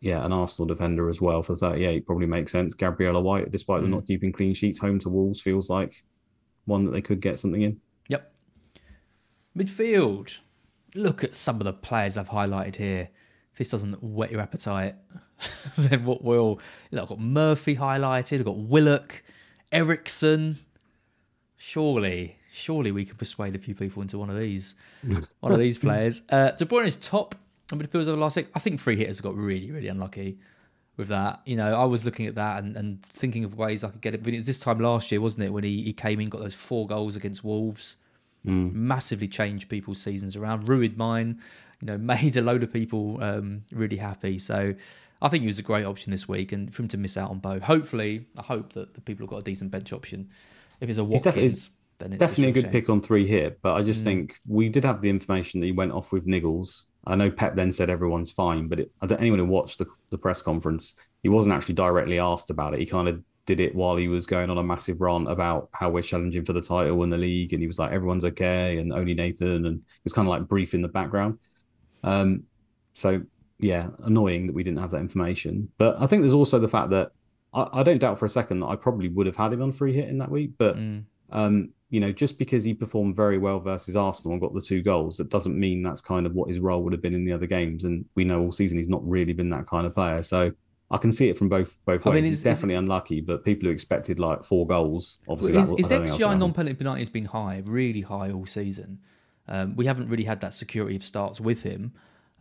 yeah 0.00 0.24
an 0.24 0.32
Arsenal 0.32 0.66
defender 0.66 1.08
as 1.08 1.20
well 1.20 1.42
for 1.42 1.54
38 1.56 2.06
probably 2.06 2.26
makes 2.26 2.52
sense. 2.52 2.74
Gabriella 2.74 3.20
White, 3.20 3.50
despite 3.50 3.82
them 3.82 3.90
Mm. 3.90 3.94
not 3.94 4.06
keeping 4.06 4.32
clean 4.32 4.54
sheets, 4.54 4.78
home 4.78 4.98
to 5.00 5.08
Wolves 5.08 5.40
feels 5.40 5.68
like 5.70 6.04
one 6.64 6.84
that 6.84 6.92
they 6.92 7.02
could 7.02 7.20
get 7.20 7.38
something 7.38 7.62
in. 7.62 7.80
Yep. 8.08 8.32
Midfield. 9.56 10.38
Look 10.94 11.22
at 11.24 11.34
some 11.34 11.56
of 11.56 11.64
the 11.64 11.72
players 11.72 12.16
I've 12.16 12.30
highlighted 12.30 12.76
here. 12.76 13.10
If 13.52 13.58
this 13.58 13.70
doesn't 13.70 14.02
whet 14.02 14.30
your 14.30 14.40
appetite, 14.40 14.94
then 15.78 16.04
what 16.04 16.22
will? 16.24 16.60
Know, 16.92 17.02
I've 17.02 17.08
got 17.08 17.20
Murphy 17.20 17.76
highlighted. 17.76 18.38
I've 18.40 18.44
got 18.44 18.58
Willock, 18.58 19.22
Eriksen. 19.72 20.56
Surely, 21.56 22.38
surely 22.50 22.90
we 22.90 23.04
can 23.04 23.16
persuade 23.16 23.54
a 23.54 23.58
few 23.58 23.74
people 23.74 24.02
into 24.02 24.18
one 24.18 24.30
of 24.30 24.38
these, 24.38 24.74
one 25.40 25.52
of 25.52 25.58
these 25.58 25.78
players. 25.78 26.22
Uh, 26.30 26.52
De 26.52 26.64
Bruyne 26.64 26.86
is 26.86 26.96
top 26.96 27.34
in 27.72 27.78
midfield 27.78 27.96
over 27.96 28.04
the 28.12 28.16
last 28.16 28.34
six. 28.34 28.50
I 28.54 28.58
think 28.58 28.80
free 28.80 28.96
hitters 28.96 29.20
got 29.20 29.34
really, 29.34 29.70
really 29.70 29.88
unlucky 29.88 30.38
with 30.96 31.08
that. 31.08 31.40
You 31.46 31.56
know, 31.56 31.80
I 31.80 31.84
was 31.84 32.04
looking 32.04 32.26
at 32.26 32.34
that 32.36 32.62
and, 32.62 32.76
and 32.76 33.02
thinking 33.06 33.44
of 33.44 33.56
ways 33.56 33.84
I 33.84 33.88
could 33.90 34.00
get 34.00 34.14
it. 34.14 34.22
But 34.22 34.32
it 34.32 34.36
was 34.36 34.46
this 34.46 34.58
time 34.60 34.80
last 34.80 35.10
year, 35.10 35.20
wasn't 35.20 35.44
it, 35.44 35.52
when 35.52 35.64
he, 35.64 35.82
he 35.82 35.92
came 35.92 36.20
in, 36.20 36.28
got 36.28 36.40
those 36.40 36.54
four 36.54 36.86
goals 36.86 37.16
against 37.16 37.44
Wolves, 37.44 37.96
massively 38.44 39.28
changed 39.28 39.68
people's 39.68 40.00
seasons 40.00 40.36
around, 40.36 40.68
ruined 40.68 40.96
mine. 40.96 41.40
You 41.80 41.86
know, 41.86 41.98
made 42.14 42.36
a 42.36 42.42
load 42.42 42.62
of 42.62 42.72
people 42.72 43.22
um, 43.22 43.62
really 43.72 43.96
happy. 43.96 44.38
So 44.38 44.74
I 45.22 45.28
think 45.28 45.42
he 45.42 45.46
was 45.46 45.58
a 45.58 45.62
great 45.62 45.84
option 45.84 46.10
this 46.12 46.28
week, 46.28 46.52
and 46.52 46.74
for 46.74 46.82
him 46.82 46.88
to 46.88 46.96
miss 46.96 47.16
out 47.16 47.30
on 47.30 47.38
both. 47.38 47.62
Hopefully, 47.62 48.26
I 48.38 48.42
hope 48.42 48.72
that 48.74 48.94
the 48.94 49.00
people 49.00 49.24
have 49.24 49.30
got 49.30 49.38
a 49.38 49.44
decent 49.44 49.70
bench 49.70 49.92
option. 49.92 50.28
If 50.80 50.88
it's 50.88 50.98
a 50.98 51.02
definitely, 51.02 51.42
Watkins, 51.42 51.52
he's 51.52 51.70
then 51.98 52.12
it's 52.14 52.20
definitely 52.20 52.44
a, 52.46 52.48
a, 52.48 52.52
good 52.52 52.62
shame. 52.64 52.72
pick 52.72 52.88
on 52.88 53.00
three 53.02 53.26
here, 53.26 53.56
but 53.62 53.74
I 53.74 53.82
just 53.82 54.00
Mm. 54.00 54.04
think 54.04 54.40
we 54.46 54.68
did 54.70 54.84
have 54.84 55.02
the 55.02 55.10
information 55.10 55.60
that 55.60 55.66
he 55.66 55.72
went 55.72 55.92
off 55.92 56.12
with 56.12 56.26
niggles. 56.26 56.84
I 57.06 57.16
know 57.16 57.30
Pep 57.30 57.56
then 57.56 57.72
said 57.72 57.88
everyone's 57.90 58.30
fine, 58.30 58.68
but 58.68 58.80
it, 58.80 58.90
I 59.00 59.06
don't, 59.06 59.20
anyone 59.20 59.38
who 59.38 59.46
watched 59.46 59.78
the, 59.78 59.86
the 60.10 60.18
press 60.18 60.42
conference, 60.42 60.94
he 61.22 61.28
wasn't 61.28 61.54
actually 61.54 61.74
directly 61.74 62.18
asked 62.18 62.50
about 62.50 62.74
it. 62.74 62.80
He 62.80 62.86
kind 62.86 63.08
of 63.08 63.22
did 63.46 63.58
it 63.58 63.74
while 63.74 63.96
he 63.96 64.06
was 64.06 64.26
going 64.26 64.50
on 64.50 64.58
a 64.58 64.62
massive 64.62 65.00
rant 65.00 65.28
about 65.30 65.70
how 65.72 65.88
we're 65.90 66.02
challenging 66.02 66.44
for 66.44 66.52
the 66.52 66.60
title 66.60 67.02
in 67.02 67.10
the 67.10 67.16
league, 67.18 67.52
and 67.52 67.62
he 67.62 67.66
was 67.66 67.78
like, 67.78 67.90
"Everyone's 67.90 68.24
okay," 68.24 68.78
and 68.78 68.92
only 68.92 69.14
Nathan, 69.14 69.66
and 69.66 69.78
it 69.78 70.04
was 70.04 70.12
kind 70.12 70.28
of 70.28 70.30
like 70.30 70.46
brief 70.46 70.74
in 70.74 70.82
the 70.82 70.88
background. 70.88 71.38
Um, 72.04 72.44
so 72.92 73.22
yeah, 73.58 73.88
annoying 74.04 74.46
that 74.46 74.54
we 74.54 74.62
didn't 74.62 74.78
have 74.80 74.90
that 74.92 75.00
information. 75.00 75.68
But 75.78 76.00
I 76.00 76.06
think 76.06 76.22
there's 76.22 76.34
also 76.34 76.58
the 76.58 76.68
fact 76.68 76.90
that 76.90 77.12
I, 77.52 77.66
I 77.72 77.82
don't 77.82 77.98
doubt 77.98 78.18
for 78.18 78.24
a 78.24 78.28
second 78.28 78.60
that 78.60 78.66
I 78.66 78.76
probably 78.76 79.08
would 79.08 79.26
have 79.26 79.36
had 79.36 79.52
him 79.52 79.62
on 79.62 79.72
free 79.72 79.92
hit 79.92 80.08
in 80.08 80.18
that 80.18 80.30
week, 80.30 80.52
but 80.58 80.76
Mm. 80.76 81.04
um, 81.30 81.70
you 81.90 82.00
know, 82.00 82.12
just 82.12 82.38
because 82.38 82.62
he 82.64 82.72
performed 82.72 83.16
very 83.16 83.36
well 83.36 83.60
versus 83.60 83.96
Arsenal 83.96 84.32
and 84.32 84.40
got 84.40 84.54
the 84.54 84.60
two 84.60 84.80
goals, 84.80 85.16
that 85.16 85.28
doesn't 85.28 85.58
mean 85.58 85.82
that's 85.82 86.00
kind 86.00 86.24
of 86.24 86.34
what 86.34 86.48
his 86.48 86.60
role 86.60 86.82
would 86.84 86.92
have 86.92 87.02
been 87.02 87.14
in 87.14 87.24
the 87.24 87.32
other 87.32 87.46
games. 87.46 87.84
And 87.84 88.04
we 88.14 88.24
know 88.24 88.40
all 88.40 88.52
season 88.52 88.78
he's 88.78 88.88
not 88.88 89.06
really 89.08 89.32
been 89.32 89.50
that 89.50 89.66
kind 89.66 89.86
of 89.86 89.94
player. 89.94 90.22
So 90.22 90.52
I 90.92 90.98
can 90.98 91.10
see 91.12 91.28
it 91.28 91.36
from 91.36 91.48
both 91.48 91.76
both 91.84 92.06
I 92.06 92.10
ways. 92.10 92.14
mean, 92.14 92.24
he's 92.24 92.32
is- 92.34 92.38
is- 92.38 92.44
definitely 92.44 92.76
unlucky, 92.76 93.20
but 93.20 93.44
people 93.44 93.66
who 93.66 93.72
expected 93.72 94.18
like 94.20 94.44
four 94.44 94.66
goals, 94.66 95.18
obviously, 95.28 95.58
His, 95.58 95.70
his 95.76 95.90
I 95.90 95.96
don't 95.98 96.06
think 96.06 96.20
XGI 96.20 96.38
non-penalty 96.38 96.74
penalty 96.76 97.00
has 97.00 97.08
been 97.08 97.24
high, 97.26 97.62
really 97.64 98.02
high 98.02 98.30
all 98.30 98.46
season. 98.46 99.00
Um, 99.48 99.74
we 99.74 99.86
haven't 99.86 100.08
really 100.08 100.24
had 100.24 100.40
that 100.42 100.54
security 100.54 100.94
of 100.94 101.02
starts 101.04 101.40
with 101.40 101.62
him, 101.64 101.92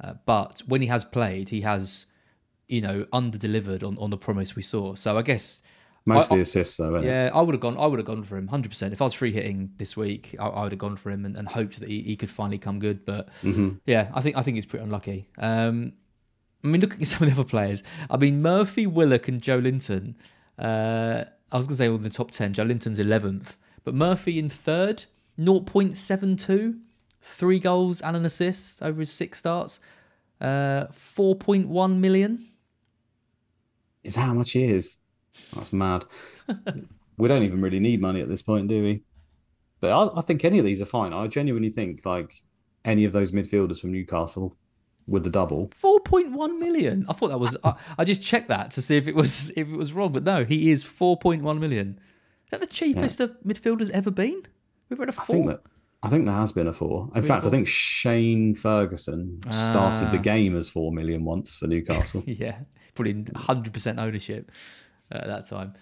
uh, 0.01 0.13
but 0.27 0.61
when 0.67 0.81
he 0.81 0.87
has 0.87 1.03
played, 1.03 1.49
he 1.49 1.61
has, 1.61 2.05
you 2.67 2.81
know, 2.81 3.07
under 3.11 3.37
delivered 3.37 3.83
on, 3.83 3.97
on 3.97 4.11
the 4.11 4.17
promise 4.17 4.55
we 4.55 4.61
saw. 4.61 4.93
So 4.93 5.17
I 5.17 5.23
guess 5.23 5.63
mostly 6.15 6.37
I- 6.39 6.41
assists 6.41 6.77
though. 6.77 6.95
isn't 6.95 7.07
it? 7.07 7.11
Yeah, 7.11 7.31
I 7.33 7.41
would 7.41 7.53
have 7.55 7.61
gone. 7.61 7.77
I 7.77 7.85
would 7.85 7.99
have 7.99 8.05
gone 8.05 8.23
for 8.23 8.37
him, 8.37 8.47
hundred 8.47 8.69
percent. 8.69 8.93
If 8.93 9.01
I 9.01 9.05
was 9.05 9.13
free 9.13 9.31
hitting 9.31 9.71
this 9.77 9.95
week, 9.97 10.35
I, 10.39 10.47
I 10.47 10.63
would 10.63 10.71
have 10.71 10.79
gone 10.79 10.95
for 10.97 11.09
him 11.11 11.25
and, 11.25 11.35
and 11.37 11.47
hoped 11.47 11.79
that 11.79 11.89
he, 11.89 12.01
he 12.01 12.15
could 12.15 12.29
finally 12.29 12.57
come 12.57 12.79
good. 12.79 13.05
But 13.05 13.31
Mhm. 13.43 13.79
yeah, 13.85 14.09
I 14.13 14.21
think 14.21 14.35
I 14.37 14.41
think 14.41 14.55
he's 14.55 14.65
pretty 14.65 14.83
unlucky. 14.83 15.27
Um, 15.37 15.93
I 16.63 16.67
mean, 16.67 16.81
looking 16.81 17.01
at 17.01 17.07
some 17.13 17.23
of 17.27 17.33
the 17.33 17.39
other 17.41 17.49
players, 17.49 17.83
I 18.09 18.17
mean 18.17 18.41
Murphy, 18.41 18.85
Willock, 18.87 19.27
and 19.27 19.41
Joelinton. 19.41 20.15
Uh, 20.57 21.23
I 21.51 21.57
was 21.57 21.65
going 21.67 21.73
to 21.73 21.77
say 21.77 21.87
all 21.89 21.95
in 21.95 22.01
the 22.01 22.09
top 22.09 22.31
ten. 22.31 22.53
Joelinton's 22.53 22.99
eleventh, 22.99 23.57
but 23.83 23.93
Murphy 23.95 24.37
in 24.37 24.49
third, 24.49 25.05
0.72, 25.39 26.79
three 27.21 27.59
goals 27.59 28.01
and 28.01 28.15
an 28.17 28.25
assist 28.25 28.81
over 28.83 28.99
his 28.99 29.11
six 29.11 29.39
starts, 29.39 29.79
uh, 30.41 30.85
4.1 30.91 31.97
million. 31.99 32.45
Is 34.03 34.15
that 34.15 34.21
how 34.21 34.33
much 34.33 34.51
he 34.51 34.63
is? 34.65 34.97
That's 35.55 35.73
mad. 35.73 36.05
we 37.17 37.27
don't 37.27 37.43
even 37.43 37.61
really 37.61 37.79
need 37.79 38.01
money 38.01 38.21
at 38.21 38.29
this 38.29 38.41
point, 38.41 38.67
do 38.67 38.81
we? 38.83 39.03
But 39.81 39.91
I, 39.91 40.19
I 40.19 40.21
think 40.21 40.43
any 40.43 40.59
of 40.59 40.65
these 40.65 40.81
are 40.81 40.85
fine. 40.85 41.13
I 41.13 41.27
genuinely 41.27 41.69
think 41.69 42.05
like 42.05 42.41
any 42.85 43.05
of 43.05 43.11
those 43.13 43.31
midfielders 43.31 43.79
from 43.79 43.91
Newcastle 43.91 44.57
with 45.07 45.23
the 45.23 45.29
double. 45.29 45.69
4.1 45.69 46.59
million. 46.59 47.05
I 47.09 47.13
thought 47.13 47.29
that 47.29 47.39
was. 47.39 47.55
I, 47.63 47.73
I 47.97 48.03
just 48.03 48.21
checked 48.21 48.49
that 48.49 48.71
to 48.71 48.81
see 48.81 48.97
if 48.97 49.07
it 49.07 49.15
was 49.15 49.49
if 49.51 49.67
it 49.67 49.75
was 49.77 49.93
wrong, 49.93 50.11
but 50.11 50.23
no, 50.23 50.43
he 50.43 50.69
is 50.71 50.83
4.1 50.83 51.59
million. 51.59 51.99
Is 52.45 52.51
that 52.51 52.59
the 52.61 52.67
cheapest 52.67 53.19
of 53.19 53.35
midfielders 53.45 53.89
ever 53.91 54.11
been? 54.11 54.43
We've 54.89 54.99
had 54.99 55.09
a 55.09 55.11
I 55.11 55.23
four. 55.23 55.35
think 55.35 55.47
that 55.47 55.61
I 56.01 56.09
think 56.09 56.25
there 56.25 56.35
has 56.35 56.51
been 56.51 56.67
a 56.67 56.73
four. 56.73 57.09
In 57.15 57.21
fact, 57.23 57.45
I 57.45 57.49
think 57.49 57.67
Shane 57.67 58.55
Ferguson 58.55 59.39
started 59.51 60.11
the 60.11 60.17
Ah. 60.17 60.21
game 60.21 60.55
as 60.57 60.67
four 60.69 60.91
million 60.91 61.23
once 61.25 61.53
for 61.55 61.67
Newcastle. 61.67 62.23
yeah, 62.27 62.59
put 62.95 63.07
in 63.07 63.25
100% 63.25 63.99
ownership 63.99 64.51
at 65.11 65.27
that 65.27 65.45
time. 65.47 65.73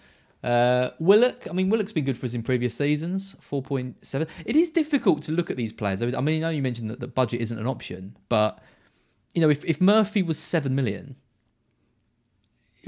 Uh, 0.44 0.92
Willock, 1.00 1.48
I 1.50 1.54
mean, 1.54 1.70
Willock's 1.70 1.92
been 1.92 2.06
good 2.06 2.18
for 2.18 2.26
us 2.26 2.34
in 2.34 2.44
previous 2.44 2.76
seasons, 2.76 3.36
4.7. 3.42 4.28
It 4.46 4.56
is 4.56 4.70
difficult 4.70 5.24
to 5.24 5.32
look 5.32 5.50
at 5.50 5.58
these 5.58 5.74
players. 5.74 6.02
I 6.02 6.06
mean, 6.06 6.44
I 6.44 6.48
know 6.48 6.50
you 6.50 6.62
mentioned 6.62 6.90
that 6.90 7.00
the 7.00 7.08
budget 7.08 7.42
isn't 7.42 7.58
an 7.58 7.68
option, 7.68 8.16
but, 8.30 8.60
you 9.34 9.42
know, 9.42 9.50
if, 9.50 9.66
if 9.66 9.82
Murphy 9.82 10.22
was 10.24 10.38
7 10.38 10.74
million, 10.74 11.16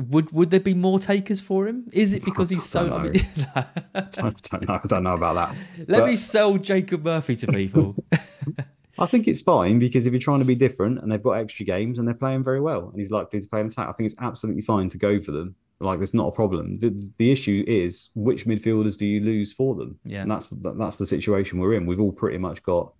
would 0.07 0.31
would 0.31 0.49
there 0.49 0.61
be 0.61 0.73
more 0.73 0.97
takers 0.97 1.41
for 1.41 1.67
him? 1.67 1.89
Is 1.91 2.13
it 2.13 2.23
because 2.23 2.49
he's 2.53 2.63
so. 2.63 2.93
I 2.93 3.03
mean, 3.03 3.13
I 3.55 3.65
don't 3.93 4.67
know. 4.67 4.73
I 4.73 4.87
don't 4.87 5.03
know 5.03 5.13
about 5.15 5.33
that. 5.33 5.55
let 5.89 5.99
But 6.01 6.09
me 6.09 6.15
sell 6.15 6.57
Jacob 6.57 7.03
Murphy 7.03 7.35
to 7.37 7.47
people. 7.47 7.95
I 8.99 9.05
think 9.05 9.27
it's 9.27 9.41
fine 9.41 9.79
because 9.79 10.05
if 10.05 10.13
you're 10.13 10.19
trying 10.19 10.39
to 10.39 10.45
be 10.45 10.55
different 10.55 10.99
and 10.99 11.11
they've 11.11 11.23
got 11.23 11.33
extra 11.33 11.65
games 11.65 11.99
and 11.99 12.07
they're 12.07 12.15
playing 12.15 12.43
very 12.43 12.59
well 12.59 12.89
and 12.89 12.99
he's 12.99 13.11
likely 13.11 13.39
to 13.39 13.47
play 13.47 13.61
an 13.61 13.67
attack, 13.67 13.87
I 13.87 13.93
think 13.93 14.11
it's 14.11 14.21
absolutely 14.21 14.61
fine 14.61 14.89
to 14.89 14.97
go 14.97 15.21
for 15.21 15.31
them. 15.31 15.55
Like, 15.79 15.99
there's 15.99 16.13
not 16.13 16.27
a 16.27 16.31
problem. 16.31 16.77
The, 16.79 17.11
the 17.17 17.31
issue 17.31 17.63
is 17.65 18.09
which 18.13 18.45
midfielders 18.45 18.97
do 18.97 19.07
you 19.07 19.21
lose 19.21 19.53
for 19.53 19.75
them? 19.75 19.97
Yeah. 20.03 20.23
And 20.23 20.31
that's 20.31 20.49
that's 20.51 20.97
the 20.97 21.05
situation 21.05 21.59
we're 21.59 21.75
in. 21.75 21.85
We've 21.85 22.01
all 22.01 22.11
pretty 22.11 22.37
much 22.37 22.61
got 22.63 22.93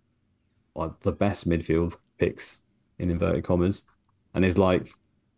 like, 0.76 0.98
the 1.02 1.12
best 1.12 1.48
midfield 1.48 1.96
picks 2.18 2.60
in 2.98 3.12
inverted 3.12 3.44
commas. 3.44 3.84
And 4.34 4.46
it's 4.46 4.58
like 4.58 4.90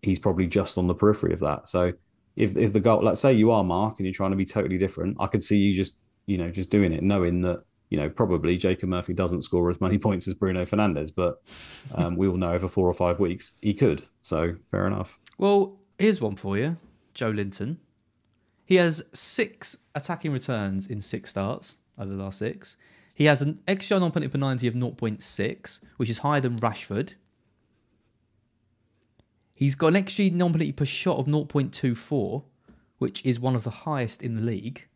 he's 0.03 0.19
probably 0.19 0.45
just 0.45 0.77
on 0.77 0.85
the 0.85 0.93
periphery 0.93 1.33
of 1.33 1.39
that. 1.39 1.67
So 1.67 1.93
if 2.35 2.57
if 2.57 2.73
the 2.73 2.79
goal, 2.79 3.01
let's 3.03 3.21
say 3.21 3.33
you 3.33 3.49
are 3.49 3.63
Mark 3.63 3.95
and 3.97 4.05
you're 4.05 4.13
trying 4.13 4.31
to 4.31 4.37
be 4.37 4.45
totally 4.45 4.77
different, 4.77 5.17
I 5.19 5.27
could 5.27 5.43
see 5.43 5.57
you 5.57 5.75
just 5.75 5.97
you 6.27 6.37
know 6.37 6.51
just 6.51 6.69
doing 6.69 6.93
it, 6.93 7.01
knowing 7.01 7.41
that 7.41 7.63
you 7.91 7.97
know 7.97 8.09
probably 8.09 8.57
Jacob 8.57 8.89
Murphy 8.89 9.13
doesn't 9.13 9.43
score 9.43 9.69
as 9.69 9.79
many 9.79 9.97
points 10.07 10.27
as 10.27 10.33
Bruno 10.33 10.65
Fernandes, 10.65 11.11
but 11.15 11.43
um, 11.93 12.15
we 12.15 12.27
all 12.27 12.37
know 12.37 12.53
over 12.53 12.67
four 12.67 12.87
or 12.87 12.93
five 12.95 13.19
weeks 13.19 13.53
he 13.61 13.75
could. 13.75 14.03
So 14.23 14.55
fair 14.71 14.87
enough. 14.87 15.19
Well, 15.37 15.77
here's 15.99 16.19
one 16.19 16.35
for 16.35 16.57
you 16.57 16.77
Joelinton. 17.13 17.77
He 18.65 18.75
has 18.75 19.03
six 19.13 19.77
attacking 19.93 20.31
returns 20.31 20.87
in 20.87 21.01
six 21.01 21.29
starts 21.29 21.75
over 21.99 22.13
the 22.13 22.23
last 22.23 22.39
six. 22.39 22.77
He 23.13 23.25
has 23.25 23.41
an 23.41 23.59
XG 23.67 23.99
non 23.99 24.11
penalty 24.11 24.31
per 24.31 24.39
90 24.39 24.67
of 24.67 24.73
0.6, 24.73 25.79
which 25.97 26.09
is 26.09 26.19
higher 26.19 26.39
than 26.39 26.59
Rashford. 26.59 27.15
He's 29.53 29.75
got 29.75 29.87
an 29.95 30.03
XG 30.03 30.31
non 30.31 30.53
penalty 30.53 30.71
per 30.71 30.85
shot 30.85 31.19
of 31.19 31.25
0.24, 31.25 32.43
which 32.97 33.23
is 33.25 33.39
one 33.39 33.55
of 33.55 33.63
the 33.63 33.69
highest 33.69 34.23
in 34.23 34.35
the 34.35 34.41
league. 34.41 34.87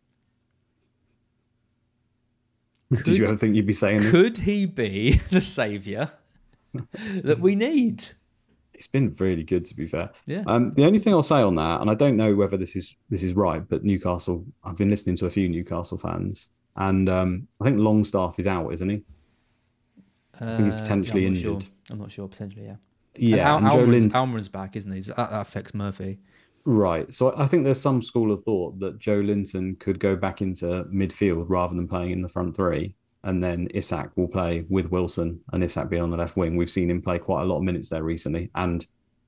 Did 3.03 3.17
you 3.17 3.25
ever 3.25 3.35
think 3.35 3.55
you'd 3.55 3.65
be 3.65 3.73
saying 3.73 3.97
this? 3.97 4.11
Could 4.11 4.37
he 4.37 4.65
be 4.65 5.13
the 5.31 5.41
saviour 5.41 6.11
that 7.23 7.39
we 7.39 7.55
need? 7.55 8.03
It's 8.73 8.87
been 8.87 9.15
really 9.19 9.43
good, 9.43 9.63
to 9.65 9.75
be 9.75 9.87
fair. 9.87 10.09
Yeah. 10.25 10.43
Um, 10.47 10.71
the 10.73 10.85
only 10.85 10.99
thing 10.99 11.13
I'll 11.13 11.23
say 11.23 11.41
on 11.41 11.55
that, 11.55 11.81
and 11.81 11.89
I 11.89 11.95
don't 11.95 12.17
know 12.17 12.35
whether 12.35 12.57
this 12.57 12.75
is 12.75 12.95
this 13.09 13.23
is 13.23 13.33
right, 13.33 13.67
but 13.67 13.83
Newcastle. 13.85 14.45
I've 14.63 14.75
been 14.77 14.89
listening 14.89 15.15
to 15.17 15.25
a 15.25 15.29
few 15.29 15.47
Newcastle 15.47 15.97
fans, 15.97 16.49
and 16.75 17.07
um, 17.09 17.47
I 17.61 17.63
think 17.65 17.79
Longstaff 17.79 18.37
is 18.39 18.47
out, 18.47 18.69
isn't 18.73 18.89
he? 18.89 19.01
I 20.41 20.55
think 20.57 20.65
he's 20.65 20.73
Uh, 20.73 20.79
potentially 20.79 21.21
yeah, 21.21 21.27
I'm 21.29 21.35
injured. 21.35 21.63
Sure. 21.63 21.71
I'm 21.91 21.99
not 21.99 22.11
sure. 22.11 22.27
Potentially, 22.27 22.65
yeah. 22.65 22.75
Yeah, 23.15 23.55
and 23.55 23.63
and 23.65 23.71
Joe 23.71 23.79
Al- 23.79 24.21
Almiron's, 24.21 24.49
back, 24.49 24.75
isn't 24.75 24.91
he? 24.91 24.99
That 24.99 25.29
affects 25.31 25.73
Murphy. 25.73 26.19
Right. 26.65 27.13
So 27.13 27.33
I 27.37 27.45
think 27.45 27.63
there's 27.63 27.79
some 27.79 28.01
school 28.01 28.31
of 28.31 28.43
thought 28.43 28.79
that 28.79 28.99
Joelinton 28.99 29.79
could 29.79 29.99
go 29.99 30.15
back 30.15 30.41
into 30.41 30.85
midfield 30.91 31.45
rather 31.47 31.75
than 31.75 31.87
playing 31.87 32.11
in 32.11 32.21
the 32.21 32.29
front 32.29 32.55
three. 32.55 32.95
And 33.23 33.43
then 33.43 33.67
Isak 33.73 34.11
will 34.15 34.27
play 34.27 34.65
with 34.69 34.91
Wilson 34.91 35.39
and 35.51 35.63
Isak 35.63 35.89
being 35.89 36.01
on 36.01 36.11
the 36.11 36.17
left 36.17 36.37
wing. 36.37 36.55
We've 36.55 36.69
seen 36.69 36.89
him 36.89 37.01
play 37.01 37.17
quite 37.19 37.43
a 37.43 37.45
lot 37.45 37.57
of 37.57 37.63
minutes 37.63 37.89
there 37.89 38.03
recently. 38.03 38.49
And 38.55 38.85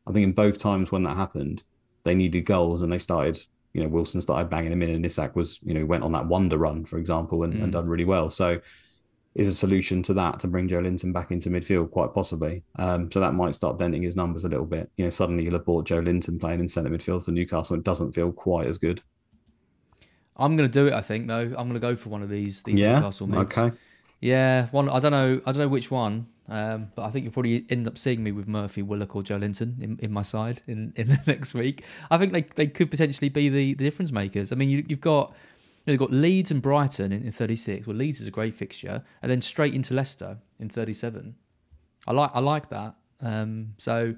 I 0.08 0.12
think 0.12 0.24
in 0.24 0.34
both 0.34 0.58
times 0.58 0.92
when 0.92 1.04
that 1.04 1.18
happened, 1.18 1.64
they 2.04 2.16
needed 2.16 2.42
goals 2.42 2.82
and 2.82 2.92
they 2.92 3.00
started, 3.00 3.40
you 3.74 3.84
know, 3.84 3.90
Wilson 3.90 4.22
started 4.22 4.50
banging 4.50 4.72
him 4.72 4.82
in 4.82 4.92
and 4.92 5.06
Isak 5.06 5.36
was, 5.36 5.60
you 5.64 5.74
know, 5.74 5.86
went 5.86 6.04
on 6.04 6.12
that 6.14 6.28
wonder 6.28 6.58
run, 6.58 6.86
for 6.86 6.98
example, 6.98 7.44
and, 7.44 7.54
and 7.54 7.70
Mm. 7.70 7.72
done 7.72 7.88
really 7.88 8.06
well. 8.06 8.30
So 8.30 8.60
is 9.38 9.48
a 9.48 9.54
solution 9.54 10.02
to 10.02 10.16
that 10.16 10.40
to 10.40 10.48
bring 10.48 10.68
Joelinton 10.68 11.14
back 11.14 11.30
into 11.30 11.50
midfield, 11.52 11.92
quite 11.92 12.12
possibly. 12.12 12.64
Um, 12.78 13.12
so 13.12 13.20
that 13.20 13.34
might 13.34 13.54
start 13.54 13.78
denting 13.78 14.02
his 14.02 14.16
numbers 14.16 14.44
a 14.46 14.50
little 14.50 14.66
bit. 14.66 14.90
You 14.98 15.06
know, 15.06 15.12
suddenly 15.12 15.44
you'll 15.44 15.54
have 15.54 15.66
bought 15.66 15.88
Joelinton 15.88 16.40
playing 16.40 16.60
in 16.60 16.68
centre 16.68 16.90
midfield 16.90 17.24
for 17.24 17.32
Newcastle. 17.32 17.76
It 17.76 17.84
doesn't 17.84 18.14
feel 18.14 18.32
quite 18.32 18.66
as 18.66 18.80
good. 18.80 19.02
I'm 20.36 20.58
going 20.58 20.68
to 20.68 20.74
do 20.74 20.88
it. 20.88 20.94
I 20.94 21.02
think 21.02 21.28
though. 21.28 21.42
I'm 21.42 21.54
going 21.70 21.74
to 21.74 21.80
go 21.80 21.96
for 21.96 22.10
one 22.10 22.24
of 22.24 22.30
these 22.30 22.64
these 22.64 22.80
Yeah? 22.80 22.96
Newcastle 22.96 23.28
mids. 23.28 23.56
Okay. 23.56 23.76
Yeah, 24.22 24.68
one. 24.72 24.90
I 24.90 25.00
don't 25.00 25.12
know. 25.12 25.40
I 25.46 25.52
don't 25.52 25.60
know 25.60 25.68
which 25.68 25.92
one. 25.92 26.28
Um, 26.50 26.92
but 26.96 27.04
I 27.04 27.12
think 27.12 27.24
you'll 27.24 27.34
probably 27.34 27.66
end 27.70 27.88
up 27.88 27.98
seeing 27.98 28.24
me 28.24 28.32
with 28.32 28.48
Murphy, 28.48 28.82
Willock, 28.82 29.16
or 29.16 29.22
Joelinton 29.22 29.82
in, 29.84 30.00
in 30.02 30.12
my 30.12 30.24
side 30.24 30.62
in, 30.66 30.94
in 30.96 31.08
the 31.10 31.20
next 31.28 31.54
week. 31.54 31.84
I 32.10 32.18
think 32.18 32.34
they, 32.34 32.42
they 32.42 32.68
could 32.68 32.90
potentially 32.90 33.30
be 33.30 33.50
the, 33.50 33.74
the 33.74 33.84
difference 33.84 34.12
makers. 34.12 34.52
I 34.52 34.56
mean, 34.56 34.70
you, 34.70 34.84
you've 34.88 35.02
got 35.02 35.36
you 35.88 35.92
know, 35.92 35.94
you've 35.94 36.12
got 36.12 36.12
Leeds 36.12 36.52
and 36.52 36.62
Brighton 36.62 37.14
in, 37.14 37.24
in 37.24 37.32
36. 37.32 37.88
Well, 37.88 37.96
Leeds 37.96 38.20
is 38.20 38.28
a 38.28 38.32
great 38.32 38.54
fixture, 38.54 39.02
and 39.22 39.32
then 39.32 39.42
straight 39.42 39.74
into 39.74 39.94
Leicester 39.94 40.38
in 40.60 40.68
37. 40.68 41.34
I 42.06 42.12
like 42.12 42.32
I 42.34 42.40
like 42.40 42.70
that. 42.70 42.96
Um, 43.22 43.74
so 43.78 44.14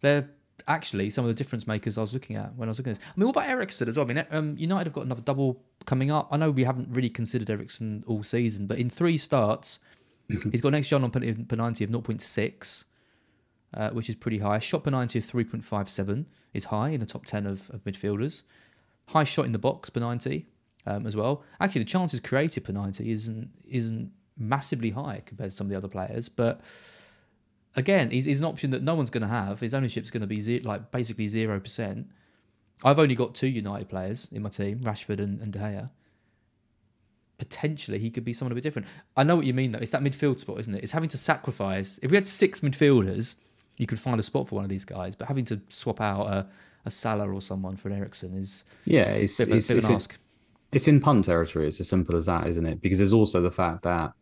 they're 0.00 0.28
actually 0.66 1.10
some 1.10 1.24
of 1.24 1.28
the 1.28 1.34
difference 1.34 1.68
makers 1.68 1.96
I 1.96 2.00
was 2.00 2.12
looking 2.12 2.34
at 2.34 2.54
when 2.56 2.68
I 2.68 2.70
was 2.70 2.78
looking 2.78 2.92
at 2.92 2.98
this. 2.98 3.06
I 3.06 3.12
mean, 3.16 3.28
what 3.28 3.36
about 3.36 3.48
Eriksen 3.48 3.88
as 3.88 3.96
well? 3.96 4.10
I 4.10 4.12
mean, 4.12 4.26
um, 4.32 4.56
United 4.58 4.86
have 4.86 4.92
got 4.92 5.04
another 5.04 5.22
double 5.22 5.62
coming 5.84 6.10
up. 6.10 6.28
I 6.32 6.36
know 6.36 6.50
we 6.50 6.64
haven't 6.64 6.88
really 6.90 7.10
considered 7.10 7.48
Eriksen 7.48 8.02
all 8.08 8.24
season, 8.24 8.66
but 8.66 8.78
in 8.78 8.90
three 8.90 9.16
starts, 9.16 9.78
he's 10.50 10.60
got 10.60 10.74
an 10.74 10.82
XG 10.82 11.00
on 11.00 11.10
pen- 11.12 11.46
per 11.46 11.56
90 11.56 11.84
of 11.84 11.90
0.6, 11.90 12.84
uh, 13.74 13.90
which 13.90 14.10
is 14.10 14.16
pretty 14.16 14.38
high. 14.38 14.58
Shot 14.58 14.82
per 14.82 14.90
90 14.90 15.20
of 15.20 15.26
3.57 15.26 16.24
is 16.54 16.64
high 16.64 16.88
in 16.88 16.98
the 16.98 17.06
top 17.06 17.24
10 17.24 17.46
of, 17.46 17.70
of 17.70 17.84
midfielders. 17.84 18.42
High 19.08 19.24
shot 19.24 19.46
in 19.46 19.52
the 19.52 19.58
box 19.60 19.90
per 19.90 20.00
90 20.00 20.46
um, 20.86 21.06
as 21.06 21.16
well. 21.16 21.42
Actually, 21.60 21.82
the 21.82 21.90
chances 21.90 22.20
created 22.20 22.64
per 22.64 22.72
90 22.72 23.10
isn't 23.10 23.50
isn't 23.68 24.10
massively 24.36 24.90
high 24.90 25.22
compared 25.24 25.50
to 25.50 25.56
some 25.56 25.66
of 25.66 25.70
the 25.70 25.76
other 25.76 25.88
players, 25.88 26.28
but 26.28 26.60
again, 27.76 28.10
he's, 28.10 28.24
he's 28.24 28.38
an 28.40 28.44
option 28.44 28.70
that 28.70 28.82
no 28.82 28.94
one's 28.94 29.10
going 29.10 29.22
to 29.22 29.28
have. 29.28 29.60
His 29.60 29.74
ownership's 29.74 30.10
going 30.10 30.20
to 30.22 30.26
be 30.26 30.40
ze- 30.40 30.60
like 30.60 30.90
basically 30.90 31.28
zero 31.28 31.58
percent. 31.60 32.06
I've 32.82 32.98
only 32.98 33.14
got 33.14 33.34
two 33.34 33.46
United 33.46 33.88
players 33.88 34.28
in 34.32 34.42
my 34.42 34.48
team, 34.50 34.80
Rashford 34.80 35.18
and, 35.20 35.40
and 35.40 35.52
De 35.52 35.58
Gea. 35.58 35.88
Potentially, 37.38 37.98
he 37.98 38.10
could 38.10 38.24
be 38.24 38.32
someone 38.32 38.52
a 38.52 38.54
bit 38.54 38.62
different. 38.62 38.86
I 39.16 39.24
know 39.24 39.34
what 39.36 39.44
you 39.44 39.54
mean, 39.54 39.72
though. 39.72 39.78
It's 39.80 39.90
that 39.90 40.02
midfield 40.02 40.38
spot, 40.38 40.60
isn't 40.60 40.74
it? 40.74 40.82
It's 40.84 40.92
having 40.92 41.08
to 41.10 41.18
sacrifice. 41.18 41.98
If 42.02 42.10
we 42.10 42.16
had 42.16 42.26
six 42.26 42.60
midfielders, 42.60 43.34
you 43.76 43.86
could 43.88 43.98
find 43.98 44.20
a 44.20 44.22
spot 44.22 44.46
for 44.48 44.54
one 44.54 44.64
of 44.64 44.70
these 44.70 44.84
guys, 44.84 45.16
but 45.16 45.26
having 45.26 45.44
to 45.46 45.60
swap 45.68 46.00
out 46.00 46.26
a, 46.26 46.46
a 46.86 46.90
Salah 46.92 47.28
or 47.28 47.40
someone 47.40 47.76
for 47.76 47.88
an 47.88 47.96
Eriksen 47.98 48.34
is 48.34 48.64
Yeah, 48.84 49.02
it's 49.10 49.40
a 49.40 49.46
bit, 49.46 49.48
of 49.48 49.54
a- 49.54 49.56
it's, 49.58 49.68
bit 49.68 49.76
it's, 49.78 49.86
an 49.86 49.92
in- 49.92 49.96
ask. 49.96 50.18
It's 50.74 50.88
in 50.88 51.00
pun 51.00 51.22
territory. 51.22 51.68
It's 51.68 51.80
as 51.80 51.88
simple 51.88 52.16
as 52.16 52.26
that, 52.26 52.46
isn't 52.48 52.66
it? 52.66 52.80
Because 52.80 52.98
there's 52.98 53.12
also 53.12 53.40
the 53.40 53.50
fact 53.50 53.82
that 53.82 54.12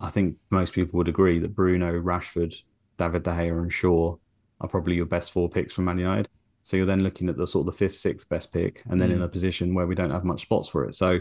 I 0.00 0.10
think 0.10 0.36
most 0.50 0.72
people 0.74 0.96
would 0.98 1.08
agree 1.08 1.38
that 1.38 1.54
Bruno, 1.54 1.92
Rashford, 2.00 2.54
David 2.98 3.22
De 3.22 3.30
Gea, 3.30 3.50
and 3.60 3.72
Shaw 3.72 4.16
are 4.60 4.68
probably 4.68 4.94
your 4.96 5.06
best 5.06 5.30
four 5.32 5.48
picks 5.48 5.72
from 5.72 5.84
Man 5.86 5.98
United. 5.98 6.28
So 6.62 6.76
you're 6.76 6.86
then 6.86 7.02
looking 7.02 7.28
at 7.28 7.36
the 7.36 7.46
sort 7.46 7.66
of 7.66 7.72
the 7.72 7.78
fifth, 7.78 7.96
sixth 7.96 8.28
best 8.28 8.52
pick, 8.52 8.82
and 8.90 9.00
then 9.00 9.10
in 9.10 9.18
Mm. 9.20 9.24
a 9.24 9.28
position 9.28 9.74
where 9.74 9.86
we 9.86 9.94
don't 9.94 10.10
have 10.10 10.24
much 10.24 10.42
spots 10.42 10.68
for 10.68 10.84
it. 10.84 10.94
So 10.94 11.20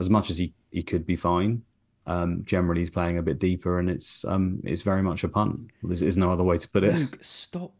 as 0.00 0.10
much 0.10 0.28
as 0.30 0.38
he, 0.38 0.54
he 0.70 0.82
could 0.82 1.06
be 1.06 1.14
fine, 1.16 1.62
um, 2.06 2.42
generally 2.44 2.80
he's 2.80 2.90
playing 2.90 3.18
a 3.18 3.22
bit 3.22 3.38
deeper, 3.38 3.78
and 3.78 3.88
it's 3.88 4.24
um 4.24 4.60
it's 4.64 4.82
very 4.82 5.02
much 5.02 5.22
a 5.22 5.28
punt. 5.28 5.70
There's, 5.84 6.00
there's 6.00 6.16
no 6.16 6.32
other 6.32 6.42
way 6.42 6.58
to 6.58 6.68
put 6.68 6.82
it. 6.82 6.94
Luke, 6.94 7.18
stop 7.22 7.72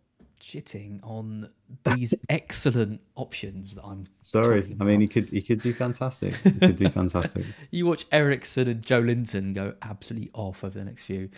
shitting 0.43 1.01
on 1.03 1.49
these 1.85 2.15
excellent 2.29 3.01
options 3.15 3.75
that 3.77 3.85
I'm 3.85 4.07
Sorry, 4.23 4.77
I 4.81 4.85
mean 4.85 5.01
he 5.01 5.09
could 5.09 5.31
he 5.31 5.41
could 5.43 5.61
do 5.61 5.73
fantastic. 5.73 6.35
He 6.45 6.51
could 6.51 6.77
do 6.77 6.89
fantastic. 6.89 7.45
you 7.71 7.87
watch 7.87 8.07
Eriksen 8.11 8.69
and 8.69 8.83
Joelinton 8.83 9.55
go 9.55 9.75
absolutely 9.83 10.31
off 10.35 10.65
over 10.65 10.79
the 10.79 10.85
next 10.85 11.05
few 11.05 11.31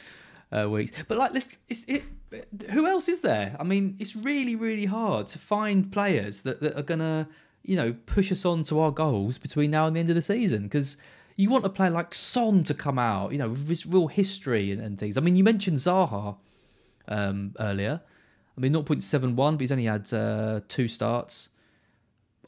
uh, 0.54 0.68
weeks. 0.68 0.92
But 1.08 1.18
like, 1.18 1.34
let's, 1.34 1.48
it's, 1.68 1.84
it, 1.84 2.04
who 2.70 2.86
else 2.86 3.08
is 3.08 3.20
there? 3.20 3.56
I 3.58 3.64
mean, 3.64 3.96
it's 3.98 4.16
really, 4.16 4.56
really 4.56 4.86
hard 4.86 5.26
to 5.28 5.38
find 5.38 5.90
players 5.90 6.42
that, 6.42 6.60
that 6.60 6.76
are 6.76 6.82
gonna, 6.82 7.28
you 7.62 7.76
know, 7.76 7.94
push 8.06 8.30
us 8.32 8.44
on 8.44 8.62
to 8.64 8.80
our 8.80 8.90
goals 8.90 9.38
between 9.38 9.70
now 9.70 9.86
and 9.86 9.96
the 9.96 10.00
end 10.00 10.08
of 10.08 10.14
the 10.14 10.22
season 10.22 10.64
because. 10.64 10.96
You 11.36 11.50
want 11.50 11.66
a 11.66 11.68
player 11.68 11.90
like 11.90 12.14
Son 12.14 12.62
to 12.62 12.74
come 12.74 12.96
out, 12.96 13.32
you 13.32 13.38
know, 13.38 13.48
with 13.48 13.66
this 13.66 13.84
real 13.84 14.06
history 14.06 14.70
and, 14.70 14.80
and 14.80 14.96
things. 14.96 15.18
I 15.18 15.20
mean, 15.20 15.34
you 15.34 15.42
mentioned 15.42 15.78
Zaha 15.78 16.36
um, 17.08 17.54
earlier. 17.58 18.02
I 18.56 18.60
mean, 18.60 18.72
0.71, 18.72 19.34
but 19.34 19.60
he's 19.60 19.72
only 19.72 19.84
had 19.84 20.12
uh, 20.12 20.60
two 20.68 20.88
starts 20.88 21.48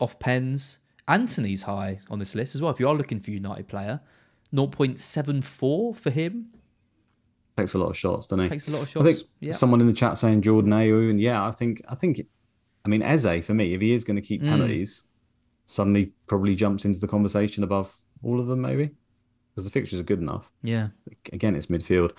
off 0.01 0.19
pens. 0.19 0.79
Anthony's 1.09 1.63
high 1.63 2.01
on 2.11 2.19
this 2.19 2.35
list 2.35 2.55
as 2.55 2.63
well. 2.63 2.71
If 2.71 2.81
you 2.81 2.89
are 2.89 2.95
looking 2.95 3.21
for 3.21 3.31
a 3.31 3.35
United 3.35 3.69
player, 3.69 4.01
0.74 4.55 5.97
for 5.97 6.11
him. 6.11 6.47
Takes 7.57 7.75
a 7.75 7.79
lot 7.79 7.91
of 7.91 7.97
shots, 7.97 8.27
doesn't 8.27 8.45
he? 8.45 8.51
Takes 8.51 8.69
a 8.69 8.73
lot 8.73 8.83
of 8.83 8.89
shots. 8.89 9.07
I 9.07 9.13
think 9.13 9.29
yeah. 9.41 9.53
someone 9.53 9.81
in 9.81 9.87
the 9.87 9.93
chat 9.93 10.19
saying 10.19 10.43
Jordan 10.43 10.73
Ayew, 10.73 11.11
and 11.11 11.21
yeah, 11.21 11.47
I 11.47 11.51
think 11.53 11.83
I 11.89 11.95
think, 11.95 12.21
I 12.85 12.89
mean 12.89 13.03
Eze 13.03 13.45
for 13.45 13.55
me, 13.55 13.73
if 13.73 13.81
he 13.81 13.95
is 13.95 14.05
going 14.05 14.17
to 14.17 14.23
keep 14.23 14.43
Mm. 14.43 14.51
penalties, 14.51 15.05
suddenly 15.65 16.13
probably 16.27 16.55
jumps 16.55 16.85
into 16.85 16.99
the 16.99 17.09
conversation 17.09 17.65
above 17.65 17.97
all 18.23 18.41
of 18.41 18.47
them, 18.47 18.61
maybe 18.61 18.91
because 19.55 19.65
the 19.65 19.71
fixtures 19.71 19.99
are 19.99 20.05
good 20.05 20.21
enough. 20.21 20.53
Yeah. 20.63 20.89
Again, 21.33 21.57
it's 21.57 21.67
midfield. 21.67 22.13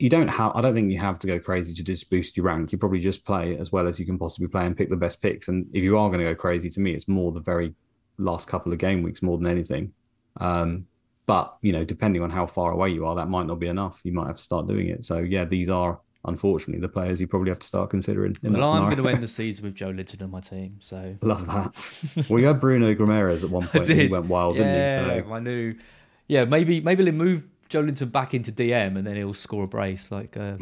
You 0.00 0.08
don't 0.08 0.28
have. 0.28 0.52
I 0.54 0.62
don't 0.62 0.74
think 0.74 0.90
you 0.90 0.98
have 0.98 1.18
to 1.18 1.26
go 1.26 1.38
crazy 1.38 1.74
to 1.74 1.84
just 1.84 2.08
boost 2.08 2.36
your 2.36 2.46
rank. 2.46 2.72
You 2.72 2.78
probably 2.78 3.00
just 3.00 3.24
play 3.24 3.58
as 3.58 3.70
well 3.70 3.86
as 3.86 4.00
you 4.00 4.06
can 4.06 4.18
possibly 4.18 4.48
play 4.48 4.64
and 4.64 4.76
pick 4.76 4.88
the 4.88 4.96
best 4.96 5.20
picks. 5.20 5.48
And 5.48 5.66
if 5.74 5.84
you 5.84 5.98
are 5.98 6.08
going 6.08 6.20
to 6.20 6.24
go 6.24 6.34
crazy, 6.34 6.70
to 6.70 6.80
me, 6.80 6.92
it's 6.92 7.06
more 7.06 7.32
the 7.32 7.40
very 7.40 7.74
last 8.16 8.48
couple 8.48 8.72
of 8.72 8.78
game 8.78 9.02
weeks 9.02 9.22
more 9.22 9.36
than 9.36 9.46
anything. 9.46 9.92
Um, 10.38 10.86
but 11.26 11.56
you 11.60 11.72
know, 11.72 11.84
depending 11.84 12.22
on 12.22 12.30
how 12.30 12.46
far 12.46 12.72
away 12.72 12.90
you 12.90 13.04
are, 13.06 13.14
that 13.16 13.28
might 13.28 13.46
not 13.46 13.60
be 13.60 13.68
enough. 13.68 14.00
You 14.02 14.12
might 14.12 14.26
have 14.26 14.38
to 14.38 14.42
start 14.42 14.66
doing 14.66 14.88
it. 14.88 15.04
So 15.04 15.18
yeah, 15.18 15.44
these 15.44 15.68
are 15.68 16.00
unfortunately 16.24 16.80
the 16.80 16.88
players 16.88 17.20
you 17.20 17.26
probably 17.26 17.50
have 17.50 17.58
to 17.58 17.66
start 17.66 17.90
considering. 17.90 18.34
In 18.42 18.54
Well, 18.54 18.72
I'm 18.72 18.84
going 18.84 18.96
to 18.96 19.08
end 19.08 19.22
the 19.22 19.28
season 19.40 19.66
with 19.66 19.74
Joelinton 19.74 20.22
on 20.22 20.30
my 20.30 20.40
team. 20.40 20.76
So 20.80 21.16
Love 21.20 21.46
that. 21.46 22.26
well, 22.30 22.40
you 22.40 22.46
had 22.46 22.58
Bruno 22.58 22.94
Guimarães 22.94 23.44
at 23.44 23.50
one 23.50 23.68
point. 23.68 23.86
He 23.86 24.08
went 24.08 24.26
wild, 24.26 24.56
yeah, 24.56 24.62
didn't 24.62 25.24
he? 25.24 25.28
So 25.28 25.34
I 25.34 25.40
knew. 25.40 25.74
Yeah, 26.26 26.46
maybe 26.46 26.80
maybe 26.80 27.04
they'll 27.04 27.12
move 27.12 27.46
Joelinton 27.70 28.10
back 28.10 28.34
into 28.34 28.52
DM 28.52 28.96
and 28.98 29.06
then 29.06 29.16
he'll 29.16 29.32
score 29.32 29.64
a 29.64 29.68
brace 29.68 30.10
like 30.10 30.36
uh, 30.36 30.56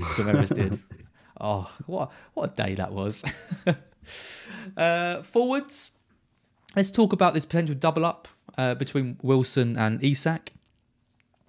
did. 0.54 0.78
Oh, 1.40 1.70
what 1.86 2.10
what 2.34 2.52
a 2.52 2.56
day 2.66 2.74
that 2.74 2.92
was. 2.92 3.22
uh, 4.76 5.22
forwards. 5.22 5.92
Let's 6.74 6.90
talk 6.90 7.12
about 7.12 7.32
this 7.32 7.44
potential 7.44 7.76
double 7.76 8.04
up 8.04 8.26
uh, 8.56 8.74
between 8.74 9.18
Wilson 9.22 9.78
and 9.78 10.02
Isak. 10.02 10.52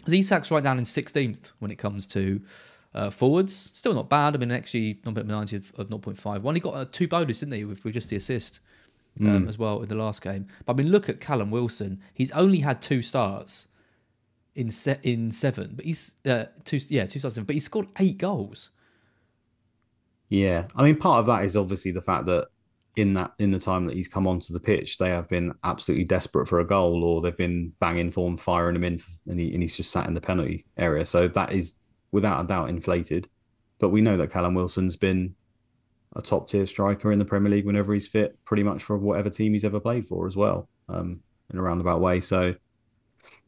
Isak's 0.07 0.51
right 0.51 0.63
down 0.63 0.77
in 0.77 0.83
16th 0.83 1.51
when 1.57 1.71
it 1.71 1.77
comes 1.77 2.05
to 2.07 2.39
uh, 2.93 3.09
forwards. 3.09 3.53
Still 3.73 3.93
not 3.93 4.09
bad. 4.09 4.35
I 4.35 4.37
mean, 4.37 4.51
actually, 4.51 4.99
not 5.05 5.15
90 5.25 5.55
of, 5.55 5.73
of 5.77 5.89
0.51. 5.89 6.53
He 6.53 6.59
got 6.59 6.73
uh, 6.75 6.85
two 6.91 7.07
bonus, 7.07 7.39
didn't 7.39 7.55
he, 7.55 7.65
with, 7.65 7.83
with 7.83 7.95
just 7.95 8.09
the 8.09 8.15
assist 8.15 8.59
um, 9.19 9.45
Mm. 9.45 9.49
as 9.49 9.57
well 9.57 9.81
in 9.81 9.89
the 9.89 9.95
last 9.95 10.21
game. 10.21 10.47
But 10.65 10.73
I 10.73 10.75
mean, 10.77 10.91
look 10.91 11.09
at 11.09 11.19
Callum 11.19 11.51
Wilson. 11.51 11.99
He's 12.13 12.31
only 12.31 12.59
had 12.59 12.81
two 12.81 13.01
starts 13.01 13.67
in 14.59 14.69
se- 14.69 14.99
in 15.03 15.31
seven, 15.31 15.71
but 15.73 15.85
he's 15.85 16.15
uh, 16.27 16.43
two 16.65 16.79
yeah 16.89 17.05
two 17.05 17.17
starts, 17.17 17.37
in, 17.37 17.45
but 17.45 17.53
he 17.53 17.61
scored 17.61 17.87
eight 17.97 18.17
goals. 18.17 18.71
Yeah, 20.27 20.67
I 20.75 20.83
mean, 20.83 20.97
part 20.97 21.21
of 21.21 21.25
that 21.27 21.45
is 21.45 21.55
obviously 21.55 21.91
the 21.91 22.01
fact 22.01 22.25
that 22.25 22.49
in 22.97 23.13
that 23.13 23.31
in 23.39 23.51
the 23.51 23.59
time 23.59 23.85
that 23.85 23.95
he's 23.95 24.09
come 24.09 24.27
onto 24.27 24.51
the 24.51 24.59
pitch, 24.59 24.97
they 24.97 25.11
have 25.11 25.29
been 25.29 25.53
absolutely 25.63 26.03
desperate 26.03 26.47
for 26.47 26.59
a 26.59 26.67
goal, 26.67 27.05
or 27.05 27.21
they've 27.21 27.37
been 27.37 27.71
banging 27.79 28.11
for 28.11 28.27
him, 28.27 28.35
firing 28.37 28.75
him 28.75 28.83
in, 28.83 29.01
and, 29.27 29.39
he, 29.39 29.53
and 29.53 29.63
he's 29.63 29.77
just 29.77 29.91
sat 29.91 30.07
in 30.07 30.13
the 30.13 30.21
penalty 30.21 30.65
area. 30.77 31.05
So 31.05 31.29
that 31.29 31.53
is 31.53 31.75
without 32.11 32.43
a 32.43 32.47
doubt 32.47 32.69
inflated. 32.69 33.29
But 33.79 33.89
we 33.89 34.01
know 34.01 34.17
that 34.17 34.29
Callum 34.29 34.55
Wilson's 34.55 34.97
been 34.97 35.35
a 36.17 36.21
top 36.21 36.49
tier 36.49 36.65
striker 36.65 37.13
in 37.13 37.19
the 37.19 37.23
Premier 37.23 37.49
League 37.49 37.65
whenever 37.65 37.93
he's 37.93 38.09
fit, 38.09 38.37
pretty 38.43 38.63
much 38.63 38.83
for 38.83 38.97
whatever 38.97 39.29
team 39.29 39.53
he's 39.53 39.63
ever 39.63 39.79
played 39.79 40.05
for 40.05 40.27
as 40.27 40.35
well, 40.35 40.67
um, 40.89 41.21
in 41.49 41.57
a 41.57 41.61
roundabout 41.61 42.01
way. 42.01 42.19
So 42.19 42.55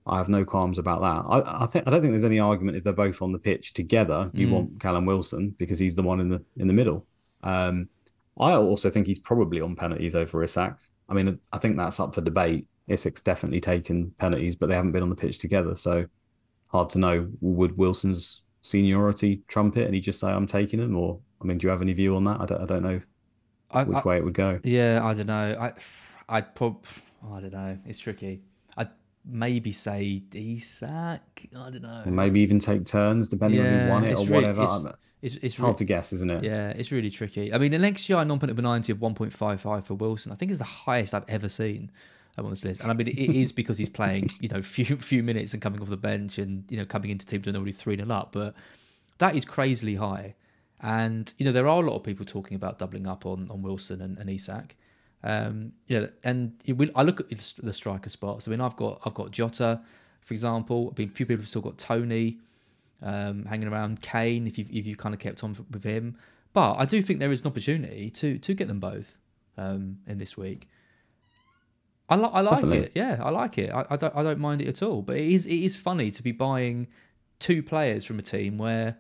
I 0.07 0.17
have 0.17 0.29
no 0.29 0.43
qualms 0.43 0.79
about 0.79 1.01
that. 1.01 1.29
I, 1.29 1.63
I 1.63 1.65
think 1.67 1.87
I 1.87 1.91
don't 1.91 2.01
think 2.01 2.11
there's 2.13 2.23
any 2.23 2.39
argument 2.39 2.77
if 2.77 2.83
they're 2.83 2.93
both 2.93 3.21
on 3.21 3.31
the 3.31 3.39
pitch 3.39 3.73
together. 3.73 4.31
You 4.33 4.47
Mm. 4.47 4.51
want 4.51 4.79
Callum 4.79 5.05
Wilson 5.05 5.51
because 5.57 5.77
he's 5.79 5.95
the 5.95 6.01
one 6.03 6.19
in 6.19 6.29
the 6.29 6.43
in 6.57 6.67
the 6.67 6.73
middle. 6.73 7.05
Um, 7.43 7.87
I 8.39 8.53
also 8.53 8.89
think 8.89 9.07
he's 9.07 9.19
probably 9.19 9.61
on 9.61 9.75
penalties 9.75 10.15
over 10.15 10.43
Isak. 10.43 10.79
I 11.09 11.13
mean, 11.13 11.37
I 11.51 11.57
think 11.57 11.77
that's 11.77 11.99
up 11.99 12.15
for 12.15 12.21
debate. 12.21 12.65
Isak's 12.89 13.21
definitely 13.21 13.61
taken 13.61 14.11
penalties, 14.17 14.55
but 14.55 14.69
they 14.69 14.75
haven't 14.75 14.91
been 14.93 15.03
on 15.03 15.09
the 15.09 15.15
pitch 15.15 15.37
together, 15.39 15.75
so 15.75 16.05
hard 16.67 16.89
to 16.91 16.99
know. 16.99 17.29
Would 17.41 17.77
Wilson's 17.77 18.41
seniority 18.63 19.41
trump 19.47 19.77
it, 19.77 19.85
and 19.85 19.93
he 19.93 20.01
just 20.01 20.19
say, 20.19 20.29
"I'm 20.29 20.47
taking 20.47 20.79
him"? 20.79 20.95
Or 20.97 21.19
I 21.41 21.45
mean, 21.45 21.57
do 21.59 21.67
you 21.67 21.71
have 21.71 21.81
any 21.81 21.93
view 21.93 22.15
on 22.15 22.23
that? 22.23 22.41
I 22.41 22.45
don't. 22.45 22.61
I 22.61 22.65
don't 22.65 22.83
know 22.83 23.01
I- 23.69 23.83
which 23.83 23.97
I- 23.99 24.07
way 24.07 24.17
it 24.17 24.23
would 24.23 24.33
go. 24.33 24.59
Yeah, 24.63 25.01
I 25.03 25.13
don't 25.13 25.27
know. 25.27 25.55
I, 25.59 25.73
I'd 26.29 26.55
prob, 26.55 26.85
I 27.31 27.39
don't 27.41 27.53
know. 27.53 27.77
It's 27.85 27.99
tricky. 27.99 28.41
Maybe 29.23 29.71
say 29.71 30.21
Isak. 30.33 31.47
I 31.55 31.69
don't 31.69 31.81
know. 31.81 32.03
Maybe 32.05 32.41
even 32.41 32.59
take 32.59 32.85
turns 32.85 33.27
depending 33.27 33.61
on 33.61 33.65
who 33.65 33.89
won 33.89 34.03
it 34.05 34.17
or 34.17 34.25
really- 34.25 34.31
whatever. 34.31 34.63
It's, 34.63 34.71
it's, 35.21 35.35
it's, 35.35 35.43
it's 35.43 35.57
hard 35.57 35.73
re- 35.73 35.77
to 35.77 35.85
guess, 35.85 36.13
isn't 36.13 36.31
it? 36.31 36.43
Yeah, 36.43 36.69
it's 36.69 36.91
really 36.91 37.11
tricky. 37.11 37.53
I 37.53 37.59
mean, 37.59 37.71
the 37.71 37.77
next 37.77 38.09
year 38.09 38.23
non-penalty 38.25 38.55
penalty 38.55 38.91
of 38.91 38.97
1.55 38.97 39.85
for 39.85 39.93
Wilson, 39.93 40.31
I 40.31 40.35
think 40.35 40.51
is 40.51 40.57
the 40.57 40.63
highest 40.63 41.13
I've 41.13 41.29
ever 41.29 41.47
seen 41.47 41.91
on 42.37 42.49
this 42.49 42.63
list. 42.63 42.81
And 42.81 42.89
I 42.89 42.93
mean, 42.93 43.07
it 43.07 43.17
is 43.17 43.51
because 43.51 43.77
he's 43.77 43.89
playing, 43.89 44.31
you 44.39 44.49
know, 44.49 44.61
few 44.61 44.97
few 44.97 45.23
minutes 45.23 45.53
and 45.53 45.61
coming 45.61 45.81
off 45.81 45.89
the 45.89 45.97
bench 45.97 46.37
and 46.37 46.63
you 46.69 46.77
know 46.77 46.85
coming 46.85 47.11
into 47.11 47.25
teams 47.25 47.47
and 47.47 47.55
already 47.55 47.71
three 47.71 47.97
0 47.97 48.09
up. 48.09 48.31
But 48.31 48.55
that 49.19 49.35
is 49.35 49.45
crazily 49.45 49.95
high. 49.95 50.35
And 50.79 51.31
you 51.37 51.45
know, 51.45 51.51
there 51.51 51.67
are 51.67 51.83
a 51.83 51.85
lot 51.85 51.95
of 51.95 52.03
people 52.03 52.25
talking 52.25 52.55
about 52.55 52.79
doubling 52.79 53.07
up 53.07 53.25
on 53.25 53.49
on 53.51 53.61
Wilson 53.61 54.01
and, 54.01 54.17
and 54.17 54.29
Isak. 54.29 54.75
Um, 55.23 55.73
yeah, 55.87 56.07
and 56.23 56.53
it 56.65 56.73
will, 56.73 56.89
I 56.95 57.03
look 57.03 57.19
at 57.19 57.29
the 57.29 57.53
the 57.63 57.73
striker 57.73 58.09
spots. 58.09 58.47
I 58.47 58.51
mean, 58.51 58.61
I've 58.61 58.75
got 58.75 59.01
I've 59.05 59.13
got 59.13 59.31
Jota, 59.31 59.81
for 60.21 60.33
example. 60.33 60.93
I 60.95 60.99
mean, 60.99 61.09
a 61.09 61.11
few 61.11 61.25
people 61.25 61.41
have 61.41 61.49
still 61.49 61.61
got 61.61 61.77
Tony 61.77 62.39
um, 63.01 63.45
hanging 63.45 63.67
around, 63.67 64.01
Kane 64.01 64.47
if 64.47 64.57
you 64.57 64.65
if 64.71 64.85
you 64.85 64.95
kind 64.95 65.13
of 65.13 65.19
kept 65.19 65.43
on 65.43 65.55
with 65.69 65.83
him. 65.83 66.17
But 66.53 66.73
I 66.73 66.85
do 66.85 67.01
think 67.01 67.19
there 67.19 67.31
is 67.31 67.41
an 67.41 67.47
opportunity 67.47 68.09
to 68.11 68.37
to 68.39 68.53
get 68.53 68.67
them 68.67 68.79
both 68.79 69.17
um, 69.57 69.99
in 70.07 70.17
this 70.17 70.35
week. 70.37 70.67
I, 72.09 72.17
li- 72.17 72.29
I 72.33 72.41
like 72.41 72.55
Definitely. 72.55 72.77
it. 72.85 72.91
Yeah, 72.93 73.21
I 73.23 73.29
like 73.29 73.57
it. 73.57 73.71
I, 73.71 73.85
I 73.89 73.95
don't 73.95 74.15
I 74.15 74.23
don't 74.23 74.39
mind 74.39 74.61
it 74.61 74.67
at 74.67 74.83
all. 74.83 75.01
But 75.01 75.17
it 75.17 75.25
is 75.25 75.45
it 75.45 75.55
is 75.55 75.77
funny 75.77 76.11
to 76.11 76.23
be 76.23 76.31
buying 76.31 76.87
two 77.39 77.63
players 77.63 78.05
from 78.05 78.19
a 78.19 78.21
team 78.21 78.57
where 78.57 78.97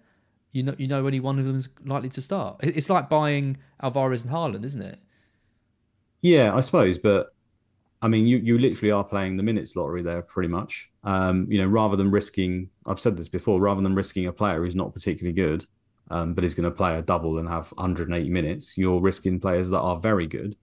you 0.51 0.63
know 0.63 0.75
you 0.77 0.87
know 0.87 1.05
only 1.05 1.19
one 1.19 1.37
of 1.37 1.45
them 1.45 1.57
is 1.57 1.67
likely 1.83 2.09
to 2.09 2.21
start. 2.21 2.57
It's 2.63 2.89
like 2.89 3.09
buying 3.09 3.57
Alvarez 3.81 4.23
and 4.23 4.31
Haaland, 4.31 4.63
isn't 4.63 4.81
it? 4.81 4.99
Yeah, 6.21 6.55
I 6.55 6.59
suppose, 6.59 6.97
but 6.97 7.33
I 8.01 8.07
mean, 8.07 8.25
you 8.27 8.37
you 8.37 8.57
literally 8.57 8.91
are 8.91 9.03
playing 9.03 9.37
the 9.37 9.43
minutes 9.43 9.75
lottery 9.75 10.01
there, 10.03 10.21
pretty 10.21 10.49
much. 10.49 10.89
Um, 11.03 11.47
you 11.49 11.59
know, 11.59 11.67
rather 11.67 11.95
than 11.95 12.11
risking, 12.11 12.69
I've 12.85 12.99
said 12.99 13.17
this 13.17 13.29
before, 13.29 13.59
rather 13.59 13.81
than 13.81 13.95
risking 13.95 14.25
a 14.27 14.33
player 14.33 14.63
who's 14.63 14.75
not 14.75 14.93
particularly 14.93 15.33
good, 15.33 15.65
um, 16.09 16.33
but 16.33 16.43
is 16.43 16.55
going 16.55 16.69
to 16.69 16.75
play 16.75 16.97
a 16.97 17.01
double 17.01 17.37
and 17.39 17.47
have 17.47 17.69
180 17.71 18.29
minutes, 18.29 18.77
you're 18.77 19.01
risking 19.01 19.39
players 19.39 19.69
that 19.69 19.79
are 19.81 19.97
very 19.99 20.27
good, 20.27 20.55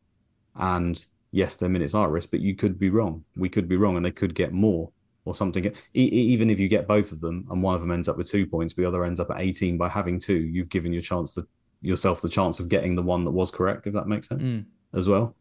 and 0.56 1.04
yes, 1.32 1.56
their 1.56 1.68
minutes 1.68 1.94
are 1.94 2.06
at 2.06 2.11
risk, 2.12 2.30
but 2.30 2.40
you 2.40 2.54
could 2.56 2.78
be 2.78 2.90
wrong. 2.90 3.24
We 3.36 3.48
could 3.48 3.68
be 3.68 3.76
wrong, 3.76 3.96
and 3.96 4.04
they 4.04 4.11
could 4.11 4.34
get 4.34 4.52
more 4.52 4.90
or 5.24 5.34
something. 5.34 5.66
E- 5.66 5.72
even 6.34 6.50
if 6.50 6.59
you 6.59 6.68
get 6.68 6.88
both 6.88 7.12
of 7.12 7.20
them, 7.20 7.46
and 7.50 7.62
one 7.62 7.74
of 7.74 7.80
them 7.80 7.90
ends 7.90 8.09
up 8.09 8.16
with 8.16 8.30
two 8.30 8.46
points, 8.46 8.74
but 8.74 8.82
the 8.82 8.88
other 8.88 9.04
ends 9.04 9.20
up 9.20 9.30
at 9.30 9.40
18 9.40 9.76
by 9.76 9.88
having 9.88 10.18
two, 10.18 10.38
you've 10.38 10.68
given 10.70 10.92
your 10.92 11.02
chance 11.02 11.36
yourself 11.82 12.20
the 12.22 12.28
chance 12.28 12.59
of 12.61 12.68
getting 12.68 12.94
the 12.96 13.02
one 13.02 13.24
that 13.24 13.30
was 13.30 13.50
correct, 13.50 13.86
if 13.86 13.92
that 13.94 14.09
makes 14.09 14.28
sense, 14.28 14.42
Mm. 14.42 14.64
as 14.94 15.09
well. 15.09 15.36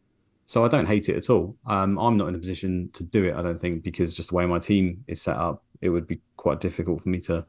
So 0.48 0.64
I 0.64 0.68
don't 0.68 0.86
hate 0.86 1.10
it 1.10 1.16
at 1.16 1.28
all. 1.28 1.54
Um, 1.66 1.98
I'm 1.98 2.16
not 2.16 2.28
in 2.28 2.34
a 2.34 2.38
position 2.38 2.88
to 2.94 3.04
do 3.04 3.24
it. 3.24 3.34
I 3.34 3.42
don't 3.42 3.60
think 3.60 3.82
because 3.82 4.14
just 4.14 4.30
the 4.30 4.34
way 4.34 4.46
my 4.46 4.58
team 4.58 5.04
is 5.06 5.20
set 5.20 5.36
up, 5.36 5.62
it 5.82 5.90
would 5.90 6.06
be 6.06 6.22
quite 6.38 6.58
difficult 6.58 7.02
for 7.02 7.10
me 7.10 7.20
to 7.20 7.44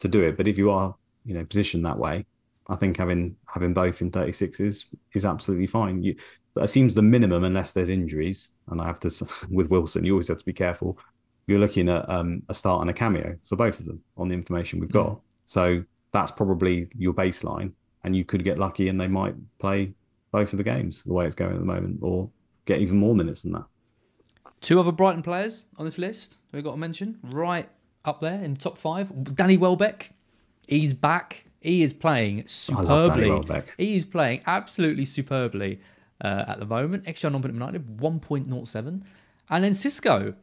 to 0.00 0.08
do 0.08 0.20
it. 0.20 0.36
But 0.36 0.46
if 0.46 0.58
you 0.58 0.70
are, 0.70 0.94
you 1.24 1.32
know, 1.32 1.42
positioned 1.46 1.86
that 1.86 1.98
way, 1.98 2.26
I 2.68 2.76
think 2.76 2.98
having 2.98 3.34
having 3.46 3.72
both 3.72 4.02
in 4.02 4.10
36 4.10 4.60
is 4.60 4.84
is 5.14 5.24
absolutely 5.24 5.66
fine. 5.66 6.02
You, 6.02 6.16
that 6.52 6.68
seems 6.68 6.92
the 6.92 7.00
minimum 7.00 7.44
unless 7.44 7.72
there's 7.72 7.88
injuries. 7.88 8.50
And 8.68 8.78
I 8.78 8.84
have 8.84 9.00
to 9.00 9.26
with 9.50 9.70
Wilson, 9.70 10.04
you 10.04 10.12
always 10.12 10.28
have 10.28 10.38
to 10.38 10.44
be 10.44 10.52
careful. 10.52 10.98
You're 11.46 11.60
looking 11.60 11.88
at 11.88 12.06
um, 12.10 12.42
a 12.50 12.54
start 12.54 12.82
and 12.82 12.90
a 12.90 12.92
cameo 12.92 13.38
for 13.44 13.56
both 13.56 13.80
of 13.80 13.86
them 13.86 14.02
on 14.18 14.28
the 14.28 14.34
information 14.34 14.80
we've 14.80 14.92
got. 14.92 15.18
So 15.46 15.82
that's 16.12 16.30
probably 16.30 16.88
your 16.94 17.14
baseline, 17.14 17.72
and 18.02 18.14
you 18.14 18.26
could 18.26 18.44
get 18.44 18.58
lucky 18.58 18.88
and 18.88 19.00
they 19.00 19.08
might 19.08 19.34
play 19.58 19.94
both 20.34 20.52
of 20.52 20.56
the 20.56 20.64
games 20.64 21.04
the 21.04 21.12
way 21.12 21.26
it's 21.26 21.36
going 21.36 21.52
at 21.52 21.60
the 21.60 21.64
moment, 21.64 22.00
or 22.02 22.28
get 22.64 22.80
even 22.80 22.96
more 22.96 23.14
minutes 23.14 23.42
than 23.42 23.52
that. 23.52 23.66
Two 24.60 24.80
other 24.80 24.90
Brighton 24.90 25.22
players 25.22 25.66
on 25.76 25.84
this 25.84 25.96
list 25.96 26.38
we've 26.50 26.64
got 26.64 26.72
to 26.72 26.76
mention 26.76 27.20
right 27.22 27.68
up 28.04 28.18
there 28.18 28.40
in 28.42 28.54
the 28.54 28.60
top 28.60 28.76
five. 28.76 29.36
Danny 29.36 29.56
Welbeck, 29.56 30.10
he's 30.66 30.92
back. 30.92 31.46
He 31.60 31.84
is 31.84 31.92
playing 31.92 32.46
I 32.76 32.80
love 32.80 33.10
Danny 33.10 33.26
superbly. 33.26 33.30
Welbeck. 33.30 33.74
He 33.78 33.94
is 33.94 34.04
playing 34.04 34.40
absolutely 34.44 35.04
superbly 35.04 35.80
uh, 36.20 36.46
at 36.48 36.58
the 36.58 36.66
moment. 36.66 37.04
XG 37.04 37.30
non 37.30 37.40
United 37.40 37.96
1.07. 37.98 39.02
And 39.50 39.64
then 39.64 39.74
Cisco, 39.74 40.34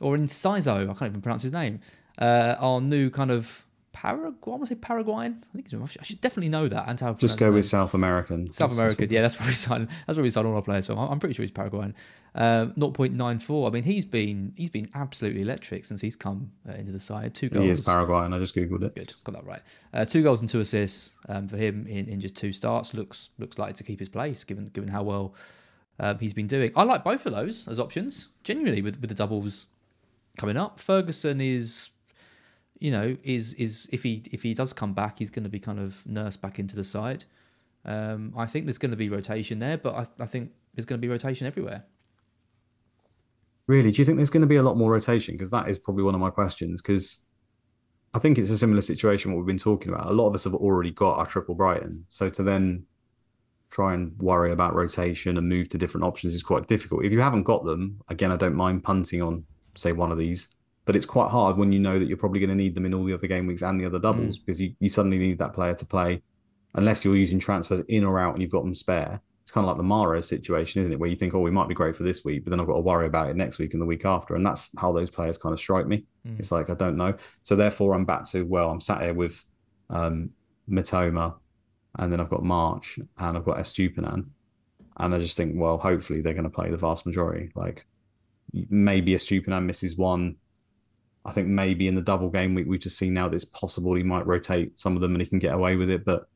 or 0.00 0.16
Enciso, 0.16 0.82
I 0.82 0.94
can't 0.94 1.10
even 1.10 1.22
pronounce 1.22 1.42
his 1.42 1.52
name, 1.52 1.80
uh, 2.18 2.54
our 2.60 2.80
new 2.80 3.10
kind 3.10 3.32
of 3.32 3.66
Paraguay, 3.94 4.34
I 4.46 4.50
want 4.50 4.62
to 4.64 4.74
say 4.74 4.74
Paraguayan. 4.74 5.42
I 5.42 5.46
think 5.54 5.70
he's, 5.70 5.80
I 5.98 6.02
should 6.02 6.20
definitely 6.20 6.50
know 6.50 6.68
that. 6.68 6.88
And 6.88 6.98
how 7.00 7.14
Just 7.14 7.38
go 7.38 7.50
with. 7.52 7.64
South 7.64 7.94
American. 7.94 8.48
South 8.52 8.70
That's- 8.70 8.78
American, 8.78 9.10
yeah, 9.10 9.22
that's 9.22 9.38
where 9.38 9.48
we 9.48 9.54
signed. 9.54 9.88
That's 10.06 10.16
where 10.16 10.22
we 10.24 10.30
signed 10.30 10.46
all 10.46 10.56
our 10.56 10.62
players 10.62 10.86
from. 10.86 10.98
I'm 10.98 11.20
pretty 11.20 11.34
sure 11.34 11.44
he's 11.44 11.52
Paraguayan. 11.52 11.94
Um, 12.34 12.72
0.94. 12.72 13.68
I 13.68 13.70
mean, 13.70 13.84
he's 13.84 14.04
been 14.04 14.52
he's 14.56 14.68
been 14.68 14.90
absolutely 14.94 15.42
electric 15.42 15.84
since 15.84 16.00
he's 16.00 16.16
come 16.16 16.50
uh, 16.68 16.72
into 16.72 16.90
the 16.90 16.98
side. 17.00 17.34
Two 17.34 17.48
goals. 17.48 17.64
He 17.64 17.70
is 17.70 17.80
Paraguayan. 17.80 18.34
I 18.34 18.38
just 18.40 18.54
googled 18.56 18.82
it. 18.82 18.96
Good, 18.96 19.12
got 19.22 19.36
that 19.36 19.44
right. 19.46 19.62
Uh, 19.94 20.04
two 20.04 20.22
goals 20.24 20.40
and 20.40 20.50
two 20.50 20.60
assists 20.60 21.14
um, 21.28 21.46
for 21.46 21.56
him 21.56 21.86
in, 21.86 22.08
in 22.08 22.20
just 22.20 22.34
two 22.36 22.52
starts. 22.52 22.92
Looks 22.94 23.30
looks 23.38 23.56
likely 23.58 23.74
to 23.74 23.84
keep 23.84 24.00
his 24.00 24.08
place 24.08 24.42
given 24.42 24.66
given 24.74 24.90
how 24.90 25.04
well 25.04 25.34
um, 26.00 26.18
he's 26.18 26.32
been 26.32 26.48
doing. 26.48 26.72
I 26.74 26.82
like 26.82 27.04
both 27.04 27.24
of 27.26 27.32
those 27.32 27.68
as 27.68 27.78
options. 27.78 28.28
Genuinely, 28.42 28.82
with 28.82 29.00
with 29.00 29.08
the 29.10 29.14
doubles 29.14 29.66
coming 30.36 30.56
up, 30.56 30.80
Ferguson 30.80 31.40
is, 31.40 31.90
you 32.78 32.90
know, 32.90 33.16
is 33.22 33.54
is 33.54 33.88
if 33.92 34.02
he 34.02 34.22
if 34.32 34.42
he 34.42 34.54
does 34.54 34.72
come 34.72 34.92
back, 34.92 35.18
he's 35.18 35.30
going 35.30 35.44
to 35.44 35.50
be 35.50 35.60
kind 35.60 35.78
of 35.78 36.04
nursed 36.06 36.42
back 36.42 36.58
into 36.58 36.76
the 36.76 36.84
side. 36.84 37.24
Um, 37.84 38.32
I 38.36 38.46
think 38.46 38.66
there's 38.66 38.78
going 38.78 38.92
to 38.92 38.96
be 38.96 39.08
rotation 39.08 39.58
there, 39.58 39.76
but 39.76 39.94
I, 39.94 40.06
I 40.22 40.26
think 40.26 40.52
there's 40.74 40.86
going 40.86 41.00
to 41.00 41.06
be 41.06 41.10
rotation 41.10 41.46
everywhere. 41.46 41.84
Really, 43.66 43.90
do 43.90 44.00
you 44.00 44.04
think 44.04 44.16
there's 44.16 44.30
going 44.30 44.42
to 44.42 44.46
be 44.46 44.56
a 44.56 44.62
lot 44.62 44.76
more 44.76 44.92
rotation? 44.92 45.34
Because 45.34 45.50
that 45.50 45.68
is 45.68 45.78
probably 45.78 46.02
one 46.02 46.14
of 46.14 46.20
my 46.20 46.30
questions. 46.30 46.82
Because 46.82 47.18
I 48.12 48.18
think 48.18 48.38
it's 48.38 48.50
a 48.50 48.58
similar 48.58 48.82
situation 48.82 49.32
what 49.32 49.38
we've 49.38 49.46
been 49.46 49.58
talking 49.58 49.92
about. 49.92 50.10
A 50.10 50.12
lot 50.12 50.28
of 50.28 50.34
us 50.34 50.44
have 50.44 50.54
already 50.54 50.90
got 50.90 51.18
our 51.18 51.26
triple 51.26 51.54
Brighton, 51.54 52.04
so 52.08 52.30
to 52.30 52.42
then 52.42 52.84
try 53.70 53.92
and 53.92 54.12
worry 54.18 54.52
about 54.52 54.74
rotation 54.74 55.36
and 55.36 55.48
move 55.48 55.68
to 55.68 55.78
different 55.78 56.04
options 56.04 56.32
is 56.32 56.44
quite 56.44 56.68
difficult. 56.68 57.04
If 57.04 57.10
you 57.10 57.20
haven't 57.20 57.42
got 57.42 57.64
them, 57.64 58.00
again, 58.08 58.30
I 58.30 58.36
don't 58.36 58.54
mind 58.54 58.84
punting 58.84 59.20
on 59.20 59.44
say 59.76 59.90
one 59.90 60.12
of 60.12 60.18
these, 60.18 60.48
but 60.84 60.96
it's 60.96 61.06
quite 61.06 61.30
hard 61.30 61.56
when 61.56 61.72
you 61.72 61.78
know 61.78 61.98
that 61.98 62.06
you're 62.06 62.16
probably 62.16 62.40
going 62.40 62.50
to 62.50 62.56
need 62.56 62.74
them 62.74 62.86
in 62.86 62.94
all 62.94 63.04
the 63.04 63.14
other 63.14 63.26
game 63.26 63.46
weeks 63.46 63.62
and 63.62 63.80
the 63.80 63.86
other 63.86 63.98
doubles 63.98 64.38
because 64.38 64.60
you, 64.60 64.74
you 64.80 64.88
suddenly 64.88 65.18
need 65.18 65.38
that 65.38 65.54
player 65.54 65.74
to 65.74 65.86
play 65.86 66.22
unless 66.74 67.04
you're 67.04 67.16
using 67.16 67.38
transfers 67.38 67.80
in 67.88 68.04
or 68.04 68.18
out 68.18 68.34
and 68.34 68.42
you've 68.42 68.50
got 68.50 68.62
them 68.62 68.74
spare. 68.74 69.20
It's 69.42 69.50
kind 69.50 69.64
of 69.64 69.68
like 69.68 69.76
the 69.76 69.82
Mara 69.82 70.22
situation, 70.22 70.80
isn't 70.80 70.92
it? 70.92 70.98
Where 70.98 71.08
you 71.08 71.16
think, 71.16 71.34
oh, 71.34 71.40
we 71.40 71.50
might 71.50 71.68
be 71.68 71.74
great 71.74 71.94
for 71.94 72.02
this 72.02 72.24
week, 72.24 72.44
but 72.44 72.50
then 72.50 72.60
I've 72.60 72.66
got 72.66 72.76
to 72.76 72.80
worry 72.80 73.06
about 73.06 73.28
it 73.28 73.36
next 73.36 73.58
week 73.58 73.74
and 73.74 73.80
the 73.80 73.86
week 73.86 74.04
after. 74.04 74.34
And 74.34 74.44
that's 74.44 74.70
how 74.78 74.90
those 74.92 75.10
players 75.10 75.36
kind 75.36 75.52
of 75.52 75.60
strike 75.60 75.86
me. 75.86 76.04
Mm. 76.26 76.38
It's 76.38 76.50
like, 76.50 76.70
I 76.70 76.74
don't 76.74 76.96
know. 76.96 77.14
So 77.42 77.54
therefore, 77.54 77.94
I'm 77.94 78.06
back 78.06 78.24
to, 78.30 78.42
well, 78.42 78.70
I'm 78.70 78.80
sat 78.80 79.02
here 79.02 79.12
with 79.12 79.42
um, 79.90 80.30
Mitoma 80.68 81.34
and 81.98 82.12
then 82.12 82.20
I've 82.20 82.30
got 82.30 82.42
March 82.42 82.98
and 83.18 83.36
I've 83.36 83.44
got 83.44 83.58
Estupiñán. 83.58 84.26
And 84.96 85.14
I 85.14 85.18
just 85.18 85.36
think, 85.36 85.52
well, 85.56 85.76
hopefully 85.76 86.20
they're 86.20 86.32
going 86.32 86.44
to 86.44 86.50
play 86.50 86.70
the 86.70 86.76
vast 86.76 87.04
majority. 87.04 87.50
Like 87.54 87.86
maybe 88.52 89.14
Estupiñán 89.14 89.64
misses 89.64 89.96
one. 89.96 90.36
I 91.24 91.32
think 91.32 91.48
maybe 91.48 91.88
in 91.88 91.94
the 91.94 92.02
double 92.02 92.28
game 92.28 92.54
week, 92.54 92.66
we've 92.68 92.80
just 92.80 92.98
seen 92.98 93.14
now 93.14 93.28
that 93.28 93.34
it's 93.34 93.44
possible 93.44 93.94
he 93.94 94.02
might 94.02 94.26
rotate 94.26 94.78
some 94.78 94.94
of 94.94 95.00
them 95.00 95.12
and 95.12 95.22
he 95.22 95.26
can 95.26 95.38
get 95.38 95.54
away 95.54 95.76
with 95.76 95.88
it. 95.88 96.04
But 96.04 96.28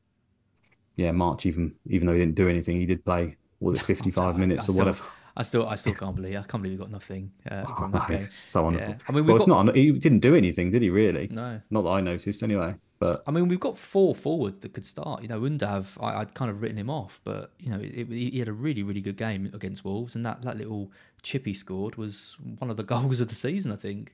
yeah, 0.95 1.11
March, 1.11 1.45
even 1.45 1.75
even 1.87 2.07
though 2.07 2.13
he 2.13 2.19
didn't 2.19 2.35
do 2.35 2.49
anything, 2.49 2.79
he 2.79 2.85
did 2.85 3.05
play, 3.05 3.35
what 3.59 3.71
was 3.71 3.79
it, 3.79 3.85
55 3.85 4.37
minutes 4.37 4.61
or 4.61 4.71
still- 4.73 4.75
whatever. 4.85 5.03
I 5.37 5.43
still, 5.43 5.69
I 5.69 5.77
still 5.77 5.93
can't 5.93 6.17
believe. 6.17 6.35
I 6.35 6.41
can't 6.41 6.61
believe 6.61 6.77
we 6.77 6.83
got 6.83 6.91
nothing 6.91 7.31
uh, 7.49 7.63
from 7.77 7.91
that 7.93 8.09
game. 8.09 8.27
So 8.29 8.61
wonderful. 8.61 8.89
Yeah. 8.89 8.95
I 9.07 9.11
mean, 9.13 9.25
well, 9.25 9.37
we've 9.37 9.47
not, 9.47 9.73
he 9.73 9.91
didn't 9.93 10.19
do 10.19 10.35
anything, 10.35 10.69
did 10.69 10.81
he 10.81 10.89
really? 10.89 11.29
No. 11.31 11.61
Not 11.69 11.83
that 11.83 11.89
I 11.89 12.01
noticed 12.01 12.43
anyway. 12.43 12.75
But 12.99 13.23
I 13.25 13.31
mean, 13.31 13.47
we've 13.47 13.59
got 13.59 13.77
four 13.77 14.13
forwards 14.13 14.59
that 14.59 14.73
could 14.73 14.83
start. 14.83 15.21
You 15.21 15.29
know, 15.29 15.39
Undav, 15.39 15.97
I, 16.03 16.19
I'd 16.19 16.33
kind 16.33 16.51
of 16.51 16.61
written 16.61 16.77
him 16.77 16.89
off, 16.89 17.21
but 17.23 17.53
you 17.57 17.71
know, 17.71 17.79
it, 17.79 18.09
he 18.09 18.31
he 18.31 18.39
had 18.39 18.49
a 18.49 18.53
really, 18.53 18.83
really 18.83 18.99
good 18.99 19.15
game 19.15 19.49
against 19.53 19.85
Wolves, 19.85 20.15
and 20.15 20.25
that, 20.25 20.41
that 20.41 20.57
little 20.57 20.91
chip 21.21 21.45
he 21.45 21.53
scored 21.53 21.95
was 21.95 22.35
one 22.57 22.69
of 22.69 22.75
the 22.75 22.83
goals 22.95 23.21
of 23.21 23.29
the 23.29 23.35
season, 23.35 23.71
I 23.71 23.77
think, 23.77 24.13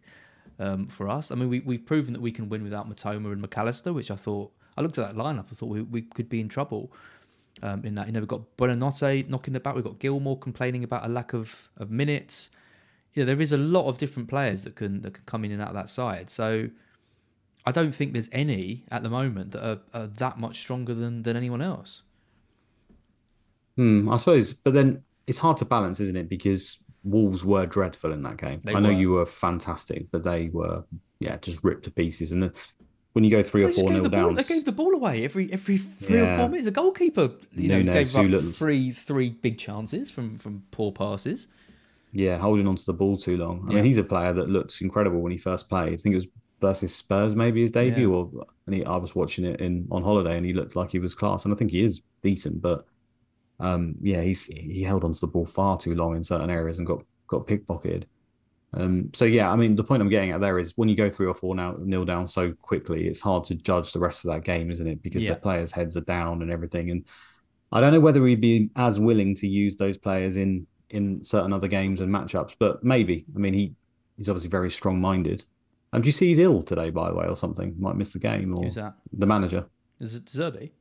um, 0.60 0.88
for 0.88 1.10
us. 1.10 1.32
I 1.32 1.36
mean, 1.36 1.50
we 1.50 1.60
we've 1.62 1.86
proven 1.86 2.14
that 2.14 2.22
we 2.22 2.32
can 2.32 2.50
win 2.50 2.64
without 2.64 2.90
Mitoma 2.90 3.32
and 3.32 3.42
Mac 3.42 3.58
Allister, 3.58 3.94
which 3.94 4.12
I 4.12 4.16
thought 4.16 4.52
I 4.78 4.82
looked 4.82 4.98
at 4.98 5.08
that 5.08 5.22
lineup, 5.22 5.46
I 5.52 5.56
thought 5.56 5.70
we, 5.70 5.82
we 5.82 6.02
could 6.02 6.30
be 6.30 6.40
in 6.40 6.50
trouble. 6.50 6.92
Um, 7.64 7.86
in 7.86 7.96
that, 7.96 8.08
you 8.08 8.14
know, 8.14 8.20
we've 8.20 8.28
got 8.28 8.58
Buonanotte 8.58 9.30
knocking 9.30 9.54
the. 9.54 9.72
We've 9.74 9.84
got 9.84 10.00
Gilmour 10.00 10.36
complaining 10.42 10.84
about 10.84 11.06
a 11.06 11.08
lack 11.08 11.34
of, 11.34 11.70
of 11.78 11.90
minutes. 11.90 12.50
you 13.14 13.24
know, 13.24 13.26
there 13.26 13.42
is 13.42 13.54
a 13.54 13.58
lot 13.58 13.88
of 13.88 13.98
different 13.98 14.28
players 14.28 14.64
that 14.64 14.76
can 14.76 15.02
that 15.02 15.14
can 15.14 15.24
come 15.26 15.46
in 15.46 15.52
and 15.52 15.62
out 15.62 15.70
of 15.70 15.76
that 15.76 15.90
side. 15.90 16.30
So 16.30 16.70
I 17.66 17.72
don't 17.72 17.96
think 17.96 18.12
there's 18.12 18.30
any 18.32 18.84
at 18.92 19.04
the 19.04 19.10
moment 19.10 19.52
that 19.52 19.66
are, 19.66 19.80
are 19.94 20.08
that 20.08 20.38
much 20.38 20.60
stronger 20.60 20.94
than 20.94 21.24
than 21.24 21.38
anyone 21.38 21.62
else. 21.62 22.04
Hmm, 23.78 24.10
I 24.10 24.18
suppose, 24.18 24.54
but 24.54 24.74
then 24.74 25.04
it's 25.28 25.40
hard 25.40 25.58
to 25.58 25.66
balance, 25.66 26.00
isn't 26.02 26.16
it? 26.16 26.30
Because 26.30 26.78
Wolves 27.06 27.46
were 27.46 27.66
dreadful 27.66 28.12
in 28.12 28.22
that 28.24 28.36
game. 28.38 28.60
They 28.66 28.74
I 28.74 28.80
know 28.82 28.90
were. 28.90 29.00
you 29.00 29.10
were 29.12 29.26
fantastic, 29.26 30.08
but 30.12 30.24
they 30.24 30.50
were, 30.52 30.84
yeah, 31.20 31.38
just 31.38 31.64
ripped 31.64 31.84
to 31.86 31.92
pieces. 31.92 32.32
And 32.34 32.44
the, 32.44 32.54
when 33.14 33.24
you 33.24 33.30
go 33.32 33.42
three 33.44 33.64
or 33.64 33.68
They 33.68 33.74
just 33.74 33.82
four 33.88 33.92
nil 33.92 34.10
down, 34.10 34.36
they 34.36 34.44
gave 34.44 34.66
the 34.66 34.72
ball 34.74 34.94
away 34.94 35.24
every 35.24 35.50
every 35.54 35.78
three 35.78 36.20
or 36.20 36.38
four 36.38 36.50
minutes. 36.50 36.66
The 36.66 36.72
goalkeeper, 36.72 37.30
you 37.54 37.70
know, 37.70 37.82
Nunes, 37.82 38.14
gave 38.14 38.26
up 38.26 38.32
looked- 38.32 38.58
three 38.58 38.92
three 38.92 39.30
big 39.30 39.58
chances 39.58 40.12
from 40.12 40.38
from 40.38 40.64
poor 40.72 40.92
passes. 40.92 41.48
yeah, 42.12 42.38
holding 42.38 42.68
onto 42.68 42.84
the 42.84 42.94
ball 42.94 43.18
too 43.18 43.38
long. 43.38 43.66
I 43.68 43.70
Yeah. 43.72 43.76
mean, 43.76 43.86
he's 43.86 43.98
a 43.98 44.04
player 44.04 44.34
that 44.34 44.50
looked 44.50 44.82
incredible 44.82 45.22
when 45.22 45.32
he 45.32 45.38
first 45.38 45.70
played. 45.70 45.94
I 45.94 45.98
think 45.98 46.14
it 46.14 46.18
was 46.18 46.28
versus 46.62 46.96
Spurs, 46.96 47.36
maybe 47.36 47.62
his 47.62 47.72
debut, 47.72 48.10
Yeah. 48.10 48.16
or 48.16 48.32
and 48.66 48.76
he, 48.76 48.84
I 48.86 48.96
was 48.98 49.14
watching 49.14 49.46
it 49.46 49.62
in 49.62 49.88
on 49.92 50.02
holiday, 50.02 50.38
and 50.38 50.46
he 50.46 50.54
looked 50.54 50.76
like 50.76 50.92
he 50.92 51.00
was 51.00 51.14
class. 51.14 51.46
And 51.46 51.54
I 51.54 51.58
think 51.58 51.72
he 51.72 51.82
is 51.84 52.02
decent, 52.24 52.62
but 52.62 52.86
um, 53.60 53.96
yeah, 54.02 54.22
he's 54.22 54.46
he 54.46 54.84
held 54.84 55.04
onto 55.04 55.20
the 55.20 55.28
ball 55.28 55.46
far 55.46 55.78
too 55.78 55.96
long 55.96 56.16
in 56.16 56.24
certain 56.24 56.50
areas 56.50 56.78
and 56.78 56.88
got 56.88 57.04
got 57.28 57.48
pickpocketed. 57.48 58.04
Um, 58.74 59.10
so 59.14 59.24
yeah, 59.26 59.50
I 59.50 59.56
mean, 59.56 59.76
the 59.76 59.84
point 59.84 60.02
I'm 60.02 60.10
getting 60.10 60.32
at 60.32 60.42
there 60.42 60.60
is 60.60 60.74
when 60.76 60.90
you 60.90 60.96
go 60.96 61.10
three 61.10 61.28
or 61.28 61.34
four 61.34 61.56
now 61.56 61.76
nil 61.80 62.04
down 62.04 62.28
so 62.28 62.52
quickly, 62.62 63.08
it's 63.08 63.22
hard 63.22 63.46
to 63.46 63.56
judge 63.56 63.94
the 63.94 64.00
rest 64.00 64.26
of 64.26 64.32
that 64.32 64.44
game, 64.44 64.70
isn't 64.70 64.86
it? 64.88 65.02
Because 65.02 65.24
Yeah. 65.24 65.36
the 65.36 65.40
players' 65.40 65.72
heads 65.72 65.96
are 65.96 66.02
down 66.02 66.42
and 66.42 66.52
everything. 66.52 66.92
And 66.92 67.06
I 67.72 67.80
don't 67.80 67.94
know 67.94 68.02
whether 68.02 68.22
we'd 68.22 68.42
be 68.42 68.70
as 68.76 69.00
willing 69.00 69.34
to 69.36 69.48
use 69.48 69.78
those 69.78 69.98
players 69.98 70.36
in 70.38 70.68
in 70.90 71.24
certain 71.24 71.52
other 71.54 71.68
games 71.68 72.02
and 72.02 72.14
matchups, 72.14 72.56
but 72.60 72.84
maybe. 72.84 73.26
I 73.36 73.40
mean, 73.40 73.54
he 73.54 73.74
he's 74.18 74.30
obviously 74.30 74.50
very 74.50 74.70
strong 74.72 75.00
minded. 75.00 75.46
Um, 75.94 76.02
do 76.02 76.08
you 76.08 76.12
see 76.14 76.28
he's 76.28 76.40
ill 76.40 76.62
today, 76.62 76.90
by 76.90 77.10
the 77.10 77.16
way, 77.16 77.26
or 77.28 77.38
something? 77.38 77.74
Might 77.80 77.96
miss 77.96 78.12
the 78.12 78.20
game, 78.20 78.54
or 78.58 78.66
the 79.14 79.26
manager? 79.26 79.66
Is 80.02 80.16
it 80.16 80.26
Zerbi? 80.26 80.72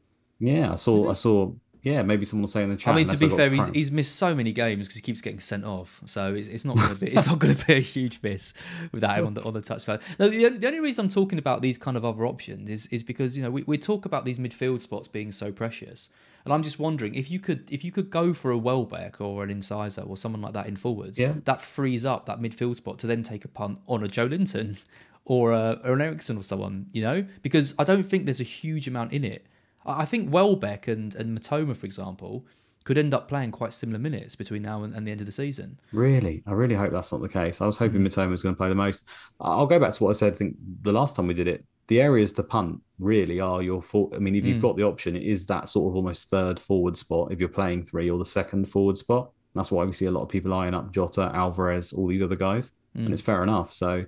Yeah, 0.40 0.72
I 0.72 0.74
saw. 0.74 1.10
I 1.10 1.12
saw. 1.14 1.52
Yeah, 1.84 2.02
maybe 2.02 2.24
someone 2.24 2.42
will 2.42 2.48
say 2.48 2.62
in 2.62 2.70
the 2.70 2.76
chat. 2.76 2.94
I 2.94 2.96
mean, 2.96 3.06
to 3.08 3.16
be 3.18 3.28
fair, 3.28 3.50
he's, 3.50 3.68
he's 3.68 3.92
missed 3.92 4.16
so 4.16 4.34
many 4.34 4.52
games 4.52 4.86
because 4.86 4.96
he 4.96 5.02
keeps 5.02 5.20
getting 5.20 5.38
sent 5.38 5.64
off. 5.66 6.02
So 6.06 6.34
it's, 6.34 6.48
it's 6.48 6.64
not 6.64 6.76
going 6.76 6.88
to 6.88 6.94
be 6.94 7.12
it's 7.12 7.26
not 7.26 7.38
going 7.38 7.54
to 7.54 7.66
be 7.66 7.74
a 7.74 7.80
huge 7.80 8.20
miss 8.22 8.54
without 8.90 9.18
him 9.18 9.26
on 9.26 9.34
the 9.34 9.42
on 9.42 9.52
the 9.52 9.60
touchline. 9.60 10.00
No, 10.18 10.28
the, 10.28 10.48
the 10.48 10.66
only 10.66 10.80
reason 10.80 11.04
I'm 11.04 11.10
talking 11.10 11.38
about 11.38 11.60
these 11.60 11.76
kind 11.76 11.96
of 11.96 12.04
other 12.04 12.24
options 12.26 12.70
is 12.70 12.86
is 12.86 13.02
because 13.02 13.36
you 13.36 13.42
know 13.42 13.50
we, 13.50 13.62
we 13.66 13.76
talk 13.78 14.06
about 14.06 14.24
these 14.24 14.38
midfield 14.38 14.80
spots 14.80 15.08
being 15.08 15.30
so 15.30 15.52
precious, 15.52 16.08
and 16.46 16.54
I'm 16.54 16.62
just 16.62 16.78
wondering 16.78 17.14
if 17.14 17.30
you 17.30 17.38
could 17.38 17.70
if 17.70 17.84
you 17.84 17.92
could 17.92 18.08
go 18.08 18.32
for 18.32 18.50
a 18.50 18.56
Welbeck 18.58 19.20
or 19.20 19.44
an 19.44 19.50
Enciso 19.50 20.08
or 20.08 20.16
someone 20.16 20.40
like 20.40 20.54
that 20.54 20.66
in 20.66 20.76
forwards, 20.76 21.18
Yeah. 21.18 21.34
that 21.44 21.60
frees 21.60 22.06
up 22.06 22.24
that 22.26 22.40
midfield 22.40 22.76
spot 22.76 22.98
to 23.00 23.06
then 23.06 23.22
take 23.22 23.44
a 23.44 23.48
punt 23.48 23.78
on 23.86 24.02
a 24.02 24.08
Joelinton 24.08 24.78
or, 25.26 25.52
a, 25.52 25.80
or 25.84 25.92
an 25.94 26.00
Eriksen 26.02 26.36
or 26.38 26.42
someone, 26.42 26.86
you 26.92 27.02
know, 27.02 27.24
because 27.42 27.74
I 27.78 27.84
don't 27.84 28.04
think 28.04 28.24
there's 28.24 28.40
a 28.40 28.44
huge 28.44 28.88
amount 28.88 29.12
in 29.12 29.24
it. 29.24 29.46
I 29.86 30.04
think 30.04 30.32
Welbeck 30.32 30.88
and, 30.88 31.14
and 31.14 31.38
Mitoma, 31.38 31.76
for 31.76 31.86
example, 31.86 32.46
could 32.84 32.98
end 32.98 33.14
up 33.14 33.28
playing 33.28 33.50
quite 33.50 33.72
similar 33.72 33.98
minutes 33.98 34.36
between 34.36 34.62
now 34.62 34.82
and, 34.82 34.94
and 34.94 35.06
the 35.06 35.10
end 35.10 35.20
of 35.20 35.26
the 35.26 35.32
season. 35.32 35.78
Really, 35.92 36.42
I 36.46 36.52
really 36.52 36.74
hope 36.74 36.92
that's 36.92 37.12
not 37.12 37.22
the 37.22 37.28
case. 37.28 37.60
I 37.60 37.66
was 37.66 37.78
hoping 37.78 38.02
Mm. 38.02 38.06
Mitoma 38.08 38.30
was 38.30 38.42
going 38.42 38.54
to 38.54 38.58
play 38.58 38.68
the 38.68 38.74
most. 38.74 39.04
I'll 39.40 39.66
go 39.66 39.78
back 39.78 39.92
to 39.94 40.04
what 40.04 40.10
I 40.10 40.12
said. 40.12 40.34
I 40.34 40.36
think 40.36 40.56
the 40.82 40.92
last 40.92 41.16
time 41.16 41.26
we 41.26 41.34
did 41.34 41.48
it, 41.48 41.64
the 41.88 42.00
areas 42.00 42.32
to 42.34 42.42
punt 42.42 42.80
really 42.98 43.40
are 43.40 43.62
your 43.62 43.82
fault. 43.82 44.12
I 44.14 44.18
mean, 44.18 44.34
if 44.34 44.44
you've 44.46 44.58
Mm. 44.58 44.62
got 44.62 44.76
the 44.76 44.82
option, 44.84 45.16
it 45.16 45.22
is 45.22 45.46
that 45.46 45.68
sort 45.68 45.90
of 45.90 45.96
almost 45.96 46.28
third 46.30 46.58
forward 46.60 46.96
spot 46.96 47.30
if 47.32 47.38
you're 47.40 47.48
playing 47.48 47.84
three, 47.84 48.10
or 48.10 48.18
the 48.18 48.24
second 48.24 48.68
forward 48.68 48.96
spot. 48.98 49.30
That's 49.54 49.70
why 49.70 49.84
we 49.84 49.92
see 49.92 50.06
a 50.06 50.10
lot 50.10 50.22
of 50.22 50.28
people 50.28 50.52
eyeing 50.52 50.74
up 50.74 50.92
Jota, 50.92 51.30
Alvarez, 51.34 51.92
all 51.92 52.06
these 52.08 52.22
other 52.22 52.36
guys, 52.36 52.72
Mm. 52.96 53.04
and 53.06 53.12
it's 53.12 53.22
fair 53.22 53.42
enough. 53.42 53.72
So, 53.72 54.04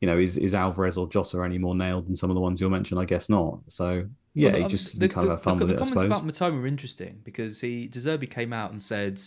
you 0.00 0.06
know, 0.06 0.18
is 0.18 0.36
is 0.36 0.54
Alvarez 0.54 0.96
or 0.96 1.08
Jota 1.08 1.42
any 1.42 1.58
more 1.58 1.74
nailed 1.74 2.06
than 2.06 2.16
some 2.16 2.30
of 2.30 2.34
the 2.34 2.40
ones 2.40 2.60
you'll 2.60 2.70
mention? 2.70 2.98
I 2.98 3.04
guess 3.04 3.28
not. 3.28 3.58
So, 3.68 4.06
yeah, 4.34 4.52
Well, 4.52 4.62
the- 4.62 4.68
just 4.68 4.94
um, 4.94 5.00
the, 5.00 5.06
you 5.06 5.12
kind 5.12 5.24
of 5.24 5.28
the- 5.28 5.34
have 5.34 5.42
fun 5.42 5.56
the, 5.58 5.66
with 5.66 5.76
the 5.76 5.82
it, 5.82 5.86
I 5.86 5.90
comments 5.90 6.04
about 6.04 6.52
Mitoma 6.52 6.62
are 6.62 6.66
interesting 6.66 7.20
because 7.24 7.60
he 7.60 7.88
De 7.88 7.98
Zerbi 7.98 8.28
came 8.30 8.52
out 8.52 8.70
and 8.70 8.80
said, 8.82 9.20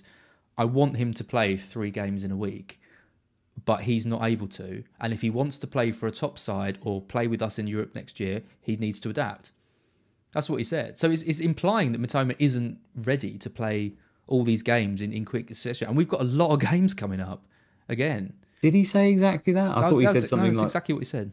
"I 0.58 0.66
want 0.66 0.96
him 0.98 1.14
to 1.14 1.24
play 1.24 1.58
three 1.58 1.92
games 1.92 2.24
in 2.24 2.32
a 2.32 2.38
week." 2.38 2.80
But 3.66 3.82
he's 3.82 4.06
not 4.08 4.24
able 4.24 4.48
to, 4.48 4.84
and 5.02 5.14
if 5.14 5.22
he 5.22 5.30
wants 5.30 5.58
to 5.60 5.68
play 5.68 5.92
for 5.92 6.08
a 6.08 6.12
top 6.12 6.40
side 6.40 6.80
or 6.82 7.02
play 7.02 7.28
with 7.28 7.42
us 7.42 7.60
in 7.60 7.68
Europe 7.68 7.94
next 7.94 8.20
year, 8.20 8.42
he 8.62 8.76
needs 8.78 9.00
to 9.02 9.10
adapt. 9.10 9.52
That's 10.32 10.50
what 10.50 10.56
he 10.56 10.64
said. 10.64 10.98
So 10.98 11.12
it's, 11.12 11.22
it's 11.24 11.42
implying 11.42 11.92
that 11.92 12.02
Mitoma 12.02 12.36
isn't 12.40 12.80
ready 12.96 13.38
to 13.38 13.50
play 13.50 13.94
all 14.26 14.44
these 14.46 14.64
games 14.64 15.02
in, 15.02 15.12
in 15.12 15.26
quick 15.26 15.50
succession, 15.50 15.90
and 15.90 15.98
we've 15.98 16.08
got 16.08 16.22
a 16.22 16.24
lot 16.24 16.52
of 16.52 16.60
games 16.72 16.94
coming 16.94 17.20
up 17.20 17.46
again. 17.90 18.34
Did 18.62 18.74
he 18.74 18.84
say 18.84 19.12
exactly 19.12 19.54
that? 19.54 19.72
I 19.72 19.82
That 19.82 19.90
thought 19.90 19.92
was- 19.94 20.00
he 20.02 20.08
said 20.08 20.16
was- 20.22 20.30
something 20.30 20.48
no, 20.48 20.54
that's 20.54 20.58
like 20.60 20.66
exactly 20.68 20.94
what 20.94 21.00
he 21.02 21.06
said. 21.06 21.32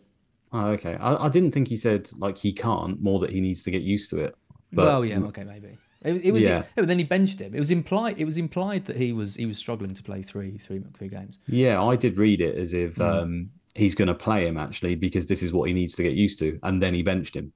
Oh, 0.52 0.66
okay. 0.68 0.94
I, 0.94 1.26
I 1.26 1.28
didn't 1.28 1.50
think 1.52 1.68
he 1.68 1.76
said 1.76 2.10
like 2.16 2.38
he 2.38 2.52
can't, 2.52 3.02
more 3.02 3.18
that 3.20 3.30
he 3.30 3.40
needs 3.40 3.62
to 3.64 3.70
get 3.70 3.82
used 3.82 4.08
to 4.10 4.18
it. 4.18 4.34
But 4.72 4.86
well, 4.86 5.04
yeah, 5.04 5.18
okay, 5.20 5.44
maybe. 5.44 5.76
It, 6.02 6.24
it 6.24 6.32
was. 6.32 6.42
Yeah. 6.42 6.62
But 6.76 6.86
then 6.86 6.98
he 6.98 7.04
benched 7.04 7.40
him. 7.40 7.54
It 7.54 7.58
was 7.58 7.70
implied. 7.70 8.18
It 8.18 8.24
was 8.24 8.38
implied 8.38 8.84
that 8.86 8.96
he 8.96 9.12
was 9.12 9.34
he 9.34 9.46
was 9.46 9.58
struggling 9.58 9.92
to 9.94 10.02
play 10.02 10.22
three 10.22 10.56
three 10.58 10.82
three 10.96 11.08
games. 11.08 11.38
yeah, 11.46 11.82
I 11.82 11.96
did 11.96 12.16
read 12.18 12.40
it 12.40 12.56
as 12.56 12.72
if 12.72 12.96
Mm. 12.96 13.22
um, 13.22 13.50
he's 13.74 13.94
going 13.94 14.08
to 14.08 14.14
play 14.14 14.46
him 14.46 14.56
actually 14.56 14.94
because 14.94 15.26
this 15.26 15.42
is 15.42 15.52
what 15.52 15.68
he 15.68 15.74
needs 15.74 15.94
to 15.96 16.02
get 16.02 16.12
used 16.14 16.38
to, 16.38 16.58
and 16.62 16.82
then 16.82 16.94
he 16.94 17.02
benched 17.02 17.34
him, 17.36 17.52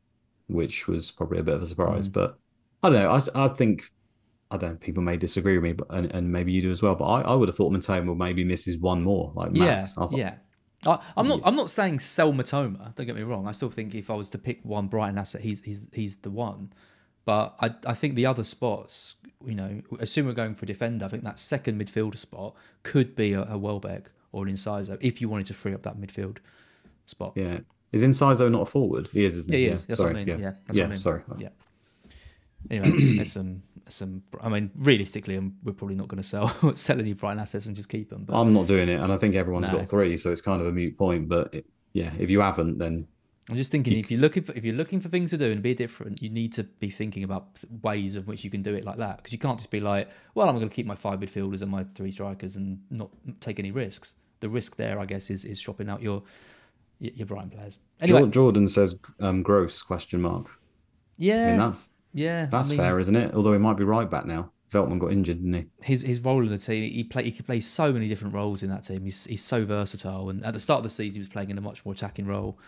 which 0.48 0.86
was 0.88 1.10
probably 1.10 1.38
a 1.38 1.42
bit 1.42 1.54
of 1.54 1.62
a 1.62 1.66
surprise. 1.66 2.08
Mm. 2.08 2.12
But 2.12 2.38
I 2.82 2.90
don't 2.90 3.02
know. 3.02 3.42
I 3.42 3.48
think 3.48 3.90
I 4.52 4.56
don't. 4.56 4.70
know, 4.72 4.76
People 4.76 5.02
may 5.02 5.16
disagree 5.16 5.54
with 5.56 5.64
me, 5.64 5.72
but 5.72 5.86
and, 5.90 6.10
and 6.12 6.30
maybe 6.30 6.52
you 6.52 6.62
do 6.62 6.70
as 6.70 6.82
well. 6.82 6.94
But 6.94 7.06
I, 7.06 7.20
I 7.22 7.34
would 7.34 7.48
have 7.48 7.56
thought 7.56 7.72
Mitoma 7.72 8.16
maybe 8.16 8.44
misses 8.44 8.76
one 8.78 9.02
more, 9.02 9.32
like 9.34 9.50
Yeah, 9.54 9.80
I 9.80 9.84
thought, 10.06 10.12
yeah. 10.16 10.34
I, 10.84 10.98
I'm 11.16 11.28
not. 11.28 11.40
I'm 11.44 11.56
not 11.56 11.70
saying 11.70 12.00
sell 12.00 12.32
Mitoma. 12.32 12.94
Don't 12.94 13.06
get 13.06 13.16
me 13.16 13.22
wrong. 13.22 13.46
I 13.46 13.52
still 13.52 13.70
think 13.70 13.94
if 13.94 14.10
I 14.10 14.14
was 14.14 14.28
to 14.30 14.38
pick 14.38 14.60
one 14.64 14.88
Brighton 14.88 15.16
asset, 15.18 15.40
he's 15.40 15.62
he's 15.62 15.80
he's 15.92 16.16
the 16.16 16.30
one. 16.30 16.72
But 17.24 17.54
I 17.60 17.70
I 17.86 17.94
think 17.94 18.16
the 18.16 18.26
other 18.26 18.42
spots, 18.44 19.14
you 19.46 19.54
know, 19.54 19.80
assume 20.00 20.26
we're 20.26 20.32
going 20.32 20.54
for 20.54 20.64
a 20.64 20.66
defender. 20.66 21.04
I 21.04 21.08
think 21.08 21.22
that 21.24 21.38
second 21.38 21.80
midfielder 21.80 22.18
spot 22.18 22.56
could 22.82 23.14
be 23.14 23.32
a, 23.32 23.42
a 23.44 23.56
Welbeck 23.56 24.10
or 24.32 24.46
an 24.46 24.52
Enciso 24.52 24.98
if 25.00 25.20
you 25.20 25.28
wanted 25.28 25.46
to 25.46 25.54
free 25.54 25.72
up 25.72 25.82
that 25.82 25.96
midfield 26.00 26.38
spot. 27.06 27.34
yeah. 27.36 27.60
Is 27.92 28.02
Enciso 28.02 28.50
not 28.50 28.62
a 28.62 28.66
forward? 28.66 29.08
He 29.12 29.24
is. 29.26 29.34
Isn't 29.36 29.52
Yeah, 29.52 29.58
he? 29.58 29.64
he 29.66 29.70
is. 29.70 29.86
That's 29.86 29.98
sorry, 30.00 30.14
what 30.14 30.20
I 30.20 30.24
mean. 30.24 30.38
Yeah, 30.40 30.52
that's 30.66 30.78
yeah. 30.78 30.84
what 30.84 30.86
I 30.86 30.90
mean. 30.90 30.98
Sorry. 30.98 31.22
Yeah. 31.38 31.48
Anyway, 32.70 32.90
there's 33.16 33.32
some 33.32 33.62
some. 33.88 34.22
I 34.40 34.48
mean, 34.48 34.70
realistically, 34.76 35.38
we're 35.62 35.72
probably 35.72 35.94
not 35.96 36.08
going 36.08 36.22
to 36.22 36.28
sell 36.28 36.48
sell 36.74 36.98
any 36.98 37.12
Brighton 37.12 37.40
assets 37.40 37.66
and 37.66 37.74
just 37.76 37.88
keep 37.88 38.10
them. 38.10 38.24
But 38.24 38.38
I'm 38.40 38.52
not 38.52 38.66
doing 38.66 38.88
it, 38.88 39.00
and 39.00 39.12
I 39.12 39.16
think 39.18 39.34
everyone's 39.34 39.68
No. 39.68 39.78
got 39.78 39.88
three, 39.88 40.16
so 40.16 40.30
it's 40.30 40.40
kind 40.40 40.60
of 40.60 40.66
a 40.66 40.72
mute 40.72 40.96
point. 40.98 41.28
But 41.28 41.54
it, 41.54 41.66
yeah, 41.92 42.12
if 42.18 42.30
you 42.30 42.40
haven't, 42.40 42.78
then 42.78 43.06
I'm 43.50 43.56
just 43.56 43.70
thinking 43.72 43.98
if 43.98 44.10
you're 44.10 44.20
looking 44.20 44.42
for 44.44 44.52
if 44.52 44.64
you're 44.64 44.74
looking 44.76 45.00
for 45.00 45.08
things 45.08 45.30
to 45.30 45.38
do 45.38 45.50
and 45.50 45.62
be 45.62 45.74
different, 45.74 46.22
you 46.22 46.30
need 46.30 46.52
to 46.54 46.64
be 46.64 46.90
thinking 46.90 47.24
about 47.24 47.58
ways 47.82 48.16
in 48.16 48.22
which 48.24 48.44
you 48.44 48.50
can 48.50 48.62
do 48.62 48.74
it 48.74 48.84
like 48.84 48.98
that 48.98 49.16
because 49.18 49.32
you 49.32 49.38
can't 49.38 49.58
just 49.58 49.70
be 49.70 49.80
like, 49.80 50.08
well, 50.34 50.48
I'm 50.48 50.56
going 50.56 50.68
to 50.68 50.74
keep 50.74 50.86
my 50.86 50.94
five 50.94 51.18
midfielders 51.20 51.62
and 51.62 51.70
my 51.70 51.84
three 51.84 52.10
strikers 52.12 52.56
and 52.56 52.78
not 52.90 53.10
take 53.40 53.58
any 53.58 53.70
risks. 53.72 54.14
The 54.40 54.48
risk 54.48 54.76
there, 54.76 54.98
I 55.00 55.06
guess, 55.06 55.28
is 55.30 55.44
is 55.44 55.60
shopping 55.60 55.88
out 55.88 56.02
your 56.02 56.22
your, 56.98 57.12
your 57.14 57.26
Brighton 57.26 57.50
players. 57.50 57.78
Anyway, 58.00 58.28
Jordan 58.30 58.68
says 58.68 58.94
um, 59.20 59.42
gross 59.42 59.82
question 59.82 60.22
mark. 60.22 60.46
yeah, 61.18 61.44
I 61.44 61.46
mean 61.48 61.58
that's 61.58 61.88
yeah, 62.14 62.42
I 62.42 62.46
that's 62.46 62.68
mean, 62.70 62.78
fair, 62.78 62.98
isn't 63.00 63.14
it? 63.16 63.34
Although 63.34 63.52
he 63.52 63.58
might 63.58 63.76
be 63.76 63.84
right 63.84 64.08
back 64.10 64.26
now. 64.26 64.50
Veltman 64.72 64.98
got 64.98 65.12
injured, 65.12 65.36
didn't 65.36 65.52
he? 65.52 65.66
his 65.82 66.00
his 66.00 66.20
role 66.20 66.42
in 66.42 66.48
the 66.48 66.56
team. 66.56 66.90
He 66.90 67.04
play 67.04 67.24
he 67.24 67.30
could 67.32 67.44
play 67.44 67.60
so 67.60 67.92
many 67.92 68.08
different 68.08 68.32
roles 68.34 68.62
in 68.62 68.70
that 68.70 68.84
team. 68.84 69.04
He's 69.04 69.24
he's 69.26 69.44
so 69.44 69.66
versatile. 69.66 70.30
And 70.30 70.42
at 70.46 70.54
the 70.54 70.60
start 70.60 70.78
of 70.78 70.84
the 70.84 70.90
season, 70.90 71.12
he 71.14 71.18
was 71.20 71.28
playing 71.28 71.50
in 71.50 71.58
a 71.58 71.60
much 71.60 71.84
more 71.84 71.92
attacking 71.92 72.26
role. 72.26 72.58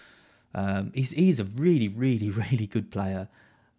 Um, 0.55 0.93
he's 0.95 1.13
he's 1.13 1.41
a 1.41 1.45
really 1.45 1.89
really 1.89 2.29
really 2.51 2.67
good 2.67 2.91
player, 2.91 3.29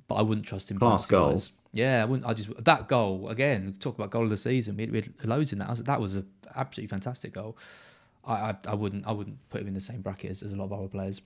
but 0.07 0.15
I 0.15 0.23
wouldn't 0.23 0.47
trust 0.47 0.71
him. 0.71 0.79
Class 0.79 1.05
fantasy-wise. 1.05 1.51
Yeah, 1.73 2.01
I 2.01 2.05
wouldn't. 2.05 2.27
I 2.27 2.33
just 2.33 2.49
that 2.63 2.87
goal 2.87 3.29
again. 3.29 3.75
Talk 3.79 3.95
about 3.95 4.09
goal 4.09 4.23
of 4.23 4.29
the 4.31 4.37
season. 4.37 4.75
We 4.77 4.83
had, 4.83 4.91
we 4.91 5.01
had 5.01 5.25
loads 5.25 5.53
in 5.53 5.59
that. 5.59 5.69
Was- 5.69 5.83
That 5.83 6.01
was 6.01 6.17
a 6.17 6.25
absolutely 6.55 6.87
fantastic 6.87 7.31
goal. 7.33 7.57
I, 8.25 8.33
I 8.33 8.55
I 8.69 8.73
wouldn't 8.73 9.05
I 9.05 9.11
wouldn't 9.11 9.37
put 9.51 9.61
him 9.61 9.67
in 9.67 9.75
the 9.75 9.81
same 9.81 10.01
bracket 10.01 10.31
as, 10.31 10.41
as 10.41 10.51
a 10.51 10.55
lot 10.55 10.65
of 10.65 10.73
other 10.73 10.87
players. 10.87 11.21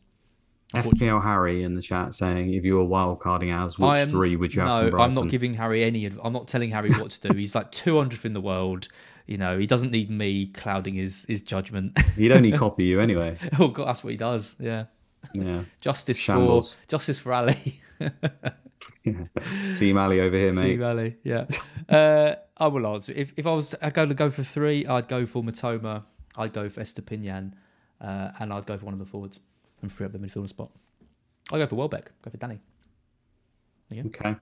FPL 0.74 1.24
Harry 1.24 1.64
in 1.64 1.74
the 1.74 1.82
chat 1.82 2.14
saying, 2.14 2.54
if 2.54 2.64
you 2.64 2.76
were 2.76 2.84
wild 2.84 3.20
carding 3.20 3.50
as, 3.52 3.80
which 3.80 3.88
am- 3.90 4.10
three 4.10 4.36
would 4.36 4.54
you 4.54 4.62
have 4.62 4.92
No, 4.92 5.00
I'm 5.00 5.16
not 5.16 5.28
giving 5.30 5.56
Harry 5.56 5.84
any. 5.84 6.06
I'm 6.06 6.34
not 6.34 6.48
telling 6.48 6.70
Harry 6.70 6.92
what 6.92 7.10
to 7.12 7.30
do. 7.30 7.36
He's 7.38 7.56
like 7.56 7.72
200th 7.72 8.24
in 8.24 8.34
the 8.34 8.42
world. 8.42 8.88
You 9.26 9.38
know, 9.38 9.58
he 9.58 9.66
doesn't 9.68 9.92
need 9.92 10.10
me 10.10 10.48
clouding 10.48 10.96
his 10.96 11.26
his 11.26 11.42
judgment. 11.42 12.00
He'd 12.16 12.32
only 12.32 12.52
copy 12.58 12.86
you 12.86 13.00
anyway. 13.00 13.38
oh 13.60 13.68
god, 13.70 13.88
that's 13.88 14.04
what 14.04 14.12
he 14.12 14.18
does. 14.18 14.56
Yeah. 14.60 14.86
Yeah. 15.34 15.64
Justice 15.82 16.18
Shambles. 16.18 16.74
for 16.74 16.88
justice 16.88 17.20
for 17.20 17.34
Ali. 17.34 17.80
Team 19.04 19.98
Ali 19.98 20.20
over 20.20 20.36
here, 20.38 20.54
mate. 20.54 20.62
Team 20.64 20.84
Ali. 20.84 21.16
Yeah. 21.24 21.46
uh, 21.88 22.36
I 22.58 22.68
will 22.68 22.86
answer. 22.88 23.12
If 23.16 23.34
if 23.38 23.46
I 23.46 23.52
was 23.52 23.70
to 23.70 23.92
go 23.92 24.06
to 24.06 24.14
go 24.14 24.30
for 24.30 24.44
three, 24.44 24.86
I'd 24.86 25.08
go 25.08 25.26
for 25.26 25.44
Mitoma. 25.44 26.04
I'd 26.38 26.54
go 26.54 26.70
for 26.70 26.82
Estupiñán, 26.82 27.54
uh, 28.02 28.32
and 28.40 28.54
I'd 28.54 28.66
go 28.66 28.78
for 28.78 28.86
one 28.86 28.94
of 28.94 29.00
the 29.00 29.06
forwards 29.06 29.40
and 29.82 29.92
free 29.92 30.06
up 30.06 30.12
the 30.12 30.20
midfielder 30.20 30.50
spot. 30.50 30.70
I'd 31.52 31.58
go 31.58 31.68
for 31.68 31.76
Welbeck. 31.76 32.12
Go 32.22 32.30
for 32.32 32.38
Danny. 32.38 32.60
Okay. 33.92 34.36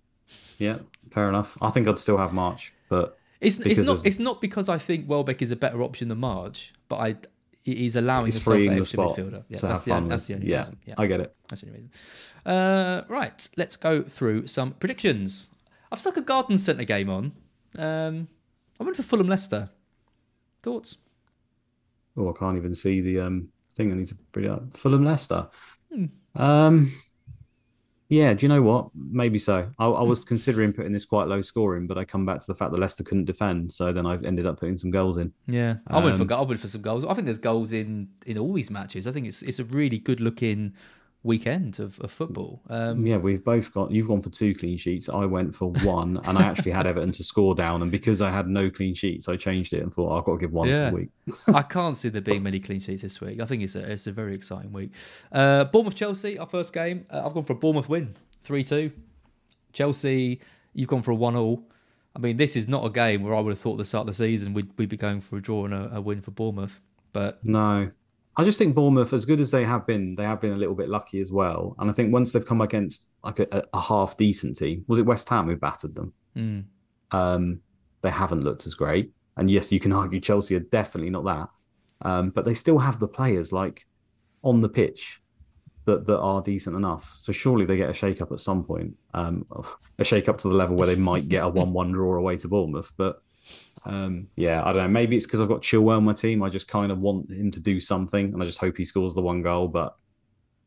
Yeah, 0.58 0.80
fair 1.12 1.30
enough. 1.30 1.58
I 1.62 1.70
think 1.70 1.88
I'd 1.88 2.00
still 2.00 2.18
have 2.18 2.34
March, 2.34 2.74
but 2.90 3.18
It's 3.40 3.60
it's 3.60 3.80
not 3.80 4.06
it's 4.06 4.20
not 4.20 4.42
because 4.42 4.68
I 4.68 4.78
think 4.78 5.08
Welbeck 5.08 5.42
is 5.42 5.52
a 5.52 5.56
better 5.56 5.82
option 5.84 6.10
than 6.10 6.20
March, 6.20 6.74
but 6.90 6.98
I 6.98 7.16
he's 7.64 7.96
allowing 7.96 8.26
himself 8.26 8.44
freeing 8.44 8.76
the 8.76 8.86
spot 8.86 9.16
midfielder. 9.16 9.44
Yeah, 9.48 9.60
that's 9.62 9.82
the, 9.82 10.00
that's 10.08 10.26
the 10.26 10.36
only 10.36 10.48
Yeah, 10.48 10.58
reason. 10.60 10.78
Yeah, 10.86 10.96
I 10.98 11.08
get 11.08 11.22
it. 11.22 11.36
That's 11.48 11.62
the 11.62 11.68
only 11.68 11.80
reason. 11.80 11.92
Uh, 12.46 13.04
right, 13.08 13.48
let's 13.58 13.76
go 13.78 14.02
through 14.02 14.48
some 14.48 14.72
predictions. 14.72 15.50
I've 15.92 16.00
stuck 16.00 16.18
a 16.18 16.22
garden 16.22 16.58
centre 16.58 16.84
game 16.84 17.10
on. 17.10 17.32
Um, 17.78 18.28
I 18.80 18.84
went 18.84 18.98
for 18.98 19.04
Fulham 19.04 19.28
Leicester. 19.28 19.70
Thoughts? 20.64 20.98
Oh, 22.18 22.30
I 22.30 22.34
can't 22.38 22.58
even 22.58 22.76
see 22.76 23.00
the 23.00 23.22
um 23.22 23.50
thing. 23.78 23.92
I 23.92 23.96
need 23.96 24.08
to 24.08 24.16
bring 24.32 24.50
up. 24.50 24.76
Fulham 24.76 25.06
Leicester. 25.06 25.48
Hmm. 25.94 26.06
Um, 26.36 26.92
yeah. 28.10 28.34
Do 28.34 28.46
you 28.46 28.50
know 28.50 28.62
what? 28.62 28.90
Maybe 28.96 29.38
so. 29.38 29.68
I, 29.80 29.86
I 29.86 30.04
was 30.04 30.26
considering 30.34 30.74
putting 30.74 30.94
this 30.94 31.06
quite 31.06 31.28
low 31.28 31.42
scoring, 31.42 31.88
but 31.88 31.98
I 31.98 32.06
come 32.06 32.26
back 32.26 32.40
to 32.40 32.48
the 32.48 32.56
fact 32.56 32.72
that 32.72 32.80
Leicester 32.80 33.04
couldn't 33.04 33.26
defend, 33.26 33.72
so 33.72 33.92
then 33.92 34.06
I 34.06 34.14
ended 34.24 34.46
up 34.46 34.60
putting 34.60 34.78
some 34.78 34.92
goals 34.92 35.18
in. 35.18 35.32
Yeah, 35.46 35.76
I 35.88 36.00
went 36.00 36.18
for 36.18 36.24
Um, 36.24 36.34
I 36.34 36.42
went 36.42 36.60
for 36.60 36.68
some 36.68 36.82
goals. 36.82 37.06
I 37.06 37.14
think 37.14 37.26
there's 37.26 37.38
goals 37.38 37.72
in 37.72 38.10
in 38.26 38.38
all 38.38 38.54
these 38.54 38.72
matches. 38.72 39.08
I 39.08 39.12
think 39.12 39.28
it's 39.28 39.42
it's 39.44 39.60
a 39.60 39.66
really 39.66 40.00
good 40.00 40.20
looking 40.20 40.74
weekend 41.24 41.80
of, 41.80 42.00
of 42.00 42.12
football. 42.12 42.62
Um, 42.70 43.06
Yeah, 43.06 43.18
we've 43.18 43.44
both 43.44 43.74
got. 43.74 43.92
You've 43.92 44.08
gone 44.08 44.22
for 44.22 44.30
two 44.30 44.54
clean 44.54 44.78
sheets. 44.78 45.10
I 45.10 45.26
went 45.26 45.54
for 45.54 45.72
one, 45.84 46.20
and 46.26 46.38
I 46.38 46.44
actually 46.44 46.72
had 46.72 46.88
Everton 46.88 47.12
to 47.14 47.24
score 47.24 47.54
down. 47.56 47.82
And 47.82 47.92
because 47.92 48.22
I 48.22 48.30
had 48.32 48.48
no 48.48 48.70
clean 48.70 48.94
sheets, 48.94 49.28
I 49.28 49.36
changed 49.36 49.74
it 49.74 49.82
and 49.84 49.94
thought 49.94 50.18
I've 50.18 50.24
got 50.24 50.34
to 50.34 50.38
give 50.40 50.54
one 50.54 50.70
Yeah. 50.70 50.90
for 50.90 50.96
the 50.96 51.02
week. 51.02 51.10
I 51.54 51.62
can't 51.64 51.98
see 51.98 52.10
there 52.10 52.22
being 52.22 52.44
many 52.44 52.60
clean 52.60 52.80
sheets 52.80 53.02
this 53.02 53.20
week. 53.20 53.42
I 53.42 53.46
think 53.46 53.64
it's 53.64 53.76
a 53.76 53.92
it's 53.92 54.08
a 54.08 54.12
very 54.12 54.34
exciting 54.36 54.72
week. 54.72 54.92
Uh, 55.32 55.66
Bournemouth 55.66 55.96
Chelsea, 55.96 56.38
our 56.40 56.48
first 56.48 56.72
game. 56.74 57.06
Uh, 57.10 57.24
I've 57.26 57.34
gone 57.34 57.44
for 57.46 57.54
a 57.54 57.58
Bournemouth 57.58 57.90
win, 57.90 58.16
three 58.42 58.64
two. 58.64 58.92
Chelsea, 59.74 60.40
you've 60.74 60.88
gone 60.88 61.02
for 61.02 61.12
a 61.12 61.16
one 61.16 61.36
all. 61.36 61.64
I 62.16 62.20
mean, 62.20 62.38
this 62.38 62.56
is 62.56 62.68
not 62.68 62.84
a 62.86 62.90
game 62.90 63.22
where 63.24 63.36
I 63.36 63.40
would 63.40 63.52
have 63.52 63.60
thought 63.60 63.78
the 63.78 63.86
start 63.86 64.02
of 64.02 64.08
the 64.08 64.14
season 64.14 64.54
we'd 64.54 64.70
we'd 64.78 64.90
be 64.90 64.98
going 64.98 65.22
for 65.22 65.38
a 65.38 65.42
draw 65.42 65.66
and 65.66 65.74
a, 65.74 65.96
a 65.96 66.02
win 66.02 66.22
for 66.22 66.32
Bournemouth. 66.32 66.80
But 67.14 67.44
No, 67.46 67.92
I 68.38 68.44
just 68.44 68.58
think 68.60 68.76
Bournemouth, 68.76 69.14
as 69.14 69.26
good 69.26 69.40
as 69.40 69.50
they 69.52 69.66
have 69.66 69.88
been, 69.88 70.16
they 70.16 70.24
have 70.24 70.40
been 70.40 70.52
a 70.54 70.58
little 70.58 70.76
bit 70.76 70.90
lucky 70.90 71.20
as 71.20 71.32
well. 71.32 71.76
And 71.80 71.90
I 71.90 71.94
think 71.94 72.14
once 72.14 72.32
they've 72.32 72.46
come 72.46 72.62
against 72.62 73.10
like 73.24 73.40
a, 73.40 73.64
a 73.74 73.82
half 73.82 74.16
decent 74.16 74.58
team, 74.58 74.86
was 74.88 75.00
it 75.00 75.06
West 75.08 75.28
Ham 75.30 75.48
who 75.48 75.56
battered 75.56 75.96
them? 75.96 76.14
mm, 76.36 76.64
Um, 77.12 77.62
they 78.04 78.12
haven't 78.12 78.44
looked 78.44 78.68
as 78.68 78.76
great. 78.76 79.12
And 79.38 79.50
yes, 79.50 79.72
you 79.72 79.80
can 79.80 79.92
argue 80.02 80.20
Chelsea 80.20 80.56
are 80.56 80.60
definitely 80.60 81.10
not 81.10 81.26
that. 81.26 81.50
Um, 82.08 82.30
but 82.30 82.46
they 82.46 82.54
still 82.54 82.78
have 82.78 83.00
the 83.00 83.08
players 83.08 83.52
like 83.52 83.88
on 84.44 84.62
the 84.62 84.70
pitch 84.70 85.20
that, 85.86 86.06
that 86.06 86.20
are 86.20 86.42
decent 86.44 86.76
enough. 86.76 87.16
So 87.18 87.32
surely 87.32 87.66
they 87.66 87.76
get 87.78 87.90
a 87.90 87.94
shake 87.94 88.22
up 88.22 88.32
at 88.32 88.40
some 88.40 88.64
point. 88.64 88.96
Um, 89.16 89.46
a 89.98 90.04
shake 90.04 90.30
up 90.30 90.38
to 90.40 90.50
the 90.50 90.56
level 90.56 90.76
where 90.78 90.86
they 90.88 90.96
might 90.96 91.28
get 91.28 91.44
a 91.44 91.50
1 91.64 91.74
1 91.74 91.92
draw 91.92 92.16
away 92.18 92.38
to 92.38 92.48
Bournemouth. 92.48 92.92
But 92.98 93.24
um, 93.86 94.28
yeah, 94.36 94.64
I 94.64 94.74
don't 94.74 94.82
know. 94.84 94.88
Maybe 94.90 95.16
it's 95.16 95.26
because 95.26 95.42
I've 95.42 95.48
got 95.48 95.62
Chilwell 95.62 95.98
on 95.98 96.04
my 96.04 96.14
team. 96.14 96.44
I 96.44 96.50
just 96.50 96.68
kind 96.68 96.92
of 96.92 97.00
want 97.00 97.32
him 97.32 97.52
to 97.52 97.60
do 97.60 97.80
something 97.80 98.34
and 98.34 98.42
I 98.42 98.46
just 98.46 98.60
hope 98.60 98.78
he 98.78 98.86
scores 98.86 99.14
the 99.14 99.22
one 99.22 99.42
goal. 99.42 99.68
But 99.68 99.96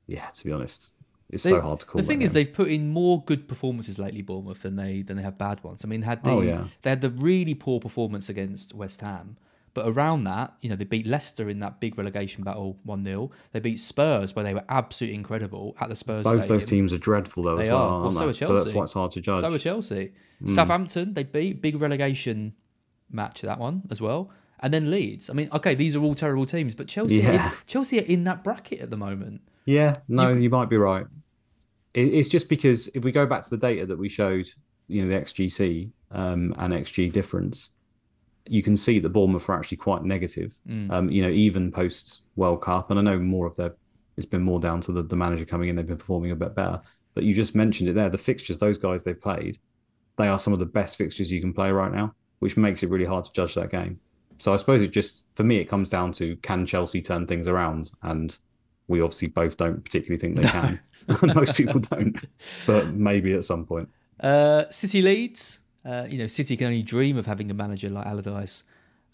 yeah, 0.06 0.28
to 0.28 0.44
be 0.44 0.52
honest, 0.52 0.96
it's 1.28 1.42
they- 1.42 1.50
so 1.50 1.60
hard 1.60 1.80
to 1.80 1.86
call. 1.86 2.00
The 2.00 2.06
thing 2.06 2.22
is, 2.22 2.32
they've 2.32 2.52
put 2.52 2.68
in 2.68 2.88
more 2.88 3.22
good 3.24 3.46
performances 3.46 3.98
lately, 3.98 4.22
Bournemouth, 4.22 4.62
than 4.62 4.76
they 4.76 5.02
than 5.02 5.16
they 5.16 5.22
have 5.22 5.38
bad 5.38 5.62
ones. 5.62 5.84
I 5.84 5.88
mean, 5.88 6.02
had 6.02 6.24
the 6.24 6.30
Oh, 6.30 6.40
yeah. 6.40 6.64
they 6.82 6.90
had 6.90 7.00
the 7.00 7.10
really 7.10 7.54
poor 7.54 7.78
performance 7.78 8.28
against 8.28 8.74
West 8.74 9.02
Ham, 9.02 9.36
but 9.74 9.86
around 9.86 10.24
that, 10.24 10.54
you 10.62 10.70
know, 10.70 10.76
they 10.76 10.84
beat 10.84 11.06
Leicester 11.06 11.48
in 11.48 11.60
that 11.60 11.78
big 11.78 11.98
relegation 11.98 12.42
battle 12.42 12.78
one 12.84 13.04
0 13.04 13.30
They 13.52 13.60
beat 13.60 13.78
Spurs 13.80 14.34
where 14.34 14.44
they 14.44 14.54
were 14.54 14.64
absolutely 14.68 15.14
incredible 15.16 15.76
at 15.80 15.88
the 15.88 15.96
Spurs. 15.96 16.24
Both 16.24 16.44
stadium. 16.44 16.58
those 16.58 16.68
teams 16.68 16.92
are 16.92 16.98
dreadful 16.98 17.42
though. 17.44 17.56
They 17.56 17.64
as 17.64 17.70
well, 17.70 17.78
are. 17.78 17.88
Well, 17.88 18.02
aren't 18.02 18.14
so 18.14 18.20
they? 18.20 18.30
are 18.30 18.56
So 18.56 18.64
that's 18.64 18.74
why 18.74 18.82
it's 18.84 18.92
hard 18.94 19.12
to 19.12 19.20
judge. 19.20 19.40
So 19.40 19.52
are 19.52 19.58
Chelsea. 19.58 20.12
Mm. 20.42 20.54
Southampton, 20.54 21.14
they 21.14 21.22
beat 21.22 21.60
big 21.60 21.80
relegation 21.80 22.54
match 23.12 23.42
that 23.42 23.58
one 23.58 23.82
as 23.90 24.00
well. 24.00 24.30
And 24.60 24.74
then 24.74 24.90
Leeds. 24.90 25.30
I 25.30 25.32
mean, 25.32 25.48
okay, 25.52 25.74
these 25.74 25.96
are 25.96 26.02
all 26.02 26.14
terrible 26.14 26.44
teams, 26.44 26.74
but 26.74 26.86
Chelsea, 26.86 27.24
are 27.24 27.30
in, 27.30 27.34
Yeah. 27.34 27.52
Chelsea 27.66 27.98
are 27.98 28.04
in 28.04 28.24
that 28.24 28.44
bracket 28.44 28.80
at 28.80 28.90
the 28.90 28.96
moment. 28.96 29.40
Yeah, 29.64 29.98
no, 30.08 30.30
you, 30.30 30.50
might 30.50 30.68
be 30.68 30.76
right. 30.76 31.06
It, 31.94 32.12
it's 32.14 32.28
just 32.28 32.48
because 32.48 32.88
if 32.88 33.04
we 33.04 33.12
go 33.12 33.24
back 33.26 33.42
to 33.44 33.50
the 33.50 33.56
data 33.56 33.86
that 33.86 33.98
we 33.98 34.08
showed, 34.08 34.48
you 34.88 35.02
know, 35.02 35.12
the 35.12 35.18
XGC 35.18 35.90
um, 36.10 36.54
and 36.58 36.74
XG 36.74 37.10
difference, 37.10 37.70
you 38.46 38.62
can 38.62 38.76
see 38.76 38.98
that 38.98 39.10
Bournemouth 39.10 39.48
are 39.48 39.58
actually 39.58 39.78
quite 39.78 40.02
negative. 40.02 40.58
Mm. 40.68 40.90
Um, 40.90 41.10
you 41.10 41.22
know, 41.22 41.30
even 41.30 41.70
post 41.70 42.22
World 42.36 42.62
Cup, 42.62 42.90
and 42.90 42.98
I 42.98 43.02
know 43.02 43.18
more 43.18 43.46
of 43.46 43.56
their 43.56 43.74
it's 44.16 44.26
been 44.26 44.42
more 44.42 44.60
down 44.60 44.82
to 44.82 44.92
the, 44.92 45.02
the 45.02 45.16
manager 45.16 45.46
coming 45.46 45.70
in. 45.70 45.76
They've 45.76 45.86
been 45.86 45.96
performing 45.96 46.30
a 46.30 46.36
bit 46.36 46.54
better, 46.54 46.80
but 47.14 47.24
you 47.24 47.32
just 47.32 47.54
mentioned 47.54 47.88
it 47.88 47.94
there. 47.94 48.10
The 48.10 48.18
fixtures, 48.18 48.58
those 48.58 48.76
guys 48.76 49.02
they've 49.02 49.20
played, 49.20 49.58
they 50.18 50.28
are 50.28 50.38
some 50.38 50.52
of 50.52 50.58
the 50.58 50.66
best 50.66 50.96
fixtures 50.96 51.32
you 51.32 51.40
can 51.40 51.54
play 51.54 51.70
right 51.70 51.92
now, 51.92 52.14
which 52.40 52.56
makes 52.56 52.82
it 52.82 52.90
really 52.90 53.04
hard 53.04 53.24
to 53.24 53.32
judge 53.32 53.54
that 53.54 53.70
game. 53.70 54.00
So 54.38 54.52
I 54.52 54.56
suppose 54.56 54.82
it 54.82 54.88
just 54.88 55.24
for 55.34 55.44
me 55.44 55.58
it 55.58 55.66
comes 55.66 55.88
down 55.88 56.12
to 56.12 56.36
can 56.36 56.66
Chelsea 56.66 57.00
turn 57.00 57.26
things 57.26 57.46
around, 57.46 57.92
and 58.02 58.36
we 58.88 59.00
obviously 59.00 59.28
both 59.28 59.56
don't 59.56 59.84
particularly 59.84 60.18
think 60.18 60.36
they 60.36 60.42
can. 60.48 60.80
Most 61.34 61.54
people 61.54 61.80
don't, 61.80 62.18
but 62.66 62.88
maybe 62.88 63.32
at 63.34 63.44
some 63.44 63.64
point. 63.64 63.88
Uh, 64.18 64.64
City 64.70 65.00
Leeds. 65.00 65.60
Uh, 65.82 66.06
you 66.10 66.18
know, 66.18 66.26
City 66.26 66.56
can 66.56 66.66
only 66.66 66.82
dream 66.82 67.16
of 67.16 67.24
having 67.24 67.50
a 67.50 67.54
manager 67.54 67.88
like 67.88 68.04
Allardyce 68.04 68.64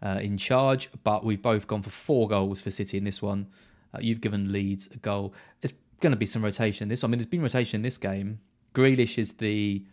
uh, 0.02 0.18
in 0.20 0.36
charge, 0.36 0.90
but 1.04 1.24
we've 1.24 1.42
both 1.42 1.66
gone 1.68 1.82
for 1.82 1.90
four 1.90 2.26
goals 2.26 2.60
for 2.60 2.70
City 2.70 2.98
in 2.98 3.04
this 3.04 3.22
one. 3.22 3.46
Uh, 3.94 3.98
you've 4.00 4.20
given 4.20 4.52
Leeds 4.52 4.88
a 4.92 4.96
goal. 4.98 5.32
It's 5.62 5.72
going 6.00 6.10
to 6.10 6.16
be 6.16 6.26
some 6.26 6.42
rotation 6.42 6.84
in 6.84 6.88
this. 6.88 7.02
one. 7.02 7.10
I 7.10 7.12
mean, 7.12 7.18
there's 7.18 7.26
been 7.26 7.42
rotation 7.42 7.78
in 7.78 7.82
this 7.82 7.98
game. 7.98 8.40
Grealish 8.74 9.18
is 9.18 9.34
the 9.34 9.84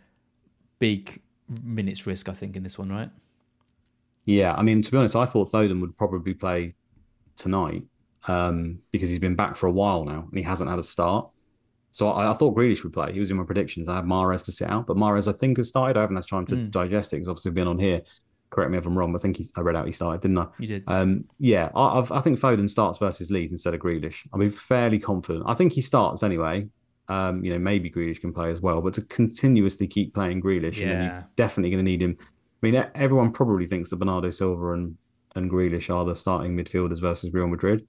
big 0.78 1.22
minutes 1.48 2.06
risk, 2.06 2.28
I 2.28 2.32
think, 2.32 2.56
in 2.56 2.62
this 2.62 2.78
one, 2.78 2.90
right? 2.90 3.10
Yeah, 4.24 4.54
I 4.54 4.62
mean 4.62 4.80
to 4.82 4.90
be 4.90 4.96
honest, 4.96 5.16
I 5.16 5.26
thought 5.26 5.50
Foden 5.50 5.80
would 5.80 5.96
probably 5.98 6.32
play 6.34 6.74
tonight 7.36 7.82
um, 8.26 8.78
because 8.90 9.10
he's 9.10 9.18
been 9.18 9.34
back 9.36 9.54
for 9.56 9.66
a 9.66 9.72
while 9.72 10.04
now 10.04 10.26
and 10.28 10.36
he 10.38 10.42
hasn't 10.42 10.70
had 10.70 10.78
a 10.78 10.82
start. 10.82 11.28
So 11.90 12.08
I, 12.08 12.30
I 12.30 12.32
thought 12.32 12.56
Grealish 12.56 12.82
would 12.84 12.92
play. 12.92 13.12
He 13.12 13.20
was 13.20 13.30
in 13.30 13.36
my 13.36 13.44
predictions. 13.44 13.88
I 13.88 13.96
had 13.96 14.04
Mahrez 14.04 14.44
to 14.46 14.52
sit 14.52 14.68
out, 14.70 14.86
but 14.86 14.96
Mahrez 14.96 15.28
I 15.28 15.36
think 15.36 15.58
has 15.58 15.68
started. 15.68 15.96
I 15.96 16.00
haven't 16.00 16.16
had 16.16 16.26
time 16.26 16.46
to 16.46 16.56
Mm. 16.56 16.70
digest 16.70 17.12
it 17.12 17.16
because 17.16 17.28
obviously 17.28 17.50
we've 17.50 17.56
been 17.56 17.68
on 17.68 17.78
here. 17.78 18.00
Correct 18.50 18.70
me 18.70 18.78
if 18.78 18.86
I'm 18.86 18.96
wrong, 18.96 19.12
but 19.12 19.20
I 19.20 19.22
think 19.22 19.36
he, 19.38 19.46
I 19.56 19.60
read 19.60 19.74
out 19.76 19.84
he 19.86 19.92
started, 19.92 20.20
didn't 20.22 20.38
I? 20.38 20.46
You 20.58 20.66
did. 20.68 20.84
Um, 20.86 21.24
yeah, 21.38 21.70
I, 21.74 21.98
I've, 21.98 22.10
I 22.12 22.20
think 22.20 22.38
Foden 22.38 22.70
starts 22.70 22.98
versus 22.98 23.30
Leeds 23.30 23.52
instead 23.52 23.74
of 23.74 23.80
Grealish. 23.80 24.26
I'll 24.32 24.38
be 24.40 24.48
fairly 24.48 24.98
confident. 25.00 25.44
I 25.48 25.54
think 25.54 25.72
he 25.72 25.80
starts 25.80 26.22
anyway. 26.22 26.68
Um, 27.08 27.44
you 27.44 27.52
know, 27.52 27.58
maybe 27.58 27.90
Grealish 27.90 28.20
can 28.20 28.32
play 28.32 28.50
as 28.50 28.60
well, 28.60 28.80
but 28.80 28.94
to 28.94 29.02
continuously 29.02 29.86
keep 29.86 30.14
playing 30.14 30.40
Grealish, 30.42 30.76
you 30.76 30.86
Yeah. 30.86 31.02
you're 31.02 31.28
definitely 31.36 31.70
going 31.70 31.84
to 31.84 31.90
need 31.90 32.00
him. 32.02 32.16
I 32.20 32.66
mean, 32.70 32.86
everyone 32.94 33.30
probably 33.30 33.66
thinks 33.66 33.90
that 33.90 33.96
Bernardo 33.96 34.30
Silva 34.30 34.72
and 34.72 34.96
and 35.36 35.50
Grealish 35.50 35.92
are 35.94 36.04
the 36.04 36.14
starting 36.14 36.56
midfielders 36.56 37.00
versus 37.00 37.32
Real 37.34 37.48
Madrid. 37.48 37.86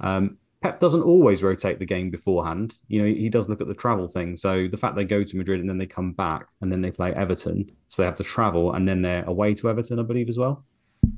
Um, 0.00 0.38
Pep 0.62 0.80
doesn't 0.80 1.02
always 1.02 1.42
rotate 1.42 1.78
the 1.78 1.84
game 1.84 2.10
beforehand. 2.10 2.78
You 2.88 3.02
know, 3.02 3.06
he 3.08 3.28
does 3.28 3.48
look 3.50 3.60
at 3.60 3.68
the 3.68 3.74
travel 3.74 4.08
thing. 4.08 4.34
So 4.36 4.66
the 4.66 4.78
fact 4.78 4.96
they 4.96 5.04
go 5.04 5.22
to 5.22 5.36
Madrid 5.36 5.60
and 5.60 5.68
then 5.68 5.76
they 5.76 5.86
come 5.86 6.12
back 6.12 6.46
and 6.62 6.72
then 6.72 6.80
they 6.80 6.90
play 6.90 7.12
Everton, 7.12 7.70
so 7.88 8.00
they 8.02 8.06
have 8.06 8.14
to 8.16 8.24
travel 8.24 8.72
and 8.72 8.88
then 8.88 9.02
they're 9.02 9.24
away 9.24 9.52
to 9.54 9.68
Everton, 9.68 9.98
I 10.00 10.02
believe, 10.04 10.28
as 10.30 10.38
well. 10.38 10.64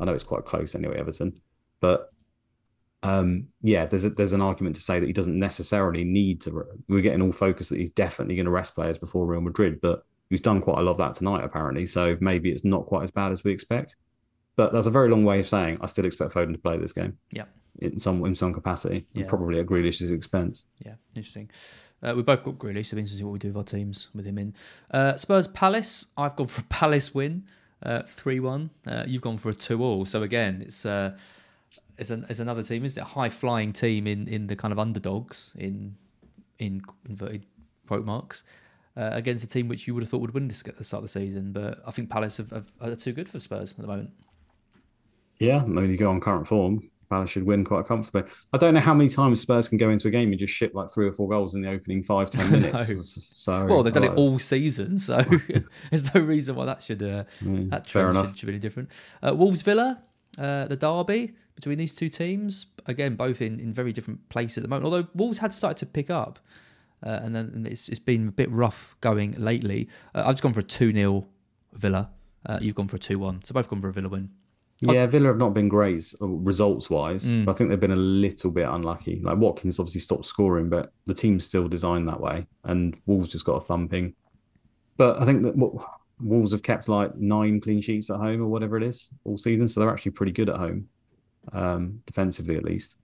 I 0.00 0.04
know 0.04 0.12
it's 0.12 0.24
quite 0.24 0.44
close 0.44 0.74
anyway, 0.74 0.98
Everton, 0.98 1.40
but 1.80 2.12
um, 3.02 3.48
yeah, 3.62 3.86
there's 3.86 4.04
a, 4.04 4.10
there's 4.10 4.32
an 4.32 4.40
argument 4.40 4.76
to 4.76 4.82
say 4.82 4.98
that 4.98 5.06
he 5.06 5.12
doesn't 5.12 5.38
necessarily 5.38 6.04
need 6.04 6.40
to. 6.42 6.64
We're 6.88 7.00
getting 7.00 7.22
all 7.22 7.32
focused 7.32 7.70
that 7.70 7.78
he's 7.78 7.90
definitely 7.90 8.34
going 8.34 8.46
to 8.46 8.50
rest 8.50 8.74
players 8.74 8.98
before 8.98 9.26
Real 9.26 9.40
Madrid, 9.40 9.80
but 9.80 10.04
he's 10.30 10.40
done 10.40 10.60
quite 10.60 10.78
a 10.78 10.82
lot 10.82 10.92
of 10.92 10.96
that 10.98 11.14
tonight 11.14 11.44
apparently. 11.44 11.86
So 11.86 12.16
maybe 12.20 12.50
it's 12.50 12.64
not 12.64 12.86
quite 12.86 13.04
as 13.04 13.10
bad 13.10 13.32
as 13.32 13.44
we 13.44 13.52
expect. 13.52 13.96
But 14.56 14.72
that's 14.72 14.86
a 14.86 14.90
very 14.90 15.08
long 15.08 15.24
way 15.24 15.38
of 15.38 15.46
saying 15.46 15.78
I 15.80 15.86
still 15.86 16.04
expect 16.04 16.34
Foden 16.34 16.52
to 16.52 16.58
play 16.58 16.76
this 16.76 16.92
game. 16.92 17.16
Yeah. 17.30 17.44
in 17.80 17.98
some 18.00 18.24
in 18.24 18.34
some 18.34 18.52
capacity, 18.52 19.06
and 19.14 19.28
probably 19.28 19.60
at 19.60 19.66
Grealish's 19.66 20.10
expense. 20.10 20.64
Yeah, 20.84 20.94
interesting. 21.14 21.50
Uh, 22.02 22.14
we 22.16 22.22
both 22.22 22.42
got 22.44 22.58
Grealish, 22.58 22.86
so 22.86 22.96
interesting 22.96 23.26
what 23.26 23.32
we 23.32 23.38
do 23.38 23.48
with 23.48 23.56
our 23.56 23.64
teams 23.64 24.08
with 24.14 24.26
him 24.26 24.38
in. 24.38 24.54
Uh, 24.90 25.16
Spurs 25.16 25.46
Palace. 25.48 26.06
I've 26.16 26.36
gone 26.36 26.48
for 26.48 26.60
a 26.60 26.64
Palace 26.64 27.14
win, 27.14 27.44
three 28.06 28.40
one. 28.40 28.70
Uh, 28.86 29.04
you've 29.06 29.22
gone 29.22 29.38
for 29.38 29.50
a 29.50 29.54
two 29.54 29.82
all. 29.82 30.04
So 30.04 30.22
again, 30.22 30.62
it's 30.62 30.84
uh, 31.98 32.00
it's, 32.00 32.10
an, 32.10 32.26
another 32.28 32.62
team, 32.62 32.84
isn't 32.84 33.00
it? 33.00 33.04
A 33.04 33.08
high 33.08 33.28
flying 33.28 33.72
team 33.72 34.06
in, 34.06 34.28
in 34.28 34.46
the 34.46 34.56
kind 34.56 34.72
of 34.72 34.78
underdogs 34.78 35.54
in 35.58 35.96
in 36.58 36.82
inverted 37.08 37.44
quote 37.86 38.04
marks. 38.04 38.44
Uh, 38.96 39.10
against 39.12 39.44
a 39.44 39.46
team 39.46 39.68
which 39.68 39.86
you 39.86 39.94
would 39.94 40.02
have 40.02 40.10
thought 40.10 40.20
would 40.20 40.34
win 40.34 40.48
this 40.48 40.60
at 40.66 40.74
the 40.74 40.82
start 40.82 41.04
of 41.04 41.04
the 41.04 41.20
season, 41.20 41.52
but 41.52 41.80
I 41.86 41.92
think 41.92 42.10
Palace 42.10 42.38
have, 42.38 42.50
have, 42.50 42.72
are 42.80 42.96
too 42.96 43.12
good 43.12 43.28
for 43.28 43.38
Spurs 43.38 43.70
at 43.70 43.78
the 43.78 43.86
moment. 43.86 44.10
Yeah, 45.38 45.58
I 45.58 45.66
mean, 45.66 45.88
you 45.88 45.96
go 45.96 46.10
on 46.10 46.20
current 46.20 46.48
form, 46.48 46.90
Palace 47.08 47.30
should 47.30 47.44
win 47.44 47.64
quite 47.64 47.86
comfortably. 47.86 48.30
I 48.52 48.58
don't 48.58 48.74
know 48.74 48.80
how 48.80 48.94
many 48.94 49.08
times 49.08 49.40
Spurs 49.40 49.68
can 49.68 49.78
go 49.78 49.90
into 49.90 50.08
a 50.08 50.10
game 50.10 50.30
and 50.30 50.38
just 50.38 50.52
ship 50.52 50.74
like 50.74 50.90
three 50.90 51.06
or 51.06 51.12
four 51.12 51.28
goals 51.28 51.54
in 51.54 51.62
the 51.62 51.70
opening 51.70 52.02
five 52.02 52.28
ten 52.28 52.50
minutes. 52.50 52.88
No. 52.88 53.00
So 53.02 53.66
well, 53.66 53.82
they've 53.82 53.92
done 53.92 54.04
uh, 54.04 54.12
it 54.12 54.16
all 54.16 54.38
season, 54.38 54.98
so 54.98 55.24
there's 55.90 56.14
no 56.14 56.20
reason 56.20 56.54
why 56.54 56.66
that 56.66 56.82
should 56.82 57.02
uh, 57.02 57.24
Mm, 57.42 57.70
that 57.70 57.86
trend 57.86 58.16
should, 58.16 58.38
should 58.38 58.46
be 58.46 58.52
any 58.52 58.60
different. 58.60 58.90
Uh, 59.22 59.34
Wolves 59.34 59.62
Villa, 59.62 60.02
uh, 60.38 60.66
the 60.66 60.76
derby 60.76 61.34
between 61.54 61.78
these 61.78 61.94
two 61.94 62.08
teams, 62.08 62.66
again 62.86 63.16
both 63.16 63.42
in, 63.42 63.58
in 63.58 63.72
very 63.72 63.92
different 63.92 64.28
places 64.28 64.58
at 64.58 64.62
the 64.62 64.68
moment. 64.68 64.84
Although 64.84 65.08
Wolves 65.14 65.38
had 65.38 65.52
started 65.52 65.78
to 65.78 65.86
pick 65.86 66.10
up, 66.10 66.38
uh, 67.04 67.20
and 67.22 67.34
then 67.34 67.50
and 67.54 67.66
it's, 67.66 67.88
it's 67.88 67.98
been 67.98 68.28
a 68.28 68.32
bit 68.32 68.50
rough 68.50 68.96
going 69.00 69.32
lately. 69.32 69.88
Uh, 70.14 70.22
I've 70.26 70.32
just 70.32 70.42
gone 70.42 70.52
for 70.52 70.60
a 70.60 70.64
two 70.64 70.92
0 70.92 71.26
Villa. 71.72 72.10
Uh, 72.46 72.58
you've 72.60 72.74
gone 72.74 72.88
for 72.88 72.96
a 72.96 73.00
two 73.00 73.18
one, 73.18 73.42
so 73.42 73.52
both 73.52 73.68
gone 73.68 73.80
for 73.80 73.88
a 73.88 73.92
Villa 73.92 74.08
win. 74.08 74.30
Yeah, 74.80 75.06
Villa 75.06 75.26
have 75.26 75.38
not 75.38 75.54
been 75.54 75.68
great 75.68 76.14
results 76.20 76.88
wise. 76.88 77.24
Mm. 77.24 77.48
I 77.48 77.52
think 77.52 77.68
they've 77.68 77.80
been 77.80 77.90
a 77.90 77.96
little 77.96 78.52
bit 78.52 78.68
unlucky. 78.68 79.20
Like 79.24 79.36
Watkins 79.36 79.80
obviously 79.80 80.00
stopped 80.00 80.24
scoring, 80.24 80.68
but 80.68 80.92
the 81.06 81.14
team's 81.14 81.44
still 81.44 81.66
designed 81.66 82.08
that 82.08 82.20
way, 82.20 82.46
and 82.64 82.96
Wolves 83.06 83.30
just 83.30 83.44
got 83.44 83.56
a 83.56 83.60
thumping. 83.60 84.14
But 84.96 85.20
I 85.20 85.24
think 85.24 85.42
that 85.42 85.56
what 85.56 85.84
Wolves 86.20 86.52
have 86.52 86.62
kept 86.62 86.88
like 86.88 87.16
nine 87.16 87.60
clean 87.60 87.80
sheets 87.80 88.10
at 88.10 88.16
home 88.16 88.42
or 88.42 88.46
whatever 88.46 88.76
it 88.76 88.82
is 88.82 89.08
all 89.24 89.38
season, 89.38 89.68
so 89.68 89.80
they're 89.80 89.90
actually 89.90 90.12
pretty 90.12 90.32
good 90.32 90.48
at 90.48 90.56
home, 90.56 90.88
um, 91.52 92.00
defensively 92.06 92.56
at 92.56 92.64
least. 92.64 92.96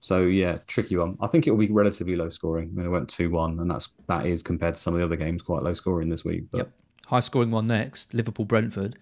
So 0.00 0.22
yeah, 0.22 0.58
tricky 0.66 0.96
one. 0.96 1.16
I 1.20 1.28
think 1.28 1.46
it 1.46 1.50
will 1.50 1.58
be 1.58 1.70
relatively 1.70 2.16
low 2.16 2.28
scoring. 2.28 2.70
I 2.72 2.76
mean, 2.76 2.86
it 2.86 2.90
went 2.90 3.08
two 3.08 3.30
one, 3.30 3.60
and 3.60 3.70
that's 3.70 3.88
that 4.08 4.26
is 4.26 4.42
compared 4.42 4.74
to 4.74 4.80
some 4.80 4.94
of 4.94 5.00
the 5.00 5.06
other 5.06 5.16
games 5.16 5.42
quite 5.42 5.62
low 5.62 5.74
scoring 5.74 6.08
this 6.08 6.24
week. 6.24 6.44
But 6.50 6.58
Yep. 6.58 6.72
High 7.06 7.20
scoring 7.20 7.50
one 7.50 7.66
next, 7.66 8.14
Liverpool 8.14 8.44
Brentford. 8.44 8.96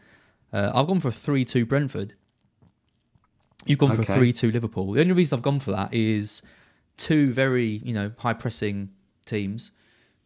Uh, 0.52 0.72
I've 0.74 0.86
gone 0.86 1.00
for 1.00 1.08
a 1.08 1.12
3 1.12 1.44
2 1.44 1.64
Brentford. 1.64 2.14
You've 3.66 3.78
gone 3.78 3.94
for 3.94 4.02
3 4.02 4.32
2 4.32 4.50
Liverpool. 4.50 4.92
The 4.92 5.00
only 5.00 5.12
reason 5.12 5.36
I've 5.36 5.42
gone 5.42 5.60
for 5.60 5.70
that 5.72 5.92
is 5.94 6.42
two 6.96 7.32
very, 7.32 7.80
you 7.84 7.94
know, 7.94 8.10
high 8.18 8.32
pressing 8.32 8.90
teams, 9.26 9.72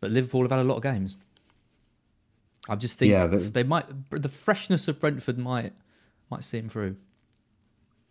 but 0.00 0.10
Liverpool 0.10 0.42
have 0.42 0.50
had 0.50 0.60
a 0.60 0.64
lot 0.64 0.76
of 0.76 0.82
games. 0.82 1.16
I 2.68 2.76
just 2.76 2.98
think 2.98 3.10
Yeah, 3.10 3.26
they, 3.26 3.62
might, 3.62 3.84
the 4.10 4.28
freshness 4.28 4.88
of 4.88 4.98
Brentford 5.00 5.38
might 5.38 5.72
might 6.30 6.44
see 6.44 6.58
them 6.60 6.68
through. 6.70 6.96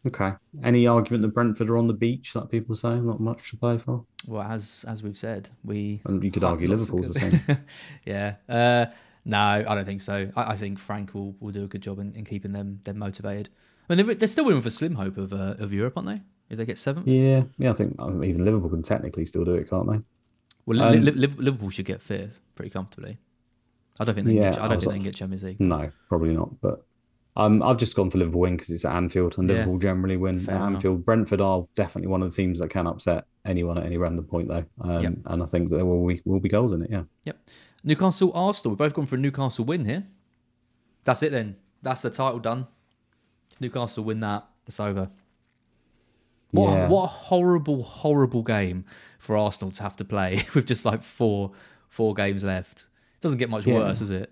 okay, 0.07 0.33
any 0.63 0.85
argument 0.87 1.21
that 1.23 1.29
Brentford 1.33 1.69
are 1.69 1.77
on 1.77 1.87
the 1.87 1.93
beach, 1.93 2.35
like 2.35 2.49
people 2.49 2.75
say, 2.75 2.95
not 2.99 3.19
much 3.19 3.49
to 3.51 3.57
play 3.57 3.77
for. 3.77 4.05
Well, 4.27 4.43
as 4.43 4.85
as 4.87 5.01
we've 5.03 5.17
said, 5.17 5.49
we 5.63 6.01
And 6.05 6.23
you 6.23 6.31
could 6.31 6.43
argue 6.43 6.67
Liverpool's 6.69 7.13
the 7.13 7.19
same. 7.19 7.41
yeah. 8.05 8.35
Uh, 8.47 8.85
no, 9.25 9.37
I 9.39 9.75
don't 9.75 9.85
think 9.85 10.01
so. 10.01 10.29
I, 10.35 10.51
I 10.53 10.55
think 10.57 10.77
Frank 10.79 11.13
will, 11.13 11.35
will 11.39 11.51
do 11.51 11.63
a 11.63 11.67
good 11.67 11.81
job 11.81 11.97
in, 11.99 12.13
in 12.13 12.25
keeping 12.25 12.51
them 12.51 12.79
them 12.83 12.99
motivated. 12.99 13.49
I 13.89 13.95
mean, 13.95 14.05
they're, 14.05 14.15
they're 14.15 14.27
still 14.27 14.45
winning 14.45 14.59
with 14.59 14.67
a 14.67 14.71
slim 14.71 14.95
hope 14.95 15.17
of 15.17 15.33
uh, 15.33 15.55
of 15.59 15.73
Europe, 15.73 15.93
aren't 15.97 16.09
they? 16.09 16.21
If 16.49 16.57
they 16.57 16.65
get 16.65 16.77
seventh. 16.77 17.07
Yeah, 17.07 17.43
yeah, 17.57 17.71
I 17.71 17.73
think 17.73 17.95
um, 17.99 18.23
even 18.23 18.45
Liverpool 18.45 18.69
can 18.69 18.83
technically 18.83 19.25
still 19.25 19.43
do 19.45 19.55
it, 19.55 19.69
can't 19.69 19.89
they? 19.89 19.99
Well, 20.65 20.81
Um, 20.81 20.93
Li- 20.93 20.99
Li- 21.11 21.27
Li- 21.27 21.35
Liverpool 21.37 21.69
should 21.71 21.85
get 21.85 22.01
fifth 22.01 22.39
pretty 22.55 22.69
comfortably. 22.69 23.17
I 23.99 24.05
don't 24.05 24.15
think 24.15 24.27
they. 24.27 24.33
Can 24.33 24.41
Yeah, 24.43 24.51
get, 24.51 24.61
I 24.61 24.65
I 24.65 24.67
don't 24.69 24.75
was 24.77 24.83
think 24.85 24.91
they 24.93 24.97
can 24.99 25.03
get 25.05 25.15
Champions 25.15 25.43
League. 25.43 25.59
No, 25.59 25.91
probably 26.09 26.33
not. 26.35 26.59
But 26.61 26.83
um, 27.35 27.61
I've 27.63 27.77
just 27.77 27.95
gone 27.95 28.09
for 28.09 28.17
Liverpool 28.17 28.41
win 28.41 28.55
because 28.55 28.69
it's 28.69 28.85
at 28.85 28.95
Anfield, 28.95 29.37
and 29.37 29.47
Yeah. 29.47 29.55
Liverpool 29.57 29.79
generally 29.79 30.17
win 30.17 30.39
Fair 30.39 30.55
at 30.55 30.61
enough. 30.61 30.73
Anfield. 30.75 31.05
Brentford 31.05 31.41
are 31.41 31.65
definitely 31.75 32.07
one 32.09 32.21
of 32.21 32.29
the 32.31 32.35
teams 32.35 32.59
that 32.59 32.69
can 32.69 32.87
upset 32.87 33.25
anyone 33.45 33.77
at 33.77 33.85
any 33.85 33.97
random 33.97 34.25
point, 34.25 34.47
though. 34.47 34.65
Um, 34.81 35.01
Yep. 35.03 35.13
And 35.25 35.43
I 35.43 35.45
think 35.45 35.69
there 35.69 35.85
will 35.85 36.05
be, 36.07 36.21
will 36.25 36.39
be 36.39 36.49
goals 36.49 36.73
in 36.73 36.81
it. 36.83 36.89
Yeah. 36.91 37.03
Yep. 37.25 37.37
Newcastle 37.83 38.31
Arsenal. 38.33 38.71
We've 38.71 38.77
both 38.79 38.93
gone 38.93 39.05
for 39.05 39.15
a 39.15 39.19
Newcastle 39.19 39.65
win 39.65 39.85
here. 39.85 40.05
That's 41.03 41.21
it 41.23 41.31
then. 41.31 41.57
That's 41.81 42.01
the 42.01 42.09
title 42.09 42.39
done. 42.39 42.67
Newcastle 43.59 44.03
win 44.05 44.19
that. 44.21 44.45
It's 44.67 44.79
over. 44.79 45.09
What 46.51 46.69
Yeah. 46.73 46.87
what 46.87 47.03
a 47.03 47.07
horrible, 47.07 47.83
horrible 47.83 48.43
game 48.43 48.85
for 49.19 49.35
Arsenal 49.35 49.71
to 49.71 49.83
have 49.83 49.95
to 49.97 50.05
play 50.05 50.45
with 50.55 50.65
just 50.67 50.85
like 50.85 51.01
four 51.03 51.51
four 51.89 52.13
games 52.13 52.43
left. 52.43 52.85
Doesn't 53.23 53.39
get 53.39 53.49
much 53.49 53.65
Yeah. 53.65 53.75
worse, 53.79 53.99
does 53.99 54.11
it? 54.11 54.31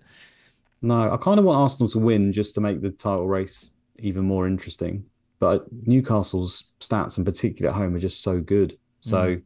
No, 0.84 1.12
I 1.14 1.18
kind 1.18 1.40
of 1.40 1.46
want 1.46 1.58
Arsenal 1.58 1.90
to 1.90 2.00
win 2.00 2.32
just 2.32 2.54
to 2.56 2.62
make 2.62 2.82
the 2.82 2.92
title 2.92 3.28
race 3.28 3.72
even 4.00 4.26
more 4.26 4.48
interesting. 4.48 5.06
But 5.40 5.66
Newcastle's 5.88 6.66
stats, 6.80 7.18
in 7.18 7.26
particular 7.26 7.72
at 7.72 7.78
home, 7.78 7.96
are 7.96 8.00
just 8.00 8.22
so 8.22 8.40
good. 8.42 8.78
So 9.00 9.18
Mm. 9.18 9.42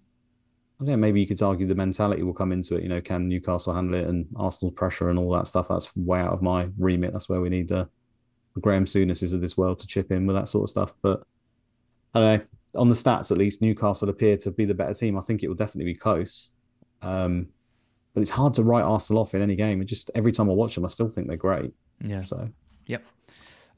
I 0.81 0.84
don't 0.84 0.88
know, 0.91 0.97
maybe 0.97 1.22
you 1.22 1.27
could 1.27 1.41
argue 1.41 1.65
the 1.67 1.76
mentality 1.76 2.22
will 2.23 2.34
come 2.34 2.51
into 2.51 2.76
it. 2.76 2.84
You 2.84 2.89
know, 2.89 2.99
can 2.99 3.30
Newcastle 3.30 3.73
handle 3.73 3.95
it 3.95 4.07
and 4.07 4.26
Arsenal's 4.35 4.73
pressure 4.73 5.09
and 5.09 5.17
all 5.17 5.31
that 5.34 5.47
stuff? 5.47 5.69
That's 5.69 5.95
way 5.95 6.19
out 6.19 6.34
of 6.34 6.41
my 6.41 6.67
remit. 6.77 7.13
That's 7.13 7.30
where 7.30 7.39
we 7.39 7.47
need 7.49 7.69
the, 7.69 7.88
the 8.55 8.59
Graham 8.61 8.85
Souness's 8.85 9.31
of 9.31 9.39
this 9.39 9.55
world 9.55 9.80
to 9.80 9.88
chip 9.88 10.11
in 10.11 10.26
with 10.27 10.35
that 10.35 10.49
sort 10.49 10.63
of 10.65 10.69
stuff. 10.72 10.93
But 11.01 11.23
I 12.13 12.19
don't 12.19 12.39
know. 12.39 12.45
On 12.81 12.89
the 12.89 12.95
stats, 12.95 13.31
at 13.31 13.38
least, 13.38 13.61
Newcastle 13.61 14.09
appear 14.09 14.35
to 14.38 14.51
be 14.51 14.65
the 14.65 14.73
better 14.73 14.93
team. 14.93 15.17
I 15.17 15.22
think 15.22 15.43
it 15.43 15.47
will 15.47 15.55
definitely 15.55 15.93
be 15.93 15.97
close. 15.97 16.49
Um, 17.01 17.47
but 18.15 18.21
it's 18.21 18.31
hard 18.31 18.53
to 18.55 18.63
write 18.63 18.81
Arsenal 18.81 19.21
off 19.21 19.35
in 19.35 19.41
any 19.41 19.55
game. 19.55 19.81
It 19.81 19.85
just 19.85 20.09
every 20.15 20.31
time 20.31 20.49
I 20.49 20.53
watch 20.53 20.73
them, 20.73 20.85
I 20.85 20.87
still 20.87 21.09
think 21.09 21.27
they're 21.27 21.37
great. 21.37 21.73
Yeah. 22.03 22.23
So 22.23 22.49
Yep. 22.87 23.05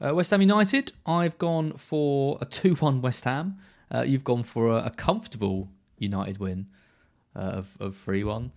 Uh, 0.00 0.14
West 0.14 0.30
Ham 0.30 0.40
United. 0.40 0.92
I've 1.04 1.36
gone 1.38 1.72
for 1.72 2.38
a 2.40 2.46
two-one 2.46 3.02
West 3.02 3.24
Ham. 3.24 3.58
Uh, 3.90 4.04
you've 4.06 4.24
gone 4.24 4.44
for 4.44 4.68
a, 4.68 4.86
a 4.86 4.90
comfortable 4.90 5.68
United 5.98 6.38
win 6.38 6.68
uh, 7.36 7.40
of 7.40 7.76
of 7.80 7.96
three-one. 7.96 8.52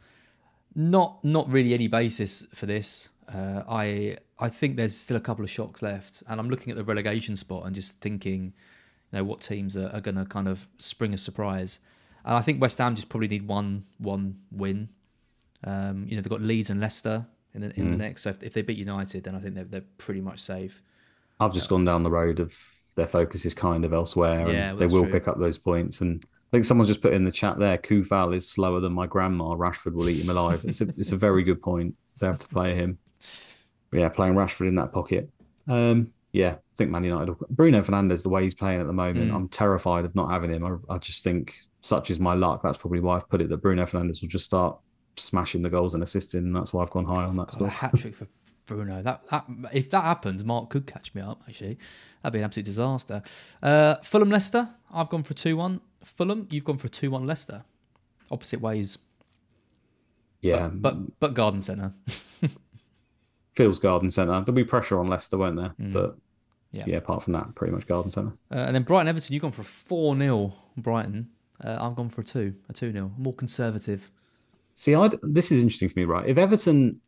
Not 0.75 1.23
not 1.25 1.49
really 1.49 1.73
any 1.73 1.87
basis 1.87 2.45
for 2.53 2.67
this. 2.67 3.09
Uh, 3.27 3.63
I 3.67 4.17
I 4.39 4.49
think 4.49 4.77
there's 4.77 4.95
still 4.95 5.17
a 5.17 5.21
couple 5.21 5.43
of 5.43 5.49
shocks 5.49 5.81
left, 5.81 6.21
and 6.27 6.39
I'm 6.39 6.49
looking 6.49 6.69
at 6.69 6.77
the 6.77 6.83
relegation 6.83 7.35
spot 7.35 7.65
and 7.65 7.73
just 7.73 8.01
thinking, 8.01 8.53
you 9.11 9.17
know, 9.17 9.23
what 9.23 9.41
teams 9.41 9.75
are, 9.75 9.89
are 9.89 10.01
going 10.01 10.15
to 10.15 10.25
kind 10.25 10.47
of 10.47 10.67
spring 10.77 11.13
a 11.13 11.17
surprise. 11.17 11.79
And 12.23 12.35
I 12.35 12.41
think 12.41 12.61
West 12.61 12.77
Ham 12.77 12.95
just 12.95 13.09
probably 13.09 13.29
need 13.29 13.47
one 13.47 13.85
one 13.97 14.37
win. 14.51 14.89
Um, 15.63 16.05
you 16.07 16.15
know, 16.15 16.21
they've 16.21 16.29
got 16.29 16.41
Leeds 16.41 16.69
and 16.69 16.79
Leicester 16.81 17.25
in 17.53 17.61
the, 17.61 17.79
in 17.79 17.91
the 17.91 17.95
Mm. 17.97 17.99
next. 17.99 18.23
So 18.23 18.29
if, 18.31 18.41
if 18.43 18.53
they 18.53 18.61
beat 18.61 18.77
United, 18.77 19.23
then 19.23 19.35
I 19.35 19.39
think 19.39 19.55
they're 19.55 19.63
they're 19.65 19.85
pretty 19.97 20.21
much 20.21 20.39
safe. 20.39 20.81
I've 21.39 21.53
just 21.53 21.69
gone 21.69 21.85
down 21.85 22.03
the 22.03 22.11
road 22.11 22.39
of 22.39 22.55
their 22.95 23.07
focus 23.07 23.45
is 23.45 23.53
kind 23.53 23.85
of 23.85 23.93
elsewhere, 23.93 24.41
and 24.41 24.53
Yeah, 24.53 24.71
well, 24.73 24.79
they 24.79 24.87
will 24.87 25.03
true. 25.03 25.11
pick 25.11 25.27
up 25.27 25.39
those 25.39 25.57
points. 25.57 26.01
And 26.01 26.23
I 26.25 26.49
think 26.51 26.65
someone's 26.65 26.89
just 26.89 27.01
put 27.01 27.13
in 27.13 27.23
the 27.23 27.31
chat 27.31 27.57
there. 27.59 27.77
Kufal 27.77 28.35
is 28.35 28.47
slower 28.49 28.79
than 28.79 28.91
my 28.93 29.07
grandma. 29.07 29.55
Rashford 29.55 29.93
will 29.93 30.09
eat 30.09 30.21
him 30.23 30.29
alive. 30.29 30.63
It's 30.65 30.81
a 30.81 30.87
it's 30.97 31.11
a 31.11 31.15
very 31.17 31.43
good 31.43 31.61
point. 31.61 31.95
They 32.19 32.27
have 32.27 32.39
to 32.39 32.47
play 32.47 32.75
him. 32.75 32.97
But 33.89 33.99
yeah, 34.01 34.09
playing 34.09 34.33
Rashford 34.35 34.67
in 34.67 34.75
that 34.75 34.91
pocket. 34.93 35.29
Um, 35.67 36.11
yeah, 36.31 36.51
I 36.53 36.75
think 36.77 36.91
Man 36.91 37.03
United. 37.03 37.29
will- 37.29 37.47
Bruno 37.49 37.81
Fernandes, 37.81 38.23
the 38.23 38.29
way 38.29 38.43
he's 38.43 38.53
playing 38.55 38.79
at 38.81 38.87
the 38.87 38.93
moment, 38.93 39.31
Mm. 39.31 39.35
I'm 39.35 39.47
terrified 39.49 40.05
of 40.05 40.15
not 40.15 40.29
having 40.31 40.49
him. 40.51 40.65
I, 40.65 40.93
I 40.93 40.97
just 40.97 41.23
think 41.23 41.55
such 41.81 42.09
is 42.09 42.19
my 42.19 42.33
luck. 42.35 42.61
That's 42.63 42.77
probably 42.77 42.99
why 43.01 43.15
I've 43.17 43.27
put 43.29 43.41
it 43.41 43.49
that 43.49 43.57
Bruno 43.57 43.83
Fernandes 43.85 44.21
will 44.21 44.29
just 44.29 44.45
start 44.45 44.77
smashing 45.17 45.61
the 45.61 45.69
goals 45.69 45.93
and 45.93 46.03
assisting, 46.03 46.41
and 46.45 46.55
that's 46.55 46.73
why 46.73 46.83
I've 46.83 46.89
gone 46.89 47.05
high 47.05 47.23
on 47.23 47.35
that 47.37 47.49
God, 47.49 47.61
a 47.61 47.69
hat 47.69 47.97
trick 47.97 48.15
for 48.15 48.27
Bruno. 48.65 49.01
That, 49.01 49.27
that 49.29 49.45
if 49.73 49.89
that 49.91 50.03
happens, 50.03 50.43
Mark 50.43 50.69
could 50.69 50.87
catch 50.87 51.13
me 51.13 51.21
up. 51.21 51.41
Actually, 51.47 51.77
that'd 52.21 52.33
be 52.33 52.39
an 52.39 52.45
absolute 52.45 52.65
disaster. 52.65 53.21
Uh, 53.61 53.95
Fulham 54.03 54.29
Leicester. 54.29 54.69
I've 54.93 55.09
gone 55.09 55.23
for 55.23 55.33
two 55.33 55.57
one. 55.57 55.81
Fulham. 56.03 56.47
You've 56.49 56.63
gone 56.65 56.77
for 56.77 56.87
a 56.87 56.89
two 56.89 57.11
one 57.11 57.25
Leicester. 57.27 57.63
Opposite 58.29 58.61
ways. 58.61 58.97
Yeah, 60.41 60.67
But 60.73 61.19
but 61.19 61.33
Garden 61.35 61.61
Centre. 61.61 61.93
feels 63.55 63.79
Garden 63.79 64.09
Centre. 64.09 64.31
There'll 64.31 64.53
be 64.53 64.63
pressure 64.63 64.99
on 64.99 65.07
Leicester, 65.07 65.37
won't 65.37 65.55
there? 65.57 65.73
Mm. 65.79 65.93
But 65.93 66.17
Yeah. 66.71 66.85
yeah. 66.87 66.97
apart 66.97 67.21
from 67.23 67.33
that, 67.33 67.53
pretty 67.55 67.73
much 67.73 67.85
Garden 67.87 68.09
Centre. 68.11 68.33
Uh, 68.51 68.55
and 68.55 68.75
then 68.75 68.83
Brighton 68.83 69.07
Everton. 69.07 69.33
You've 69.33 69.41
gone 69.43 69.51
for 69.51 69.61
a 69.61 69.65
four 69.65 70.15
0 70.17 70.53
Brighton. 70.77 71.29
Uh, 71.63 71.77
I've 71.79 71.95
gone 71.95 72.09
for 72.09 72.21
a 72.21 72.23
two, 72.23 72.55
a 72.69 72.73
two 72.73 72.91
0 72.91 73.11
More 73.17 73.33
conservative. 73.35 74.09
See, 74.73 74.95
I 74.95 75.09
this 75.23 75.51
is 75.51 75.61
interesting 75.61 75.89
for 75.89 75.99
me, 75.99 76.05
right? 76.05 76.27
If 76.27 76.37
Everton 76.37 77.01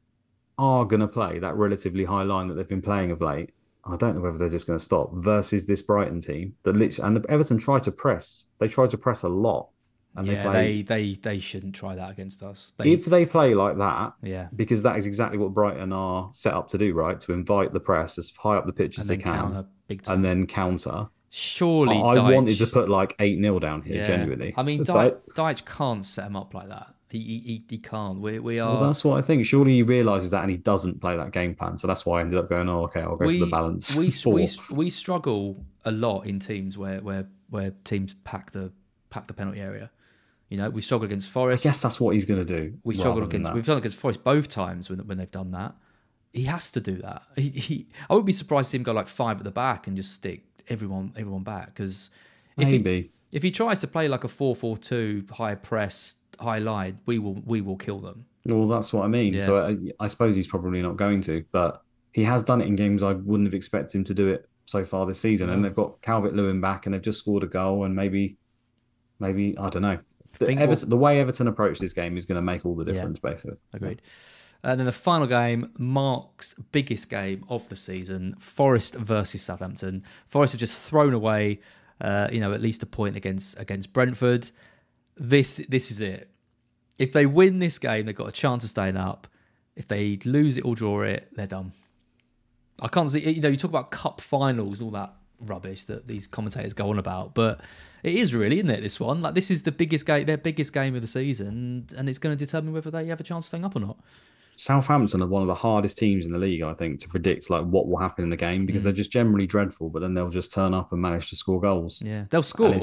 are 0.57 0.85
going 0.85 0.99
to 0.99 1.07
play 1.07 1.39
that 1.39 1.55
relatively 1.55 2.05
high 2.05 2.23
line 2.23 2.47
that 2.47 2.53
they've 2.55 2.67
been 2.67 2.81
playing 2.81 3.11
of 3.11 3.21
late, 3.21 3.49
I 3.85 3.95
don't 3.97 4.15
know 4.15 4.21
whether 4.21 4.37
they're 4.37 4.49
just 4.49 4.67
going 4.67 4.77
to 4.79 4.83
stop 4.85 5.09
versus 5.13 5.65
this 5.65 5.81
Brighton 5.81 6.21
team 6.21 6.55
that 6.63 6.75
literally 6.75 7.07
and 7.07 7.17
the, 7.23 7.29
Everton 7.31 7.57
try 7.57 7.79
to 7.79 7.91
press. 7.91 8.45
They 8.59 8.67
try 8.67 8.87
to 8.87 8.97
press 8.97 9.23
a 9.23 9.29
lot, 9.29 9.69
and 10.15 10.27
they 10.27 10.35
play. 10.41 10.81
they, 10.81 10.81
they 10.83 11.13
they 11.15 11.39
shouldn't 11.39 11.73
try 11.75 11.95
that 11.95 12.11
against 12.11 12.43
us. 12.43 12.73
They, 12.77 12.91
if 12.93 13.05
they 13.05 13.25
play 13.25 13.55
like 13.55 13.77
that, 13.77 14.13
yeah, 14.21 14.47
because 14.55 14.83
that 14.83 14.97
is 14.97 15.05
exactly 15.07 15.37
what 15.37 15.53
Brighton 15.53 15.91
are 15.91 16.29
set 16.33 16.53
up 16.53 16.69
to 16.71 16.77
do, 16.77 16.93
right? 16.93 17.19
To 17.21 17.33
invite 17.33 17.73
the 17.73 17.79
press 17.79 18.17
as 18.17 18.31
high 18.37 18.55
up 18.57 18.65
the 18.65 18.73
pitch 18.73 18.99
as 18.99 19.07
they 19.07 19.17
can, 19.17 19.65
big 19.87 20.01
time. 20.03 20.15
and 20.17 20.25
then 20.25 20.45
counter. 20.47 21.07
surely 21.29 21.97
I, 21.97 22.09
I 22.09 22.15
Dyche- 22.15 22.33
wanted 22.35 22.57
to 22.59 22.67
put 22.67 22.89
like 22.89 23.15
eight 23.19 23.39
0 23.41 23.57
down 23.59 23.81
here, 23.81 24.05
genuinely. 24.05 24.53
I 24.55 24.61
mean, 24.63 24.83
But- 24.83 25.25
Dyche, 25.29 25.33
Dyche 25.61 25.65
can't 25.65 26.05
set 26.05 26.25
them 26.25 26.35
up 26.35 26.53
like 26.53 26.69
that. 26.69 26.92
He 27.13 27.19
he, 27.19 27.39
he, 27.45 27.63
he 27.69 27.77
can't. 27.77 28.19
We 28.19 28.39
we 28.39 28.59
are. 28.59 28.73
Well, 28.73 28.87
that's 28.87 29.05
what 29.05 29.19
I 29.19 29.21
think. 29.21 29.45
Surely 29.45 29.73
he 29.73 29.83
realizes 29.83 30.31
that, 30.31 30.41
and 30.41 30.49
he 30.49 30.57
doesn't 30.57 30.99
play 30.99 31.15
that 31.15 31.31
game 31.31 31.53
plan. 31.53 31.77
So 31.77 31.85
that's 31.85 32.07
why 32.07 32.17
I 32.17 32.21
ended 32.21 32.39
up 32.39 32.49
going, 32.49 32.67
"Oh, 32.67 32.85
okay, 32.85 33.01
I'll 33.01 33.15
go 33.15 33.27
we, 33.27 33.37
for 33.37 33.45
the 33.45 33.51
balance." 33.51 33.95
We, 33.95 34.11
we 34.25 34.49
we 34.71 34.89
struggle 34.89 35.63
a 35.85 35.91
lot 35.91 36.21
in 36.21 36.39
teams 36.39 36.75
where 36.75 37.01
where 37.01 37.27
where 37.51 37.71
teams 37.83 38.15
pack 38.23 38.51
the 38.51 38.71
pack 39.11 39.27
the 39.27 39.33
penalty 39.35 39.61
area. 39.61 39.91
You 40.49 40.57
know, 40.57 40.71
we 40.71 40.81
struggled 40.81 41.11
against 41.11 41.29
Forest. 41.29 41.63
I 41.63 41.69
guess 41.69 41.81
that's 41.81 41.99
what 41.99 42.15
he's 42.15 42.25
going 42.25 42.43
to 42.43 42.59
do. 42.59 42.73
We 42.83 42.95
struggled 42.95 43.25
against 43.25 43.53
we've 43.53 43.63
struggled 43.63 43.83
against 43.83 43.99
Forest 43.99 44.23
both 44.23 44.49
times 44.49 44.89
when 44.89 44.97
when 45.05 45.19
they've 45.19 45.29
done 45.29 45.51
that. 45.51 45.75
He 46.31 46.45
has 46.45 46.71
to 46.71 46.81
do 46.81 46.95
that. 47.03 47.21
He, 47.35 47.49
he 47.49 47.87
I 48.09 48.15
would 48.15 48.25
be 48.25 48.31
surprised 48.31 48.69
to 48.69 48.71
see 48.71 48.77
him 48.77 48.83
go 48.83 48.91
like 48.91 49.07
five 49.07 49.37
at 49.37 49.43
the 49.43 49.51
back 49.51 49.85
and 49.85 49.95
just 49.95 50.13
stick 50.13 50.45
everyone 50.67 51.13
everyone 51.15 51.43
back 51.43 51.67
because 51.67 52.09
if 52.57 52.69
he 52.69 52.79
Maybe. 52.79 53.11
if 53.31 53.43
he 53.43 53.51
tries 53.51 53.81
to 53.81 53.87
play 53.87 54.07
like 54.07 54.23
a 54.23 54.27
4-4-2 54.27 55.29
high 55.29 55.53
press 55.53 56.15
high 56.39 56.59
line, 56.59 56.99
we 57.05 57.19
will 57.19 57.41
we 57.45 57.61
will 57.61 57.77
kill 57.77 57.99
them. 57.99 58.25
Well, 58.45 58.67
that's 58.67 58.91
what 58.91 59.05
I 59.05 59.07
mean. 59.07 59.33
Yeah. 59.33 59.45
So 59.45 59.65
I, 59.65 59.77
I 59.99 60.07
suppose 60.07 60.35
he's 60.35 60.47
probably 60.47 60.81
not 60.81 60.97
going 60.97 61.21
to, 61.21 61.45
but 61.51 61.81
he 62.11 62.23
has 62.23 62.43
done 62.43 62.61
it 62.61 62.67
in 62.67 62.75
games 62.75 63.01
I 63.01 63.13
wouldn't 63.13 63.47
have 63.47 63.53
expected 63.53 63.97
him 63.97 64.03
to 64.05 64.13
do 64.13 64.27
it 64.27 64.49
so 64.65 64.83
far 64.85 65.05
this 65.05 65.19
season. 65.19 65.49
And 65.49 65.63
they've 65.63 65.73
got 65.73 66.01
Calvert 66.01 66.33
Lewin 66.35 66.59
back, 66.61 66.85
and 66.85 66.93
they've 66.93 67.01
just 67.01 67.19
scored 67.19 67.43
a 67.43 67.47
goal, 67.47 67.85
and 67.85 67.95
maybe, 67.95 68.37
maybe 69.19 69.57
I 69.57 69.69
don't 69.69 69.81
know. 69.81 69.99
The, 70.39 70.45
Think 70.45 70.59
Everton, 70.61 70.89
the 70.89 70.97
way 70.97 71.19
Everton 71.19 71.47
approach 71.47 71.79
this 71.79 71.93
game 71.93 72.17
is 72.17 72.25
going 72.25 72.35
to 72.37 72.41
make 72.41 72.65
all 72.65 72.75
the 72.75 72.85
Yeah. 72.85 72.93
difference, 72.93 73.19
basically. 73.19 73.57
Agreed. 73.73 74.01
And 74.63 74.79
then 74.79 74.85
the 74.85 74.91
final 74.93 75.27
game, 75.27 75.71
Mark's 75.77 76.55
biggest 76.71 77.09
game 77.09 77.43
of 77.49 77.67
the 77.69 77.75
season, 77.75 78.35
Forest 78.39 78.95
versus 78.95 79.41
Southampton. 79.41 80.03
Forest 80.25 80.53
have 80.53 80.59
just 80.59 80.81
thrown 80.81 81.13
away, 81.13 81.59
uh, 81.99 82.29
you 82.31 82.39
know, 82.39 82.53
at 82.53 82.61
least 82.61 82.81
a 82.81 82.85
point 82.85 83.15
against 83.17 83.59
against 83.59 83.91
Brentford. 83.91 84.51
This 85.15 85.57
this 85.69 85.91
is 85.91 86.01
it. 86.01 86.29
If 86.99 87.11
they 87.11 87.25
win 87.25 87.59
this 87.59 87.79
game, 87.79 88.05
they've 88.05 88.15
got 88.15 88.27
a 88.29 88.31
chance 88.31 88.63
of 88.63 88.69
staying 88.69 88.97
up. 88.97 89.27
If 89.75 89.87
they 89.87 90.19
lose 90.25 90.57
it 90.57 90.65
or 90.65 90.75
draw 90.75 91.01
it, 91.01 91.29
they're 91.33 91.47
done. 91.47 91.73
I 92.81 92.87
can't 92.87 93.09
see. 93.09 93.27
You 93.29 93.41
know, 93.41 93.49
you 93.49 93.57
talk 93.57 93.69
about 93.71 93.91
cup 93.91 94.21
finals, 94.21 94.81
all 94.81 94.91
that 94.91 95.13
rubbish 95.41 95.83
that 95.85 96.07
these 96.07 96.25
commentators 96.27 96.73
go 96.73 96.89
on 96.89 96.99
about, 96.99 97.33
but 97.35 97.61
it 98.03 98.15
is 98.15 98.33
really, 98.33 98.57
isn't 98.59 98.69
it? 98.69 98.81
This 98.81 98.99
one, 98.99 99.21
like 99.21 99.35
this 99.35 99.51
is 99.51 99.63
the 99.63 99.71
biggest 99.71 100.05
game, 100.05 100.25
their 100.25 100.37
biggest 100.37 100.71
game 100.73 100.95
of 100.95 101.01
the 101.01 101.07
season, 101.07 101.87
and 101.97 102.07
it's 102.07 102.17
going 102.19 102.35
to 102.37 102.45
determine 102.45 102.71
whether 102.73 102.89
they 102.91 103.07
have 103.07 103.19
a 103.19 103.23
chance 103.23 103.45
of 103.45 103.47
staying 103.49 103.65
up 103.65 103.75
or 103.75 103.79
not. 103.79 103.97
Southampton 104.55 105.21
are 105.21 105.27
one 105.27 105.41
of 105.41 105.47
the 105.47 105.55
hardest 105.55 105.97
teams 105.97 106.25
in 106.25 106.31
the 106.31 106.37
league, 106.37 106.61
I 106.61 106.73
think, 106.75 106.99
to 107.01 107.09
predict 107.09 107.49
like 107.49 107.65
what 107.65 107.87
will 107.87 107.97
happen 107.97 108.23
in 108.23 108.29
the 108.29 108.37
game 108.37 108.65
because 108.67 108.81
Mm. 108.81 108.85
they're 108.85 108.93
just 108.93 109.11
generally 109.11 109.47
dreadful, 109.47 109.89
but 109.89 109.99
then 110.01 110.13
they'll 110.13 110.29
just 110.29 110.51
turn 110.53 110.73
up 110.75 110.91
and 110.91 111.01
manage 111.01 111.29
to 111.31 111.35
score 111.35 111.59
goals. 111.59 112.01
Yeah, 112.05 112.25
they'll 112.29 112.43
score, 112.43 112.79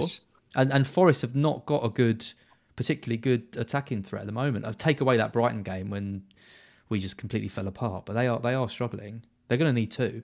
And 0.55 0.73
and, 0.73 0.87
Forest 0.87 1.23
have 1.23 1.35
not 1.35 1.67
got 1.67 1.85
a 1.85 1.89
good, 1.89 2.27
particularly 2.77 3.17
good 3.17 3.57
attacking 3.57 4.03
threat 4.03 4.23
at 4.23 4.27
the 4.27 4.33
moment. 4.33 4.65
I'll 4.65 4.75
take 4.75 5.01
away 5.01 5.17
that 5.17 5.33
Brighton 5.33 5.63
game 5.63 5.91
when 5.91 6.25
we 6.89 6.99
just 6.99 7.17
completely 7.17 7.49
fell 7.49 7.69
apart, 7.69 8.05
but 8.07 8.15
they 8.15 8.27
are 8.27 8.39
they 8.41 8.55
are 8.55 8.69
struggling. 8.69 9.23
They're 9.49 9.59
going 9.59 9.75
to 9.75 9.81
need 9.81 9.91
two. 9.91 10.23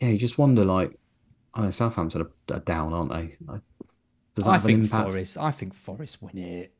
Yeah, 0.00 0.08
you 0.08 0.18
just 0.18 0.38
wonder 0.38 0.64
like, 0.64 0.98
I 1.54 1.62
know 1.62 1.70
Southampton 1.70 2.26
are, 2.50 2.60
down, 2.60 2.92
aren't 2.92 3.10
they? 3.10 3.36
Like, 3.46 3.60
Does 4.34 4.44
that 4.44 4.50
I 4.50 4.52
have 4.54 4.64
an 4.64 4.66
think 4.66 4.82
impact? 4.84 5.12
Forest. 5.12 5.38
I 5.38 5.50
think 5.50 5.74
Forest 5.74 6.22
win 6.22 6.38
it. 6.38 6.72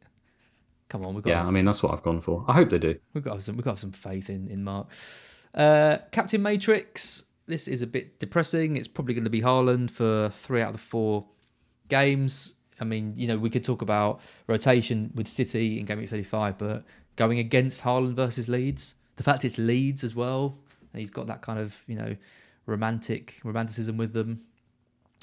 Come 0.89 1.05
on, 1.05 1.15
we've 1.15 1.25
got 1.25 1.31
Yeah, 1.31 1.47
I 1.47 1.51
mean 1.51 1.65
that's 1.65 1.83
what 1.83 1.93
I've 1.93 2.03
gone 2.03 2.21
for. 2.21 2.45
I 2.49 2.53
hope 2.55 2.71
they 2.71 2.79
do. 2.79 2.97
We've 3.15 3.25
got 3.25 3.43
some. 3.43 3.57
We've 3.57 3.65
got 3.65 3.79
some 3.79 3.93
faith 3.93 4.29
in 4.31 4.49
in 4.49 4.65
Mark. 4.65 4.89
Uh, 5.55 5.99
Captain 6.11 6.43
Matrix. 6.43 7.25
This 7.47 7.69
is 7.69 7.83
a 7.83 7.87
bit 7.87 8.19
depressing. 8.19 8.77
It's 8.77 8.89
probably 8.89 9.13
going 9.15 9.25
to 9.25 9.31
be 9.31 9.43
Haaland 9.43 9.91
for 9.91 10.31
three 10.31 10.63
out 10.63 10.69
of 10.69 10.73
the 10.75 10.79
four 10.79 11.27
games. 11.99 12.55
I 12.83 12.85
mean, 12.93 13.15
you 13.17 13.27
know, 13.29 13.39
we 13.47 13.51
could 13.55 13.65
talk 13.71 13.83
about 13.89 14.21
rotation 14.55 14.99
with 15.15 15.29
City 15.29 15.67
in 15.79 15.85
game 15.87 15.99
week 15.99 16.11
thirty-five, 16.15 16.55
but 16.59 16.79
going 17.23 17.39
against 17.39 17.83
Haaland 17.83 18.15
versus 18.15 18.49
Leeds, 18.49 18.97
the 19.17 19.23
fact 19.23 19.45
it's 19.45 19.59
Leeds 19.59 20.03
as 20.09 20.15
well, 20.23 20.43
he's 20.93 21.15
got 21.19 21.27
that 21.33 21.41
kind 21.43 21.59
of 21.65 21.69
you 21.87 21.97
know 22.01 22.13
romantic 22.67 23.41
romanticism 23.45 23.97
with 23.97 24.13
them. 24.13 24.31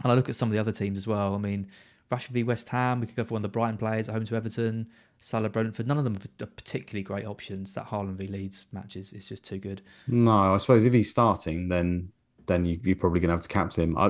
And 0.04 0.12
I 0.12 0.16
look 0.16 0.30
at 0.30 0.36
some 0.36 0.50
of 0.50 0.54
the 0.54 0.60
other 0.60 0.72
teams 0.72 0.98
as 0.98 1.08
well. 1.08 1.36
I 1.36 1.38
mean, 1.38 1.68
Rashford 2.10 2.36
v 2.38 2.44
West 2.44 2.70
Ham. 2.70 3.02
We 3.02 3.08
could 3.08 3.16
go 3.16 3.24
for 3.26 3.34
one 3.36 3.44
of 3.44 3.50
the 3.50 3.58
Brighton 3.58 3.78
players 3.78 4.08
at 4.08 4.14
home 4.16 4.26
to 4.26 4.36
Everton. 4.36 4.88
Salah 5.20 5.50
Brentford. 5.50 5.88
None 5.88 6.00
of 6.00 6.04
them 6.04 6.18
are 6.42 6.46
particularly 6.62 7.04
great 7.04 7.26
options. 7.26 7.74
That 7.76 7.88
Haaland 7.88 8.16
v 8.16 8.28
Leeds 8.28 8.66
matches 8.72 9.14
is 9.14 9.28
just 9.28 9.44
too 9.44 9.60
good. 9.60 9.82
No, 10.08 10.56
I 10.56 10.58
suppose 10.58 10.86
if 10.86 10.94
he's 10.94 11.10
starting, 11.10 11.70
then 11.70 12.12
then 12.48 12.66
you, 12.66 12.80
you're 12.84 12.96
probably 12.96 13.20
going 13.20 13.30
to 13.30 13.36
have 13.36 13.44
to 13.44 13.50
captain 13.60 13.84
him. 13.84 13.98
I, 13.98 14.10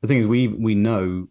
the 0.00 0.08
thing 0.08 0.18
is, 0.18 0.26
we 0.26 0.48
we 0.48 0.74
know 0.74 1.28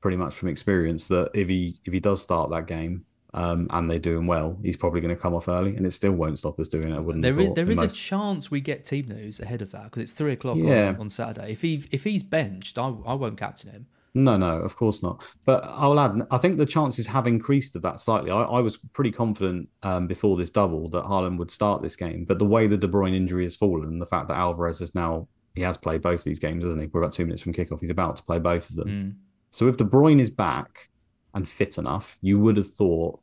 pretty 0.00 0.16
much 0.16 0.34
from 0.34 0.48
experience 0.48 1.06
that 1.08 1.30
if 1.34 1.48
he 1.48 1.78
if 1.84 1.92
he 1.92 2.00
does 2.00 2.22
start 2.22 2.50
that 2.50 2.66
game 2.66 3.04
um, 3.34 3.66
and 3.70 3.90
they're 3.90 3.98
doing 3.98 4.26
well, 4.26 4.58
he's 4.62 4.76
probably 4.76 5.00
going 5.00 5.14
to 5.14 5.20
come 5.20 5.34
off 5.34 5.48
early, 5.48 5.76
and 5.76 5.84
it 5.86 5.90
still 5.92 6.12
won't 6.12 6.38
stop 6.38 6.58
us 6.60 6.68
doing 6.68 6.92
it. 6.92 6.96
I 6.96 7.00
wouldn't. 7.00 7.22
There 7.22 7.38
is 7.38 7.52
there 7.54 7.70
is 7.70 7.80
a 7.80 7.88
chance 7.88 8.50
we 8.50 8.60
get 8.60 8.84
team 8.84 9.08
news 9.08 9.40
ahead 9.40 9.62
of 9.62 9.70
that 9.72 9.84
because 9.84 10.02
it's 10.02 10.12
three 10.12 10.32
o'clock 10.32 10.56
Yeah. 10.58 10.88
on, 10.90 11.00
on 11.00 11.08
Saturday. 11.10 11.52
If 11.52 11.62
he 11.62 11.82
if 11.90 12.04
he's 12.04 12.22
benched, 12.22 12.78
I 12.78 12.88
I 13.06 13.14
won't 13.14 13.36
captain 13.38 13.70
him. 13.70 13.86
No, 14.14 14.38
no, 14.38 14.60
of 14.62 14.76
course 14.76 15.02
not. 15.02 15.22
But 15.44 15.62
I'll 15.66 16.00
add, 16.00 16.26
I 16.30 16.38
think 16.38 16.56
the 16.56 16.64
chances 16.64 17.06
have 17.08 17.26
increased 17.26 17.76
of 17.76 17.82
that 17.82 18.00
slightly. 18.00 18.30
I, 18.30 18.44
I 18.44 18.60
was 18.60 18.78
pretty 18.78 19.12
confident 19.12 19.68
um, 19.82 20.06
before 20.06 20.38
this 20.38 20.50
double 20.50 20.88
that 20.88 21.04
Haaland 21.04 21.36
would 21.36 21.50
start 21.50 21.82
this 21.82 21.96
game. 21.96 22.24
But 22.24 22.38
the 22.38 22.46
way 22.46 22.66
the 22.66 22.78
De 22.78 22.88
Bruyne 22.88 23.14
injury 23.14 23.42
has 23.42 23.54
fallen, 23.56 23.98
the 23.98 24.06
fact 24.06 24.28
that 24.28 24.38
Alvarez 24.38 24.80
is 24.80 24.94
now, 24.94 25.28
he 25.54 25.60
has 25.60 25.76
played 25.76 26.00
both 26.00 26.24
these 26.24 26.38
games, 26.38 26.64
hasn't 26.64 26.80
he? 26.80 26.88
We're 26.90 27.02
about 27.02 27.12
two 27.12 27.26
minutes 27.26 27.42
from 27.42 27.52
kickoff. 27.52 27.80
He's 27.80 27.90
about 27.90 28.16
to 28.16 28.22
play 28.22 28.38
both 28.38 28.70
of 28.70 28.76
them. 28.76 28.88
Mm. 28.88 29.14
So 29.56 29.68
if 29.68 29.78
De 29.78 29.84
Bruyne 29.84 30.20
is 30.20 30.28
back 30.28 30.90
and 31.32 31.48
fit 31.48 31.78
enough, 31.78 32.18
you 32.20 32.38
would 32.38 32.58
have 32.58 32.66
thought, 32.70 33.18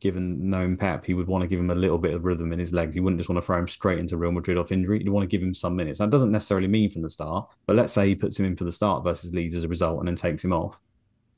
given 0.00 0.50
known 0.50 0.76
Pep, 0.76 1.06
he 1.06 1.14
would 1.14 1.26
want 1.26 1.40
to 1.40 1.48
give 1.48 1.58
him 1.58 1.70
a 1.70 1.74
little 1.74 1.96
bit 1.96 2.12
of 2.12 2.24
rhythm 2.26 2.52
in 2.52 2.58
his 2.58 2.74
legs. 2.74 2.94
He 2.94 3.00
wouldn't 3.00 3.18
just 3.18 3.30
want 3.30 3.40
to 3.40 3.46
throw 3.46 3.58
him 3.58 3.66
straight 3.66 3.98
into 3.98 4.18
Real 4.18 4.30
Madrid 4.30 4.58
off 4.58 4.72
injury. 4.72 4.98
You'd 5.02 5.08
want 5.08 5.24
to 5.28 5.34
give 5.34 5.42
him 5.42 5.54
some 5.54 5.74
minutes. 5.74 5.98
That 5.98 6.10
doesn't 6.10 6.30
necessarily 6.32 6.68
mean 6.68 6.90
from 6.90 7.00
the 7.00 7.08
start, 7.08 7.48
but 7.66 7.76
let's 7.76 7.94
say 7.94 8.08
he 8.08 8.14
puts 8.14 8.38
him 8.38 8.44
in 8.44 8.56
for 8.56 8.64
the 8.64 8.72
start 8.72 9.04
versus 9.04 9.32
Leeds 9.32 9.54
as 9.56 9.64
a 9.64 9.68
result 9.68 10.00
and 10.00 10.06
then 10.08 10.16
takes 10.16 10.44
him 10.44 10.52
off. 10.52 10.78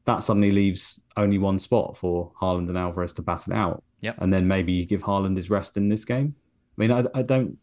That 0.07 0.25
suddenly 0.25 0.51
leaves 0.51 1.01
only 1.17 1.39
one 1.39 1.61
spot 1.61 1.97
for 1.97 2.33
Haaland 2.41 2.69
and 2.69 2.77
Alvarez 2.77 3.15
to 3.15 3.23
bat 3.23 3.47
it 3.47 3.55
out. 3.55 3.85
Yep. 4.01 4.17
And 4.19 4.33
then 4.33 4.49
maybe 4.49 4.73
you 4.73 4.85
give 4.85 5.05
Haaland 5.05 5.37
his 5.37 5.51
rest 5.51 5.77
in 5.77 5.89
this 5.89 6.05
game. 6.05 6.35
I 6.77 6.81
mean, 6.81 6.91
I, 6.91 7.05
I 7.15 7.23
don't 7.23 7.59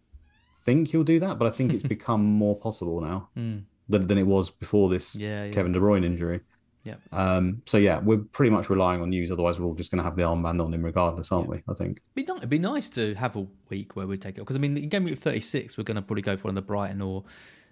think 0.64 0.88
he'll 0.88 1.04
do 1.04 1.20
that, 1.20 1.38
but 1.40 1.46
I 1.46 1.52
think 1.52 1.74
it's 1.74 1.84
become 1.98 2.24
more 2.24 2.56
possible 2.58 3.02
now 3.02 3.28
Mm. 3.36 3.64
than, 3.90 4.08
than 4.08 4.18
it 4.18 4.28
was 4.28 4.50
before 4.50 4.90
this 4.90 5.14
Yeah, 5.16 5.44
yeah. 5.44 5.52
Kevin 5.52 5.74
De 5.74 5.80
Bruyne 5.82 6.06
injury. 6.06 6.40
Yep. 6.84 7.02
Um, 7.12 7.62
so 7.66 7.78
yeah, 7.78 8.00
we're 8.00 8.18
pretty 8.18 8.50
much 8.50 8.70
relying 8.70 9.02
on 9.02 9.10
news. 9.10 9.32
Otherwise, 9.32 9.60
we're 9.60 9.66
all 9.68 9.74
just 9.74 9.92
going 9.92 9.98
to 9.98 10.04
have 10.04 10.16
the 10.16 10.24
armband 10.24 10.64
on 10.64 10.74
him 10.74 10.84
regardless, 10.84 11.32
aren't 11.32 11.50
we? 11.50 11.62
I 11.70 11.74
think. 11.74 12.02
It'd 12.16 12.28
be, 12.28 12.32
ni- 12.34 12.38
it'd 12.38 12.50
be 12.50 12.60
nice 12.60 12.90
to 12.92 13.14
have 13.16 13.36
a 13.36 13.46
week 13.70 13.96
where 13.96 14.08
we 14.08 14.18
take 14.18 14.38
it 14.38 14.42
because 14.42 14.56
I 14.56 14.60
mean, 14.60 14.78
in 14.78 14.90
game 14.90 15.04
week 15.04 15.18
thirty 15.18 15.42
six, 15.42 15.78
we're 15.78 15.84
going 15.84 15.96
to 15.96 16.02
probably 16.02 16.22
go 16.22 16.38
for 16.38 16.44
one 16.44 16.52
of 16.52 16.56
the 16.56 16.68
Brighton 16.68 17.02
or 17.02 17.24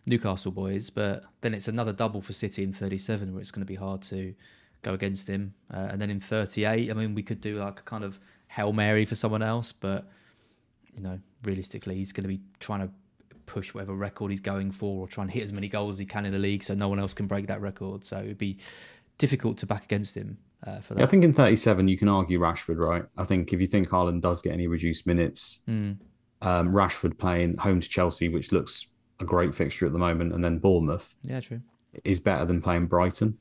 Newcastle 0.05 0.51
boys, 0.51 0.89
but 0.89 1.23
then 1.41 1.53
it's 1.53 1.67
another 1.67 1.93
double 1.93 2.21
for 2.21 2.33
City 2.33 2.63
in 2.63 2.73
thirty 2.73 2.97
seven 2.97 3.33
where 3.33 3.41
it's 3.41 3.51
going 3.51 3.65
to 3.65 3.71
be 3.71 3.75
hard 3.75 4.01
to 4.03 4.33
go 4.83 4.93
against 4.93 5.27
him. 5.27 5.53
Uh, 5.73 5.87
and 5.89 6.01
then 6.01 6.09
in 6.09 6.19
thirty 6.19 6.65
eight, 6.65 6.91
I 6.91 6.93
mean, 6.93 7.15
we 7.15 7.23
could 7.23 7.41
do 7.41 7.59
like 7.59 7.79
a 7.79 7.83
kind 7.83 8.03
of 8.03 8.19
hail 8.49 8.73
mary 8.73 9.05
for 9.05 9.15
someone 9.15 9.41
else, 9.41 9.71
but 9.71 10.09
you 10.93 11.01
know, 11.01 11.19
realistically, 11.43 11.95
he's 11.95 12.11
going 12.11 12.23
to 12.23 12.29
be 12.29 12.41
trying 12.59 12.81
to 12.81 12.89
push 13.45 13.73
whatever 13.73 13.95
record 13.95 14.29
he's 14.29 14.41
going 14.41 14.71
for 14.71 15.03
or 15.03 15.07
try 15.07 15.23
and 15.23 15.31
hit 15.31 15.41
as 15.41 15.53
many 15.53 15.69
goals 15.69 15.95
as 15.95 15.99
he 15.99 16.05
can 16.05 16.25
in 16.25 16.33
the 16.33 16.37
league 16.37 16.61
so 16.61 16.73
no 16.75 16.89
one 16.89 16.99
else 16.99 17.13
can 17.13 17.27
break 17.27 17.47
that 17.47 17.61
record. 17.61 18.03
So 18.03 18.17
it'd 18.17 18.37
be 18.37 18.57
difficult 19.17 19.57
to 19.57 19.65
back 19.65 19.83
against 19.83 20.15
him 20.15 20.37
uh, 20.65 20.79
for 20.79 20.93
that. 20.93 20.99
Yeah, 21.01 21.05
I 21.05 21.09
think 21.09 21.23
in 21.23 21.33
37 21.33 21.87
you 21.87 21.97
can 21.97 22.07
argue 22.07 22.39
Rashford, 22.39 22.77
right? 22.77 23.03
I 23.17 23.23
think 23.23 23.53
if 23.53 23.59
you 23.61 23.67
think 23.67 23.89
Haaland 23.89 24.21
does 24.21 24.41
get 24.41 24.53
any 24.53 24.67
reduced 24.67 25.05
minutes, 25.07 25.61
Mm. 25.67 25.97
um, 26.41 26.69
Rashford 26.69 27.17
playing 27.17 27.57
home 27.57 27.79
to 27.79 27.87
Chelsea, 27.89 28.29
which 28.29 28.51
looks 28.51 28.87
a 29.19 29.25
great 29.25 29.55
fixture 29.55 29.85
at 29.85 29.91
the 29.93 29.99
moment, 29.99 30.33
and 30.33 30.43
then 30.43 30.59
Bournemouth 30.59 31.13
Yeah, 31.23 31.39
true. 31.39 31.59
is 32.03 32.19
better 32.19 32.45
than 32.45 32.61
playing 32.61 32.85
Brighton. 32.87 33.37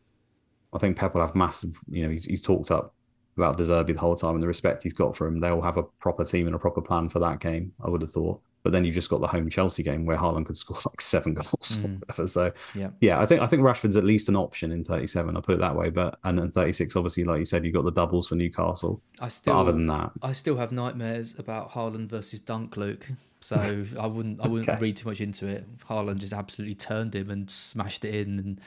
I 0.73 0.79
think 0.79 0.97
Pep 0.97 1.15
will 1.15 1.21
have 1.23 1.35
massive, 1.35 1.79
you 1.89 2.03
know, 2.03 2.11
he's, 2.11 2.25
he's 2.25 2.43
talked 2.43 2.71
up 2.71 2.95
about 3.37 3.59
De 3.59 3.65
Zerbi 3.65 3.93
the 3.95 4.01
whole 4.01 4.17
time 4.17 4.35
and 4.35 4.43
the 4.43 4.47
respect 4.47 4.83
he's 4.83 4.93
got 4.95 5.15
for 5.17 5.27
him. 5.27 5.41
They'll 5.41 5.61
have 5.63 5.77
a 5.77 5.83
proper 5.83 6.25
team 6.25 6.47
and 6.47 6.55
a 6.55 6.59
proper 6.59 6.81
plan 6.81 7.09
for 7.11 7.19
that 7.21 7.41
game, 7.41 7.73
I 7.85 7.91
would 7.91 8.01
have 8.03 8.11
thought. 8.11 8.41
But 8.67 8.73
then 8.73 8.85
you've 8.85 8.97
just 8.97 9.09
got 9.09 9.21
the 9.21 9.29
home 9.29 9.49
Chelsea 9.49 9.85
game 9.85 10.07
where 10.07 10.17
Haaland 10.17 10.47
could 10.47 10.57
score 10.65 10.77
like 10.85 11.01
seven 11.01 11.35
goals 11.35 11.79
or 11.85 11.87
Mm. 11.89 12.01
whatever. 12.01 12.27
So 12.27 12.51
Yeah. 12.75 12.91
yeah, 13.01 13.21
I 13.21 13.25
think 13.27 13.41
I 13.43 13.47
think 13.47 13.63
Rashford's 13.63 13.97
at 13.97 14.03
least 14.03 14.29
an 14.29 14.35
option 14.35 14.73
in 14.73 14.83
37. 14.83 15.37
I'll 15.37 15.41
put 15.43 15.55
it 15.55 15.61
that 15.61 15.77
way. 15.77 15.91
But 15.91 16.19
and 16.25 16.41
in 16.41 16.51
36, 16.51 16.97
obviously, 16.97 17.23
like 17.23 17.39
you 17.39 17.45
said, 17.45 17.65
you've 17.65 17.75
got 17.75 17.85
the 17.85 17.93
doubles 17.93 18.27
for 18.27 18.35
Newcastle. 18.35 19.01
I 19.21 19.29
still, 19.29 19.55
but 19.55 19.61
other 19.61 19.71
than 19.73 19.87
that, 19.87 20.11
I 20.21 20.33
still 20.33 20.57
have 20.57 20.73
nightmares 20.73 21.39
about 21.39 21.71
Haaland 21.71 22.09
versus 22.09 22.41
Dunk, 22.41 22.77
Luke. 22.77 23.07
So 23.41 23.55
I 24.01 24.07
wouldn't, 24.09 24.41
I 24.41 24.49
wouldn't 24.49 24.69
Okay. 24.69 24.81
read 24.81 24.97
too 24.97 25.09
much 25.09 25.21
into 25.21 25.47
it. 25.47 25.65
Haaland 25.89 26.17
just 26.17 26.33
absolutely 26.33 26.75
turned 26.75 27.15
him 27.15 27.31
and 27.31 27.49
smashed 27.49 28.05
it 28.05 28.15
in, 28.17 28.39
and 28.41 28.61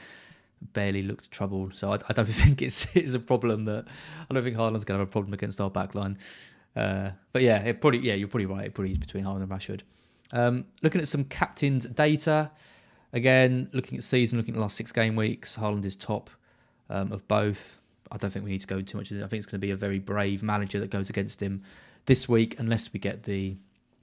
barely 0.72 1.02
looked 1.02 1.30
troubled. 1.30 1.74
So 1.74 1.92
I, 1.92 1.98
I 2.08 2.12
don't 2.12 2.26
think 2.42 2.62
it's 2.62 2.94
it's 2.96 3.14
a 3.14 3.20
problem 3.20 3.64
that 3.66 3.86
I 4.30 4.34
don't 4.34 4.44
think 4.44 4.56
Haaland's 4.56 4.84
going 4.84 4.98
to 4.98 5.02
have 5.02 5.08
a 5.08 5.10
problem 5.10 5.34
against 5.34 5.60
our 5.60 5.70
backline. 5.70 6.16
Uh, 6.76 7.10
but 7.32 7.42
yeah, 7.42 7.58
it 7.62 7.80
probably 7.80 8.00
yeah, 8.00 8.14
you're 8.14 8.28
probably 8.28 8.46
right. 8.46 8.66
It 8.66 8.74
probably 8.74 8.92
is 8.92 8.98
between 8.98 9.24
Haaland 9.24 9.42
and 9.42 9.48
Rashford. 9.48 9.80
Um, 10.32 10.66
looking 10.82 11.00
at 11.00 11.08
some 11.08 11.24
captains' 11.24 11.86
data, 11.86 12.50
again 13.12 13.68
looking 13.72 13.98
at 13.98 14.04
season, 14.04 14.38
looking 14.38 14.54
at 14.54 14.56
the 14.56 14.60
last 14.60 14.76
six 14.76 14.92
game 14.92 15.16
weeks, 15.16 15.56
Haaland 15.56 15.84
is 15.84 15.96
top 15.96 16.30
um, 16.88 17.12
of 17.12 17.26
both. 17.28 17.80
I 18.12 18.16
don't 18.16 18.30
think 18.30 18.44
we 18.44 18.50
need 18.50 18.60
to 18.60 18.66
go 18.66 18.80
too 18.80 18.98
much. 18.98 19.12
I 19.12 19.16
think 19.16 19.34
it's 19.34 19.46
going 19.46 19.60
to 19.60 19.66
be 19.66 19.70
a 19.70 19.76
very 19.76 19.98
brave 19.98 20.42
manager 20.42 20.80
that 20.80 20.90
goes 20.90 21.10
against 21.10 21.40
him 21.40 21.62
this 22.06 22.28
week, 22.28 22.58
unless 22.58 22.92
we 22.92 23.00
get 23.00 23.22
the 23.24 23.56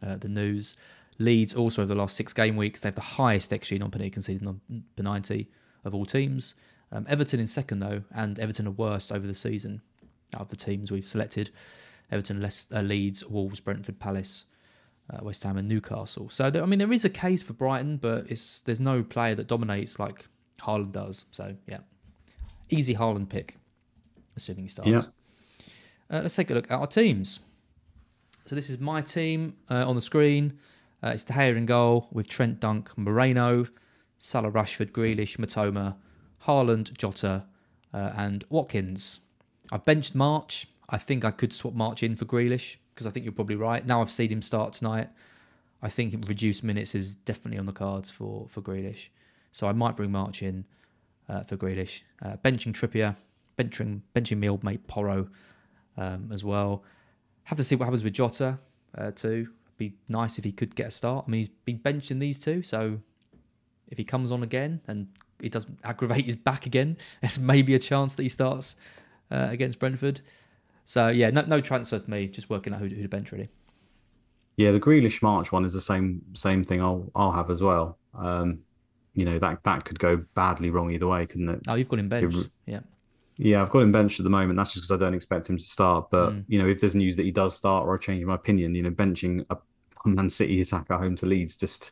uh, 0.06 0.16
the 0.18 0.30
news. 0.30 0.76
Leeds 1.20 1.56
also 1.56 1.82
over 1.82 1.94
the 1.94 2.00
last 2.00 2.16
six 2.16 2.32
game 2.32 2.56
weeks, 2.56 2.82
they 2.82 2.88
have 2.88 2.96
the 2.96 3.02
highest 3.02 3.52
XG 3.52 3.80
non 3.80 3.92
penalty 3.92 4.12
conceded 4.12 4.44
non 4.44 4.62
per 4.96 5.04
90 5.04 5.48
of 5.84 5.96
all 5.96 6.06
teams. 6.06 6.56
Um, 6.92 7.06
Everton 7.10 7.40
in 7.40 7.48
second 7.48 7.80
though, 7.80 8.04
and 8.14 8.40
Everton 8.40 8.68
are 8.68 8.72
worst 8.72 9.12
over 9.12 9.26
the 9.26 9.36
season 9.36 9.82
out 10.36 10.42
of 10.42 10.50
the 10.50 10.56
teams 10.56 10.92
we've 10.92 11.06
selected. 11.06 11.50
Everton, 12.12 12.42
less, 12.42 12.68
uh, 12.74 12.82
Leeds, 12.82 13.26
Wolves, 13.26 13.60
Brentford, 13.60 14.00
Palace, 14.00 14.46
uh, 15.10 15.20
West 15.22 15.44
Ham, 15.44 15.58
and 15.58 15.68
Newcastle. 15.68 16.30
So 16.30 16.50
there, 16.50 16.64
I 16.64 16.66
mean, 16.66 16.80
there 16.80 16.92
is 16.92 17.06
a 17.06 17.10
case 17.10 17.44
for 17.44 17.54
Brighton, 17.54 17.98
but 17.98 18.30
it's 18.30 18.62
there's 18.62 18.80
no 18.80 19.04
player 19.04 19.36
that 19.36 19.48
dominates 19.48 20.00
like 20.00 20.26
Haaland 20.60 20.92
does. 20.92 21.26
So 21.32 21.56
yeah, 21.68 21.80
easy 22.70 22.96
Haaland 22.96 23.30
pick, 23.30 23.58
assuming 24.36 24.64
he 24.66 24.70
starts. 24.70 24.90
Yeah. 24.90 25.02
Uh, 26.10 26.22
let's 26.22 26.36
take 26.36 26.50
a 26.52 26.54
look 26.54 26.72
at 26.72 26.80
our 26.80 26.88
teams. 26.88 27.42
So 28.46 28.56
this 28.56 28.70
is 28.70 28.80
my 28.80 29.02
team 29.02 29.58
uh, 29.70 29.88
on 29.88 29.96
the 29.96 30.02
screen. 30.02 30.58
Uh, 31.04 31.10
it's 31.10 31.26
De 31.26 31.34
Gea 31.34 31.56
in 31.56 31.66
goal 31.66 32.08
with 32.12 32.30
Trent 32.30 32.62
Dunk, 32.62 32.98
Moreno, 32.98 33.66
Salah, 34.20 34.50
Rashford, 34.50 34.92
Grealish, 34.92 35.38
Mitoma, 35.38 35.96
Haaland, 36.46 36.98
Jota, 36.98 37.46
uh, 37.94 38.12
and 38.16 38.46
Watkins. 38.50 39.20
I 39.72 39.78
benched 39.78 40.16
March. 40.16 40.68
I 40.90 40.98
think 40.98 41.26
I 41.26 41.32
could 41.32 41.52
swap 41.52 41.74
March 41.74 42.04
in 42.04 42.16
for 42.16 42.26
Grealish 42.26 42.78
because 42.94 43.06
I 43.06 43.12
think 43.12 43.26
you're 43.26 43.34
probably 43.34 43.56
right. 43.56 43.86
Now 43.86 44.02
I've 44.02 44.12
seen 44.12 44.30
him 44.30 44.42
start 44.42 44.74
tonight. 44.74 45.10
I 45.82 45.90
think 45.90 46.16
reduced 46.28 46.64
minutes 46.64 46.96
is 46.96 47.16
definitely 47.16 47.60
on 47.60 47.66
the 47.66 47.74
cards 47.74 48.10
for 48.10 48.48
for 48.50 48.62
Grealish. 48.62 49.08
So 49.52 49.68
I 49.68 49.74
might 49.74 49.96
bring 49.96 50.12
March 50.12 50.42
in 50.44 50.66
uh, 51.30 51.44
for 51.44 51.58
Grealish. 51.58 52.02
Uh, 52.22 52.38
benching 52.44 52.74
Trippier, 52.74 53.16
benching 53.58 54.02
benching 54.16 54.50
old 54.50 54.64
mate 54.64 54.88
Porro 54.88 55.28
um, 55.98 56.30
as 56.32 56.44
well. 56.44 56.84
Have 57.44 57.58
to 57.58 57.64
see 57.64 57.76
what 57.76 57.86
happens 57.86 58.04
with 58.04 58.14
Jota 58.14 58.58
uh, 58.98 59.12
too. 59.12 59.50
Be 59.78 59.94
nice 60.10 60.38
if 60.38 60.44
he 60.44 60.52
could 60.52 60.76
get 60.76 60.88
a 60.88 60.92
start. 60.92 61.26
I 61.28 61.32
mean, 61.32 61.40
he's 61.40 61.50
been 61.50 61.80
benching 61.80 62.20
these 62.20 62.40
two, 62.40 62.64
so 62.64 63.00
if 63.90 63.98
he 63.98 64.04
comes 64.04 64.32
on 64.32 64.44
again 64.44 64.82
and 64.88 65.08
he 65.42 65.50
doesn't 65.50 65.80
aggravate 65.84 66.26
his 66.26 66.36
back 66.36 66.66
again, 66.66 66.98
there's 67.22 67.40
maybe 67.40 67.76
a 67.76 67.80
chance 67.80 68.16
that 68.16 68.24
he 68.24 68.30
starts 68.30 68.76
uh, 69.32 69.48
against 69.50 69.80
Brentford. 69.80 70.22
So 70.88 71.10
yeah, 71.10 71.30
no, 71.32 71.42
no 71.42 71.60
transfer 71.60 72.00
for 72.00 72.10
me. 72.10 72.28
Just 72.28 72.50
working 72.50 72.74
out 72.74 72.80
who, 72.80 72.88
who 72.88 73.02
to 73.04 73.10
bench 73.10 73.34
really. 73.34 73.50
Yeah, 74.56 74.72
the 74.72 74.80
Grealish 74.80 75.22
March 75.22 75.52
one 75.52 75.66
is 75.66 75.74
the 75.74 75.82
same 75.82 76.22
same 76.34 76.64
thing. 76.64 76.82
I'll 76.82 77.12
I'll 77.14 77.34
have 77.34 77.52
as 77.52 77.62
well. 77.62 77.98
Um, 78.18 78.60
you 79.14 79.26
know 79.26 79.38
that 79.38 79.64
that 79.66 79.84
could 79.84 80.00
go 80.00 80.24
badly 80.34 80.70
wrong 80.70 80.90
either 80.92 81.06
way, 81.08 81.26
couldn't 81.26 81.50
it? 81.50 81.60
Oh, 81.68 81.76
you've 81.76 81.90
got 81.90 82.00
him 82.00 82.08
bench. 82.10 82.34
Yeah. 82.66 82.80
Yeah, 83.36 83.62
I've 83.62 83.70
got 83.70 83.82
him 83.82 83.92
benched 83.92 84.20
at 84.20 84.24
the 84.24 84.30
moment. 84.30 84.56
That's 84.58 84.74
just 84.74 84.88
because 84.88 85.00
I 85.00 85.06
don't 85.06 85.14
expect 85.14 85.48
him 85.50 85.58
to 85.58 85.64
start. 85.64 86.10
But 86.10 86.32
Mm. 86.32 86.46
you 86.48 86.58
know, 86.60 86.68
if 86.70 86.80
there's 86.80 86.96
news 86.96 87.18
that 87.18 87.24
he 87.24 87.32
does 87.32 87.54
start, 87.56 87.86
or 87.86 87.94
I 87.94 87.98
change 87.98 88.24
my 88.26 88.34
opinion, 88.36 88.74
you 88.74 88.82
know, 88.82 88.90
benching 88.90 89.46
a 89.50 89.58
Man 90.06 90.30
City 90.30 90.62
attacker 90.62 90.98
home 90.98 91.18
to 91.18 91.26
Leeds 91.26 91.56
just 91.58 91.92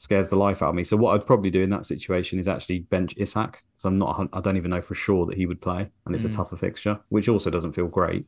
scares 0.00 0.28
the 0.30 0.36
life 0.36 0.62
out 0.62 0.70
of 0.70 0.74
me. 0.74 0.84
So 0.84 0.96
what 0.96 1.14
I'd 1.14 1.26
probably 1.26 1.50
do 1.50 1.62
in 1.62 1.70
that 1.70 1.84
situation 1.84 2.38
is 2.38 2.48
actually 2.48 2.78
bench 2.80 3.12
Isak 3.18 3.62
because 3.72 3.84
I'm 3.84 3.98
not. 3.98 4.28
I 4.32 4.40
don't 4.40 4.56
even 4.56 4.70
know 4.70 4.80
for 4.80 4.94
sure 4.94 5.26
that 5.26 5.36
he 5.36 5.44
would 5.44 5.60
play, 5.60 5.90
and 6.06 6.14
it's 6.14 6.24
Mm. 6.24 6.30
a 6.30 6.32
tougher 6.32 6.56
fixture, 6.56 6.98
which 7.10 7.28
also 7.28 7.50
doesn't 7.50 7.72
feel 7.72 7.88
great. 7.88 8.24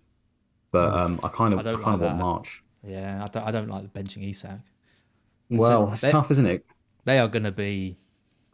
But 0.73 0.93
Oh, 0.93 0.99
um, 0.99 1.21
I 1.23 1.29
kind 1.29 1.55
of, 1.55 1.67
I 1.67 1.71
I, 1.73 1.75
kind 1.77 1.95
of 1.95 2.01
want 2.01 2.01
that. 2.01 2.17
March. 2.17 2.63
Yeah, 2.87 3.23
I 3.25 3.27
don't, 3.27 3.43
I 3.49 3.51
don't 3.51 3.69
like 3.69 3.83
the 3.83 3.99
benching 3.99 4.29
Isak. 4.29 4.61
Well, 5.49 5.91
it's 5.93 6.03
they- 6.03 6.11
tough, 6.11 6.31
isn't 6.31 6.47
it? 6.47 6.65
They 7.05 7.19
are 7.19 7.29
going 7.29 7.43
to 7.45 7.51
be 7.53 7.97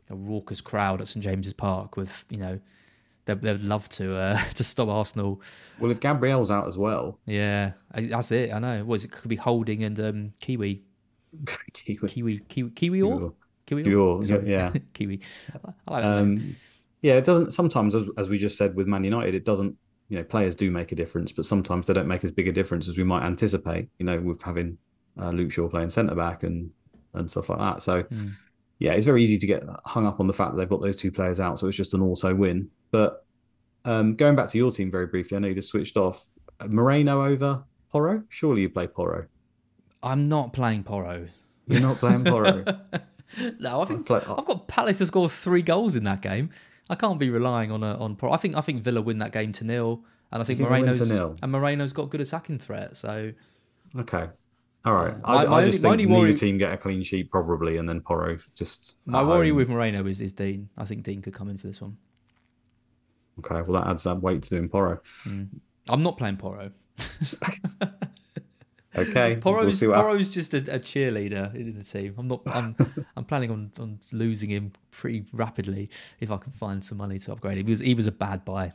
a 0.08 0.14
raucous 0.14 0.60
crowd 0.60 1.00
at 1.00 1.08
St 1.08 1.22
James's 1.22 1.52
Park 1.52 1.96
with 1.96 2.24
you 2.30 2.38
know 2.38 2.60
they 3.24 3.34
they'd 3.34 3.60
love 3.60 3.88
to 3.90 4.14
uh, 4.16 4.42
to 4.54 4.62
stop 4.64 4.88
Arsenal. 4.88 5.42
Well, 5.80 5.90
if 5.90 6.00
Gabriel's 6.00 6.50
out 6.50 6.66
as 6.68 6.78
well, 6.78 7.18
Yeah, 7.26 7.72
that's 7.92 8.30
it. 8.32 8.52
I 8.52 8.58
know. 8.60 8.84
What 8.84 8.96
is 8.96 9.04
it? 9.04 9.10
Could 9.10 9.28
be 9.28 9.36
Holding 9.36 9.82
and 9.84 9.98
um, 10.00 10.32
Kiwi. 10.40 10.84
Kiwi. 11.72 12.08
Kiwi. 12.08 12.38
Kiwi. 12.48 12.70
Kiwi. 12.70 13.02
Or? 13.02 13.32
Kiwi. 13.66 13.82
Kiwi 13.82 13.94
Or, 13.94 14.24
Sorry. 14.24 14.50
yeah. 14.50 14.72
Kiwi. 14.94 15.20
I 15.54 15.92
like 15.92 16.02
that. 16.02 16.18
Um, 16.18 16.56
yeah, 17.02 17.14
it 17.14 17.24
doesn't. 17.24 17.52
Sometimes, 17.54 17.94
as, 17.94 18.04
as 18.18 18.28
we 18.28 18.38
just 18.38 18.56
said 18.56 18.74
with 18.74 18.86
Man 18.86 19.04
United, 19.04 19.34
it 19.34 19.44
doesn't. 19.44 19.76
You 20.08 20.18
know, 20.18 20.24
players 20.24 20.54
do 20.54 20.70
make 20.70 20.92
a 20.92 20.94
difference, 20.94 21.32
but 21.32 21.46
sometimes 21.46 21.86
they 21.88 21.92
don't 21.94 22.06
make 22.06 22.22
as 22.22 22.30
big 22.30 22.46
a 22.46 22.52
difference 22.52 22.88
as 22.88 22.96
we 22.96 23.02
might 23.04 23.24
anticipate. 23.26 23.88
You 23.98 24.06
know, 24.06 24.20
with 24.20 24.40
having 24.40 24.78
uh, 25.20 25.30
Luke 25.30 25.50
Shaw 25.50 25.68
playing 25.68 25.90
centre 25.90 26.14
back 26.14 26.42
and 26.44 26.70
and 27.14 27.30
stuff 27.30 27.48
like 27.48 27.58
that. 27.58 27.82
So, 27.82 28.02
Mm. 28.04 28.32
yeah, 28.78 28.92
it's 28.92 29.06
very 29.06 29.22
easy 29.22 29.38
to 29.38 29.46
get 29.46 29.62
hung 29.84 30.06
up 30.06 30.20
on 30.20 30.26
the 30.26 30.32
fact 30.32 30.52
that 30.52 30.58
they've 30.58 30.68
got 30.68 30.80
those 30.82 30.96
two 30.96 31.10
players 31.10 31.40
out. 31.40 31.58
So 31.58 31.66
it's 31.66 31.76
just 31.76 31.94
an 31.94 32.02
auto 32.02 32.34
win. 32.34 32.68
But 32.92 33.24
um, 33.84 34.14
going 34.16 34.36
back 34.36 34.48
to 34.48 34.58
your 34.58 34.70
team 34.70 34.90
very 34.90 35.06
briefly, 35.06 35.36
I 35.36 35.40
know 35.40 35.48
you 35.48 35.54
just 35.54 35.70
switched 35.70 35.96
off. 35.96 36.24
Uh, 36.60 36.66
Moreno 36.68 37.24
over 37.26 37.64
Porro? 37.90 38.22
Surely 38.28 38.62
you 38.62 38.68
play 38.68 38.86
Porro. 38.86 39.26
I'm 40.06 40.24
not 40.28 40.52
playing 40.52 40.84
Porro. 40.84 41.28
You're 41.66 41.82
not 41.82 41.96
playing 41.98 42.24
Porro. 42.24 42.64
no, 43.58 43.80
I 43.80 43.84
think 43.84 44.06
play- 44.06 44.20
I've 44.26 44.44
got 44.44 44.68
Palace 44.68 44.98
to 44.98 45.06
score 45.06 45.28
three 45.28 45.62
goals 45.62 45.96
in 45.96 46.04
that 46.04 46.22
game. 46.22 46.50
I 46.88 46.94
can't 46.94 47.18
be 47.18 47.28
relying 47.30 47.72
on 47.72 47.82
a, 47.82 47.94
on 47.98 48.14
Porro. 48.16 48.32
I 48.32 48.36
think 48.36 48.56
I 48.56 48.60
think 48.60 48.82
Villa 48.84 49.02
win 49.02 49.18
that 49.18 49.32
game 49.32 49.50
to 49.52 49.64
nil, 49.64 50.04
and 50.30 50.40
I 50.40 50.44
think, 50.44 50.58
think 50.58 50.68
they'll 50.70 50.80
win 50.82 50.92
to 50.92 51.04
Moreno's 51.06 51.38
and 51.42 51.52
Moreno's 51.52 51.92
got 51.92 52.10
good 52.10 52.20
attacking 52.20 52.58
threat. 52.60 52.96
So 52.96 53.32
Okay. 53.98 54.28
All 54.84 54.92
right. 54.94 55.14
Yeah. 55.18 55.20
I, 55.24 55.34
My- 55.34 55.44
my 55.46 55.56
I 55.56 55.58
only- 55.60 55.70
just 55.72 55.82
my 55.82 55.88
think 55.90 55.92
only 55.92 56.06
neither 56.06 56.20
worry- 56.20 56.34
team 56.34 56.58
get 56.58 56.72
a 56.72 56.76
clean 56.76 57.02
sheet 57.02 57.30
probably, 57.32 57.78
and 57.78 57.88
then 57.88 58.00
Porro 58.00 58.38
just. 58.54 58.94
my 59.06 59.22
worry 59.24 59.48
home. 59.48 59.56
with 59.56 59.68
Moreno 59.68 60.06
is, 60.06 60.20
is 60.20 60.32
Digne. 60.32 60.68
I 60.78 60.84
think 60.84 61.02
Digne 61.02 61.20
could 61.22 61.34
come 61.34 61.48
in 61.48 61.58
for 61.58 61.66
this 61.66 61.80
one. 61.80 61.96
Okay, 63.40 63.60
well 63.62 63.80
that 63.82 63.90
adds 63.90 64.04
that 64.04 64.22
weight 64.22 64.44
to 64.44 64.50
doing 64.50 64.68
Porro. 64.68 65.00
Mm. 65.24 65.48
I'm 65.88 66.02
not 66.04 66.16
playing 66.16 66.36
Porro. 66.36 66.70
Okay, 68.98 69.36
Porro's, 69.36 69.80
we'll 69.80 69.92
happens. 69.92 70.30
Just 70.30 70.54
a, 70.54 70.58
a 70.58 70.78
cheerleader 70.78 71.54
in 71.54 71.76
the 71.76 71.84
team. 71.84 72.14
I'm 72.18 72.28
not. 72.28 72.42
I'm. 72.46 72.76
I'm 73.16 73.24
planning 73.24 73.50
on, 73.50 73.72
on 73.78 73.98
losing 74.12 74.50
him 74.50 74.72
pretty 74.90 75.24
rapidly 75.32 75.90
if 76.20 76.30
I 76.30 76.36
can 76.36 76.52
find 76.52 76.84
some 76.84 76.98
money 76.98 77.18
to 77.20 77.32
upgrade 77.32 77.58
him. 77.58 77.66
He 77.66 77.72
was 77.72 77.80
he 77.80 77.94
was 77.94 78.06
a 78.06 78.12
bad 78.12 78.44
buy. 78.44 78.72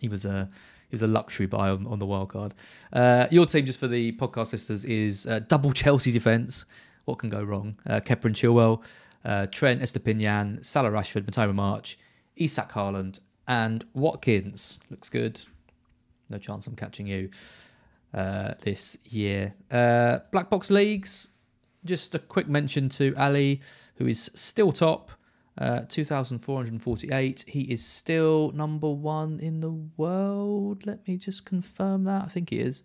He 0.00 0.08
was 0.08 0.24
a 0.24 0.50
he 0.88 0.94
was 0.94 1.02
a 1.02 1.06
luxury 1.06 1.46
buy 1.46 1.70
on, 1.70 1.86
on 1.86 1.98
the 1.98 2.06
wild 2.06 2.30
card. 2.30 2.54
Uh, 2.92 3.26
your 3.30 3.46
team, 3.46 3.66
just 3.66 3.80
for 3.80 3.88
the 3.88 4.12
podcast 4.12 4.52
listeners, 4.52 4.84
is 4.84 5.26
uh, 5.26 5.40
double 5.48 5.72
Chelsea 5.72 6.12
defense. 6.12 6.64
What 7.04 7.18
can 7.18 7.30
go 7.30 7.42
wrong? 7.42 7.78
Uh, 7.86 8.00
Kepa 8.00 8.26
and 8.26 8.34
Chilwell, 8.34 8.82
uh, 9.24 9.46
Trent, 9.46 9.82
Estupiñán, 9.82 10.64
Salah, 10.64 10.90
Rashford, 10.90 11.22
Mitoma 11.22 11.54
March, 11.54 11.98
Isak 12.36 12.72
Haaland, 12.72 13.20
and 13.46 13.84
Watkins. 13.94 14.78
Looks 14.90 15.08
good. 15.08 15.40
No 16.30 16.38
chance 16.38 16.66
I'm 16.66 16.76
catching 16.76 17.06
you 17.06 17.30
uh, 18.14 18.54
this 18.60 18.96
year. 19.10 19.54
Uh, 19.70 20.20
Black 20.30 20.48
Box 20.48 20.70
Leagues, 20.70 21.30
just 21.84 22.14
a 22.14 22.18
quick 22.18 22.48
mention 22.48 22.88
to 22.90 23.14
Ali, 23.16 23.60
who 23.96 24.06
is 24.06 24.30
still 24.34 24.72
top, 24.72 25.10
uh, 25.58 25.80
2,448. 25.88 27.44
He 27.46 27.60
is 27.62 27.84
still 27.84 28.52
number 28.52 28.90
one 28.90 29.40
in 29.40 29.60
the 29.60 29.72
world. 29.96 30.86
Let 30.86 31.06
me 31.06 31.16
just 31.16 31.44
confirm 31.44 32.04
that. 32.04 32.24
I 32.24 32.28
think 32.28 32.50
he 32.50 32.60
is. 32.60 32.82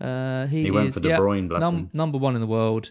Uh, 0.00 0.46
he, 0.46 0.64
He 0.64 0.70
went 0.70 0.88
is, 0.88 0.94
for 0.94 1.00
De 1.00 1.08
yeah, 1.08 1.18
Bruyne, 1.18 1.48
bless 1.48 1.62
him. 1.62 1.90
Number 1.92 2.18
one 2.18 2.34
in 2.34 2.40
the 2.40 2.46
world. 2.46 2.90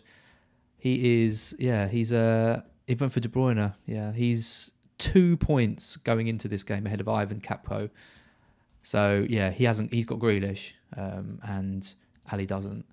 He 0.77 1.23
is, 1.25 1.55
yeah, 1.59 1.87
he's 1.87 2.11
uh, 2.11 2.61
he 2.87 2.95
went 2.95 3.11
for 3.11 3.19
De 3.19 3.29
Bruyne. 3.29 3.73
Yeah, 3.85 4.11
he's 4.11 4.71
two 4.97 5.35
points 5.37 5.97
going 5.97 6.27
into 6.27 6.47
this 6.47 6.63
game 6.63 6.85
ahead 6.85 7.01
of 7.01 7.09
Ivan 7.09 7.41
Capco. 7.41 7.89
So 8.85 9.25
yeah, 9.27 9.49
he 9.49 9.63
hasn't. 9.63 9.91
He's 9.91 10.05
got 10.05 10.19
Grealish, 10.19 10.73
um, 10.95 11.39
and 11.43 11.91
Ali 12.31 12.45
doesn't. 12.45 12.85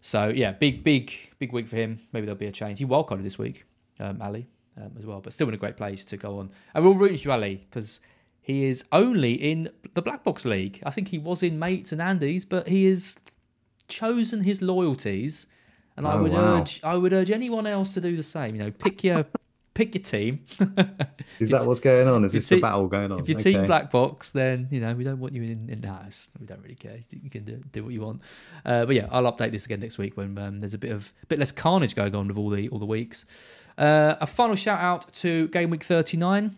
So 0.00 0.28
yeah, 0.28 0.52
big, 0.52 0.84
big, 0.84 1.12
big 1.40 1.52
week 1.52 1.66
for 1.66 1.74
him. 1.74 1.98
Maybe 2.12 2.26
there'll 2.26 2.38
be 2.38 2.46
a 2.46 2.52
change. 2.52 2.78
He 2.78 2.86
wildcarded 2.86 3.24
this 3.24 3.36
week, 3.36 3.64
um, 3.98 4.22
Ali, 4.22 4.46
um, 4.80 4.92
as 4.96 5.04
well, 5.04 5.20
but 5.20 5.32
still 5.32 5.48
in 5.48 5.54
a 5.54 5.56
great 5.56 5.76
place 5.76 6.04
to 6.04 6.16
go 6.16 6.38
on. 6.38 6.50
And 6.74 6.84
we'll 6.84 6.94
root 6.94 7.24
you, 7.24 7.32
Ali, 7.32 7.56
because 7.68 7.98
he 8.40 8.66
is 8.66 8.84
only 8.92 9.32
in 9.32 9.68
the 9.94 10.02
Black 10.02 10.22
Box 10.22 10.44
League. 10.44 10.80
I 10.86 10.90
think 10.92 11.08
he 11.08 11.18
was 11.18 11.42
in 11.42 11.58
Mates 11.58 11.90
and 11.90 12.00
Andy's, 12.00 12.44
but 12.44 12.68
he 12.68 12.84
has 12.86 13.18
chosen 13.88 14.44
his 14.44 14.62
loyalties. 14.62 15.48
And 15.96 16.06
I 16.06 16.12
Oh, 16.14 16.22
would 16.22 16.32
wow. 16.34 16.58
urge, 16.60 16.80
I 16.84 16.96
would 16.96 17.12
urge 17.12 17.32
anyone 17.32 17.66
else 17.66 17.94
to 17.94 18.00
do 18.00 18.16
the 18.16 18.22
same. 18.22 18.54
You 18.54 18.62
know, 18.64 18.70
pick 18.70 19.02
your, 19.02 19.26
pick 19.76 19.94
your 19.94 20.02
team. 20.02 20.40
Is 21.38 21.50
that 21.50 21.66
what's 21.66 21.80
going 21.80 22.08
on? 22.08 22.24
Is 22.24 22.32
this 22.32 22.48
the 22.48 22.60
battle 22.60 22.86
going 22.88 23.12
on? 23.12 23.20
If 23.20 23.28
your 23.28 23.38
Okay. 23.38 23.52
team 23.52 23.66
black 23.66 23.90
box, 23.90 24.30
then 24.30 24.68
you 24.70 24.80
know 24.80 24.94
we 24.94 25.04
don't 25.04 25.20
want 25.20 25.34
you 25.34 25.42
in 25.42 25.68
in 25.68 25.80
the 25.82 25.88
house. 25.88 26.28
We 26.40 26.46
don't 26.46 26.60
really 26.62 26.74
care. 26.74 26.98
You 27.10 27.30
can 27.30 27.44
do, 27.44 27.62
do 27.70 27.84
what 27.84 27.92
you 27.92 28.00
want. 28.00 28.22
Uh, 28.64 28.86
but 28.86 28.94
yeah, 28.96 29.06
I'll 29.10 29.30
update 29.32 29.52
this 29.52 29.66
again 29.66 29.80
next 29.80 29.98
week 29.98 30.16
when 30.16 30.36
um, 30.38 30.60
there's 30.60 30.74
a 30.74 30.78
bit 30.78 30.92
of 30.92 31.12
bit 31.28 31.38
less 31.38 31.52
carnage 31.52 31.94
going 31.94 32.14
on 32.16 32.26
with 32.28 32.38
all 32.38 32.50
the 32.50 32.68
all 32.70 32.78
the 32.78 32.86
weeks. 32.86 33.24
Uh, 33.78 34.14
a 34.20 34.26
final 34.26 34.56
shout 34.56 34.80
out 34.80 35.12
to 35.12 35.48
game 35.48 35.68
week 35.70 35.84
39, 35.84 36.56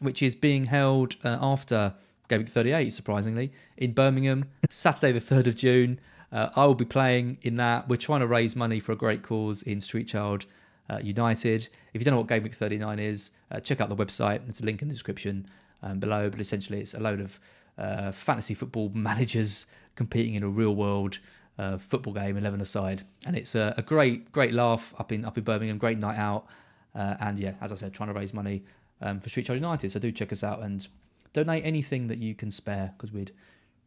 which 0.00 0.22
is 0.22 0.34
being 0.34 0.64
held 0.64 1.14
uh, 1.24 1.38
after 1.40 1.94
game 2.28 2.40
week 2.40 2.48
38, 2.48 2.92
surprisingly, 2.92 3.52
in 3.76 3.92
Birmingham, 3.92 4.46
Saturday 4.70 5.12
the 5.12 5.20
3rd 5.20 5.46
of 5.46 5.54
June. 5.56 6.00
Uh, 6.32 6.48
I 6.56 6.64
will 6.66 6.74
be 6.74 6.84
playing 6.86 7.38
in 7.42 7.56
that. 7.56 7.88
We're 7.88 7.96
trying 7.96 8.20
to 8.20 8.26
raise 8.26 8.56
money 8.56 8.80
for 8.80 8.90
a 8.92 8.96
great 8.96 9.22
cause 9.22 9.62
in 9.62 9.80
Street 9.80 10.08
Child 10.08 10.46
uh, 10.90 10.98
United. 11.02 11.68
If 11.94 12.00
you 12.00 12.04
don't 12.04 12.14
know 12.14 12.18
what 12.18 12.28
Game 12.28 12.42
Week 12.42 12.54
39 12.54 12.98
is, 12.98 13.30
uh, 13.50 13.60
check 13.60 13.80
out 13.80 13.88
the 13.88 13.96
website. 13.96 14.44
There's 14.44 14.60
a 14.60 14.64
link 14.64 14.82
in 14.82 14.88
the 14.88 14.94
description 14.94 15.46
um, 15.82 15.98
below. 15.98 16.30
But 16.30 16.40
essentially, 16.40 16.80
it's 16.80 16.94
a 16.94 17.00
load 17.00 17.20
of 17.20 17.40
uh, 17.78 18.12
fantasy 18.12 18.54
football 18.54 18.90
managers 18.94 19.66
competing 19.94 20.34
in 20.34 20.42
a 20.42 20.48
real 20.48 20.74
world 20.74 21.18
uh, 21.58 21.78
football 21.78 22.12
game, 22.12 22.36
11 22.36 22.60
aside. 22.60 23.02
And 23.26 23.36
it's 23.36 23.54
a, 23.54 23.74
a 23.76 23.82
great, 23.82 24.32
great 24.32 24.52
laugh 24.52 24.94
up 24.98 25.12
in 25.12 25.24
up 25.24 25.38
in 25.38 25.44
Birmingham. 25.44 25.78
Great 25.78 25.98
night 25.98 26.18
out. 26.18 26.46
Uh, 26.94 27.16
and 27.20 27.38
yeah, 27.38 27.54
as 27.60 27.72
I 27.72 27.76
said, 27.76 27.92
trying 27.94 28.12
to 28.12 28.18
raise 28.18 28.34
money 28.34 28.64
um, 29.00 29.20
for 29.20 29.28
Street 29.28 29.46
Child 29.46 29.60
United. 29.60 29.90
So 29.90 29.98
do 29.98 30.12
check 30.12 30.32
us 30.32 30.44
out 30.44 30.62
and 30.62 30.86
donate 31.32 31.64
anything 31.64 32.08
that 32.08 32.18
you 32.18 32.34
can 32.34 32.50
spare 32.50 32.92
because 32.96 33.12
we'd 33.12 33.32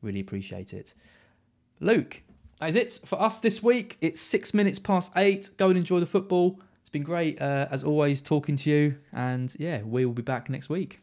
really 0.02 0.20
appreciate 0.20 0.74
it. 0.74 0.94
Luke, 1.80 2.24
that 2.60 2.70
is 2.70 2.76
it 2.76 3.00
for 3.06 3.22
us 3.22 3.40
this 3.40 3.62
week. 3.62 3.98
It's 4.02 4.22
six 4.22 4.54
minutes 4.54 4.80
past 4.80 5.12
eight. 5.16 5.50
Go 5.58 5.70
and 5.70 5.78
enjoy 5.78 6.00
the 6.00 6.06
football. 6.06 6.60
Been 6.96 7.04
great, 7.04 7.42
uh, 7.42 7.68
as 7.72 7.84
always, 7.84 8.22
talking 8.22 8.56
to 8.56 8.70
you. 8.70 8.96
And 9.12 9.54
yeah, 9.60 9.82
we 9.82 10.06
will 10.06 10.14
be 10.14 10.22
back 10.22 10.50
next 10.50 10.70
week. 10.70 11.02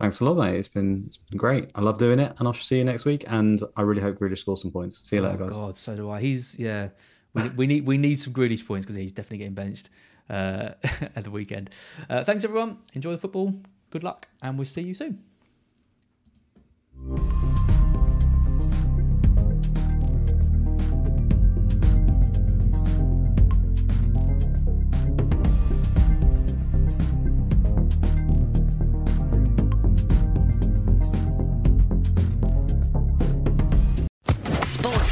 Thanks 0.00 0.18
a 0.18 0.24
lot, 0.24 0.36
mate. 0.36 0.56
It's 0.56 0.66
been 0.66 1.04
it's 1.06 1.18
been 1.18 1.38
great. 1.38 1.70
I 1.76 1.80
love 1.80 1.98
doing 1.98 2.18
it, 2.18 2.34
and 2.36 2.48
I'll 2.48 2.54
see 2.54 2.78
you 2.78 2.84
next 2.84 3.04
week. 3.04 3.24
And 3.28 3.62
I 3.76 3.82
really 3.82 4.02
hope 4.02 4.18
Grealish 4.18 4.38
scores 4.38 4.62
some 4.62 4.72
points. 4.72 5.02
See 5.04 5.14
you 5.14 5.22
later, 5.22 5.36
guys. 5.36 5.50
oh 5.52 5.54
guys. 5.54 5.56
God, 5.58 5.76
so 5.76 5.94
do 5.94 6.10
I. 6.10 6.20
He's 6.20 6.58
yeah. 6.58 6.88
We, 7.34 7.48
we 7.50 7.66
need 7.68 7.86
we 7.86 7.98
need 7.98 8.16
some 8.16 8.32
Grealish 8.32 8.66
points 8.66 8.84
because 8.84 8.96
he's 8.96 9.12
definitely 9.12 9.38
getting 9.38 9.54
benched 9.54 9.90
uh, 10.28 10.70
at 10.82 11.22
the 11.22 11.30
weekend. 11.30 11.70
Uh, 12.10 12.24
thanks 12.24 12.42
everyone. 12.42 12.78
Enjoy 12.94 13.12
the 13.12 13.18
football. 13.18 13.54
Good 13.90 14.02
luck, 14.02 14.26
and 14.42 14.58
we'll 14.58 14.66
see 14.66 14.82
you 14.82 14.94
soon. 14.94 15.22